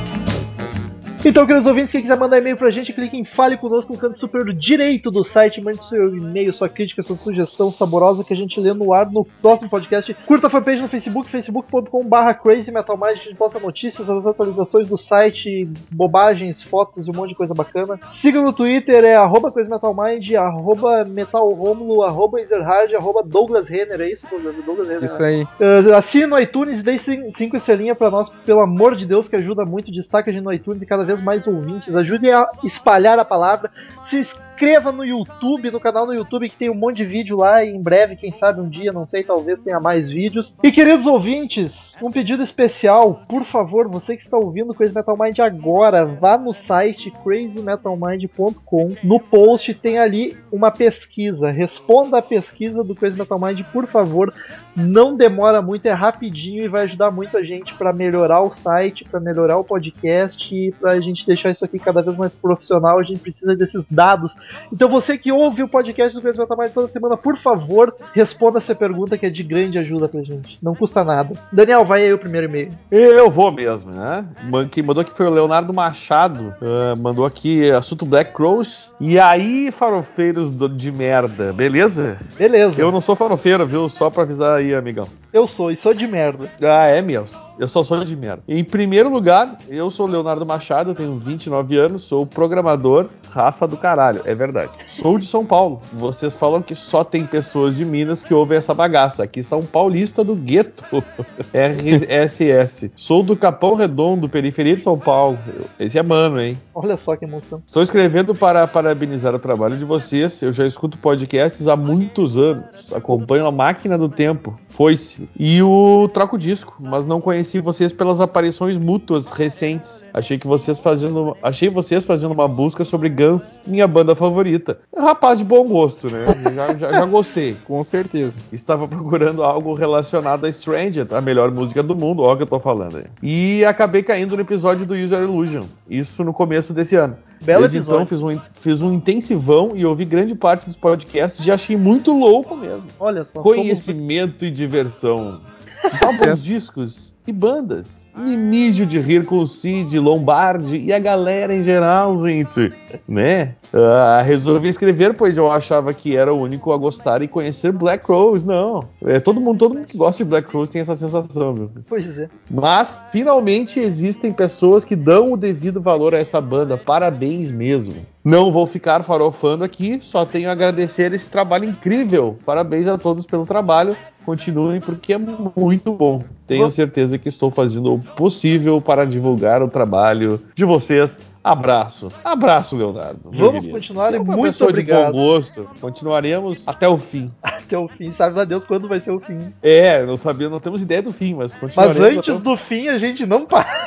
Então, 1.24 1.46
queridos 1.46 1.68
ouvintes, 1.68 1.92
quem 1.92 2.02
quiser 2.02 2.18
mandar 2.18 2.40
e-mail 2.40 2.58
pra 2.58 2.72
gente, 2.72 2.92
clique 2.92 3.16
em 3.16 3.24
Fale 3.24 3.56
Conosco 3.56 3.94
no 3.94 4.00
canto 4.00 4.18
superior 4.18 4.52
direito 4.56 5.12
do 5.12 5.24
site, 5.24 5.62
mande 5.62 5.88
seu 5.88 6.16
e-mail, 6.16 6.52
sua 6.52 6.68
crítica, 6.68 7.04
sua 7.04 7.16
sugestão 7.16 7.72
saborosa 7.72 8.24
que 8.24 8.34
a 8.34 8.36
gente 8.36 8.60
lê 8.60 8.74
no 8.74 8.92
ar 8.92 9.08
no 9.12 9.24
próximo 9.40 9.70
podcast. 9.70 10.16
Curta 10.26 10.48
a 10.48 10.50
fanpage 10.50 10.82
no 10.82 10.90
Facebook, 10.90 11.30
facebook.com.br 11.30 12.34
crazymetalmind, 12.44 13.14
que 13.14 13.22
a 13.22 13.24
gente 13.26 13.36
posta 13.36 13.60
notícias, 13.60 14.10
as 14.10 14.26
atualizações 14.26 14.88
do 14.88 14.98
site, 14.98 15.70
bobagens, 15.92 16.64
fotos 16.64 17.06
e 17.06 17.12
um 17.12 17.14
monte 17.14 17.30
de 17.30 17.36
coisa 17.36 17.54
bacana. 17.54 18.00
Siga 18.10 18.42
no 18.42 18.52
Twitter, 18.52 19.04
é 19.04 19.16
arroba 19.16 19.52
crazymetalmind, 19.52 20.34
arroba 20.34 21.06
metalromulo, 21.06 22.02
arroba 22.02 22.42
ezerhard, 22.42 22.96
arroba 22.96 23.22
Douglas 23.22 23.70
Renner, 23.70 24.02
é 24.02 24.12
isso, 24.12 24.26
Douglas? 24.28 24.56
Douglas 24.66 24.88
Renner, 24.88 25.04
Isso 25.04 25.22
né? 25.22 25.28
aí. 25.28 25.44
Uh, 25.44 25.94
assine 25.94 26.26
no 26.26 26.40
iTunes 26.40 26.80
e 26.80 26.84
dê 26.84 26.98
5 26.98 27.56
estrelinhas 27.56 27.96
pra 27.96 28.10
nós, 28.10 28.28
pelo 28.44 28.60
amor 28.60 28.96
de 28.96 29.06
Deus, 29.06 29.28
que 29.28 29.36
ajuda 29.36 29.64
muito. 29.64 29.92
Destaca 29.92 30.32
a 30.32 30.34
gente 30.34 30.44
no 30.44 30.52
iTunes 30.52 30.82
e 30.82 30.86
cada 30.86 31.06
vez 31.06 31.11
mais 31.20 31.48
ouvintes. 31.48 31.94
Ajude 31.94 32.30
a 32.32 32.48
espalhar 32.64 33.18
a 33.20 33.26
palavra. 33.26 33.72
Se 34.06 34.18
inscreva 34.18 34.92
no 34.92 35.04
YouTube, 35.04 35.72
no 35.72 35.80
canal 35.80 36.06
no 36.06 36.14
YouTube, 36.14 36.48
que 36.48 36.56
tem 36.56 36.70
um 36.70 36.76
monte 36.76 36.98
de 36.98 37.06
vídeo 37.06 37.38
lá. 37.38 37.66
Em 37.66 37.82
breve, 37.82 38.16
quem 38.16 38.32
sabe 38.32 38.62
um 38.62 38.70
dia, 38.70 38.92
não 38.92 39.08
sei, 39.08 39.24
talvez 39.24 39.60
tenha 39.60 39.80
mais 39.80 40.12
vídeos. 40.12 40.56
E 40.62 40.72
queridos 40.72 41.08
ouvintes, 41.08 41.96
um 42.02 42.12
pedido 42.12 42.44
especial. 42.44 43.24
Por 43.28 43.44
favor, 43.44 43.88
você 43.88 44.16
que 44.16 44.22
está 44.22 44.38
ouvindo 44.38 44.74
Crazy 44.74 44.94
Metal 44.94 45.18
Mind 45.18 45.40
agora, 45.40 46.06
vá 46.06 46.38
no 46.38 46.54
site 46.54 47.12
crazymetalmind.com. 47.24 48.96
No 49.04 49.20
post 49.20 49.74
tem 49.74 49.98
ali 49.98 50.38
uma 50.52 50.70
pesquisa. 50.70 51.50
Responda 51.50 52.20
a 52.20 52.22
pesquisa 52.22 52.84
do 52.84 52.94
Crazy 52.94 53.18
Metal 53.18 53.40
Mind, 53.40 53.64
por 53.74 53.88
favor. 53.88 54.32
Não 54.76 55.16
demora 55.16 55.62
muito, 55.62 55.86
é 55.86 55.92
rapidinho 55.92 56.64
e 56.64 56.68
vai 56.68 56.84
ajudar 56.84 57.12
muito 57.12 57.38
a 57.38 57.44
gente 57.44 57.74
para 57.74 57.92
melhorar 57.92 58.42
o 58.42 58.54
site, 58.54 59.04
para 59.04 59.20
melhorar 59.20 59.58
o 59.58 59.64
podcast 59.64 60.54
e 60.54 60.72
para 60.72 60.92
a 60.92 61.00
gente 61.00 61.26
deixar 61.26 61.52
isso 61.52 61.66
aqui 61.66 61.80
cada 61.80 62.02
vez 62.02 62.18
mais 62.18 62.32
profissional. 62.34 63.00
A 63.00 63.04
gente 63.04 63.20
precisa 63.20 63.56
desses 63.56 63.86
dados. 63.90 64.36
Então 64.72 64.90
você 64.90 65.18
que 65.18 65.32
ouve 65.32 65.64
o 65.64 65.68
podcast 65.68 66.18
do 66.18 66.24
Metal 66.24 66.58
Mind 66.58 66.72
toda 66.72 66.88
semana, 66.88 67.18
por 67.18 67.38
favor, 67.38 67.94
responda 68.14 68.60
essa 68.60 68.76
pergunta 68.76 69.18
que 69.18 69.26
é 69.26 69.30
de 69.30 69.44
grande 69.44 69.78
ajuda 69.78 70.08
pra 70.08 70.22
gente. 70.24 70.58
Não 70.62 70.76
custa 70.76 71.04
nada. 71.04 71.36
Daniel, 71.52 71.86
vai 71.86 72.04
aí 72.04 72.14
o 72.14 72.18
primeiro 72.18 72.48
e-mail. 72.48 72.72
Eu 72.90 73.30
vou 73.30 73.52
mesmo, 73.52 73.92
né? 73.92 74.26
Quem 74.70 74.84
mandou 74.84 75.02
aqui 75.02 75.16
foi 75.16 75.28
o 75.28 75.32
Leonardo 75.32 75.74
Machado. 75.74 76.54
ah, 76.62 76.96
mandou 76.98 77.26
aqui 77.26 77.70
assunto 77.72 78.06
Black 78.06 78.32
Cross. 78.34 78.94
E 79.00 79.20
aí, 79.20 79.72
farofeiros 79.72 80.52
de 80.52 80.92
merda, 80.92 81.52
beleza? 81.54 82.18
Beleza. 82.38 82.76
Eu 82.78 82.92
não 82.92 83.02
sou 83.02 83.16
farofeiro, 83.16 83.66
viu? 83.66 83.90
Só 83.90 84.10
pra 84.10 84.24
avisar 84.24 84.61
aí, 84.62 84.74
amigão. 84.76 85.08
Eu 85.34 85.48
sou 85.48 85.72
e 85.72 85.78
sou 85.78 85.94
de 85.94 86.08
merda. 86.08 86.52
Ah, 86.62 86.88
é 86.88 87.02
mesmo. 87.02 87.40
Eu 87.62 87.68
só 87.68 87.84
sou 87.84 88.04
de 88.04 88.16
merda. 88.16 88.42
Em 88.48 88.64
primeiro 88.64 89.08
lugar, 89.08 89.56
eu 89.70 89.92
sou 89.92 90.08
Leonardo 90.08 90.44
Machado, 90.44 90.96
tenho 90.96 91.16
29 91.16 91.78
anos, 91.78 92.02
sou 92.02 92.26
programador, 92.26 93.08
raça 93.30 93.68
do 93.68 93.78
caralho, 93.78 94.24
é 94.26 94.34
verdade. 94.34 94.72
Sou 94.88 95.20
de 95.20 95.28
São 95.28 95.46
Paulo. 95.46 95.80
Vocês 95.94 96.34
falam 96.34 96.60
que 96.64 96.74
só 96.74 97.04
tem 97.04 97.24
pessoas 97.24 97.78
de 97.78 97.86
Minas 97.86 98.24
que 98.24 98.34
ouvem 98.34 98.58
essa 98.58 98.74
bagaça. 98.74 99.22
Aqui 99.22 99.40
está 99.40 99.56
um 99.56 99.66
paulista 99.66 100.24
do 100.24 100.36
gueto. 100.36 100.84
RSS. 101.54 102.92
Sou 102.96 103.22
do 103.22 103.36
Capão 103.36 103.76
Redondo, 103.76 104.28
periferia 104.28 104.76
de 104.76 104.82
São 104.82 104.98
Paulo. 104.98 105.38
Esse 105.80 106.00
é 106.00 106.04
mano, 106.04 106.42
hein? 106.42 106.58
Olha 106.74 106.98
só 106.98 107.16
que 107.16 107.26
emoção. 107.26 107.62
Estou 107.64 107.84
escrevendo 107.84 108.34
para 108.34 108.66
parabenizar 108.66 109.36
o 109.36 109.40
trabalho 109.40 109.78
de 109.78 109.86
vocês. 109.86 110.42
Eu 110.42 110.52
já 110.52 110.66
escuto 110.66 110.98
podcasts 110.98 111.68
há 111.68 111.76
muitos 111.76 112.38
anos. 112.38 112.92
Acompanho 112.92 113.46
a 113.46 113.52
Máquina 113.52 114.00
do 114.00 114.10
Tempo, 114.10 114.60
Foice 114.68 115.30
e 115.40 115.62
o 115.62 116.10
Troco 116.12 116.40
Disco, 116.40 116.78
mas 116.80 117.06
não 117.06 117.22
conheci 117.22 117.51
vocês 117.60 117.92
pelas 117.92 118.22
aparições 118.22 118.78
mútuas 118.78 119.30
recentes. 119.30 120.04
Achei 120.14 120.38
que 120.38 120.48
vocês 120.48 120.80
fazendo, 120.80 121.36
achei 121.42 121.70
vocês 121.70 122.06
fazendo 122.06 122.32
uma 122.32 122.48
busca 122.48 122.86
sobre 122.86 123.10
Guns, 123.10 123.60
minha 123.66 123.88
banda 123.88 124.16
favorita. 124.16 124.80
Rapaz 124.96 125.40
de 125.40 125.46
bom 125.46 125.68
gosto, 125.68 126.10
né? 126.10 126.26
Já, 126.54 126.74
já, 126.76 126.92
já 126.94 127.06
gostei. 127.06 127.56
Com 127.66 127.84
certeza. 127.84 128.38
Estava 128.52 128.88
procurando 128.88 129.44
algo 129.44 129.74
relacionado 129.74 130.46
a 130.46 130.52
Stranger, 130.52 131.08
a 131.12 131.20
melhor 131.22 131.52
música 131.52 131.82
do 131.84 131.96
mundo, 131.96 132.24
ó 132.24 132.36
que 132.36 132.44
eu 132.44 132.48
tô 132.48 132.60
falando 132.60 132.98
aí. 132.98 133.06
E 133.22 133.66
acabei 133.66 134.04
caindo 134.04 134.36
no 134.36 134.42
episódio 134.42 134.86
do 134.86 134.94
User 134.94 135.22
Illusion. 135.22 135.66
Isso 135.90 136.24
no 136.24 136.34
começo 136.34 136.74
desse 136.74 136.96
ano. 136.96 137.18
Belo 137.42 137.62
Desde 137.62 137.78
episódio. 137.78 138.04
então 138.04 138.06
fiz 138.06 138.22
um, 138.22 138.40
fiz 138.54 138.82
um 138.82 138.94
intensivão 138.94 139.72
e 139.74 139.84
ouvi 139.86 140.06
grande 140.06 140.36
parte 140.36 140.66
dos 140.68 140.78
podcasts 140.78 141.46
e 141.46 141.52
achei 141.52 141.76
muito 141.76 142.18
louco 142.18 142.56
mesmo. 142.56 142.88
Olha 143.00 143.26
só. 143.26 143.42
Conhecimento 143.42 144.46
e 144.46 144.52
diversão. 144.52 145.42
Álbuns, 145.84 146.00
Sucesso. 146.18 146.48
discos 146.48 147.11
e 147.28 147.32
bandas. 147.34 148.10
Me 148.16 148.36
mijo 148.36 148.86
de 148.86 149.00
rir 149.00 149.26
com 149.26 149.40
o 149.40 149.48
Cid, 149.48 149.98
Lombardi 150.00 150.78
e 150.78 150.92
a 150.92 151.00
galera 151.00 151.56
em 151.56 151.64
geral, 151.64 152.18
gente. 152.18 152.72
Né? 153.08 153.56
Ah, 153.74 154.22
resolvi 154.22 154.68
escrever, 154.68 155.14
pois 155.14 155.38
eu 155.38 155.50
achava 155.52 155.94
que 155.94 156.16
era 156.16 156.34
o 156.34 156.42
único 156.42 156.74
a 156.74 156.78
gostar 156.78 157.22
e 157.22 157.28
conhecer 157.28 157.72
Black 157.72 158.06
Rose. 158.06 158.46
Não. 158.46 158.84
É, 159.06 159.20
todo, 159.20 159.40
mundo, 159.40 159.60
todo 159.60 159.76
mundo 159.76 159.88
que 159.88 159.98
gosta 159.98 160.24
de 160.24 160.30
Black 160.30 160.52
Rose 160.52 160.72
tem 160.72 160.82
essa 160.82 160.96
sensação, 160.96 161.56
viu? 161.56 161.72
Pois 161.88 162.18
é. 162.18 162.30
Mas 162.50 163.06
finalmente 163.12 163.80
existem 163.80 164.32
pessoas 164.32 164.84
que 164.84 164.96
dão 164.96 165.32
o 165.32 165.38
devido 165.38 165.82
valor 165.82 166.14
a 166.14 166.20
essa 166.20 166.42
banda. 166.42 166.78
Parabéns 166.78 167.50
mesmo. 167.50 167.96
Não 168.24 168.52
vou 168.52 168.68
ficar 168.68 169.04
farofando 169.04 169.64
aqui, 169.64 169.98
só 170.00 170.26
tenho 170.26 170.50
a 170.50 170.52
agradecer 170.52 171.12
esse 171.12 171.28
trabalho 171.28 171.66
incrível. 171.66 172.38
Parabéns 172.46 172.88
a 172.88 172.98
todos 172.98 173.26
pelo 173.26 173.48
trabalho. 173.48 173.96
Continuem 174.24 174.80
porque 174.80 175.14
é 175.14 175.18
muito 175.18 175.94
bom. 175.94 176.24
Tenho 176.46 176.70
certeza 176.70 177.18
que 177.18 177.30
estou 177.30 177.50
fazendo 177.50 177.96
o 177.96 178.01
possível 178.16 178.82
para 178.82 179.06
divulgar 179.06 179.62
o 179.62 179.68
trabalho 179.68 180.42
de 180.56 180.66
vocês. 180.66 181.20
Abraço. 181.44 182.12
Abraço, 182.24 182.78
Leonardo. 182.78 183.32
Vamos 183.34 183.54
querido. 183.62 183.74
continuar 183.74 184.14
e 184.14 184.18
é 184.18 184.20
uma 184.20 184.36
muito 184.36 184.52
pessoa 184.52 184.70
obrigado. 184.70 185.08
de 185.08 185.12
bom 185.12 185.18
gosto. 185.18 185.68
Continuaremos 185.82 186.64
até 186.68 186.88
o 186.88 186.98
fim. 187.00 187.32
Até 187.42 187.78
o 187.78 187.88
fim. 187.88 188.12
Sabe 188.14 188.36
lá 188.38 188.44
Deus 188.46 188.64
quando 188.64 188.88
vai 188.88 189.00
ser 189.02 189.10
o 189.12 189.20
fim. 189.20 189.52
É, 189.64 190.06
não 190.06 190.18
sabia, 190.18 190.50
não 190.50 190.60
temos 190.60 190.84
ideia 190.84 191.02
do 191.02 191.12
fim, 191.12 191.34
mas 191.34 191.52
Mas 191.54 191.60
continuaremos. 191.60 191.98
até 192.06 192.18
antes 192.18 192.36
o 192.36 192.40
do 192.44 192.56
fim 192.58 192.90
a 192.90 193.00
gente 193.00 193.26
não 193.26 193.46
para. 193.46 193.86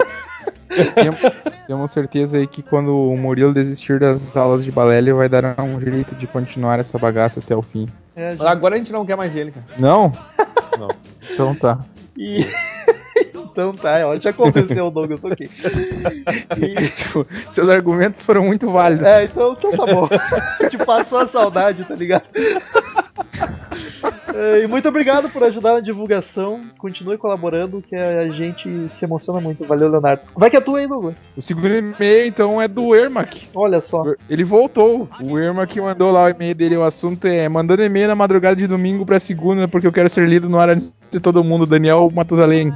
Tem- 0.69 1.13
Temos 1.69 1.93
certeza 1.93 2.39
aí 2.39 2.47
que 2.49 2.61
quando 2.61 2.89
o 3.09 3.17
Murilo 3.17 3.55
desistir 3.55 4.01
das 4.01 4.37
aulas 4.37 4.65
de 4.65 4.73
balé, 4.73 4.99
ele 4.99 5.13
vai 5.13 5.29
dar 5.29 5.55
um 5.61 5.81
jeito 5.81 6.15
de 6.17 6.27
continuar 6.27 6.81
essa 6.81 6.99
bagaça 6.99 7.39
até 7.39 7.55
o 7.55 7.63
fim. 7.63 7.87
É, 8.17 8.33
gente. 8.33 8.45
Agora 8.45 8.75
a 8.75 8.79
gente 8.79 8.93
não 8.93 9.07
quer 9.07 9.17
mais 9.17 9.35
ele, 9.37 9.53
cara. 9.53 9.65
Não? 9.81 10.13
Não. 10.77 10.89
Então 11.33 11.55
tá. 11.55 11.79
E... 12.19 12.45
então 13.55 13.73
tá, 13.73 14.01
ó, 14.09 14.17
já 14.17 14.33
convenceu 14.33 14.87
o 14.87 14.91
Douglas, 14.91 15.21
ok. 15.23 15.49
E- 16.61 16.89
Tipo, 16.89 17.25
seus 17.49 17.69
argumentos 17.69 18.25
foram 18.25 18.45
muito 18.45 18.69
válidos. 18.71 19.07
É, 19.07 19.25
então, 19.25 19.53
então 19.57 19.71
tá 19.71 19.87
bom. 19.87 20.09
Te 20.69 20.77
passou 20.79 21.19
a 21.19 21.29
saudade, 21.29 21.85
tá 21.85 21.95
ligado? 21.95 22.25
É, 24.37 24.65
E 24.65 24.67
muito 24.67 24.89
obrigado 24.89 25.29
por 25.29 25.43
ajudar 25.45 25.75
na 25.75 25.81
divulgação. 25.81 26.61
Continue 26.79 27.17
colaborando, 27.17 27.81
que 27.81 27.95
a 27.95 28.29
gente 28.29 28.69
se 28.99 29.05
emociona 29.05 29.41
muito. 29.41 29.65
Valeu, 29.65 29.89
Leonardo. 29.89 30.23
Vai 30.35 30.51
que 30.51 30.57
é 30.57 30.61
tu 30.61 30.75
aí, 30.75 30.89
Douglas. 30.89 31.25
O 31.37 31.41
segundo 31.43 31.69
e-mail, 31.69 32.27
então, 32.27 32.61
é 32.61 32.67
do 32.67 32.95
Ermac. 32.97 33.49
Olha 33.55 33.81
só. 33.81 34.03
Ele 34.29 34.43
voltou. 34.43 35.09
O 35.23 35.39
Ermac 35.39 35.81
mandou 35.81 36.11
lá 36.11 36.25
o 36.25 36.29
e-mail 36.31 36.55
dele. 36.55 36.77
O 36.77 36.83
assunto 36.83 37.27
é 37.27 37.49
mandando 37.49 37.85
e-mail 37.85 38.09
na 38.09 38.17
madrugada 38.17 38.57
de 38.57 38.67
domingo 38.67 39.07
pra 39.07 39.21
segunda, 39.21 39.69
porque 39.69 39.87
eu 39.87 39.93
quero 39.93 40.09
ser 40.09 40.27
lido 40.29 40.49
no 40.49 40.59
ar 40.59 40.71
antes 40.71 40.93
de 41.11 41.21
todo 41.21 41.45
mundo. 41.45 41.65
Daniel 41.65 42.11
Matusalém. 42.13 42.73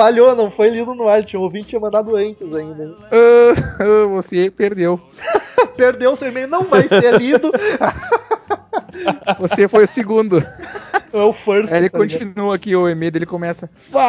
Falhou, 0.00 0.34
não 0.34 0.50
foi 0.50 0.70
lido 0.70 0.94
no 0.94 1.06
ar. 1.10 1.22
Tinha 1.22 1.38
um 1.38 1.42
ouvinte 1.42 1.68
tinha 1.68 1.78
mandado 1.78 2.16
antes 2.16 2.54
ainda. 2.54 2.96
ah, 3.12 4.06
você 4.06 4.50
perdeu. 4.50 4.98
Perdeu 5.76 6.16
seu 6.16 6.28
e-mail, 6.28 6.48
não 6.48 6.64
vai 6.64 6.88
ser 6.88 7.18
lido. 7.18 7.52
Você 9.38 9.68
foi 9.68 9.84
o 9.84 9.86
segundo. 9.86 10.38
É 11.12 11.18
o 11.18 11.34
first. 11.34 11.70
Aí 11.70 11.80
ele 11.80 11.90
tá 11.90 11.98
ligado? 11.98 12.18
continua 12.18 12.54
aqui, 12.54 12.74
o 12.74 12.88
e-mail 12.88 13.12
dele 13.12 13.26
começa. 13.26 13.68
Fala, 13.74 14.08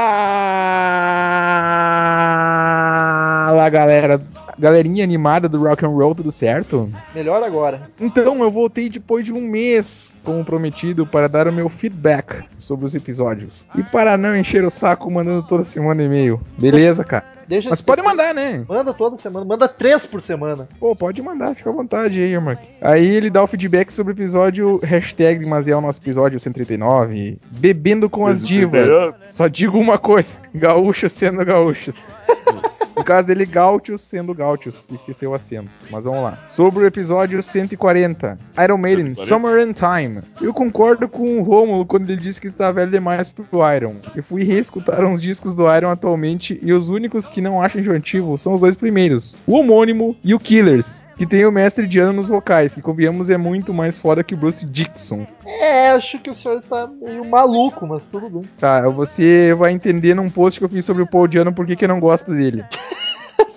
galera 3.69 4.21
galerinha 4.61 5.03
animada 5.03 5.49
do 5.49 5.61
rock 5.63 5.83
and 5.83 5.89
roll, 5.89 6.13
tudo 6.13 6.31
certo? 6.31 6.87
Melhor 7.15 7.41
agora. 7.41 7.89
Então, 7.99 8.41
eu 8.43 8.51
voltei 8.51 8.87
depois 8.89 9.25
de 9.25 9.33
um 9.33 9.41
mês, 9.41 10.13
como 10.23 10.45
prometido, 10.45 11.05
para 11.05 11.27
dar 11.27 11.47
o 11.47 11.51
meu 11.51 11.67
feedback 11.67 12.43
sobre 12.57 12.85
os 12.85 12.93
episódios. 12.93 13.67
E 13.75 13.81
para 13.81 14.15
não 14.17 14.37
encher 14.37 14.63
o 14.63 14.69
saco 14.69 15.09
mandando 15.11 15.41
toda 15.43 15.63
semana 15.63 16.03
e-mail. 16.03 16.39
Beleza, 16.57 17.03
cara? 17.03 17.40
Deixa 17.51 17.69
Mas 17.69 17.81
pode 17.81 18.01
mandar, 18.01 18.33
né? 18.33 18.63
Manda 18.65 18.93
toda 18.93 19.17
semana, 19.17 19.45
manda 19.45 19.67
três 19.67 20.05
por 20.05 20.21
semana. 20.21 20.69
Pô, 20.79 20.95
pode 20.95 21.21
mandar, 21.21 21.53
fica 21.53 21.69
à 21.69 21.73
vontade 21.73 22.17
aí, 22.17 22.39
Mark. 22.39 22.61
Aí 22.79 23.05
ele 23.05 23.29
dá 23.29 23.43
o 23.43 23.47
feedback 23.47 23.91
sobre 23.91 24.13
o 24.13 24.15
episódio, 24.15 24.79
hashtag 24.81 25.45
Maziel, 25.45 25.81
nosso 25.81 25.99
episódio 25.99 26.39
139, 26.39 27.39
Bebendo 27.51 28.09
com 28.09 28.25
as 28.25 28.41
Divas. 28.41 29.17
Só 29.25 29.49
digo 29.49 29.77
uma 29.77 29.97
coisa, 29.97 30.37
gaúchos 30.55 31.11
sendo 31.11 31.43
gaúchos. 31.43 32.09
No 33.01 33.03
caso 33.03 33.25
dele, 33.25 33.47
Gautios 33.47 34.01
sendo 34.01 34.31
Gautios, 34.33 34.79
esqueceu 34.91 35.31
o 35.31 35.33
acento. 35.33 35.71
Mas 35.89 36.05
vamos 36.05 36.21
lá. 36.21 36.43
Sobre 36.47 36.83
o 36.83 36.87
episódio 36.87 37.41
140, 37.41 38.37
Iron 38.63 38.77
Maiden, 38.77 39.13
140? 39.13 39.25
Summer 39.25 39.67
in 39.67 39.73
Time. 39.73 40.21
Eu 40.39 40.53
concordo 40.53 41.09
com 41.09 41.39
o 41.39 41.41
Romulo 41.41 41.83
quando 41.83 42.09
ele 42.09 42.21
disse 42.21 42.39
que 42.39 42.45
está 42.45 42.71
velho 42.71 42.91
demais 42.91 43.27
pro 43.27 43.45
Iron. 43.75 43.95
Eu 44.15 44.21
fui 44.21 44.43
reescutar 44.43 45.03
uns 45.03 45.19
discos 45.19 45.55
do 45.55 45.63
Iron 45.75 45.89
atualmente 45.89 46.59
e 46.61 46.71
os 46.73 46.89
únicos 46.89 47.27
que 47.27 47.40
não 47.41 47.61
acham 47.61 47.81
enjoativo 47.81 48.37
são 48.37 48.53
os 48.53 48.61
dois 48.61 48.75
primeiros, 48.75 49.35
o 49.45 49.57
homônimo 49.57 50.15
e 50.23 50.33
o 50.33 50.39
Killers, 50.39 51.05
que 51.17 51.25
tem 51.25 51.45
o 51.45 51.51
mestre 51.51 51.87
Diana 51.87 52.13
nos 52.13 52.27
vocais, 52.27 52.73
que 52.73 52.81
convenhamos 52.81 53.29
é 53.29 53.37
muito 53.37 53.73
mais 53.73 53.97
foda 53.97 54.23
que 54.23 54.33
o 54.33 54.37
Bruce 54.37 54.65
Dixon. 54.65 55.25
É, 55.45 55.91
acho 55.91 56.19
que 56.19 56.29
o 56.29 56.35
senhor 56.35 56.57
está 56.57 56.87
meio 56.87 57.25
maluco, 57.25 57.85
mas 57.87 58.03
tudo 58.11 58.29
bem. 58.29 58.43
Tá, 58.57 58.87
você 58.89 59.53
vai 59.53 59.71
entender 59.71 60.13
num 60.13 60.29
post 60.29 60.59
que 60.59 60.65
eu 60.65 60.69
fiz 60.69 60.85
sobre 60.85 61.03
o 61.03 61.07
Paul 61.07 61.27
Diano 61.27 61.53
por 61.53 61.65
que 61.65 61.75
que 61.75 61.85
eu 61.85 61.89
não 61.89 61.99
gosto 61.99 62.31
dele. 62.33 62.63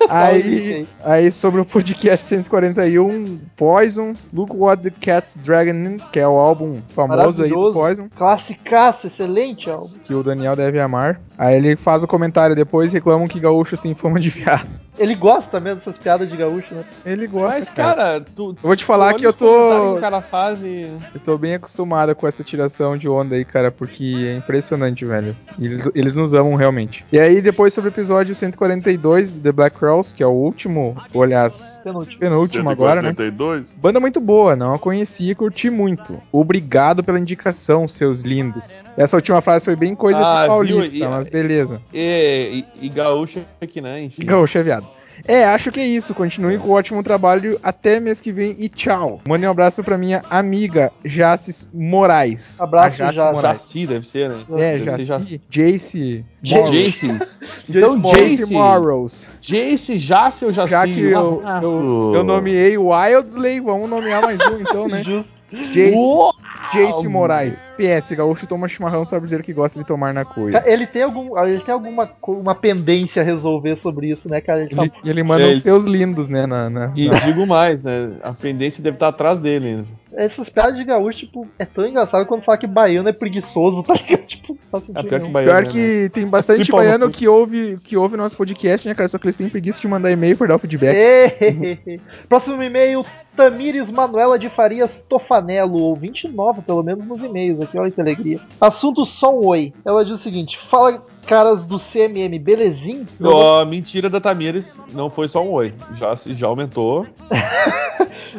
Aí, 0.08 0.86
aí 1.02 1.32
sobre 1.32 1.60
o 1.60 1.64
podcast 1.64 2.26
141, 2.26 3.40
Poison, 3.56 4.14
Look 4.32 4.54
What 4.54 4.82
the 4.82 4.90
Cat's 4.90 5.34
Dragon, 5.42 5.98
que 6.12 6.20
é 6.20 6.28
o 6.28 6.36
álbum 6.36 6.80
famoso 6.94 7.42
aí 7.42 7.50
do. 7.50 7.72
Poison, 7.72 8.08
Classicaço, 8.14 9.06
excelente 9.06 9.70
álbum. 9.70 9.94
que 10.04 10.14
o 10.14 10.22
Daniel 10.22 10.54
deve 10.56 10.78
amar. 10.78 11.20
Aí 11.36 11.56
ele 11.56 11.76
faz 11.76 12.02
o 12.02 12.06
comentário 12.06 12.54
depois 12.54 12.92
reclamam 12.92 13.26
que 13.28 13.40
gaúchos 13.40 13.80
têm 13.80 13.94
fama 13.94 14.20
de 14.20 14.30
viado. 14.30 14.66
Ele 14.96 15.16
gosta 15.16 15.58
mesmo 15.58 15.78
dessas 15.80 15.98
piadas 15.98 16.30
de 16.30 16.36
gaúcho, 16.36 16.72
né? 16.72 16.84
Ele 17.04 17.26
gosta, 17.26 17.58
Mas, 17.58 17.68
cara. 17.68 17.94
cara, 17.96 18.20
tu. 18.20 18.50
Eu 18.50 18.56
vou 18.68 18.76
te 18.76 18.84
falar 18.84 19.12
que 19.14 19.26
eu 19.26 19.32
tô 19.32 19.44
que 19.92 19.98
O 19.98 20.00
cara 20.00 20.22
faz 20.22 20.62
e. 20.62 20.86
eu 21.12 21.20
tô 21.20 21.36
bem 21.36 21.54
acostumado 21.54 22.14
com 22.14 22.28
essa 22.28 22.44
tiração 22.44 22.96
de 22.96 23.08
onda 23.08 23.34
aí, 23.34 23.44
cara, 23.44 23.72
porque 23.72 24.28
é 24.32 24.36
impressionante, 24.36 25.04
velho. 25.04 25.36
Eles, 25.60 25.90
eles 25.96 26.14
nos 26.14 26.32
amam 26.32 26.54
realmente. 26.54 27.04
E 27.10 27.18
aí 27.18 27.42
depois 27.42 27.74
sobre 27.74 27.90
o 27.90 27.92
episódio 27.92 28.32
142, 28.36 29.32
The 29.32 29.50
Black 29.50 29.76
Cross, 29.76 30.12
que 30.12 30.22
é 30.22 30.26
o 30.26 30.30
último, 30.30 30.94
ou 31.12 31.24
aliás, 31.24 31.80
Penúltimo. 31.82 32.20
penúltimo 32.20 32.70
agora, 32.70 33.02
né? 33.02 33.08
142? 33.08 33.76
Banda 33.82 33.98
muito 33.98 34.20
boa, 34.20 34.54
não 34.54 34.74
a 34.74 34.78
conhecia 34.78 35.32
e 35.32 35.34
curti 35.34 35.70
muito. 35.70 36.16
Obrigado 36.30 37.02
pela 37.02 37.18
indicação, 37.18 37.88
seus 37.88 38.20
lindos. 38.22 38.84
Essa 38.96 39.16
última 39.16 39.40
frase 39.40 39.64
foi 39.64 39.74
bem 39.74 39.96
coisa 39.96 40.20
Ah, 40.20 40.34
de 40.34 40.40
viu? 40.42 40.48
paulista, 40.48 40.94
E- 40.96 41.08
mas 41.08 41.23
beleza. 41.30 41.80
E, 41.92 42.64
e, 42.80 42.86
e 42.86 42.88
gaúcho 42.88 43.44
aqui, 43.60 43.80
né? 43.80 44.04
Enfim. 44.04 44.24
Gaúcho 44.24 44.58
é 44.58 44.62
viado. 44.62 44.86
É, 45.26 45.44
acho 45.44 45.70
que 45.70 45.80
é 45.80 45.86
isso. 45.86 46.14
Continue 46.14 46.58
com 46.58 46.68
o 46.68 46.72
ótimo 46.72 47.02
trabalho. 47.02 47.58
Até 47.62 48.00
mês 48.00 48.20
que 48.20 48.32
vem 48.32 48.56
e 48.58 48.68
tchau. 48.68 49.20
Mande 49.28 49.46
um 49.46 49.50
abraço 49.50 49.82
pra 49.84 49.96
minha 49.96 50.22
amiga 50.28 50.92
Jaces 51.04 51.68
Moraes. 51.72 52.60
Abraço, 52.60 53.02
A 53.02 53.06
Jace 53.06 53.18
Jace. 53.18 53.32
Moraes. 53.32 53.60
Jaci, 53.60 53.86
deve 53.86 54.06
ser, 54.06 54.28
né? 54.28 54.44
É, 54.58 54.78
Deve 54.78 55.02
ser 55.02 55.40
Jace. 55.48 56.24
Jace. 56.42 57.20
Então, 57.68 58.00
Jace. 58.00 58.52
Morrows. 58.52 59.28
Jace, 59.40 59.98
Jace 59.98 60.44
ou 60.44 60.52
Jaci? 60.52 60.70
Já 60.70 60.84
que 60.84 61.00
eu, 61.00 61.42
eu, 61.62 62.12
eu 62.16 62.24
nomeei 62.24 62.76
Wildsley, 62.76 63.60
vamos 63.60 63.88
nomear 63.88 64.20
mais 64.22 64.40
um 64.40 64.60
então, 64.60 64.88
né? 64.88 65.02
Justo. 65.04 65.32
Jace, 65.70 65.94
Uau! 65.96 66.33
Jace 66.74 67.08
Moraes. 67.08 67.72
PS, 67.76 68.12
gaúcho 68.12 68.46
toma 68.46 68.68
chimarrão, 68.68 69.04
sabe 69.04 69.24
dizer 69.24 69.42
que 69.42 69.52
gosta 69.52 69.78
de 69.78 69.86
tomar 69.86 70.12
na 70.12 70.24
cuia. 70.24 70.62
Ele 70.66 70.86
tem, 70.86 71.02
algum, 71.02 71.36
ele 71.46 71.60
tem 71.60 71.72
alguma 71.74 72.10
uma 72.26 72.54
pendência 72.54 73.22
a 73.22 73.24
resolver 73.24 73.76
sobre 73.76 74.10
isso, 74.10 74.28
né, 74.28 74.40
cara? 74.40 74.62
Ele 74.62 74.74
tá- 74.74 74.82
Ele, 74.82 74.92
ele 75.04 75.22
manda 75.22 75.46
os 75.48 75.62
seus 75.62 75.84
lindos, 75.84 76.28
né? 76.28 76.46
Na, 76.46 76.68
na- 76.68 76.92
E 76.94 77.08
na- 77.08 77.18
digo 77.20 77.46
mais, 77.46 77.82
né? 77.82 78.12
A 78.22 78.32
pendência 78.32 78.82
deve 78.82 78.96
estar 78.96 79.08
atrás 79.08 79.38
dele 79.40 79.66
ainda. 79.68 79.84
Essas 80.16 80.48
piadas 80.48 80.76
de 80.76 80.84
gaúcho, 80.84 81.20
tipo, 81.20 81.46
é 81.58 81.64
tão 81.64 81.84
engraçado 81.86 82.24
quando 82.26 82.42
fala 82.44 82.56
que 82.56 82.68
baiano 82.68 83.08
é 83.08 83.12
preguiçoso, 83.12 83.82
tá 83.84 83.94
ligado? 83.94 84.26
Tipo, 84.26 84.52
não 84.52 84.58
faz 84.70 84.84
É 84.84 84.86
sentido 84.86 85.08
pior 85.08 85.20
que 85.22 85.28
baiano. 85.30 85.52
Pior 85.52 85.64
né? 85.64 85.70
que 85.70 86.10
tem 86.10 86.26
bastante 86.26 86.70
baiano 86.70 87.10
que 87.10 87.26
ouve, 87.26 87.78
que 87.82 87.96
ouve 87.96 88.16
nosso 88.16 88.36
podcast, 88.36 88.86
né, 88.86 88.94
cara? 88.94 89.08
Só 89.08 89.18
que 89.18 89.26
eles 89.26 89.36
têm 89.36 89.48
preguiça 89.48 89.80
de 89.80 89.88
mandar 89.88 90.10
e-mail 90.12 90.36
pra 90.36 90.46
dar 90.46 90.56
o 90.56 90.58
feedback. 90.58 90.94
Próximo 92.28 92.62
e-mail, 92.62 93.04
Tamires 93.36 93.90
Manuela 93.90 94.38
de 94.38 94.48
Farias 94.48 95.04
Tofanello, 95.08 95.76
ouvinte 95.80 96.28
nova, 96.28 96.62
pelo 96.62 96.82
menos 96.82 97.04
nos 97.04 97.20
e-mails 97.22 97.60
aqui, 97.60 97.76
olha 97.78 97.90
que 97.90 98.00
alegria. 98.00 98.40
Assunto 98.60 99.04
só 99.04 99.34
um 99.34 99.46
oi. 99.46 99.72
Ela 99.84 100.04
diz 100.04 100.14
o 100.14 100.22
seguinte: 100.22 100.58
fala 100.70 101.02
caras 101.26 101.64
do 101.64 101.78
CMM, 101.78 102.38
belezinho? 102.38 103.06
Meu 103.18 103.30
nome- 103.32 103.70
mentira 103.70 104.08
da 104.10 104.20
Tamires, 104.20 104.80
não 104.92 105.08
foi 105.10 105.26
só 105.28 105.42
um 105.42 105.50
oi. 105.52 105.74
Já, 105.94 106.14
se- 106.16 106.34
já 106.34 106.46
aumentou. 106.46 107.06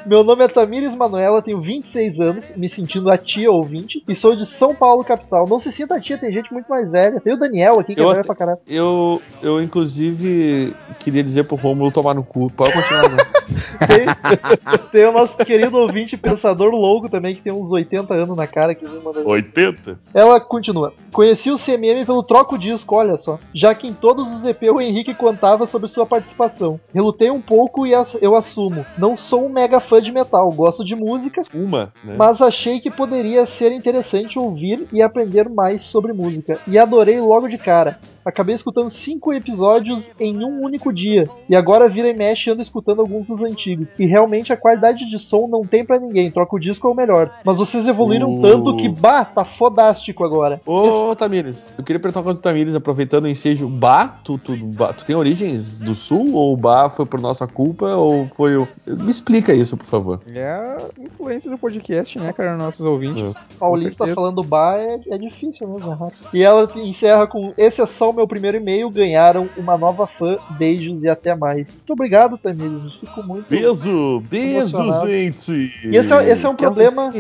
Meu 0.06 0.24
nome 0.24 0.44
é 0.44 0.48
Tamires 0.48 0.94
Manuela, 0.94 1.42
tenho 1.42 1.62
26 1.62 2.20
anos, 2.20 2.52
me 2.56 2.68
sentindo 2.70 3.10
a 3.10 3.18
tia 3.18 3.50
ouvinte, 3.52 4.04
e 4.08 4.16
sou 4.16 4.36
de 4.36 4.46
São 4.46 4.76
Paulo, 4.76 5.04
capital. 5.04 5.48
Não 5.48 5.60
se 5.60 5.72
sinta 5.72 5.96
a 5.96 6.02
tia, 6.02 6.18
tem 6.18 6.32
gente 6.32 6.52
muito 6.54 6.68
mais 6.68 6.92
velha. 6.92 7.20
Tem 7.22 7.34
o 7.34 7.38
Daniel 7.38 7.80
aqui, 7.80 7.96
que 7.96 8.02
Eu 8.02 8.12
é 8.12 8.14
velho 8.16 8.26
pra 8.26 8.36
caralho. 8.36 8.60
Eu, 8.68 9.22
eu, 9.42 9.62
inclusive, 9.62 10.76
queria 11.00 11.24
dizer 11.24 11.46
pro 11.46 11.56
Romulo 11.56 11.92
tomar 11.92 12.14
no 12.14 12.24
cu. 12.24 12.52
Pode 12.52 12.74
continuar, 12.74 13.10
né? 13.10 13.18
Tem, 13.88 14.06
tem 14.86 15.06
o 15.06 15.12
nosso 15.12 15.36
querido 15.38 15.78
ouvinte 15.78 16.18
pensador 16.18 16.72
louco 16.72 17.10
também, 17.10 17.36
que 17.36 17.42
tem 17.42 17.54
uns 17.54 17.72
80 17.72 18.14
anos 18.14 18.38
na 18.38 18.48
cara, 18.48 18.74
que 18.74 18.86
vem 18.86 19.02
mandando 19.02 19.28
80? 19.28 20.00
Ela 20.14 20.40
continua. 20.40 20.94
Conheci 21.12 21.52
o 21.52 21.58
CMM 21.58 22.06
pelo 22.06 22.24
troco 22.24 22.58
disco, 22.58 22.96
olha 22.96 23.18
só. 23.18 23.40
Já 23.54 23.74
que 23.74 23.88
em 23.88 23.94
todos 23.94 24.32
os 24.32 24.46
EP 24.46 24.64
o 24.64 24.82
Henrique 24.82 25.14
contava 25.14 25.66
sobre 25.66 25.88
sua 25.90 26.06
participação. 26.06 26.80
Relutei 26.94 27.32
um 27.32 27.42
pouco 27.42 27.86
e 27.86 27.94
eu 28.22 28.36
assumo. 28.36 28.86
Não 28.98 29.18
sou 29.18 29.46
um 29.46 29.50
mega 29.50 29.80
fã 29.80 30.02
de 30.02 30.12
metal, 30.12 30.50
gosto 30.52 30.84
de 30.84 30.96
música, 30.96 31.42
Uma, 31.54 31.94
né? 32.04 32.16
mas 32.18 32.42
achei 32.42 32.80
que 32.80 32.92
poderia 32.92 33.46
ser 33.46 33.72
interessante 33.72 34.38
ouvir 34.40 34.88
e 34.92 35.02
aprender 35.02 35.50
mais 35.50 35.82
sobre 35.82 36.14
música. 36.14 36.60
E 36.68 36.78
adorei 36.78 37.20
logo 37.20 37.48
de 37.48 37.58
cara. 37.58 38.00
Acabei 38.26 38.56
escutando 38.56 38.90
cinco 38.90 39.32
episódios 39.32 40.10
em 40.20 40.44
um 40.44 40.64
único 40.64 40.92
dia. 40.92 41.30
E 41.48 41.56
agora 41.56 41.88
vira 41.88 42.10
e 42.10 42.14
mexe 42.16 42.50
ando 42.50 42.62
escutando 42.62 43.02
alguns 43.02 43.28
dos 43.28 43.44
antigos. 43.44 43.94
E 44.00 44.08
realmente 44.08 44.52
a 44.52 44.58
qualidade 44.58 45.10
de 45.10 45.20
som 45.20 45.48
não 45.48 45.62
tem 45.64 45.86
pra 45.86 46.00
ninguém. 46.00 46.32
Troca 46.32 46.56
o 46.56 46.60
disco 46.60 46.88
é 46.88 46.92
o 46.92 46.96
melhor. 46.96 47.32
Mas 47.44 47.58
vocês 47.58 47.88
evoluíram 47.88 48.26
Uh. 48.28 48.42
tanto 48.42 48.78
que, 48.78 48.90
bah, 48.90 49.24
tá 49.24 49.46
fodástico 49.46 50.24
agora. 50.24 50.60
Ô, 50.66 51.16
Tamires, 51.16 51.70
eu 51.78 51.84
queria 51.84 52.00
perguntar 52.00 52.24
quanto 52.24 52.42
Tamires, 52.42 52.74
aproveitando 52.74 53.26
o 53.26 53.28
ensejo, 53.28 53.68
Bá, 53.68 54.08
tu, 54.08 54.38
tu, 54.38 54.56
Bá, 54.58 54.92
tu 54.94 55.06
tem 55.06 55.16
origens 55.16 55.80
do 55.80 55.94
sul? 55.94 56.34
Ou 56.34 56.54
o 56.54 56.58
Bá 56.58 56.90
foi 56.90 57.06
por 57.06 57.22
nossa 57.22 57.46
culpa? 57.48 57.96
Ou 57.96 58.26
foi 58.28 58.58
o. 58.58 58.68
Me 58.88 59.12
explica 59.12 59.54
isso, 59.54 59.78
por 59.78 59.86
favor. 59.86 60.22
É 60.34 60.50
a 60.50 60.82
influência 61.00 61.52
do 61.52 61.58
podcast, 61.58 62.18
né, 62.18 62.34
cara? 62.34 62.58
Nossos 62.58 62.86
ouvintes. 62.86 63.36
Paulinho 63.60 63.94
tá 63.96 64.08
falando 64.16 64.44
bar 64.44 64.80
é, 64.80 65.00
é 65.10 65.18
difícil 65.18 65.68
mesmo, 65.68 65.92
é 65.92 65.96
raro. 65.96 66.12
E 66.34 66.42
ela 66.42 66.70
encerra 66.76 67.28
com: 67.28 67.54
Esse 67.58 67.82
é 67.82 67.86
só 67.86 68.10
o 68.10 68.14
meu 68.16 68.28
primeiro 68.28 68.58
e-mail, 68.58 68.90
ganharam 68.90 69.50
uma 69.58 69.78
nova 69.78 70.08
fã, 70.08 70.38
beijos 70.58 71.04
e 71.04 71.10
até 71.10 71.36
mais. 71.36 71.74
Muito 71.74 71.94
obrigado, 71.94 72.38
Tamires. 72.38 72.94
Fico 73.00 73.24
muito. 73.24 73.50
Beijo, 73.50 74.22
beijo, 74.22 75.02
gente. 75.06 75.74
E 75.84 75.96
esse 75.96 76.14
é, 76.14 76.30
esse 76.30 76.46
é 76.46 76.50
um 76.50 76.56
problema. 76.56 77.14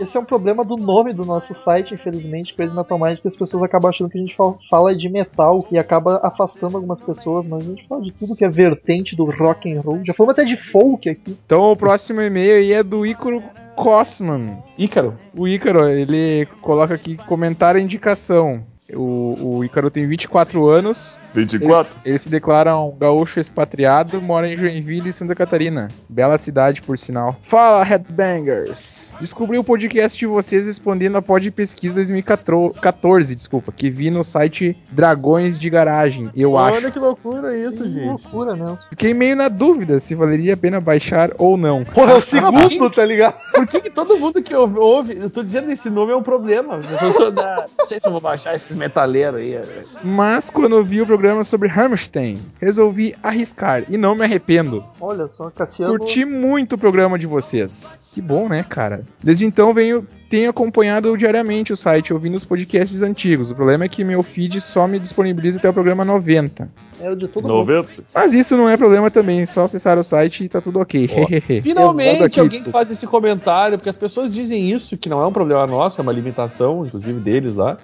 Esse 0.00 0.16
é 0.16 0.20
um 0.20 0.24
problema 0.24 0.64
do 0.64 0.76
nome 0.76 1.12
do 1.12 1.24
nosso 1.24 1.54
site, 1.54 1.94
infelizmente, 1.94 2.54
Crazy 2.54 2.74
Metal 2.74 2.98
Mind, 2.98 3.18
que 3.18 3.28
as 3.28 3.36
pessoas 3.36 3.62
acabam 3.62 3.90
achando 3.90 4.10
que 4.10 4.18
a 4.18 4.20
gente 4.20 4.36
fala, 4.36 4.56
fala 4.70 4.94
de 4.94 5.08
metal 5.08 5.66
e 5.70 5.78
acaba 5.78 6.20
afastando 6.22 6.76
algumas 6.76 7.00
pessoas, 7.00 7.46
mas 7.46 7.62
a 7.62 7.64
gente 7.64 7.86
fala 7.88 8.02
de 8.02 8.12
tudo 8.12 8.36
que 8.36 8.44
é 8.44 8.48
vertente 8.48 9.16
do 9.16 9.24
rock 9.24 9.72
and 9.72 9.80
roll. 9.80 10.00
Já 10.04 10.12
falamos 10.12 10.38
até 10.38 10.44
de 10.44 10.56
folk 10.56 11.08
aqui. 11.08 11.36
Então 11.46 11.72
o 11.72 11.76
próximo 11.76 12.20
e-mail 12.20 12.56
aí 12.56 12.72
é 12.72 12.82
do 12.82 13.06
Ícaro 13.06 13.42
Cosman. 13.74 14.58
Ícaro, 14.78 15.14
O 15.36 15.48
Ícaro, 15.48 15.88
ele 15.88 16.46
coloca 16.60 16.94
aqui 16.94 17.16
comentário 17.16 17.80
e 17.80 17.82
indicação. 17.82 18.62
O, 18.92 19.56
o 19.58 19.64
Ícaro 19.64 19.90
tem 19.90 20.06
24 20.06 20.68
anos, 20.68 21.18
24? 21.32 21.96
ele 22.04 22.18
se 22.18 22.28
declara 22.28 22.76
um 22.78 22.94
gaúcho 22.94 23.40
expatriado, 23.40 24.20
mora 24.20 24.46
em 24.46 24.56
Joinville, 24.58 25.10
Santa 25.10 25.34
Catarina. 25.34 25.88
Bela 26.06 26.36
cidade, 26.36 26.82
por 26.82 26.98
sinal. 26.98 27.34
Fala, 27.40 27.82
Headbangers! 27.82 29.14
Descobri 29.18 29.56
o 29.58 29.64
podcast 29.64 30.18
de 30.18 30.26
vocês 30.26 30.66
respondendo 30.66 31.16
a 31.16 31.22
pod 31.22 31.50
pesquisa 31.50 31.94
2014, 31.94 33.34
desculpa, 33.34 33.72
que 33.72 33.88
vi 33.88 34.10
no 34.10 34.22
site 34.22 34.76
Dragões 34.92 35.58
de 35.58 35.70
Garagem, 35.70 36.30
eu 36.36 36.52
olha 36.52 36.76
acho. 36.76 36.92
que 36.92 36.98
loucura 36.98 37.56
isso, 37.56 37.82
Que 37.84 37.88
gente. 37.88 38.06
loucura 38.06 38.54
mesmo. 38.54 38.78
Fiquei 38.90 39.14
meio 39.14 39.34
na 39.34 39.48
dúvida 39.48 39.98
se 39.98 40.14
valeria 40.14 40.52
a 40.52 40.56
pena 40.58 40.78
baixar 40.78 41.30
ou 41.38 41.56
não. 41.56 41.84
Porra, 41.84 42.12
é 42.12 42.14
o 42.16 42.52
mas 42.52 42.72
segundo, 42.72 42.90
tá 42.90 43.04
ligado? 43.04 43.36
Por 43.52 43.66
que, 43.66 43.80
que 43.80 43.90
todo 43.90 44.18
mundo 44.18 44.42
que 44.42 44.54
ouve, 44.54 44.78
ouve- 44.78 45.16
eu 45.18 45.30
tô 45.30 45.42
dizendo 45.42 45.70
esse 45.72 45.88
nome 45.88 46.12
é 46.12 46.16
um 46.16 46.22
problema. 46.22 46.80
Eu 46.90 46.98
sou, 46.98 47.12
sou 47.12 47.30
da, 47.30 47.66
não 47.78 47.86
sei 47.86 47.98
se 47.98 48.06
eu 48.06 48.12
vou 48.12 48.20
baixar 48.20 48.54
esse 48.54 48.73
esses 48.74 48.78
metaleiros 48.78 49.40
aí. 49.40 49.58
Mas 50.02 50.50
quando 50.50 50.76
eu 50.76 50.84
vi 50.84 51.00
o 51.00 51.06
programa 51.06 51.44
sobre 51.44 51.68
Hammerstein, 51.70 52.40
resolvi 52.60 53.14
arriscar 53.22 53.84
e 53.88 53.96
não 53.96 54.14
me 54.14 54.24
arrependo. 54.24 54.84
Olha 55.00 55.28
só, 55.28 55.50
Cassiano. 55.50 55.98
Curti 55.98 56.24
muito 56.24 56.74
o 56.74 56.78
programa 56.78 57.18
de 57.18 57.26
vocês. 57.26 58.02
Que 58.12 58.20
bom, 58.20 58.48
né, 58.48 58.64
cara? 58.68 59.04
Desde 59.22 59.46
então 59.46 59.72
venho 59.72 60.06
tenho 60.28 60.50
acompanhado 60.50 61.16
diariamente 61.16 61.72
o 61.72 61.76
site, 61.76 62.12
ouvindo 62.12 62.34
os 62.34 62.44
podcasts 62.44 63.02
antigos. 63.02 63.52
O 63.52 63.54
problema 63.54 63.84
é 63.84 63.88
que 63.88 64.02
meu 64.02 64.20
feed 64.20 64.60
só 64.60 64.88
me 64.88 64.98
disponibiliza 64.98 65.60
até 65.60 65.68
o 65.68 65.72
programa 65.72 66.04
90. 66.04 66.68
É 67.00 67.08
o 67.08 67.14
de 67.14 67.28
todo 67.28 67.46
mundo. 67.46 67.58
90? 67.58 68.04
Mas 68.12 68.34
isso 68.34 68.56
não 68.56 68.68
é 68.68 68.76
problema 68.76 69.10
também, 69.10 69.42
é 69.42 69.46
só 69.46 69.62
acessar 69.62 69.96
o 69.96 70.02
site 70.02 70.44
e 70.44 70.48
tá 70.48 70.60
tudo 70.60 70.80
ok. 70.80 71.08
Finalmente 71.62 72.24
aqui, 72.24 72.40
alguém 72.40 72.58
desculpa. 72.58 72.78
faz 72.78 72.90
esse 72.90 73.06
comentário, 73.06 73.78
porque 73.78 73.90
as 73.90 73.96
pessoas 73.96 74.28
dizem 74.28 74.70
isso, 74.72 74.96
que 74.96 75.08
não 75.08 75.20
é 75.20 75.26
um 75.26 75.32
problema 75.32 75.66
nosso, 75.68 76.00
é 76.00 76.02
uma 76.02 76.12
limitação, 76.12 76.84
inclusive 76.84 77.20
deles 77.20 77.54
lá. 77.54 77.78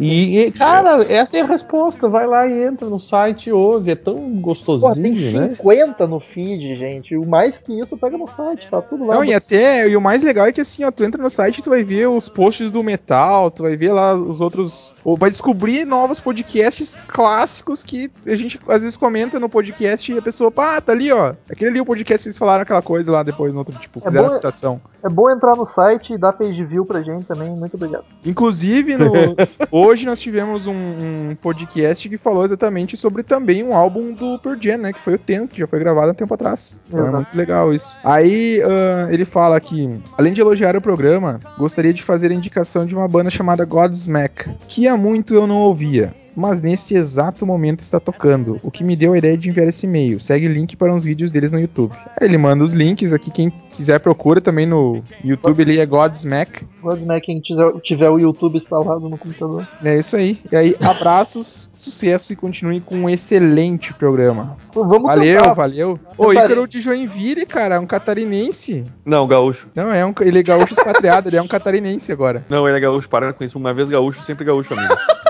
E, 0.00 0.38
e, 0.40 0.50
cara, 0.52 1.02
essa 1.10 1.36
é 1.36 1.40
a 1.40 1.44
resposta. 1.46 2.08
Vai 2.08 2.26
lá 2.26 2.46
e 2.46 2.62
entra 2.64 2.88
no 2.88 2.98
site 3.00 3.48
e 3.48 3.52
ouve. 3.52 3.90
É 3.92 3.94
tão 3.94 4.14
Pô, 4.14 4.20
tem 4.20 4.40
gostosinho, 4.40 5.32
né? 5.32 5.54
50 5.56 6.06
no 6.06 6.20
feed, 6.20 6.76
gente. 6.76 7.16
O 7.16 7.26
mais 7.26 7.58
que 7.58 7.72
isso 7.80 7.96
pega 7.96 8.16
no 8.18 8.28
site, 8.28 8.68
tá 8.70 8.80
tudo 8.82 9.06
lá. 9.06 9.14
Não, 9.16 9.24
e 9.24 9.32
até, 9.34 9.88
e 9.88 9.96
o 9.96 10.00
mais 10.00 10.22
legal 10.22 10.46
é 10.46 10.52
que 10.52 10.60
assim, 10.60 10.84
ó, 10.84 10.90
tu 10.90 11.04
entra 11.04 11.22
no 11.22 11.30
site 11.30 11.58
e 11.58 11.62
tu 11.62 11.70
vai 11.70 11.82
ver 11.82 12.08
os 12.08 12.28
posts 12.28 12.70
do 12.70 12.82
metal, 12.82 13.50
tu 13.50 13.62
vai 13.62 13.76
ver 13.76 13.92
lá 13.92 14.14
os 14.14 14.40
outros. 14.40 14.94
Ou 15.04 15.16
vai 15.16 15.30
descobrir 15.30 15.84
novos 15.84 16.20
podcasts 16.20 16.96
clássicos 17.06 17.82
que 17.82 18.10
a 18.26 18.34
gente 18.34 18.58
às 18.68 18.82
vezes 18.82 18.96
comenta 18.96 19.38
no 19.40 19.48
podcast 19.48 20.12
e 20.12 20.18
a 20.18 20.22
pessoa, 20.22 20.50
pá, 20.50 20.80
tá 20.80 20.92
ali, 20.92 21.10
ó. 21.12 21.34
Aquele 21.50 21.70
ali 21.70 21.78
é 21.78 21.82
o 21.82 21.86
podcast 21.86 22.24
que 22.24 22.28
eles 22.28 22.38
falaram 22.38 22.62
aquela 22.62 22.82
coisa 22.82 23.10
lá 23.12 23.22
depois 23.22 23.54
no 23.54 23.60
outro, 23.60 23.74
tipo, 23.78 23.98
É 24.00 24.02
fizeram 24.02 24.26
a 24.26 24.28
bom- 24.28 24.34
citação. 24.34 24.80
É 25.02 25.08
bom 25.08 25.30
entrar 25.30 25.56
no 25.56 25.66
site 25.66 26.12
e 26.14 26.18
dar 26.18 26.32
page 26.32 26.64
view 26.64 26.84
pra 26.84 27.02
gente 27.02 27.24
também. 27.24 27.50
Muito 27.50 27.74
obrigado. 27.74 28.04
Inclusive, 28.24 28.96
no- 28.96 29.12
hoje 29.70 30.06
nós 30.06 30.20
tivemos 30.20 30.66
um, 30.66 30.72
um 30.72 31.36
podcast 31.40 32.08
que 32.08 32.16
falou 32.16 32.44
exatamente 32.44 32.96
sobre 32.96 33.22
também 33.22 33.62
um 33.62 33.74
álbum 33.74 34.12
do 34.12 34.38
Pearl 34.38 34.56
Jam, 34.60 34.78
né? 34.78 34.92
Que 34.92 34.98
foi 34.98 35.14
o 35.14 35.18
Tempo, 35.18 35.54
que 35.54 35.60
já 35.60 35.66
foi 35.66 35.78
gravado 35.78 36.08
há 36.08 36.10
um 36.12 36.14
tempo 36.14 36.34
atrás. 36.34 36.80
Então 36.88 37.06
é 37.06 37.10
muito 37.12 37.36
legal 37.36 37.72
isso. 37.72 37.98
Aí 38.02 38.60
ah, 38.62 39.08
ele 39.10 39.24
fala 39.24 39.60
que, 39.60 39.98
além 40.16 40.32
de 40.32 40.40
elogiar 40.40 40.76
o 40.76 40.80
programa, 40.80 41.40
gostaria 41.58 41.92
de 41.92 42.02
fazer 42.02 42.30
a 42.30 42.34
indicação 42.34 42.84
de 42.86 42.94
uma 42.94 43.06
banda 43.06 43.30
chamada 43.30 43.64
Godsmack, 43.64 44.50
que 44.68 44.88
há 44.88 44.96
muito 44.96 45.34
eu 45.34 45.46
não 45.46 45.56
ouvia. 45.58 46.21
Mas 46.34 46.60
nesse 46.60 46.94
exato 46.94 47.46
momento 47.46 47.80
está 47.80 48.00
tocando, 48.00 48.58
o 48.62 48.70
que 48.70 48.84
me 48.84 48.96
deu 48.96 49.12
a 49.12 49.18
ideia 49.18 49.36
de 49.36 49.48
enviar 49.48 49.68
esse 49.68 49.86
e-mail. 49.86 50.20
Segue 50.20 50.46
o 50.46 50.52
link 50.52 50.76
para 50.76 50.92
uns 50.92 51.04
vídeos 51.04 51.30
deles 51.30 51.52
no 51.52 51.60
YouTube. 51.60 51.94
Ele 52.20 52.38
manda 52.38 52.64
os 52.64 52.72
links 52.72 53.12
aqui, 53.12 53.30
quem 53.30 53.52
quiser 53.72 53.98
procura 54.00 54.40
também 54.40 54.66
no 54.66 55.02
YouTube, 55.24 55.60
ele 55.60 55.78
é 55.78 55.86
Godsmack. 55.86 56.66
Né, 57.06 57.20
quem 57.20 57.40
tiver, 57.40 57.72
tiver 57.80 58.10
o 58.10 58.18
YouTube 58.18 58.58
instalado 58.58 59.08
no 59.08 59.16
computador. 59.16 59.66
É 59.82 59.98
isso 59.98 60.16
aí. 60.16 60.38
E 60.50 60.56
aí, 60.56 60.76
abraços, 60.82 61.68
sucesso 61.72 62.32
e 62.32 62.36
continue 62.36 62.80
com 62.80 62.96
um 62.96 63.10
excelente 63.10 63.92
programa. 63.94 64.56
Pô, 64.72 64.86
Vamos 64.86 65.06
valeu, 65.06 65.38
tentar. 65.38 65.54
valeu. 65.54 65.98
Ô. 66.18 66.32
Ícaro 66.32 66.66
de 66.66 66.80
Joinville, 66.80 67.46
cara, 67.46 67.76
é 67.76 67.78
um 67.78 67.86
catarinense. 67.86 68.84
Não, 69.04 69.26
gaúcho. 69.26 69.68
Não, 69.74 69.92
é 69.92 70.04
um, 70.04 70.12
ele 70.20 70.40
é 70.40 70.42
gaúcho 70.42 70.72
expatriado, 70.72 71.28
ele 71.28 71.36
é 71.36 71.42
um 71.42 71.48
catarinense 71.48 72.12
agora. 72.12 72.44
Não, 72.48 72.66
ele 72.66 72.76
é 72.76 72.80
gaúcho. 72.80 73.08
Para 73.08 73.32
com 73.32 73.44
isso. 73.44 73.58
Uma 73.58 73.74
vez 73.74 73.88
gaúcho, 73.88 74.22
sempre 74.22 74.44
gaúcho, 74.44 74.74
amigo. 74.74 74.94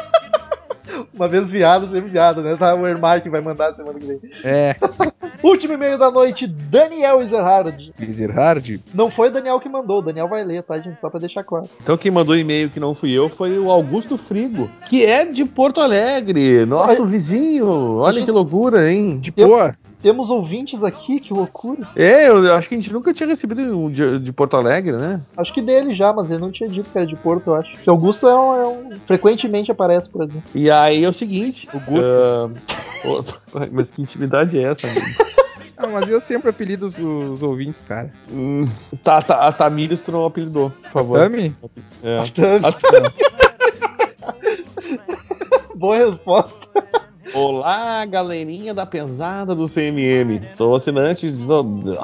Uma 1.15 1.29
vez 1.29 1.51
viado, 1.51 1.87
sempre 1.87 2.11
viado, 2.11 2.43
né? 2.43 2.57
Tá 2.57 2.75
o 2.75 3.21
que 3.23 3.31
vai 3.31 3.43
mandar 3.43 3.75
semana 3.75 3.99
que 3.99 4.07
vem. 4.07 4.21
É, 4.45 4.77
Último 5.43 5.75
e-mail 5.75 5.99
da 5.99 6.09
noite, 6.11 6.47
Daniel 6.47 7.21
Ezerhard. 7.21 7.93
Lizerhard. 7.99 8.81
Não 8.95 9.11
foi 9.11 9.29
o 9.29 9.33
Daniel 9.33 9.59
que 9.59 9.69
mandou, 9.69 9.99
o 9.99 10.03
Daniel 10.03 10.29
vai 10.29 10.45
ler, 10.45 10.63
tá, 10.63 10.79
gente? 10.79 11.01
Só 11.01 11.11
pra 11.11 11.19
deixar 11.19 11.43
claro. 11.43 11.69
Então 11.83 11.97
quem 11.97 12.13
mandou 12.13 12.37
e-mail 12.37 12.71
que 12.71 12.79
não 12.79 12.95
fui 12.95 13.11
eu 13.11 13.29
foi 13.29 13.59
o 13.59 13.71
Augusto 13.71 14.17
Frigo, 14.17 14.71
que 14.89 15.05
é 15.05 15.25
de 15.25 15.45
Porto 15.45 15.81
Alegre, 15.81 16.65
nosso 16.65 17.05
vizinho. 17.07 17.97
Olha 17.97 18.25
que 18.25 18.31
loucura, 18.31 18.91
hein? 18.91 19.19
De 19.19 19.33
Eu-. 19.37 19.73
Temos 20.03 20.31
ouvintes 20.31 20.83
aqui, 20.83 21.21
que 21.21 21.33
loucura. 21.33 21.89
É, 21.95 22.29
eu 22.29 22.55
acho 22.57 22.69
que 22.69 22.75
a 22.75 22.79
gente 22.79 22.93
nunca 22.93 23.15
tinha 23.15 23.29
recebido 23.29 23.63
um 23.79 23.89
de, 23.91 24.19
de 24.19 24.33
Porto 24.33 24.57
Alegre, 24.57 24.93
né? 24.93 25.21
Acho 25.37 25.55
que 25.55 25.63
dele 25.63 25.95
já, 25.95 26.13
mas 26.13 26.29
ele 26.29 26.41
não 26.41 26.51
tinha 26.51 26.69
dito 26.69 26.91
que 26.91 26.99
era 26.99 27.07
de 27.07 27.15
Porto, 27.17 27.49
eu 27.51 27.55
acho. 27.55 27.73
Que 27.79 27.89
Augusto 27.89 28.27
é 28.27 28.35
um, 28.35 28.55
é 28.61 28.67
um- 28.67 28.91
frequentemente 28.99 29.71
aparece 29.71 30.09
por 30.09 30.23
aqui. 30.25 30.43
E 30.55 30.69
aí 30.71 31.05
é 31.05 31.09
o 31.09 31.13
seguinte. 31.13 31.69
O 31.73 31.79
Guto. 31.79 32.57
ô, 33.05 33.25
mas 33.71 33.91
que 33.93 34.03
intimidade 34.03 34.59
é 34.59 34.63
essa, 34.63 34.87
amigo? 34.89 35.07
Não, 35.79 35.91
mas 35.91 36.09
eu 36.09 36.21
sempre 36.21 36.49
apelido 36.51 36.87
os, 36.87 36.97
os 37.01 37.43
ouvintes, 37.43 37.83
cara. 37.83 38.13
Hum, 38.31 38.67
tá, 39.03 39.21
tá, 39.21 39.49
a 39.49 39.51
Tamires 39.51 40.01
tu 40.01 40.13
não 40.13 40.25
apelidou, 40.25 40.71
por 40.71 40.91
favor. 40.91 41.19
Tami? 41.19 41.57
É. 42.05 42.19
Tami. 42.31 42.67
A 42.67 42.73
Tami. 42.73 43.09
Boa 45.75 45.97
resposta. 45.97 46.69
Olá, 47.35 48.05
galerinha 48.05 48.75
da 48.75 48.85
pesada 48.85 49.55
do 49.55 49.67
CMM. 49.67 50.43
Sou 50.51 50.75
assinante 50.75 51.31
do- 51.31 51.97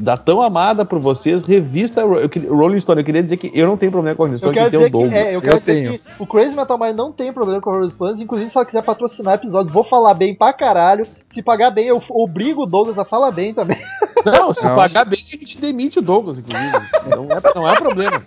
da 0.00 0.16
tão 0.18 0.42
amada 0.42 0.84
por 0.84 0.98
vocês 0.98 1.42
revista 1.42 2.02
eu 2.02 2.28
Rolling 2.54 2.78
Stone. 2.80 3.00
Eu 3.00 3.04
queria 3.04 3.22
dizer 3.22 3.36
que 3.38 3.50
eu 3.54 3.66
não 3.66 3.76
tenho 3.76 3.90
problema 3.90 4.14
com 4.16 4.22
a 4.24 4.26
Rolling 4.26 4.34
Eu 4.34 4.38
Stone, 4.38 4.54
quero 4.54 4.70
que 4.70 4.76
tem 4.76 4.86
o 4.86 4.90
dizer 4.90 4.90
que, 4.90 4.98
Douglas. 5.04 5.26
é, 5.26 5.34
eu 5.36 5.40
quero 5.40 5.56
Eu 5.56 5.60
dizer 5.60 5.72
tenho. 5.74 5.98
que 5.98 6.22
o 6.22 6.26
Crazy 6.26 6.54
Metal 6.54 6.78
Mind 6.78 6.94
não 6.96 7.10
tem 7.12 7.32
problema 7.32 7.60
com 7.60 7.70
a 7.70 7.72
Rolling 7.74 7.90
Stones. 7.90 8.20
Inclusive, 8.20 8.50
se 8.50 8.56
ela 8.58 8.66
quiser 8.66 8.82
patrocinar 8.82 9.34
episódio, 9.34 9.72
vou 9.72 9.84
falar 9.84 10.12
bem 10.14 10.34
pra 10.34 10.52
caralho. 10.52 11.06
Se 11.32 11.42
pagar 11.42 11.70
bem, 11.70 11.86
eu 11.86 12.02
obrigo 12.10 12.62
o 12.64 12.66
Douglas 12.66 12.98
a 12.98 13.04
falar 13.04 13.30
bem 13.30 13.54
também. 13.54 13.78
Não, 14.26 14.52
se 14.52 14.66
Não. 14.66 14.74
pagar 14.74 15.04
bem, 15.06 15.20
a 15.32 15.36
gente 15.36 15.58
demite 15.58 15.98
o 15.98 16.02
Douglas, 16.02 16.38
inclusive. 16.38 16.70
Não 17.08 17.24
é, 17.30 17.40
não 17.54 17.68
é 17.68 17.76
problema. 17.76 18.22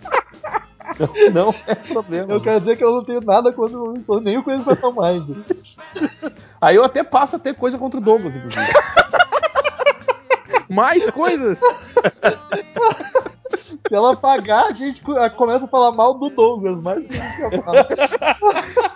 Não, 1.34 1.54
é 1.68 1.76
problema. 1.76 2.32
Eu 2.34 2.42
quero 2.42 2.60
dizer 2.60 2.78
que 2.78 2.84
eu 2.84 2.94
não 2.94 3.04
tenho 3.04 3.22
nada 3.22 3.52
contra 3.52 3.78
o 3.78 3.86
Rolling 3.86 4.04
Stones, 4.04 4.24
nem 4.24 4.38
o 4.38 4.44
Crazy 4.44 4.64
Metal 4.68 4.94
Mind. 4.94 5.38
Aí 6.62 6.76
eu 6.76 6.84
até 6.84 7.04
passo 7.04 7.36
a 7.36 7.40
ter 7.40 7.54
coisa 7.56 7.78
contra 7.78 8.00
o 8.00 8.04
Douglas, 8.04 8.36
inclusive. 8.36 8.66
Mais 10.70 11.10
coisas? 11.10 11.60
Se 13.88 13.94
ela 13.94 14.16
pagar, 14.16 14.68
a 14.68 14.72
gente 14.72 15.02
co- 15.02 15.14
começa 15.32 15.66
a 15.66 15.68
falar 15.68 15.92
mal 15.92 16.14
do 16.16 16.30
Douglas, 16.30 16.78
mas. 16.82 17.04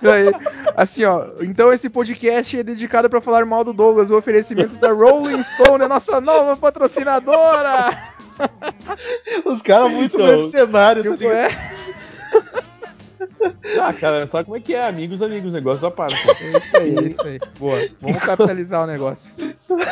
Aí, 0.01 0.31
assim, 0.75 1.03
ó. 1.05 1.25
Então 1.41 1.71
esse 1.71 1.89
podcast 1.89 2.59
é 2.59 2.63
dedicado 2.63 3.09
pra 3.09 3.21
falar 3.21 3.45
mal 3.45 3.63
do 3.63 3.73
Douglas. 3.73 4.09
O 4.09 4.17
oferecimento 4.17 4.75
da 4.77 4.91
Rolling 4.91 5.41
Stone, 5.43 5.83
a 5.83 5.87
nossa 5.89 6.19
nova 6.21 6.55
patrocinadora. 6.57 7.89
Os 9.45 9.61
caras 9.61 9.91
muito 9.91 10.15
Então, 10.15 10.41
mercenários, 10.43 11.03
tá 11.05 11.11
Tipo, 11.11 11.23
ligado? 11.23 11.51
é, 11.51 11.76
Ah, 13.79 13.93
cara, 13.93 14.25
sabe 14.25 14.45
como 14.45 14.57
é 14.57 14.59
que 14.59 14.73
é? 14.73 14.87
Amigos, 14.87 15.21
amigos, 15.21 15.53
negócio 15.53 15.87
à 15.87 15.91
parte. 15.91 16.17
é 16.41 16.57
isso 16.57 16.77
aí, 16.77 16.97
é 16.97 17.01
isso 17.01 17.21
aí. 17.21 17.39
Boa. 17.59 17.87
Vamos 18.01 18.23
capitalizar 18.23 18.83
o 18.83 18.87
negócio. 18.87 19.31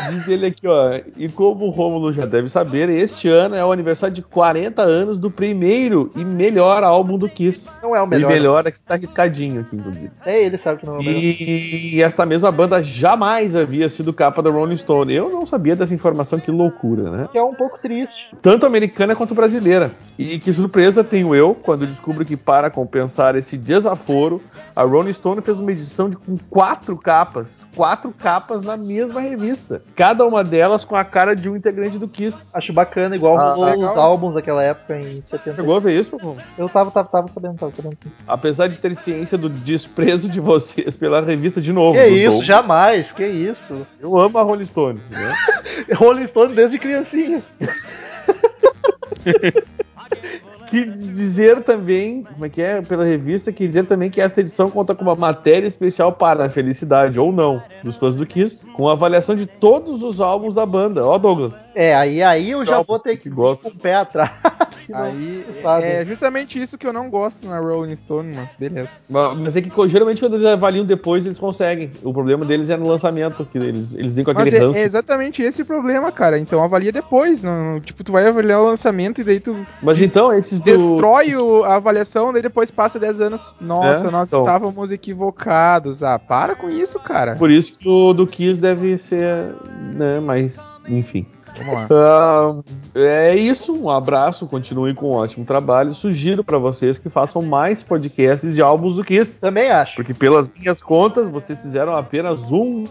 Diz 0.09 0.27
ele 0.27 0.47
aqui, 0.47 0.67
ó. 0.67 0.91
E 1.17 1.27
como 1.27 1.65
o 1.65 1.69
Rômulo 1.69 2.11
já 2.13 2.26
deve 2.26 2.49
saber, 2.49 2.89
este 2.89 3.27
ano 3.27 3.55
é 3.55 3.63
o 3.63 3.72
aniversário 3.72 4.15
de 4.15 4.22
40 4.22 4.81
anos 4.81 5.19
do 5.19 5.30
primeiro 5.30 6.09
e 6.15 6.23
melhor 6.23 6.84
álbum 6.84 7.17
do 7.17 7.30
Kiss. 7.30 7.81
Não 7.84 7.95
é 7.95 8.01
o 8.01 8.07
melhor. 8.07 8.31
E 8.31 8.34
melhor 8.34 8.67
aqui 8.67 8.81
tá 8.81 8.95
riscadinho 8.95 9.61
aqui, 9.61 9.76
inclusive. 9.76 10.11
É 10.26 10.43
ele 10.43 10.57
sabe 10.57 10.80
que 10.80 10.85
não 10.85 10.95
é 10.95 10.99
o 10.99 11.03
melhor. 11.03 11.22
E 11.22 12.01
esta 12.01 12.26
mesma 12.26 12.51
banda 12.51 12.81
jamais 12.81 13.55
havia 13.55 13.89
sido 13.89 14.13
capa 14.13 14.41
da 14.41 14.49
Rolling 14.49 14.77
Stone. 14.77 15.13
Eu 15.13 15.30
não 15.30 15.45
sabia 15.45 15.76
dessa 15.76 15.93
informação, 15.93 16.39
que 16.39 16.49
loucura, 16.49 17.11
né? 17.11 17.30
Que 17.31 17.38
é 17.38 17.43
um 17.43 17.53
pouco 17.53 17.80
triste. 17.80 18.30
Tanto 18.41 18.65
americana 18.65 19.15
quanto 19.15 19.35
brasileira. 19.35 19.91
E 20.17 20.39
que 20.39 20.53
surpresa 20.53 21.03
tenho 21.03 21.35
eu 21.35 21.53
quando 21.53 21.85
descubro 21.85 22.23
que, 22.26 22.38
para 22.38 22.69
compensar 22.69 23.35
esse 23.38 23.57
desaforo, 23.57 24.41
a 24.76 24.84
Rolling 24.84 25.14
Stone 25.14 25.41
fez 25.41 25.60
uma 25.60 25.72
edição 25.72 26.10
de, 26.10 26.18
com 26.18 26.38
quatro 26.49 26.98
capas. 26.98 27.66
Quatro 27.76 28.12
capas 28.12 28.62
na 28.62 28.76
mesma 28.76 29.22
revista. 29.22 29.82
Cada 29.95 30.26
uma 30.26 30.44
delas 30.44 30.84
com 30.84 30.95
a 30.95 31.03
cara 31.03 31.36
de 31.36 31.49
um 31.49 31.56
integrante 31.56 31.98
do 31.98 32.07
Kiss. 32.07 32.52
Acho 32.53 32.74
bacana, 32.74 33.16
igual 33.16 33.38
Ah, 33.38 33.53
rolou 33.53 33.72
legal. 33.72 33.91
os 33.91 33.98
álbuns 33.98 34.36
daquela 34.36 34.64
época 34.64 34.99
em 34.99 35.24
70. 35.26 35.56
Chegou 35.57 35.78
a 35.78 35.80
ver 35.80 35.99
isso? 35.99 36.18
Eu 36.57 36.68
tava, 36.70 36.91
tava, 36.91 37.07
tava 37.07 37.28
sabendo, 37.30 37.56
tava 37.57 37.72
sabendo. 37.76 37.98
Apesar 38.28 38.68
de 38.68 38.78
ter 38.78 38.94
ciência 38.95 39.38
do 39.38 39.49
desprezo 39.49 40.30
de 40.30 40.40
vocês 40.40 40.95
pela 40.95 41.22
revista 41.22 41.62
de 41.62 41.72
novo. 41.72 41.98
Que 41.98 42.07
isso, 42.07 42.26
Douglas, 42.32 42.45
jamais, 42.45 43.12
que 43.12 43.26
isso. 43.26 43.86
Eu 43.99 44.18
amo 44.18 44.38
a 44.38 44.44
Rolling 44.44 44.66
Stone. 44.66 45.02
Né? 45.10 45.34
Rolling 45.95 46.28
Stone 46.28 46.53
desde 46.53 46.78
criancinha. 46.80 47.44
Que 50.76 50.85
dizer 50.85 51.61
também, 51.64 52.23
como 52.23 52.45
é 52.45 52.49
que 52.49 52.61
é, 52.61 52.81
pela 52.81 53.03
revista, 53.03 53.52
que 53.52 53.68
dizer 53.68 53.85
também 53.85 54.10
que 54.10 54.19
esta 54.19 54.41
edição 54.41 54.69
conta 54.69 54.93
com 54.93 55.03
uma 55.03 55.15
matéria 55.15 55.68
especial 55.68 56.11
para 56.11 56.45
a 56.45 56.49
felicidade, 56.49 57.19
ou 57.19 57.31
não, 57.31 57.61
dos 57.84 57.97
fãs 57.97 58.15
do 58.15 58.26
Kiss, 58.26 58.65
com 58.73 58.89
avaliação 58.89 59.35
de 59.35 59.45
todos 59.45 60.03
os 60.03 60.19
álbuns 60.19 60.56
da 60.56 60.65
banda. 60.65 61.06
Ó, 61.06 61.18
Douglas. 61.18 61.69
É, 61.76 61.95
aí, 61.95 62.22
aí 62.22 62.52
eu 62.52 62.65
já 62.65 62.81
vou 62.81 62.99
ter 62.99 63.18
que 63.18 63.30
que 63.30 63.35
com 63.35 63.52
o 63.52 63.76
pé 63.76 63.95
atrás. 63.95 64.31
Aí 64.93 65.43
se 65.52 65.61
sabe. 65.61 65.85
é 65.85 66.06
justamente 66.06 66.61
isso 66.61 66.77
que 66.77 66.85
eu 66.85 66.93
não 66.93 67.10
gosto 67.10 67.47
na 67.47 67.60
Rolling 67.60 67.95
Stone, 67.95 68.35
mas 68.35 68.56
beleza. 68.56 68.97
Mas 69.10 69.38
mas 69.38 69.56
é 69.56 69.61
que 69.61 69.72
geralmente 69.89 70.19
quando 70.19 70.35
eles 70.35 70.45
avaliam 70.45 70.85
depois, 70.85 71.26
eles 71.26 71.39
conseguem. 71.39 71.91
O 72.03 72.14
problema 72.14 72.45
deles 72.45 72.69
é 72.69 72.77
no 72.77 72.88
lançamento, 72.88 73.45
que 73.45 73.57
eles, 73.57 73.95
eles 73.95 74.15
vêm 74.15 74.23
com 74.23 74.34
Mas 74.34 74.47
aquele 74.47 74.64
é, 74.64 74.68
ranço. 74.68 74.77
é 74.77 74.84
exatamente 74.84 75.41
esse 75.41 75.61
o 75.61 75.65
problema, 75.65 76.11
cara. 76.11 76.38
Então 76.38 76.64
avalia 76.64 76.91
depois. 76.91 77.41
Não, 77.41 77.80
tipo, 77.80 78.03
tu 78.03 78.11
vai 78.11 78.27
avaliar 78.27 78.61
o 78.61 78.65
lançamento 78.65 79.22
e 79.22 79.23
daí 79.23 79.39
tu 79.39 79.65
Mas 79.81 79.99
então, 79.99 80.34
esses. 80.34 80.60
Destrói 80.66 81.36
o- 81.36 81.64
a 81.64 81.76
avaliação, 81.76 82.34
daí 82.34 82.42
depois 82.42 82.70
passa 82.72 83.00
10 83.00 83.22
anos. 83.22 83.54
Nossa, 83.62 84.08
É, 84.08 84.12
nós 84.12 84.30
então. 84.30 84.42
estávamos 84.42 84.92
equivocados. 84.92 86.04
Ah, 86.04 86.20
para 86.20 86.56
com 86.56 86.70
isso, 86.70 87.00
cara. 87.00 87.36
Por 87.36 87.50
isso 87.52 87.78
que 87.78 87.88
o 87.88 88.14
do 88.14 88.26
Kiss 88.28 88.60
deve 88.60 88.98
ser, 88.98 89.56
né, 89.94 90.20
mas, 90.20 90.84
enfim. 90.90 91.26
Vamos 91.57 91.73
lá. 91.73 91.88
Ah, 91.95 92.61
é 92.95 93.36
isso, 93.36 93.76
um 93.76 93.90
abraço, 93.90 94.45
continuem 94.48 94.94
com 94.95 95.07
um 95.11 95.14
ótimo 95.14 95.45
trabalho. 95.45 95.94
Sugiro 95.94 96.44
pra 96.44 96.57
vocês 96.57 96.98
que 96.98 97.10
façam 97.10 97.41
mais 97.41 97.82
podcasts 97.84 98.56
de 98.56 98.61
álbuns 98.61 98.95
do 98.95 99.03
Kiss. 99.03 99.40
Também 99.41 99.69
acho. 99.69 99.95
Porque 99.95 100.14
pelas 100.14 100.48
minhas 100.48 100.82
contas, 100.84 101.30
vocês 101.30 101.61
fizeram 101.61 101.95
apenas 101.95 102.52
um 102.52 102.86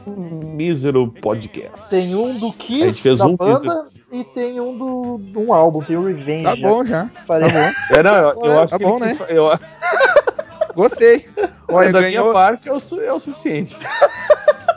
mísero 0.45 1.09
podcast. 1.23 1.89
Tem 1.91 2.15
um 2.15 2.39
do 2.39 2.49
A 2.49 2.53
Kiss 2.53 2.85
gente 2.86 3.03
fez 3.03 3.20
um 3.20 3.36
banda 3.36 3.86
e 4.12 4.24
tem 4.24 4.61
um 4.61 4.77
do, 4.77 5.20
um 5.41 5.53
álbum, 5.53 5.81
tem 5.81 5.97
o 5.97 6.07
Revenge. 6.07 6.45
Tá 6.45 6.57
bom 6.57 6.85
já. 6.85 7.09
Falei. 7.27 7.51
Tá 7.51 7.55
bom. 7.55 7.97
É, 7.97 8.03
não, 8.03 8.15
eu, 8.15 8.45
eu 8.45 8.61
acho 8.61 8.73
Tá 8.73 8.78
que 8.78 8.85
bom, 8.85 8.99
né? 8.99 9.09
quis- 9.16 9.28
eu- 9.31 9.51
Gostei. 10.74 11.27
Olha, 11.69 11.93
da 11.93 12.01
ganhou, 12.01 12.24
minha 12.24 12.35
parte 12.35 12.69
é 12.69 12.73
o, 12.73 12.77
é 13.01 13.12
o 13.12 13.19
suficiente. 13.20 13.77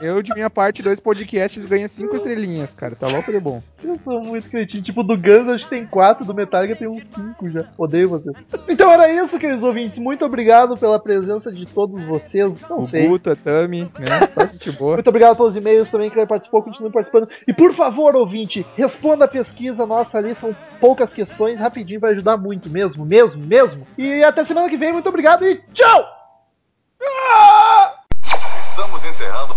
Eu 0.02 0.22
de 0.22 0.34
minha 0.34 0.50
parte, 0.50 0.82
dois 0.82 1.00
podcasts 1.00 1.66
ganha 1.66 1.88
cinco 1.88 2.16
estrelinhas, 2.16 2.74
cara. 2.74 2.96
Tá 2.96 3.08
louco 3.08 3.32
de 3.32 3.40
bom. 3.40 3.62
Eu 3.84 3.98
sou 4.00 4.22
muito 4.22 4.50
cretino. 4.50 4.84
Tipo, 4.84 5.04
do 5.04 5.18
Guns 5.18 5.48
acho 5.50 5.64
que 5.66 5.70
tem 5.70 5.86
quatro, 5.86 6.26
do 6.26 6.34
Metallica 6.34 6.76
tem 6.76 6.88
uns 6.88 7.06
cinco 7.06 7.50
já. 7.50 7.66
Odeio 7.78 8.10
vocês. 8.10 8.36
Então 8.68 8.92
era 8.92 9.12
isso, 9.12 9.40
queridos 9.40 9.64
ouvintes. 9.64 9.98
Muito 9.98 10.26
obrigado 10.26 10.78
pela 10.78 11.00
presença 11.00 11.52
de 11.52 11.66
todos 11.66 12.04
vocês. 12.06 12.68
Não 12.70 12.80
O 12.80 12.86
sei. 12.86 13.08
Guto, 13.08 13.32
a 13.32 13.36
Tami, 13.36 13.92
né? 14.00 14.28
Só 14.30 14.46
gente 14.46 14.72
boa. 14.72 14.94
Muito 14.94 15.10
obrigado 15.10 15.36
pelos 15.36 15.56
e-mails 15.56 15.90
também 15.90 16.10
que 16.10 16.26
participou, 16.26 16.62
continue 16.64 16.92
participando. 16.92 17.30
E 17.48 17.54
por 17.54 17.74
favor, 17.74 18.16
ouvinte, 18.16 18.66
responda 18.76 19.26
a 19.26 19.28
pesquisa 19.28 19.86
nossa 19.86 20.18
ali, 20.18 20.36
são 20.36 20.56
poucas 20.80 21.14
questões, 21.14 21.60
rapidinho, 21.60 22.00
vai 22.00 22.12
ajudar 22.12 22.38
muito 22.38 22.70
mesmo, 22.70 23.06
mesmo, 23.06 23.44
mesmo. 23.44 23.88
E 23.98 24.24
até 24.24 24.44
semana 24.46 24.70
que 24.70 24.78
vem, 24.78 24.94
muito 24.94 25.10
obrigado 25.10 25.46
e 25.46 25.62
tchau! 25.74 26.06
Estamos 28.70 29.06
encerrando. 29.06 29.57